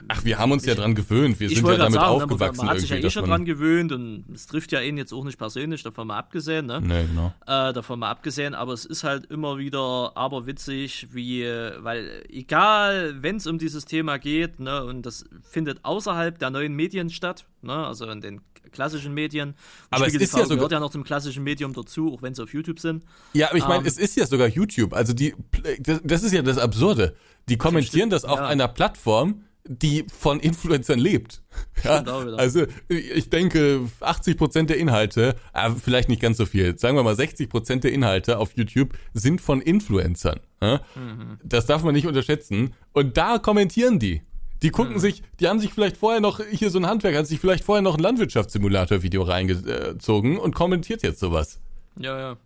Ach, 0.09 0.25
wir 0.25 0.39
haben 0.39 0.53
uns 0.53 0.67
ja 0.67 0.75
dran 0.75 0.95
gewöhnt, 0.95 1.41
wir 1.41 1.49
ich 1.49 1.57
sind 1.57 1.67
ja 1.67 1.77
damit 1.77 1.95
sagen, 1.95 2.07
aufgewachsen 2.07 2.67
man 2.67 2.75
hat 2.75 2.81
sich 2.81 2.91
ja 2.91 2.97
eh 2.97 3.11
schon 3.11 3.25
dran 3.25 3.41
man, 3.41 3.45
gewöhnt 3.45 3.93
und 3.93 4.25
es 4.35 4.47
trifft 4.47 4.73
ja 4.73 4.81
ihn 4.81 4.99
jetzt 4.99 5.13
auch 5.13 5.25
nicht 5.25 5.39
persönlich, 5.39 5.83
davon 5.83 6.09
mal 6.09 6.19
abgesehen, 6.19 6.67
ne? 6.67 6.81
nee, 6.81 7.07
genau. 7.07 7.33
Äh, 7.47 7.73
davon 7.73 7.99
mal 8.01 8.11
abgesehen, 8.11 8.55
aber 8.55 8.73
es 8.73 8.85
ist 8.85 9.05
halt 9.05 9.27
immer 9.27 9.59
wieder 9.59 10.13
aberwitzig, 10.15 11.09
wie, 11.13 11.45
weil 11.45 12.25
egal, 12.29 13.23
wenn 13.23 13.37
es 13.37 13.47
um 13.47 13.59
dieses 13.59 13.87
Thema 13.87 14.19
geht, 14.19 14.61
ne, 14.61 14.85
und 14.85 15.07
das 15.07 15.25
findet 15.43 15.85
außerhalb 15.85 16.39
der 16.39 16.51
neuen 16.51 16.75
Medien 16.75 17.11
statt, 17.11 17.47
ne, 17.63 17.87
also 17.87 18.07
in 18.07 18.21
den 18.21 18.41
klassischen 18.75 19.15
Medien. 19.15 19.51
Und 19.51 19.57
Aber 19.91 20.05
es 20.07 20.13
Spiegel 20.13 20.25
ist 20.25 20.31
TV 20.31 20.39
ja 20.41 20.45
sogar- 20.45 20.57
gehört 20.59 20.73
ja 20.73 20.81
noch 20.81 20.91
zum 20.91 21.05
klassischen 21.05 21.43
Medium 21.43 21.73
dazu, 21.73 22.13
auch 22.13 22.21
wenn 22.21 22.35
sie 22.35 22.43
auf 22.43 22.53
YouTube 22.53 22.79
sind. 22.81 23.05
Ja, 23.33 23.49
aber 23.49 23.57
ich 23.59 23.67
meine, 23.67 23.81
Ähm, 23.81 23.87
es 23.87 23.97
ist 23.97 24.17
ja 24.17 24.27
sogar 24.27 24.49
YouTube. 24.49 24.93
Also 24.93 25.13
die, 25.15 25.35
das, 25.81 26.01
das 26.05 26.23
ist 26.23 26.33
ja 26.33 26.43
das 26.43 26.59
Absurde. 26.59 27.15
Die 27.49 27.57
kommentieren 27.57 28.11
das 28.11 28.25
auf 28.25 28.39
ja. 28.39 28.47
einer 28.47 28.69
Plattform, 28.69 29.45
die 29.67 30.05
von 30.15 30.41
Influencern 30.41 30.99
lebt. 30.99 31.43
Ja, 31.83 32.01
Stimmt 32.03 32.39
also 32.39 32.67
ich 32.89 33.31
denke, 33.31 33.89
80 34.01 34.37
Prozent 34.37 34.69
der 34.69 34.77
Inhalte, 34.77 35.37
äh, 35.55 35.71
vielleicht 35.71 36.11
nicht 36.11 36.21
ganz 36.21 36.37
so 36.37 36.45
viel, 36.45 36.79
sagen 36.79 36.97
wir 36.97 37.03
mal 37.03 37.17
60 37.17 37.49
Prozent 37.49 37.83
der 37.85 37.93
Inhalte 37.93 38.39
auf 38.39 38.53
YouTube 38.57 38.91
sind 39.15 39.41
von 39.41 39.63
Influencern. 39.63 40.41
Ja? 40.63 40.83
Mhm. 40.95 41.39
Das 41.43 41.65
darf 41.65 41.83
man 41.83 41.95
nicht 41.95 42.07
unterschätzen. 42.07 42.75
Und 42.93 43.17
da 43.17 43.39
kommentieren 43.39 43.99
die. 43.99 44.23
Die 44.65 44.71
gucken 44.71 44.99
sich, 44.99 45.23
die 45.41 45.49
haben 45.49 45.61
sich 45.61 45.75
vielleicht 45.75 45.99
vorher 45.99 46.23
noch, 46.23 46.41
hier 46.41 46.71
so 46.71 46.79
ein 46.79 46.87
Handwerker 46.87 47.19
hat 47.19 47.27
sich 47.27 47.39
vielleicht 47.39 47.65
vorher 47.65 47.83
noch 47.83 47.99
ein 47.99 48.01
Landwirtschaftssimulator-Video 48.01 49.23
reingezogen 49.23 50.39
und 50.39 50.55
kommentiert 50.55 51.03
jetzt 51.03 51.21
sowas. 51.21 51.61
Ja, 51.99 52.19
ja. 52.19 52.37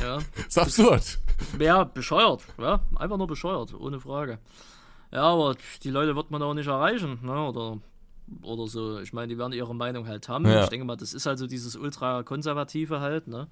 Ja. 0.00 0.18
ist 0.46 0.56
absurd. 0.56 1.18
Ja, 1.58 1.82
bescheuert, 1.82 2.42
ja. 2.56 2.82
Einfach 2.94 3.16
nur 3.16 3.26
bescheuert, 3.26 3.74
ohne 3.74 3.98
Frage. 3.98 4.38
Ja, 5.10 5.22
aber 5.22 5.56
die 5.82 5.90
Leute 5.90 6.14
wird 6.14 6.30
man 6.30 6.40
auch 6.40 6.54
nicht 6.54 6.68
erreichen, 6.68 7.18
ne? 7.24 7.48
Oder, 7.48 7.78
oder 8.42 8.68
so. 8.68 9.00
Ich 9.00 9.12
meine, 9.12 9.26
die 9.26 9.38
werden 9.38 9.52
ihre 9.52 9.74
Meinung 9.74 10.06
halt 10.06 10.28
haben. 10.28 10.46
Ja. 10.46 10.62
Ich 10.62 10.68
denke 10.68 10.86
mal, 10.86 10.94
das 10.94 11.14
ist 11.14 11.26
halt 11.26 11.40
so 11.40 11.48
dieses 11.48 11.74
ultra-konservative 11.74 13.00
halt, 13.00 13.26
ne? 13.26 13.48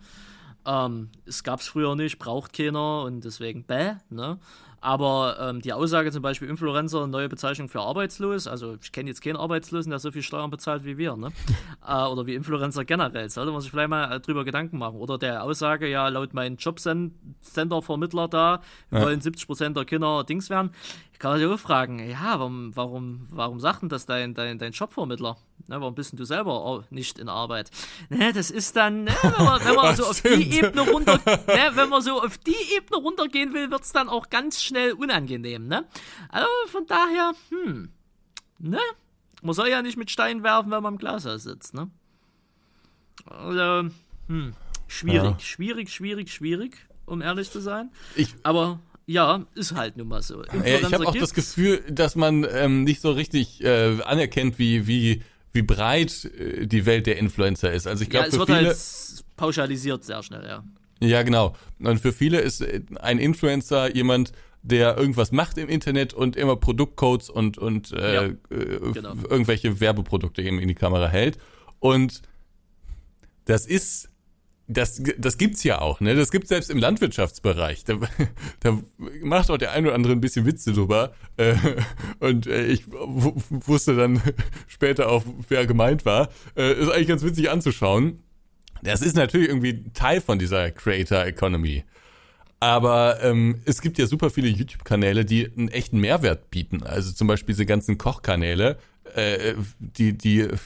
Ähm, 0.64 1.09
es 1.24 1.43
gab's 1.43 1.66
früher 1.66 1.97
nicht, 1.97 2.20
braucht 2.20 2.52
keiner 2.52 3.02
und 3.02 3.24
deswegen 3.24 3.64
bäh, 3.64 3.94
ne? 4.09 4.38
Aber 4.81 5.36
ähm, 5.40 5.61
die 5.61 5.73
Aussage 5.73 6.12
zum 6.12 6.23
Beispiel 6.23 6.48
Influencer, 6.48 7.07
neue 7.07 7.28
Bezeichnung 7.28 7.69
für 7.69 7.81
arbeitslos, 7.81 8.47
also 8.47 8.77
ich 8.81 8.93
kenne 8.93 9.09
jetzt 9.09 9.23
keinen 9.23 9.36
Arbeitslosen, 9.36 9.90
der 9.90 9.98
so 9.98 10.11
viel 10.11 10.23
Steuern 10.23 10.51
bezahlt 10.51 10.85
wie 10.85 10.98
wir, 10.98 11.16
ne? 11.16 11.32
äh, 11.86 12.05
oder 12.05 12.27
wie 12.27 12.35
Influencer 12.35 12.85
generell, 12.85 13.28
sollte 13.31 13.53
man 13.53 13.61
sich 13.61 13.70
vielleicht 13.70 13.89
mal 13.89 14.12
äh, 14.12 14.20
drüber 14.20 14.44
Gedanken 14.44 14.78
machen. 14.78 14.97
Oder 14.97 15.19
der 15.19 15.43
Aussage, 15.43 15.89
ja, 15.89 16.09
laut 16.09 16.35
meinen 16.35 16.57
Jobcenter-Vermittler 16.57 18.28
da, 18.28 18.61
wollen 18.90 19.20
70% 19.20 19.74
der 19.74 19.85
Kinder 19.85 20.24
Dings 20.24 20.51
werden. 20.51 20.70
Ich 21.16 21.20
kann 21.20 21.39
dich 21.39 21.48
auch 21.48 21.59
fragen, 21.59 21.98
ja, 21.98 22.39
warum, 22.39 22.77
warum, 22.77 23.27
warum 23.31 23.59
sagt 23.59 23.81
denn 23.81 23.89
das 23.89 24.05
dein, 24.05 24.35
dein, 24.35 24.59
dein 24.59 24.73
Jobvermittler? 24.73 25.39
Ne, 25.69 25.81
warum 25.81 25.94
bist 25.94 26.12
denn 26.12 26.19
du 26.19 26.24
selber 26.24 26.85
nicht 26.90 27.19
in 27.19 27.31
Arbeit? 27.31 27.70
Ne, 28.11 28.35
das 28.35 28.51
ist 28.51 28.77
dann, 28.77 29.05
ne, 29.05 29.12
wenn 29.23 29.44
man, 29.44 29.65
wenn 29.65 29.74
man 29.74 29.97
so 29.97 30.05
auf 30.05 30.20
die. 30.20 30.59
Ebene 30.59 30.82
runter, 30.82 31.19
ne, 31.24 31.70
wenn 31.73 31.89
man 31.89 32.03
so 32.03 32.23
auf 32.23 32.39
die 32.39 32.55
Ebene 32.77 33.01
runtergehen 33.01 33.55
will, 33.55 33.70
wird's 33.70 33.93
dann 33.93 34.11
auch 34.11 34.28
ganz 34.28 34.62
schnell 34.66 34.93
unangenehm, 34.93 35.66
ne? 35.68 35.84
Also 36.28 36.47
von 36.68 36.86
daher, 36.86 37.32
hm, 37.51 37.90
ne? 38.59 38.78
Man 39.43 39.55
soll 39.55 39.68
ja 39.68 39.82
nicht 39.82 39.97
mit 39.97 40.10
Steinen 40.10 40.43
werfen, 40.43 40.70
wenn 40.70 40.82
man 40.82 40.94
im 40.94 40.98
Glashaus 40.98 41.44
sitzt, 41.44 41.74
ne? 41.74 41.90
Also, 43.26 43.88
hm, 44.28 44.55
schwierig, 44.86 45.22
Ja. 45.30 45.38
schwierig, 45.40 45.90
schwierig, 45.93 46.32
schwierig, 46.32 46.76
um 47.06 47.22
ehrlich 47.22 47.51
zu 47.51 47.60
sein. 47.60 47.90
Ich, 48.14 48.34
Aber 48.43 48.80
ja, 49.06 49.44
ist 49.55 49.74
halt 49.74 49.97
nun 49.97 50.09
mal 50.09 50.22
so. 50.22 50.43
ja, 50.44 50.64
ich 50.64 50.93
habe 50.93 51.06
auch 51.06 51.14
das. 51.14 51.32
Gefühl, 51.34 51.82
dass 51.90 52.16
man 52.16 52.47
ähm, 52.51 52.84
nicht 52.84 53.01
so 53.01 53.10
richtig 53.12 53.62
äh, 53.64 54.01
anerkennt, 54.02 54.59
wie, 54.59 54.86
wie, 54.86 55.22
wie 55.52 55.62
breit 55.62 56.24
äh, 56.24 56.66
die 56.66 56.86
Welt 56.86 57.06
der 57.06 57.18
Influencer 57.18 57.72
ist. 57.72 57.86
Also 57.86 58.02
ich 58.05 58.10
glaube, 58.10 58.24
ja, 58.26 58.28
es 58.28 58.34
für 58.34 58.40
wird 58.40 58.51
viele. 58.59 58.68
halt 58.68 59.24
pauschalisiert 59.36 60.05
sehr 60.05 60.22
schnell, 60.22 60.44
ja. 60.47 60.64
Ja, 61.01 61.22
genau. 61.22 61.55
Und 61.78 62.01
für 62.01 62.12
viele 62.12 62.40
ist 62.40 62.62
äh, 62.62 62.80
ein 63.01 63.18
Influencer 63.18 63.94
jemand, 63.94 64.32
der 64.66 64.97
irgendwas 64.98 65.30
macht 65.32 65.59
im 65.59 65.68
Internet 65.68 66.12
und 66.12 66.36
immer 66.36 66.56
Produktcodes 66.56 67.30
und, 67.30 67.56
und 67.56 67.93
äh, 67.93 68.14
Ja, 68.14 68.22
äh, 68.24 68.34
genau. 68.93 69.14
irgendwelche 69.28 69.80
Werbeprodukte 69.80 70.43
eben 70.43 70.59
in 70.59 70.68
die 70.68 70.74
Kamera 70.74 71.09
hält. 71.09 71.38
Und 71.78 72.22
das 73.44 73.64
ist, 73.64 74.10
das, 74.66 75.01
das 75.18 75.38
gibt's 75.38 75.62
ja 75.62 75.80
auch, 75.80 76.01
ne? 76.01 76.16
Das 76.16 76.32
gibt's 76.32 76.48
selbst 76.48 76.70
im 76.70 76.78
Landwirtschaftsbereich. 76.78 77.84
Da, 77.84 77.98
da 78.60 78.78
macht 79.22 79.51
auch 79.51 79.59
der 79.59 79.70
eine 79.70 79.86
oder 79.86 79.94
andere 79.94 80.12
ein 80.14 80.20
bisschen 80.20 80.47
Witze 80.47 80.72
drüber. 80.72 81.14
Äh, 81.36 81.55
und 82.18 82.48
äh, 82.48 82.66
ich 82.66 82.90
wusste 82.90 83.94
dann 83.94 84.20
später 84.66 85.09
auch, 85.09 85.22
wer 85.48 85.66
gemeint 85.66 86.05
war. 86.05 86.28
Äh, 86.56 86.72
ist 86.72 86.90
eigentlich 86.90 87.09
ganz 87.09 87.22
witzig 87.22 87.51
anzuschauen. 87.51 88.24
Das 88.82 89.01
ist 89.01 89.14
natürlich 89.16 89.48
irgendwie 89.48 89.84
Teil 89.93 90.20
von 90.20 90.40
dieser 90.40 90.72
Creator 90.72 91.24
Economy. 91.24 91.84
Aber 92.58 93.22
ähm, 93.22 93.60
es 93.66 93.82
gibt 93.82 93.98
ja 93.98 94.06
super 94.06 94.30
viele 94.30 94.48
YouTube-Kanäle, 94.48 95.24
die 95.24 95.46
einen 95.46 95.68
echten 95.68 95.98
Mehrwert 96.00 96.50
bieten. 96.50 96.82
Also 96.82 97.12
zum 97.12 97.28
Beispiel 97.28 97.54
diese 97.54 97.66
ganzen 97.66 97.98
Kochkanäle, 97.98 98.78
äh, 99.14 99.54
die, 99.78 100.16
die 100.16 100.40
äh, 100.40 100.56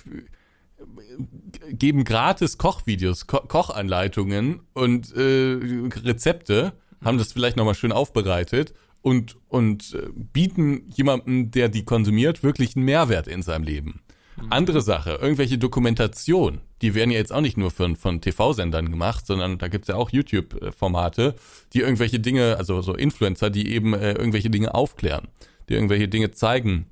geben 1.70 2.04
gratis 2.04 2.58
Kochvideos, 2.58 3.26
Ko 3.26 3.40
Kochanleitungen 3.40 4.60
und 4.72 5.14
äh, 5.16 5.58
Rezepte, 6.04 6.72
haben 7.04 7.18
das 7.18 7.32
vielleicht 7.32 7.56
nochmal 7.56 7.74
schön 7.74 7.92
aufbereitet 7.92 8.72
und, 9.02 9.36
und 9.48 9.94
äh, 9.94 10.08
bieten 10.14 10.82
jemandem, 10.94 11.50
der 11.50 11.68
die 11.68 11.84
konsumiert, 11.84 12.42
wirklich 12.42 12.76
einen 12.76 12.84
Mehrwert 12.84 13.26
in 13.26 13.42
seinem 13.42 13.64
Leben. 13.64 14.00
Andere 14.48 14.80
Sache, 14.80 15.18
irgendwelche 15.20 15.58
Dokumentation, 15.58 16.60
die 16.82 16.94
werden 16.94 17.10
ja 17.10 17.18
jetzt 17.18 17.32
auch 17.32 17.40
nicht 17.40 17.56
nur 17.56 17.70
von, 17.70 17.96
von 17.96 18.20
TV-Sendern 18.20 18.90
gemacht, 18.90 19.26
sondern 19.26 19.58
da 19.58 19.68
gibt's 19.68 19.88
ja 19.88 19.96
auch 19.96 20.10
YouTube-Formate, 20.10 21.34
die 21.72 21.80
irgendwelche 21.80 22.20
Dinge, 22.20 22.56
also 22.56 22.80
so 22.82 22.94
Influencer, 22.94 23.50
die 23.50 23.72
eben 23.72 23.94
äh, 23.94 24.12
irgendwelche 24.12 24.50
Dinge 24.50 24.74
aufklären, 24.74 25.28
die 25.68 25.74
irgendwelche 25.74 26.08
Dinge 26.08 26.30
zeigen, 26.30 26.86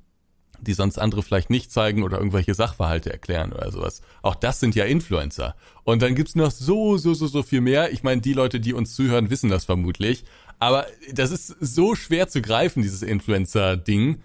die 0.61 0.73
sonst 0.73 0.99
andere 0.99 1.23
vielleicht 1.23 1.49
nicht 1.49 1.71
zeigen 1.71 2.03
oder 2.03 2.17
irgendwelche 2.17 2.53
Sachverhalte 2.53 3.11
erklären 3.11 3.53
oder 3.53 3.71
sowas. 3.71 4.01
Auch 4.21 4.35
das 4.35 4.59
sind 4.59 4.75
ja 4.75 4.85
Influencer. 4.85 5.55
Und 5.83 6.01
dann 6.01 6.15
gibt's 6.15 6.35
noch 6.35 6.51
so, 6.51 6.97
so, 6.97 7.13
so, 7.13 7.27
so 7.27 7.43
viel 7.43 7.61
mehr. 7.61 7.91
Ich 7.91 8.03
meine, 8.03 8.21
die 8.21 8.33
Leute, 8.33 8.59
die 8.59 8.73
uns 8.73 8.95
zuhören, 8.95 9.29
wissen 9.29 9.49
das 9.49 9.65
vermutlich. 9.65 10.25
Aber 10.59 10.85
das 11.13 11.31
ist 11.31 11.55
so 11.59 11.95
schwer 11.95 12.27
zu 12.27 12.41
greifen, 12.41 12.83
dieses 12.83 13.01
Influencer-Ding, 13.01 14.21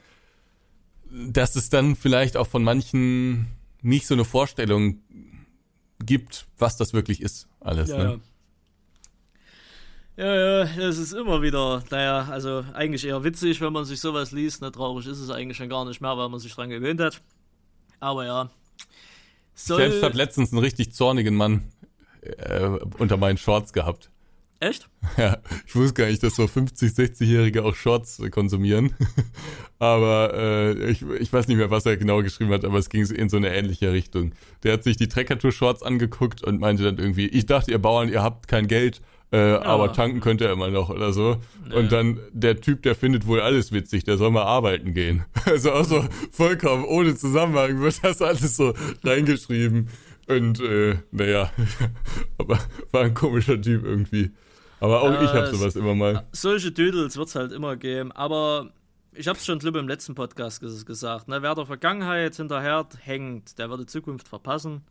dass 1.15 1.57
es 1.57 1.71
dann 1.71 1.97
vielleicht 1.97 2.37
auch 2.37 2.47
von 2.47 2.65
manchen 2.65 3.47
nicht 3.83 4.07
so 4.07 4.15
eine 4.15 4.25
Vorstellung 4.25 5.01
gibt, 6.05 6.47
was 6.59 6.77
das 6.77 6.93
wirklich 6.93 7.21
ist, 7.21 7.49
alles. 7.61 7.91
Ja, 7.91 7.99
ne? 7.99 8.05
ja. 8.05 8.19
Ja, 10.17 10.37
ja, 10.37 10.63
es 10.89 10.99
ist 10.99 11.13
immer 11.13 11.43
wieder, 11.43 11.83
naja, 11.91 12.29
also 12.31 12.65
eigentlich 12.73 13.05
eher 13.05 13.25
witzig, 13.25 13.61
wenn 13.61 13.73
man 13.73 13.85
sich 13.85 14.01
sowas 14.01 14.31
liest. 14.31 14.63
Ne, 14.63 14.71
traurig 14.71 15.09
ist 15.09 15.19
es 15.19 15.29
eigentlich 15.29 15.57
schon 15.57 15.69
gar 15.69 15.85
nicht 15.85 16.01
mehr, 16.01 16.17
weil 16.17 16.29
man 16.29 16.39
sich 16.39 16.55
dran 16.55 16.71
gewöhnt 16.71 17.01
hat. 17.01 17.21
Aber 17.99 18.25
ja. 18.25 18.49
Soll, 19.55 19.79
Selbst 19.79 20.05
hat 20.05 20.15
letztens 20.15 20.53
einen 20.53 20.61
richtig 20.61 20.93
zornigen 20.93 21.35
Mann 21.35 21.65
äh, 22.21 22.65
unter 22.99 23.17
meinen 23.17 23.39
Shorts 23.39 23.73
gehabt. 23.73 24.11
Echt? 24.61 24.89
Ja, 25.17 25.37
ich 25.67 25.77
wusste 25.77 26.03
gar 26.03 26.09
nicht, 26.09 26.23
dass 26.23 26.35
so 26.35 26.47
50, 26.47 26.93
60-Jährige 26.93 27.65
auch 27.65 27.75
Shorts 27.75 28.21
konsumieren. 28.31 28.95
aber 29.79 30.33
äh, 30.35 30.91
ich, 30.91 31.03
ich 31.03 31.33
weiß 31.33 31.47
nicht 31.47 31.59
mehr, 31.59 31.71
was 31.71 31.87
er 31.87 31.97
genau 31.97 32.23
geschrieben 32.23 32.51
hat, 32.51 32.65
aber 32.65 32.79
es 32.79 32.89
ging 32.89 33.05
in 33.07 33.29
so 33.29 33.37
eine 33.37 33.55
ähnliche 33.55 33.93
Richtung. 33.93 34.33
Der 34.63 34.73
hat 34.73 34.83
sich 34.83 34.97
die 34.97 35.09
Trekkatour-Shorts 35.09 35.83
angeguckt 35.83 36.43
und 36.43 36.59
meinte 36.59 36.83
dann 36.83 36.99
irgendwie, 36.99 37.27
ich 37.27 37.47
dachte, 37.47 37.71
ihr 37.71 37.79
Bauern, 37.79 38.09
ihr 38.09 38.23
habt 38.23 38.49
kein 38.49 38.67
Geld, 38.67 39.03
äh, 39.35 39.37
aber 39.37 39.93
tanken 39.93 40.21
könnt 40.21 40.41
ihr 40.41 40.51
immer 40.53 40.71
noch 40.71 40.91
oder 40.91 41.13
so. 41.13 41.39
Und 41.75 41.91
dann 41.91 42.21
der 42.33 42.61
Typ, 42.61 42.83
der 42.83 42.95
findet 42.95 43.27
wohl 43.27 43.41
alles 43.41 43.73
witzig, 43.73 44.05
der 44.05 44.17
soll 44.17 44.31
mal 44.31 44.45
arbeiten 44.45 44.95
gehen. 44.95 45.25
Also 45.45 45.73
auch 45.73 45.85
so 45.85 46.05
vollkommen 46.31 46.85
ohne 46.85 47.15
Zusammenhang 47.17 47.81
wird 47.81 48.03
das 48.03 48.23
alles 48.23 48.57
so 48.57 48.73
reingeschrieben. 49.03 49.89
Und 50.27 50.61
äh, 50.61 50.97
naja, 51.11 51.51
aber 52.39 52.59
war 52.93 53.03
ein 53.03 53.15
komischer 53.15 53.61
Typ 53.61 53.85
irgendwie. 53.85 54.31
Aber 54.81 55.03
auch 55.03 55.23
ich 55.23 55.29
habe 55.29 55.47
Äh, 55.47 55.55
sowas 55.55 55.77
immer 55.77 55.95
mal. 55.95 56.25
Solche 56.33 56.73
Dödels 56.73 57.17
wird 57.17 57.29
es 57.29 57.35
halt 57.35 57.53
immer 57.53 57.77
geben, 57.77 58.13
aber 58.13 58.71
ich 59.13 59.29
habe 59.29 59.39
es 59.39 59.47
schon 59.47 59.59
glaube 59.59 59.79
im 59.79 59.89
letzten 59.89 60.15
Podcast 60.15 60.61
ges 60.61 60.85
gesagt, 60.85 61.29
ne, 61.29 61.43
wer 61.43 61.55
der 61.55 61.67
Vergangenheit 61.67 62.35
hinterher 62.35 62.87
hängt, 63.01 63.59
der 63.59 63.71
wird 63.71 63.81
die 63.81 63.87
Zukunft 63.87 64.29
verpassen. 64.29 64.83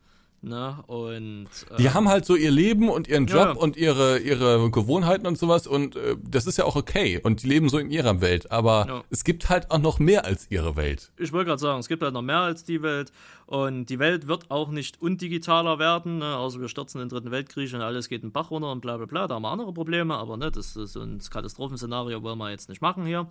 Ne? 0.46 0.78
Und 0.88 1.48
äh, 1.72 1.78
Die 1.78 1.90
haben 1.92 2.10
halt 2.10 2.26
so 2.26 2.36
ihr 2.36 2.52
Leben 2.52 2.90
und 2.90 3.08
ihren 3.08 3.28
Job 3.28 3.46
Ja. 3.46 3.52
und 3.54 3.78
ihre, 3.78 4.20
ihre 4.20 4.70
Gewohnheiten 4.72 5.26
und 5.26 5.38
sowas 5.38 5.68
und 5.68 5.96
äh, 5.96 6.18
das 6.22 6.48
ist 6.48 6.58
ja 6.58 6.66
auch 6.66 6.76
okay 6.76 7.20
und 7.24 7.44
die 7.44 7.48
leben 7.48 7.70
so 7.70 7.78
in 7.78 7.90
ihrer 7.90 8.20
Welt, 8.20 8.52
aber 8.52 8.86
Ja. 8.90 9.04
es 9.10 9.24
gibt 9.24 9.48
halt 9.50 9.72
auch 9.72 9.80
noch 9.80 10.00
mehr 10.00 10.26
als 10.26 10.48
ihre 10.52 10.76
Welt. 10.76 11.12
ich 11.18 11.32
wollte 11.32 11.48
gerade 11.48 11.62
sagen, 11.62 11.80
es 11.80 11.88
gibt 11.88 12.04
halt 12.04 12.14
noch 12.14 12.22
mehr 12.22 12.40
als 12.40 12.66
die 12.66 12.82
Welt 12.82 13.14
und 13.46 13.86
die 13.86 14.00
Welt 14.00 14.28
wird 14.28 14.52
auch 14.52 14.70
nicht 14.70 15.02
undigitaler 15.02 15.80
werden, 15.80 16.18
ne? 16.18 16.36
also 16.36 16.60
wir 16.60 16.68
stürzen 16.68 17.00
in 17.00 17.08
den 17.08 17.14
dritten 17.16 17.32
Weltkrieg 17.32 17.74
und 17.74 17.80
alles 17.82 18.10
geht 18.10 18.24
den 18.24 18.34
Bach 18.34 18.52
runter 18.52 18.70
und 18.72 18.82
bla 18.82 18.98
bla 18.98 19.06
bla, 19.06 19.28
da 19.28 19.36
haben 19.36 19.44
wir 19.44 19.50
andere 19.52 19.72
Probleme, 19.74 20.16
aber 20.16 20.36
ne, 20.36 20.52
das 20.52 20.76
ist 20.76 20.94
so 20.94 21.02
ein 21.02 21.20
Katastrophenszenario, 21.20 22.22
wollen 22.22 22.38
wir 22.38 22.50
jetzt 22.52 22.68
nicht 22.68 22.82
machen 22.82 23.06
hier. 23.06 23.28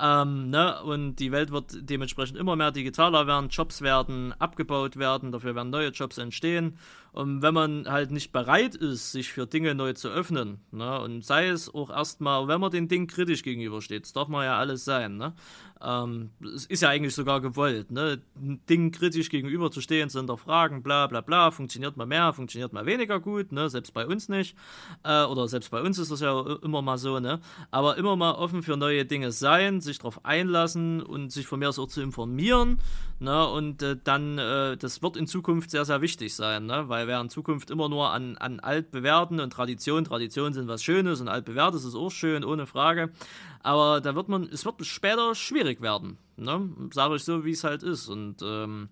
Ähm, 0.00 0.50
ne? 0.50 0.80
Und 0.84 1.16
die 1.16 1.32
Welt 1.32 1.50
wird 1.50 1.72
dementsprechend 1.80 2.38
immer 2.38 2.54
mehr 2.54 2.70
digitaler 2.70 3.26
werden, 3.26 3.48
Jobs 3.48 3.82
werden 3.82 4.32
abgebaut 4.38 4.96
werden, 4.96 5.32
dafür 5.32 5.54
werden 5.56 5.70
neue 5.70 5.88
Jobs 5.88 6.18
entstehen. 6.18 6.51
sehen. 6.52 6.78
Und 7.12 7.42
wenn 7.42 7.52
man 7.52 7.86
halt 7.88 8.10
nicht 8.10 8.32
bereit 8.32 8.74
ist, 8.74 9.12
sich 9.12 9.32
für 9.32 9.46
Dinge 9.46 9.74
neu 9.74 9.92
zu 9.92 10.08
öffnen, 10.08 10.60
ne, 10.70 10.98
und 11.00 11.22
sei 11.22 11.48
es 11.48 11.72
auch 11.72 11.90
erstmal, 11.90 12.48
wenn 12.48 12.60
man 12.60 12.70
den 12.70 12.88
Ding 12.88 13.06
kritisch 13.06 13.42
gegenübersteht, 13.42 14.04
das 14.04 14.14
darf 14.14 14.28
man 14.28 14.44
ja 14.44 14.58
alles 14.58 14.84
sein, 14.84 15.18
ne? 15.18 15.34
Ähm, 15.84 16.30
es 16.54 16.66
ist 16.66 16.82
ja 16.82 16.90
eigentlich 16.90 17.14
sogar 17.14 17.40
gewollt, 17.40 17.90
ne? 17.90 18.22
Ein 18.36 18.60
Ding 18.68 18.92
kritisch 18.92 19.30
gegenüberzustehen, 19.30 20.10
zu 20.10 20.18
hinterfragen, 20.20 20.82
bla 20.82 21.08
bla 21.08 21.20
bla, 21.20 21.50
funktioniert 21.50 21.96
mal 21.96 22.06
mehr, 22.06 22.32
funktioniert 22.32 22.72
mal 22.72 22.86
weniger 22.86 23.18
gut, 23.18 23.50
ne? 23.50 23.68
Selbst 23.68 23.92
bei 23.92 24.06
uns 24.06 24.28
nicht. 24.28 24.56
Äh, 25.02 25.24
oder 25.24 25.48
selbst 25.48 25.70
bei 25.70 25.82
uns 25.82 25.98
ist 25.98 26.12
das 26.12 26.20
ja 26.20 26.56
immer 26.62 26.82
mal 26.82 26.98
so, 26.98 27.18
ne? 27.18 27.40
Aber 27.72 27.96
immer 27.96 28.14
mal 28.14 28.32
offen 28.32 28.62
für 28.62 28.76
neue 28.76 29.04
Dinge 29.04 29.32
sein, 29.32 29.80
sich 29.80 29.98
darauf 29.98 30.24
einlassen 30.24 31.02
und 31.02 31.32
sich 31.32 31.46
von 31.46 31.58
mir 31.58 31.68
aus 31.68 31.80
auch 31.80 31.88
zu 31.88 32.00
informieren, 32.00 32.78
ne? 33.18 33.44
Und 33.48 33.82
äh, 33.82 33.96
dann, 34.02 34.38
äh, 34.38 34.76
das 34.76 35.02
wird 35.02 35.16
in 35.16 35.26
Zukunft 35.26 35.70
sehr, 35.70 35.84
sehr 35.84 36.00
wichtig 36.00 36.34
sein, 36.34 36.66
ne? 36.66 36.88
Weil 36.88 37.01
wer 37.06 37.20
in 37.20 37.28
Zukunft 37.28 37.70
immer 37.70 37.88
nur 37.88 38.10
an, 38.10 38.36
an 38.38 38.60
altbewährten 38.60 39.40
und 39.40 39.52
Tradition, 39.52 40.04
Traditionen 40.04 40.52
sind 40.52 40.68
was 40.68 40.82
Schönes 40.82 41.20
und 41.20 41.28
altbewährtes 41.28 41.84
ist 41.84 41.94
auch 41.94 42.10
schön, 42.10 42.44
ohne 42.44 42.66
Frage. 42.66 43.10
Aber 43.62 44.00
da 44.00 44.14
wird 44.14 44.28
man, 44.28 44.44
es 44.44 44.64
wird 44.64 44.84
später 44.84 45.34
schwierig 45.34 45.80
werden, 45.80 46.18
ne? 46.36 46.68
Sage 46.92 47.16
ich 47.16 47.24
so, 47.24 47.44
wie 47.44 47.52
es 47.52 47.64
halt 47.64 47.82
ist. 47.82 48.08
Und 48.08 48.42
ähm, 48.42 48.88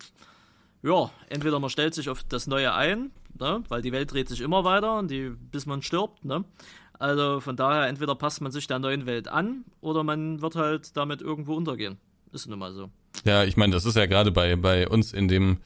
ja, 0.83 1.11
entweder 1.29 1.61
man 1.61 1.71
stellt 1.71 1.95
sich 1.95 2.09
auf 2.09 2.23
das 2.23 2.47
Neue 2.47 2.73
ein, 2.73 3.11
ne? 3.39 3.63
weil 3.69 3.83
die 3.83 3.93
Welt 3.93 4.13
dreht 4.13 4.29
sich 4.29 4.41
immer 4.41 4.65
weiter, 4.65 4.99
und 4.99 5.11
die, 5.11 5.31
bis 5.31 5.67
man 5.67 5.83
stirbt. 5.83 6.25
Ne? 6.25 6.45
Also 6.99 7.41
von 7.41 7.57
daher, 7.57 7.87
entweder 7.87 8.15
passt 8.15 8.41
man 8.41 8.53
sich 8.53 8.67
der 8.67 8.79
neuen 8.79 9.07
Welt 9.07 9.29
an 9.29 9.65
oder 9.81 10.05
man 10.05 10.43
wird 10.43 10.57
halt 10.57 10.97
damit 10.97 11.23
irgendwo 11.23 11.55
untergehen. 11.55 11.99
Ist 12.33 12.47
nun 12.47 12.59
mal 12.59 12.73
so. 12.73 12.91
Ja, 13.25 13.45
ich 13.45 13.57
meine, 13.57 13.73
das 13.73 13.85
ist 13.85 13.97
ja 13.97 14.07
gerade 14.07 14.31
bei, 14.31 14.57
bei 14.57 14.89
uns 14.89 15.13
in 15.13 15.29
dem 15.29 15.59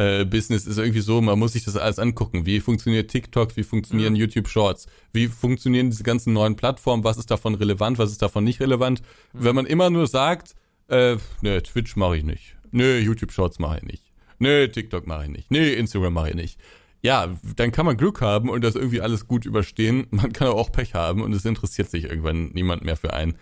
äh, 0.00 0.24
Business 0.24 0.66
ist 0.66 0.78
irgendwie 0.78 1.00
so, 1.00 1.20
man 1.20 1.38
muss 1.38 1.52
sich 1.52 1.64
das 1.64 1.76
alles 1.76 1.98
angucken. 1.98 2.46
Wie 2.46 2.60
funktioniert 2.60 3.10
TikTok, 3.10 3.56
wie 3.56 3.62
funktionieren 3.62 4.16
YouTube 4.16 4.48
Shorts, 4.48 4.86
wie 5.12 5.28
funktionieren 5.28 5.90
diese 5.90 6.04
ganzen 6.04 6.32
neuen 6.32 6.56
Plattformen, 6.56 7.04
was 7.04 7.18
ist 7.18 7.30
davon 7.30 7.54
relevant, 7.54 7.98
was 7.98 8.10
ist 8.10 8.22
davon 8.22 8.44
nicht 8.44 8.60
relevant. 8.60 9.02
Wenn 9.32 9.54
man 9.54 9.66
immer 9.66 9.90
nur 9.90 10.06
sagt, 10.06 10.54
äh, 10.88 11.16
ne, 11.42 11.62
Twitch 11.62 11.96
mache 11.96 12.16
ich 12.16 12.24
nicht, 12.24 12.56
ne, 12.70 12.98
YouTube 12.98 13.32
Shorts 13.32 13.58
mache 13.58 13.78
ich 13.78 13.82
nicht, 13.82 14.04
ne, 14.38 14.70
TikTok 14.70 15.06
mache 15.06 15.24
ich 15.24 15.30
nicht, 15.30 15.50
ne, 15.50 15.72
Instagram 15.72 16.14
mache 16.14 16.30
ich 16.30 16.34
nicht. 16.34 16.58
Ja, 17.02 17.34
dann 17.56 17.72
kann 17.72 17.86
man 17.86 17.96
Glück 17.96 18.20
haben 18.20 18.48
und 18.48 18.62
das 18.62 18.74
irgendwie 18.74 19.00
alles 19.00 19.26
gut 19.26 19.46
überstehen. 19.46 20.06
Man 20.10 20.34
kann 20.34 20.48
aber 20.48 20.60
auch 20.60 20.70
Pech 20.70 20.92
haben 20.92 21.22
und 21.22 21.32
es 21.32 21.46
interessiert 21.46 21.90
sich 21.90 22.04
irgendwann 22.04 22.50
niemand 22.52 22.84
mehr 22.84 22.96
für 22.96 23.14
einen. 23.14 23.36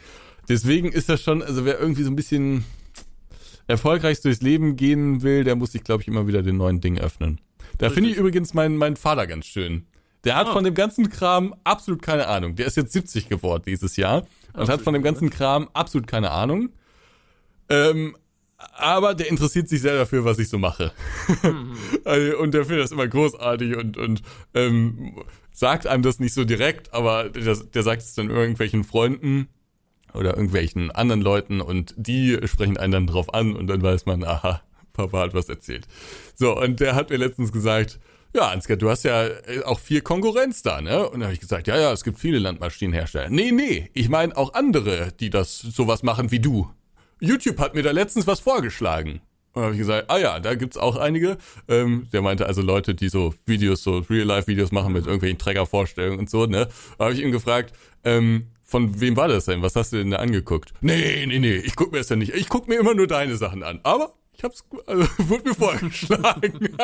Deswegen 0.49 0.93
ist 0.93 1.09
das 1.09 1.21
schon, 1.21 1.43
also 1.43 1.65
wer 1.65 1.81
irgendwie 1.81 2.05
so 2.05 2.11
ein 2.11 2.15
bisschen 2.15 2.65
erfolgreich 3.69 4.21
durchs 4.21 4.43
Leben 4.43 4.75
gehen 4.77 5.23
will, 5.23 5.45
der 5.45 5.55
muss 5.55 5.73
sich, 5.73 5.85
glaube 5.85 6.03
ich, 6.03 6.09
immer 6.09 6.27
wieder 6.27 6.43
den 6.43 6.57
neuen 6.57 6.81
Dingen 6.81 6.99
öffnen. 6.99 7.41
Da 7.79 7.91
finde 7.91 8.11
ich 8.11 8.17
übrigens 8.17 8.55
meinen 8.55 8.77
meinen 8.77 8.97
Vater 8.97 9.27
ganz 9.27 9.47
schön. 9.47 9.87
Der 10.25 10.35
hat 10.35 10.49
Ah. 10.49 10.53
von 10.53 10.65
dem 10.65 10.75
ganzen 10.75 11.11
Kram 11.11 11.55
absolut 11.63 12.03
keine 12.03 12.27
Ahnung. 12.27 12.57
Der 12.57 12.67
ist 12.67 12.77
jetzt 12.77 12.93
70 12.93 13.29
geworden 13.29 13.63
dieses 13.67 13.97
Jahr 13.97 14.27
und 14.55 14.69
hat 14.69 14.81
von 14.83 14.95
dem 14.95 15.03
ganzen 15.05 15.31
Kram 15.31 15.69
absolut 15.75 16.09
keine 16.09 16.33
Ahnung. 16.33 16.71
Ähm, 17.69 18.17
aber 18.77 19.15
der 19.15 19.29
interessiert 19.29 19.69
sich 19.69 19.81
sehr 19.83 19.97
dafür, 19.97 20.25
was 20.25 20.39
ich 20.41 20.49
so 20.49 20.59
mache. 20.59 20.91
Also, 22.05 22.39
und 22.39 22.55
der 22.55 22.65
findet 22.65 22.85
das 22.85 22.91
immer 22.93 23.07
großartig 23.07 23.77
und, 23.77 23.97
und 23.97 24.23
ähm, 24.55 25.23
sagt 25.53 25.87
einem 25.87 26.03
das 26.03 26.19
nicht 26.21 26.33
so 26.35 26.45
direkt, 26.45 26.93
aber 26.95 27.29
der, 27.29 27.55
der 27.57 27.83
sagt 27.83 28.03
es 28.03 28.15
dann 28.15 28.31
irgendwelchen 28.31 28.83
Freunden 28.83 29.49
oder 30.15 30.31
irgendwelchen 30.31 30.91
anderen 30.91 31.21
Leuten 31.21 31.61
und 31.61 31.95
die 31.97 32.39
sprechen 32.45 32.77
einen 32.77 32.93
dann 32.93 33.07
drauf 33.07 33.33
an 33.35 33.55
und 33.55 33.67
dann 33.67 33.83
weiß 33.83 34.07
man, 34.07 34.25
aha, 34.25 34.63
Papa 34.93 35.21
hat 35.21 35.35
was 35.35 35.49
erzählt. 35.49 35.87
So, 36.35 36.59
und 36.59 36.81
der 36.81 36.95
hat 36.95 37.11
mir 37.11 37.17
letztens 37.17 37.53
gesagt, 37.53 37.99
ja, 38.35 38.49
Ansgar, 38.49 38.77
du 38.77 38.91
hast 38.91 39.05
ja 39.05 39.27
äh, 39.27 39.63
auch 39.65 39.81
viel 39.81 40.03
Konkurrenz 40.03 40.63
da, 40.63 40.81
ne? 40.81 41.09
Und 41.09 41.21
da 41.21 41.27
habe 41.27 41.35
ich 41.35 41.41
gesagt, 41.41 41.67
ja, 41.67 41.79
ja, 41.79 41.93
es 41.93 42.05
gibt 42.05 42.19
viele 42.19 42.39
Landmaschinenhersteller. 42.39 43.31
Nee, 43.31 43.53
nee, 43.53 43.91
ich 43.95 44.09
meine 44.09 44.37
auch 44.37 44.55
andere, 44.55 45.13
die 45.19 45.31
das 45.31 45.59
sowas 45.59 46.03
machen 46.03 46.31
wie 46.31 46.41
du. 46.41 46.69
YouTube 47.21 47.59
hat 47.59 47.75
mir 47.75 47.83
da 47.83 47.91
letztens 47.91 48.27
was 48.27 48.41
vorgeschlagen. 48.41 49.21
Und 49.55 49.63
habe 49.63 49.73
ich 49.73 49.79
gesagt, 49.79 50.11
ah 50.11 50.19
ja, 50.19 50.39
da 50.41 50.55
gibt's 50.55 50.77
auch 50.77 50.97
einige. 50.97 51.39
Ähm, 51.69 52.07
der 52.13 52.23
meinte 52.23 52.47
also 52.47 52.61
Leute, 52.61 52.95
die 52.95 53.09
so 53.09 53.35
Videos, 53.47 53.83
so 53.83 53.99
Real-Life-Videos 53.99 54.73
machen 54.73 54.93
mit 54.93 55.07
irgendwelchen 55.07 55.39
Trägervorstellungen 55.39 56.19
und 56.19 56.31
so, 56.31 56.47
ne? 56.47 56.69
Da 56.99 57.07
habe 57.07 57.15
ich 57.15 57.23
ihn 57.23 57.33
gefragt, 57.33 57.75
ähm, 58.05 58.49
von 58.69 59.01
wem 59.01 59.17
war 59.17 59.29
das 59.29 59.47
denn? 59.47 59.63
Was 59.63 59.75
hast 59.77 59.95
du 59.95 59.97
denn 59.97 60.11
da 60.11 60.19
angeguckt? 60.19 60.75
Nee, 60.83 61.25
nee, 61.27 61.39
nee, 61.39 61.57
ich 61.57 61.75
guck 61.75 61.91
mir 61.91 61.99
das 61.99 62.11
ja 62.11 62.17
nicht. 62.17 62.35
Ich 62.35 62.51
guck 62.51 62.69
mir 62.69 62.79
immer 62.79 62.95
nur 62.95 63.07
deine 63.07 63.35
Sachen 63.37 63.63
an. 63.63 63.81
Aber 63.83 64.13
ich 64.37 64.45
hab's, 64.45 64.63
also, 64.87 65.09
wurde 65.19 65.49
mir 65.49 65.55
vorgeschlagen. 65.55 66.69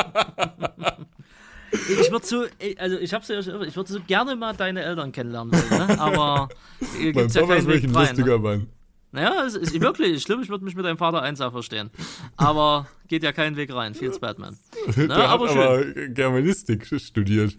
Ich 1.89 2.09
würde 2.13 2.25
so, 2.25 2.45
also 2.79 2.99
ich 3.01 3.13
hab's 3.13 3.27
ja, 3.27 3.41
ich 3.41 3.49
würde 3.49 3.93
so 3.93 3.99
gerne 4.07 4.37
mal 4.37 4.55
deine 4.55 4.85
Eltern 4.85 5.11
kennenlernen 5.11 5.53
wollen, 5.53 5.89
ne? 5.89 5.99
aber 5.99 6.49
mein 7.03 7.13
gibt's 7.13 7.35
ja 7.35 7.41
Papa 7.41 7.57
ist 7.57 7.67
wirklich 7.67 7.91
ein 7.91 7.97
rein, 7.97 8.07
lustiger 8.07 8.39
ne? 8.39 8.39
Mann. 8.39 8.67
Naja, 9.11 9.45
es 9.45 9.57
ist 9.57 9.81
wirklich 9.81 10.23
schlimm. 10.23 10.41
Ich 10.41 10.51
würde 10.51 10.65
mich 10.65 10.77
mit 10.77 10.85
deinem 10.85 10.99
Vater 10.99 11.23
eins 11.23 11.41
verstehen. 11.41 11.91
Aber 12.37 12.87
geht 13.09 13.25
ja 13.25 13.33
keinen 13.33 13.57
Weg 13.57 13.75
rein. 13.75 13.95
Viel 13.95 14.17
Batman. 14.21 14.57
Der 14.97 15.09
Na, 15.09 15.17
hat 15.17 15.31
aber, 15.31 15.51
aber 15.51 15.85
Germanistik 15.85 16.87
studiert. 17.01 17.59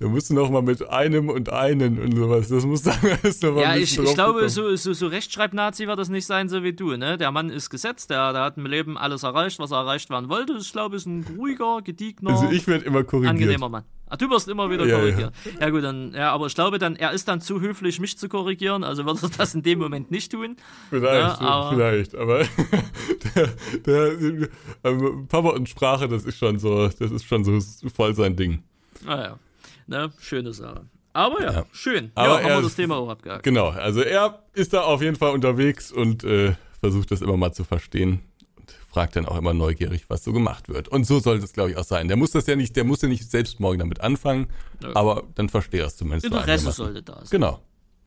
Da 0.00 0.08
musst 0.08 0.28
du 0.28 0.34
noch 0.34 0.50
mal 0.50 0.62
mit 0.62 0.88
einem 0.88 1.28
und 1.28 1.50
einen 1.50 2.00
und 2.00 2.16
sowas. 2.16 2.48
Das 2.48 2.66
muss 2.66 2.82
dann 2.82 2.98
erst 3.22 3.44
noch 3.44 3.54
mal 3.54 3.60
Ja, 3.60 3.76
ich, 3.76 3.96
ich 3.96 4.14
glaube, 4.14 4.48
so, 4.48 4.74
so, 4.74 4.92
so 4.92 5.06
Rechtschreib-Nazi 5.06 5.86
wird 5.86 5.98
das 5.98 6.08
nicht 6.08 6.26
sein, 6.26 6.48
so 6.48 6.64
wie 6.64 6.72
du. 6.72 6.96
Ne? 6.96 7.16
Der 7.16 7.30
Mann 7.30 7.48
ist 7.48 7.70
gesetzt, 7.70 8.10
der, 8.10 8.32
der 8.32 8.42
hat 8.42 8.56
im 8.56 8.66
Leben 8.66 8.98
alles 8.98 9.22
erreicht, 9.22 9.60
was 9.60 9.70
er 9.70 9.78
erreicht 9.78 10.10
werden 10.10 10.28
wollte. 10.28 10.54
Ich 10.60 10.72
glaube, 10.72 10.96
ist 10.96 11.06
ein 11.06 11.24
ruhiger, 11.38 11.80
gediegener, 11.82 12.30
also 12.30 12.50
ich 12.50 12.66
werde 12.66 12.84
immer 12.84 13.04
korrigiert. 13.04 13.30
angenehmer 13.30 13.68
Mann. 13.68 13.84
Ah, 14.06 14.16
du 14.16 14.28
wirst 14.30 14.48
immer 14.48 14.68
wieder 14.68 14.84
ja, 14.84 14.98
korrigieren. 14.98 15.30
Ja. 15.44 15.60
ja. 15.60 15.70
gut, 15.70 15.84
dann, 15.84 16.12
ja, 16.12 16.32
aber 16.32 16.46
ich 16.46 16.54
glaube 16.54 16.78
dann, 16.78 16.96
er 16.96 17.12
ist 17.12 17.28
dann 17.28 17.40
zu 17.40 17.60
höflich, 17.60 18.00
mich 18.00 18.18
zu 18.18 18.28
korrigieren, 18.28 18.82
also 18.82 19.06
wird 19.06 19.22
er 19.22 19.28
das 19.28 19.54
in 19.54 19.62
dem 19.62 19.78
Moment 19.78 20.10
nicht 20.10 20.32
tun. 20.32 20.56
Vielleicht, 20.90 21.40
ja, 21.40 21.46
aber 21.46 21.70
vielleicht, 21.70 22.14
aber 22.16 22.38
der, 23.86 24.10
der 24.14 24.48
ähm, 24.84 25.26
Papa 25.28 25.50
und 25.50 25.68
Sprache, 25.68 26.08
das 26.08 26.24
ist 26.24 26.36
schon 26.36 26.58
so, 26.58 26.88
das 26.88 27.12
ist 27.12 27.24
schon 27.24 27.44
so 27.44 27.60
voll 27.88 28.14
sein 28.14 28.34
Ding. 28.34 28.62
Ah 29.06 29.20
ja. 29.22 29.38
Ne? 29.86 30.12
Schöne 30.18 30.52
Sache. 30.52 30.86
Aber 31.12 31.42
ja, 31.42 31.52
ja. 31.52 31.66
schön. 31.72 32.10
Aber 32.14 32.40
ja, 32.40 32.44
haben 32.44 32.56
wir 32.56 32.62
das 32.62 32.74
Thema 32.74 32.96
auch 32.96 33.08
abgehakt. 33.08 33.44
Genau, 33.44 33.68
also 33.68 34.00
er 34.00 34.42
ist 34.52 34.72
da 34.72 34.82
auf 34.82 35.00
jeden 35.00 35.16
Fall 35.16 35.32
unterwegs 35.32 35.92
und 35.92 36.24
äh, 36.24 36.54
versucht 36.80 37.12
das 37.12 37.22
immer 37.22 37.36
mal 37.36 37.52
zu 37.52 37.62
verstehen 37.62 38.20
und 38.56 38.74
fragt 38.90 39.14
dann 39.14 39.24
auch 39.26 39.38
immer 39.38 39.54
neugierig, 39.54 40.06
was 40.08 40.24
so 40.24 40.32
gemacht 40.32 40.68
wird. 40.68 40.88
Und 40.88 41.06
so 41.06 41.20
sollte 41.20 41.44
es, 41.44 41.52
glaube 41.52 41.70
ich, 41.70 41.76
auch 41.76 41.84
sein. 41.84 42.08
Der 42.08 42.16
muss 42.16 42.32
das 42.32 42.46
ja 42.46 42.56
nicht, 42.56 42.74
der 42.74 42.82
muss 42.82 43.00
ja 43.00 43.08
nicht 43.08 43.30
selbst 43.30 43.60
morgen 43.60 43.78
damit 43.78 44.00
anfangen, 44.00 44.48
ja. 44.82 44.90
aber 44.96 45.22
dann 45.36 45.48
verstehe 45.48 45.80
er 45.82 45.86
es 45.86 45.96
zumindest. 45.96 46.26
Interesse 46.26 46.72
sollte 46.72 47.02
da 47.02 47.14
sein. 47.14 47.28
Genau. 47.30 47.60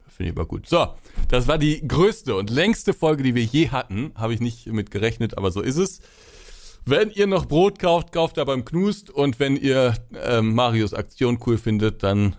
Finde 0.09 0.31
ich 0.31 0.37
aber 0.37 0.47
gut. 0.47 0.67
So, 0.67 0.95
das 1.29 1.47
war 1.47 1.59
die 1.59 1.87
größte 1.87 2.35
und 2.35 2.49
längste 2.49 2.93
Folge, 2.93 3.23
die 3.23 3.35
wir 3.35 3.43
je 3.43 3.69
hatten. 3.69 4.11
Habe 4.15 4.33
ich 4.33 4.41
nicht 4.41 4.65
mit 4.65 4.89
gerechnet, 4.91 5.37
aber 5.37 5.51
so 5.51 5.61
ist 5.61 5.77
es. 5.77 6.01
Wenn 6.89 7.11
ihr 7.11 7.27
noch 7.27 7.47
Brot 7.47 7.79
kauft, 7.79 8.13
kauft 8.13 8.37
da 8.37 8.45
beim 8.45 8.63
Knust. 8.63 9.09
Und 9.09 9.41
wenn 9.41 9.57
ihr 9.57 9.93
äh, 10.13 10.41
Marios 10.41 10.93
Aktion 10.93 11.37
cool 11.45 11.57
findet, 11.57 12.01
dann 12.01 12.37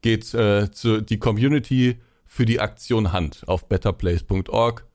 geht 0.00 0.32
äh, 0.32 0.70
zu 0.70 1.02
die 1.02 1.18
Community 1.18 2.00
für 2.24 2.46
die 2.46 2.58
Aktion 2.58 3.12
Hand 3.12 3.42
auf 3.46 3.68
betterplace.org. 3.68 4.86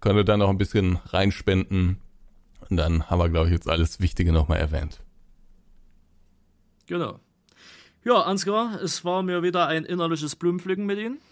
Könnt 0.00 0.16
ihr 0.16 0.24
da 0.24 0.36
noch 0.36 0.50
ein 0.50 0.58
bisschen 0.58 0.98
reinspenden. 1.06 1.96
Und 2.68 2.76
dann 2.76 3.08
haben 3.08 3.20
wir, 3.20 3.30
glaube 3.30 3.46
ich, 3.46 3.54
jetzt 3.54 3.70
alles 3.70 4.00
Wichtige 4.00 4.32
nochmal 4.32 4.58
erwähnt. 4.58 5.00
Genau. 6.88 7.20
Ja, 8.04 8.20
Ansgar, 8.20 8.82
es 8.82 9.02
war 9.02 9.22
mir 9.22 9.42
wieder 9.42 9.66
ein 9.66 9.86
innerliches 9.86 10.36
Blumenpflücken 10.36 10.84
mit 10.84 10.98
Ihnen. 10.98 11.22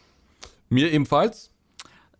Mir 0.70 0.90
ebenfalls 0.90 1.50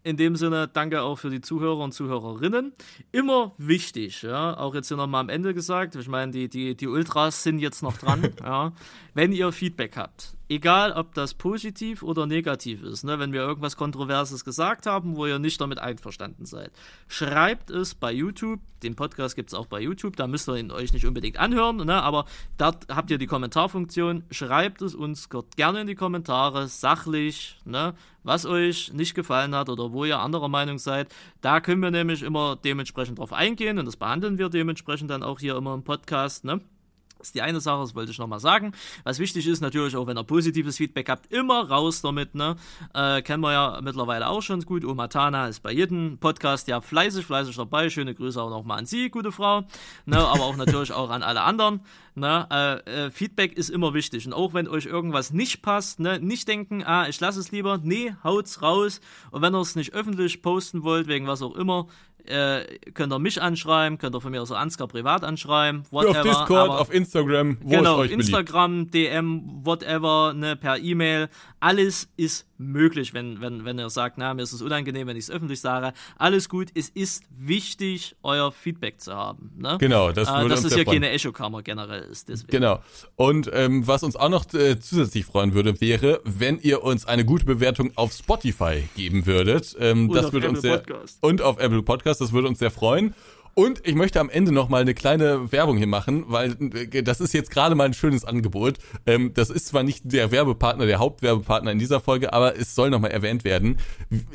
in 0.09 0.17
dem 0.17 0.37
Sinne, 0.37 0.69
danke 0.73 1.03
auch 1.03 1.17
für 1.17 1.29
die 1.29 1.43
Zuhörer 1.43 1.81
und 1.81 1.93
Zuhörerinnen. 1.93 2.73
Immer 3.13 3.53
wichtig, 3.59 4.23
ja, 4.23 4.57
auch 4.57 4.75
jetzt 4.75 4.89
hier 4.89 4.97
nochmal 4.97 5.21
am 5.21 5.29
Ende 5.29 5.53
gesagt, 5.53 5.97
ich 5.97 6.09
meine, 6.09 6.33
die, 6.33 6.49
die, 6.49 6.75
die 6.75 6.87
Ultras 6.87 7.43
sind 7.43 7.59
jetzt 7.59 7.83
noch 7.83 7.99
dran, 7.99 8.27
ja. 8.43 8.73
Wenn 9.13 9.33
ihr 9.33 9.53
Feedback 9.53 9.99
habt, 9.99 10.38
egal 10.49 10.93
ob 10.93 11.15
das 11.15 11.35
positiv 11.35 12.03
oder 12.03 12.27
negativ 12.27 12.83
ist, 12.83 13.05
ne, 13.05 13.19
wenn 13.19 13.33
wir 13.33 13.41
irgendwas 13.41 13.77
Kontroverses 13.77 14.45
gesagt 14.45 14.87
haben, 14.87 15.16
wo 15.16 15.27
ihr 15.27 15.39
nicht 15.39 15.61
damit 15.61 15.79
einverstanden 15.79 16.47
seid, 16.47 16.73
schreibt 17.07 17.70
es 17.70 17.95
bei 17.95 18.12
YouTube. 18.12 18.61
Den 18.83 18.95
Podcast 18.95 19.35
gibt 19.35 19.51
es 19.51 19.55
auch 19.55 19.66
bei 19.66 19.81
YouTube, 19.81 20.16
da 20.16 20.27
müsst 20.27 20.49
ihr 20.49 20.57
ihn 20.57 20.70
euch 20.70 20.93
nicht 20.93 21.05
unbedingt 21.05 21.39
anhören, 21.39 21.77
ne, 21.77 22.03
aber 22.03 22.27
dort 22.57 22.87
habt 22.89 23.11
ihr 23.11 23.19
die 23.19 23.27
Kommentarfunktion. 23.27 24.25
Schreibt 24.31 24.83
es 24.83 24.95
uns 24.95 25.29
gerne 25.57 25.81
in 25.83 25.87
die 25.87 25.95
Kommentare, 25.95 26.69
sachlich, 26.69 27.59
ne, 27.65 27.95
was 28.23 28.47
euch 28.47 28.93
nicht 28.93 29.15
gefallen 29.15 29.55
hat 29.55 29.69
oder 29.69 29.93
wo 29.93 30.05
ihr 30.05 30.19
anderer 30.19 30.49
Meinung 30.49 30.79
seid. 30.79 31.09
Da 31.41 31.61
können 31.61 31.83
wir 31.83 31.91
nämlich 31.91 32.23
immer 32.23 32.57
dementsprechend 32.57 33.19
drauf 33.19 33.33
eingehen 33.33 33.79
und 33.79 33.87
das 33.87 33.97
behandeln 33.97 34.39
wir 34.39 34.49
dementsprechend 34.49 35.11
dann 35.11 35.23
auch 35.23 35.41
hier 35.41 35.57
immer 35.57 35.75
im 35.75 35.83
Podcast. 35.83 36.45
Ne? 36.45 36.61
Das 37.19 37.28
ist 37.28 37.35
die 37.35 37.43
eine 37.43 37.61
Sache, 37.61 37.81
das 37.81 37.95
wollte 37.95 38.12
ich 38.12 38.19
nochmal 38.19 38.39
sagen. 38.39 38.73
Was 39.03 39.19
wichtig 39.19 39.47
ist, 39.49 39.61
natürlich 39.61 39.97
auch, 39.97 40.07
wenn 40.07 40.16
ihr 40.16 40.24
positives 40.24 40.77
Feedback 40.77 41.09
habt, 41.09 41.32
immer 41.32 41.69
raus 41.69 42.01
damit. 42.01 42.35
Ne? 42.35 42.57
Äh, 42.95 43.23
kennen 43.23 43.43
wir 43.43 43.53
ja 43.53 43.81
mittlerweile 43.82 44.28
auch 44.28 44.43
schon 44.43 44.61
gut. 44.62 44.85
Oma 44.85 45.09
Tana 45.09 45.49
ist 45.49 45.61
bei 45.61 45.73
jedem 45.73 46.19
Podcast 46.19 46.69
ja 46.69 46.81
fleißig, 46.81 47.27
fleißig 47.27 47.57
dabei. 47.57 47.90
Schöne 47.90 48.15
Grüße 48.15 48.40
auch 48.40 48.51
nochmal 48.51 48.78
an 48.78 48.86
Sie, 48.86 49.11
gute 49.11 49.32
Frau. 49.32 49.62
Ne? 50.07 50.16
Aber 50.16 50.45
auch 50.45 50.57
natürlich 50.57 50.93
auch 50.93 51.11
an 51.11 51.23
alle 51.24 51.43
anderen. 51.43 51.81
Ne? 52.15 52.47
Äh, 52.51 53.07
äh, 53.07 53.11
Feedback 53.11 53.55
ist 53.55 53.69
immer 53.69 53.95
wichtig. 53.95 54.27
Und 54.27 54.32
auch 54.32 54.55
wenn 54.55 54.69
euch 54.69 54.86
irgendwas 54.86 55.32
nicht 55.32 55.62
passt, 55.62 56.01
ne? 56.01 56.20
nicht 56.20 56.47
denken, 56.47 56.85
ah, 56.85 57.09
ich 57.09 57.19
lasse 57.20 57.40
es 57.40 57.51
lieber. 57.51 57.78
Nee, 57.82 58.15
haut's 58.23 58.62
raus. 58.62 59.01
Und 59.31 59.43
wenn 59.43 59.55
ihr 59.55 59.61
es 59.61 59.77
nicht 59.77 59.93
öffentlich 59.93 60.43
posten 60.43 60.82
wollt, 60.85 61.09
wegen 61.09 61.27
was 61.27 61.43
auch 61.43 61.57
immer, 61.57 61.89
äh, 62.29 62.79
könnt 62.95 63.13
ihr 63.13 63.19
mich 63.19 63.41
anschreiben, 63.41 63.99
könnt 63.99 64.15
ihr 64.15 64.21
von 64.21 64.31
mir 64.31 64.43
aus 64.43 64.49
so 64.49 64.55
Ansgar 64.55 64.89
privat 64.89 65.25
anschreiben, 65.25 65.85
whatever. 65.91 66.21
Auf 66.21 66.23
Discord, 66.23 66.71
auf 66.71 66.93
Instagram, 66.93 67.59
wo 67.61 67.71
genau, 67.71 67.95
es 67.95 68.07
euch 68.07 68.11
Instagram, 68.13 68.91
beliebt. 68.91 68.95
DM, 68.95 69.43
whatever, 69.65 70.33
ne, 70.35 70.57
per 70.57 70.79
E-Mail. 70.79 71.29
Alles 71.61 72.09
ist 72.17 72.48
möglich, 72.59 73.15
wenn, 73.15 73.41
wenn, 73.41 73.65
wenn 73.65 73.79
ihr 73.79 73.91
sagt, 73.91 74.19
na, 74.19 74.35
mir 74.35 74.43
ist 74.43 74.53
es 74.53 74.63
unangenehm, 74.63 75.07
wenn 75.07 75.17
ich 75.17 75.25
es 75.25 75.31
öffentlich 75.31 75.61
sage. 75.61 75.93
Alles 76.17 76.49
gut, 76.49 76.69
es 76.75 76.89
ist 76.89 77.25
wichtig, 77.37 78.17
euer 78.23 78.53
Feedback 78.53 79.01
zu 79.01 79.15
haben. 79.15 79.53
Ne? 79.57 79.77
Genau, 79.79 80.13
das 80.13 80.29
äh, 80.29 80.49
Dass 80.49 80.65
es 80.65 80.75
hier 80.75 80.85
keine 80.85 81.11
Echokammer 81.11 81.63
generell 81.63 82.03
ist. 82.03 82.29
Deswegen. 82.29 82.51
Genau. 82.51 82.81
Und 83.17 83.51
ähm, 83.53 83.87
was 83.87 84.03
uns 84.03 84.17
auch 84.17 84.29
noch 84.29 84.53
äh, 84.55 84.79
zusätzlich 84.79 85.25
freuen 85.25 85.55
würde, 85.55 85.81
wäre, 85.81 86.21
wenn 86.25 86.59
ihr 86.59 86.83
uns 86.83 87.07
eine 87.07 87.25
gute 87.25 87.45
Bewertung 87.45 87.93
auf 87.95 88.13
Spotify 88.13 88.89
geben 88.97 89.27
würdet. 89.27 89.77
Ähm, 89.79 90.11
das 90.13 90.33
würde 90.33 90.49
uns 90.49 90.61
sehr 90.61 90.79
Podcast. 90.79 91.19
und 91.21 91.43
auf 91.43 91.59
Apple 91.59 91.83
Podcast, 91.83 92.21
das 92.21 92.33
würde 92.33 92.49
uns 92.49 92.59
sehr 92.59 92.71
freuen. 92.71 93.15
Und 93.59 93.85
ich 93.85 93.97
möchte 93.97 94.21
am 94.21 94.31
Ende 94.31 94.53
noch 94.53 94.69
mal 94.69 94.83
eine 94.83 94.95
kleine 94.95 95.51
Werbung 95.51 95.79
hier 95.79 95.89
machen, 95.89 96.27
weil 96.29 96.55
äh, 96.93 97.03
das 97.03 97.21
ist 97.21 97.35
jetzt 97.35 97.51
gerade 97.51 97.75
mal 97.75 97.87
ein 97.87 97.93
schönes 97.93 98.25
Angebot. 98.25 98.79
Ähm, 99.05 99.35
das 99.35 99.51
ist 99.51 99.67
zwar 99.67 99.83
nicht 99.83 100.03
der 100.05 100.31
Werbepartner, 100.31 100.87
der 100.87 101.01
Hauptwerbepartner 101.01 101.73
in 101.73 101.81
dieser 101.81 101.99
Folge, 101.99 102.33
aber 102.33 102.57
es 102.57 102.77
soll 102.77 102.89
noch 102.91 103.01
mal 103.01 103.09
erwähnt 103.09 103.43
werden. 103.43 103.79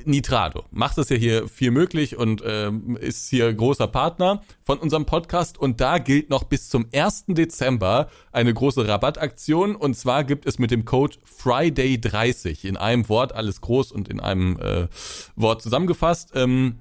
Nitrado 0.03 0.65
macht 0.71 0.97
das 0.97 1.07
ja 1.07 1.15
hier 1.15 1.47
viel 1.47 1.71
möglich 1.71 2.17
und 2.17 2.43
ähm, 2.45 2.97
ist 2.97 3.29
hier 3.29 3.53
großer 3.53 3.87
Partner 3.87 4.41
von 4.65 4.77
unserem 4.77 5.05
Podcast. 5.05 5.57
Und 5.57 5.79
da 5.79 5.99
gilt 5.99 6.29
noch 6.29 6.43
bis 6.43 6.67
zum 6.67 6.87
1. 6.93 7.27
Dezember 7.29 8.09
eine 8.33 8.53
große 8.53 8.85
Rabattaktion. 8.85 9.77
Und 9.77 9.95
zwar 9.95 10.25
gibt 10.25 10.45
es 10.45 10.59
mit 10.59 10.69
dem 10.69 10.83
Code 10.83 11.15
Friday30 11.41 12.65
in 12.65 12.75
einem 12.75 13.07
Wort, 13.07 13.33
alles 13.33 13.61
groß 13.61 13.93
und 13.93 14.09
in 14.09 14.19
einem 14.19 14.59
äh, 14.59 14.89
Wort 15.37 15.61
zusammengefasst. 15.61 16.31
Ähm, 16.35 16.79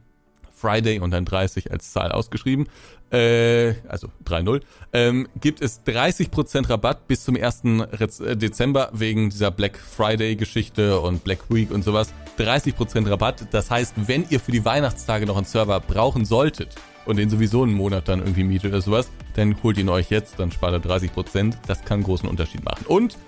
Friday 0.62 1.00
und 1.00 1.10
dann 1.10 1.24
30 1.24 1.72
als 1.72 1.92
Zahl 1.92 2.12
ausgeschrieben, 2.12 2.68
äh, 3.10 3.74
also 3.88 4.08
3-0, 4.24 4.60
ähm, 4.92 5.28
gibt 5.40 5.60
es 5.60 5.82
30% 5.84 6.70
Rabatt 6.70 7.08
bis 7.08 7.24
zum 7.24 7.36
1. 7.36 7.64
Äh, 7.64 8.36
Dezember 8.36 8.90
wegen 8.92 9.28
dieser 9.28 9.50
Black 9.50 9.76
Friday 9.76 10.36
Geschichte 10.36 11.00
und 11.00 11.24
Black 11.24 11.40
Week 11.50 11.70
und 11.70 11.84
sowas. 11.84 12.14
30% 12.38 13.10
Rabatt. 13.10 13.46
Das 13.50 13.70
heißt, 13.70 13.94
wenn 14.06 14.24
ihr 14.30 14.40
für 14.40 14.52
die 14.52 14.64
Weihnachtstage 14.64 15.26
noch 15.26 15.36
einen 15.36 15.44
Server 15.44 15.80
brauchen 15.80 16.24
solltet 16.24 16.76
und 17.04 17.16
den 17.16 17.28
sowieso 17.28 17.64
einen 17.64 17.74
Monat 17.74 18.08
dann 18.08 18.20
irgendwie 18.20 18.44
mietet 18.44 18.70
oder 18.70 18.80
sowas, 18.80 19.10
dann 19.34 19.62
holt 19.62 19.76
ihn 19.76 19.88
euch 19.88 20.10
jetzt, 20.10 20.38
dann 20.38 20.50
spart 20.52 20.72
er 20.72 20.90
30%. 20.90 21.54
Das 21.66 21.84
kann 21.84 21.96
einen 21.96 22.04
großen 22.04 22.28
Unterschied 22.28 22.64
machen. 22.64 22.86
Und 22.86 23.18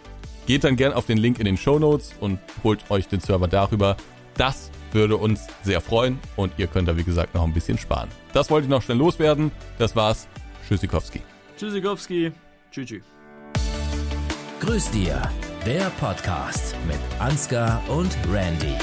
geht 0.47 0.65
dann 0.65 0.77
gern 0.77 0.93
auf 0.93 1.06
den 1.06 1.19
Link 1.19 1.39
in 1.39 1.44
den 1.44 1.56
Show 1.56 1.78
Notes 1.78 2.12
und 2.20 2.39
holt 2.62 2.90
euch 2.90 3.09
den 3.09 3.20
Server 3.20 3.48
darüber. 3.48 3.97
Das 4.36 4.70
würde 4.94 5.16
uns 5.16 5.46
sehr 5.62 5.80
freuen 5.80 6.18
und 6.36 6.52
ihr 6.56 6.66
könnt 6.66 6.88
da 6.88 6.96
wie 6.96 7.04
gesagt 7.04 7.34
noch 7.34 7.44
ein 7.44 7.52
bisschen 7.52 7.78
sparen. 7.78 8.08
Das 8.32 8.50
wollte 8.50 8.66
ich 8.66 8.70
noch 8.70 8.82
schnell 8.82 8.98
loswerden. 8.98 9.50
Das 9.78 9.94
war's. 9.94 10.28
Tschüssikowski. 10.68 11.20
Tschüssikowski. 11.58 12.32
Tschüss. 12.70 13.02
Grüß 14.60 14.90
dir, 14.92 15.20
der 15.66 15.90
Podcast 16.00 16.74
mit 16.88 16.98
Ansgar 17.20 17.82
und 17.88 18.16
Randy. 18.32 18.74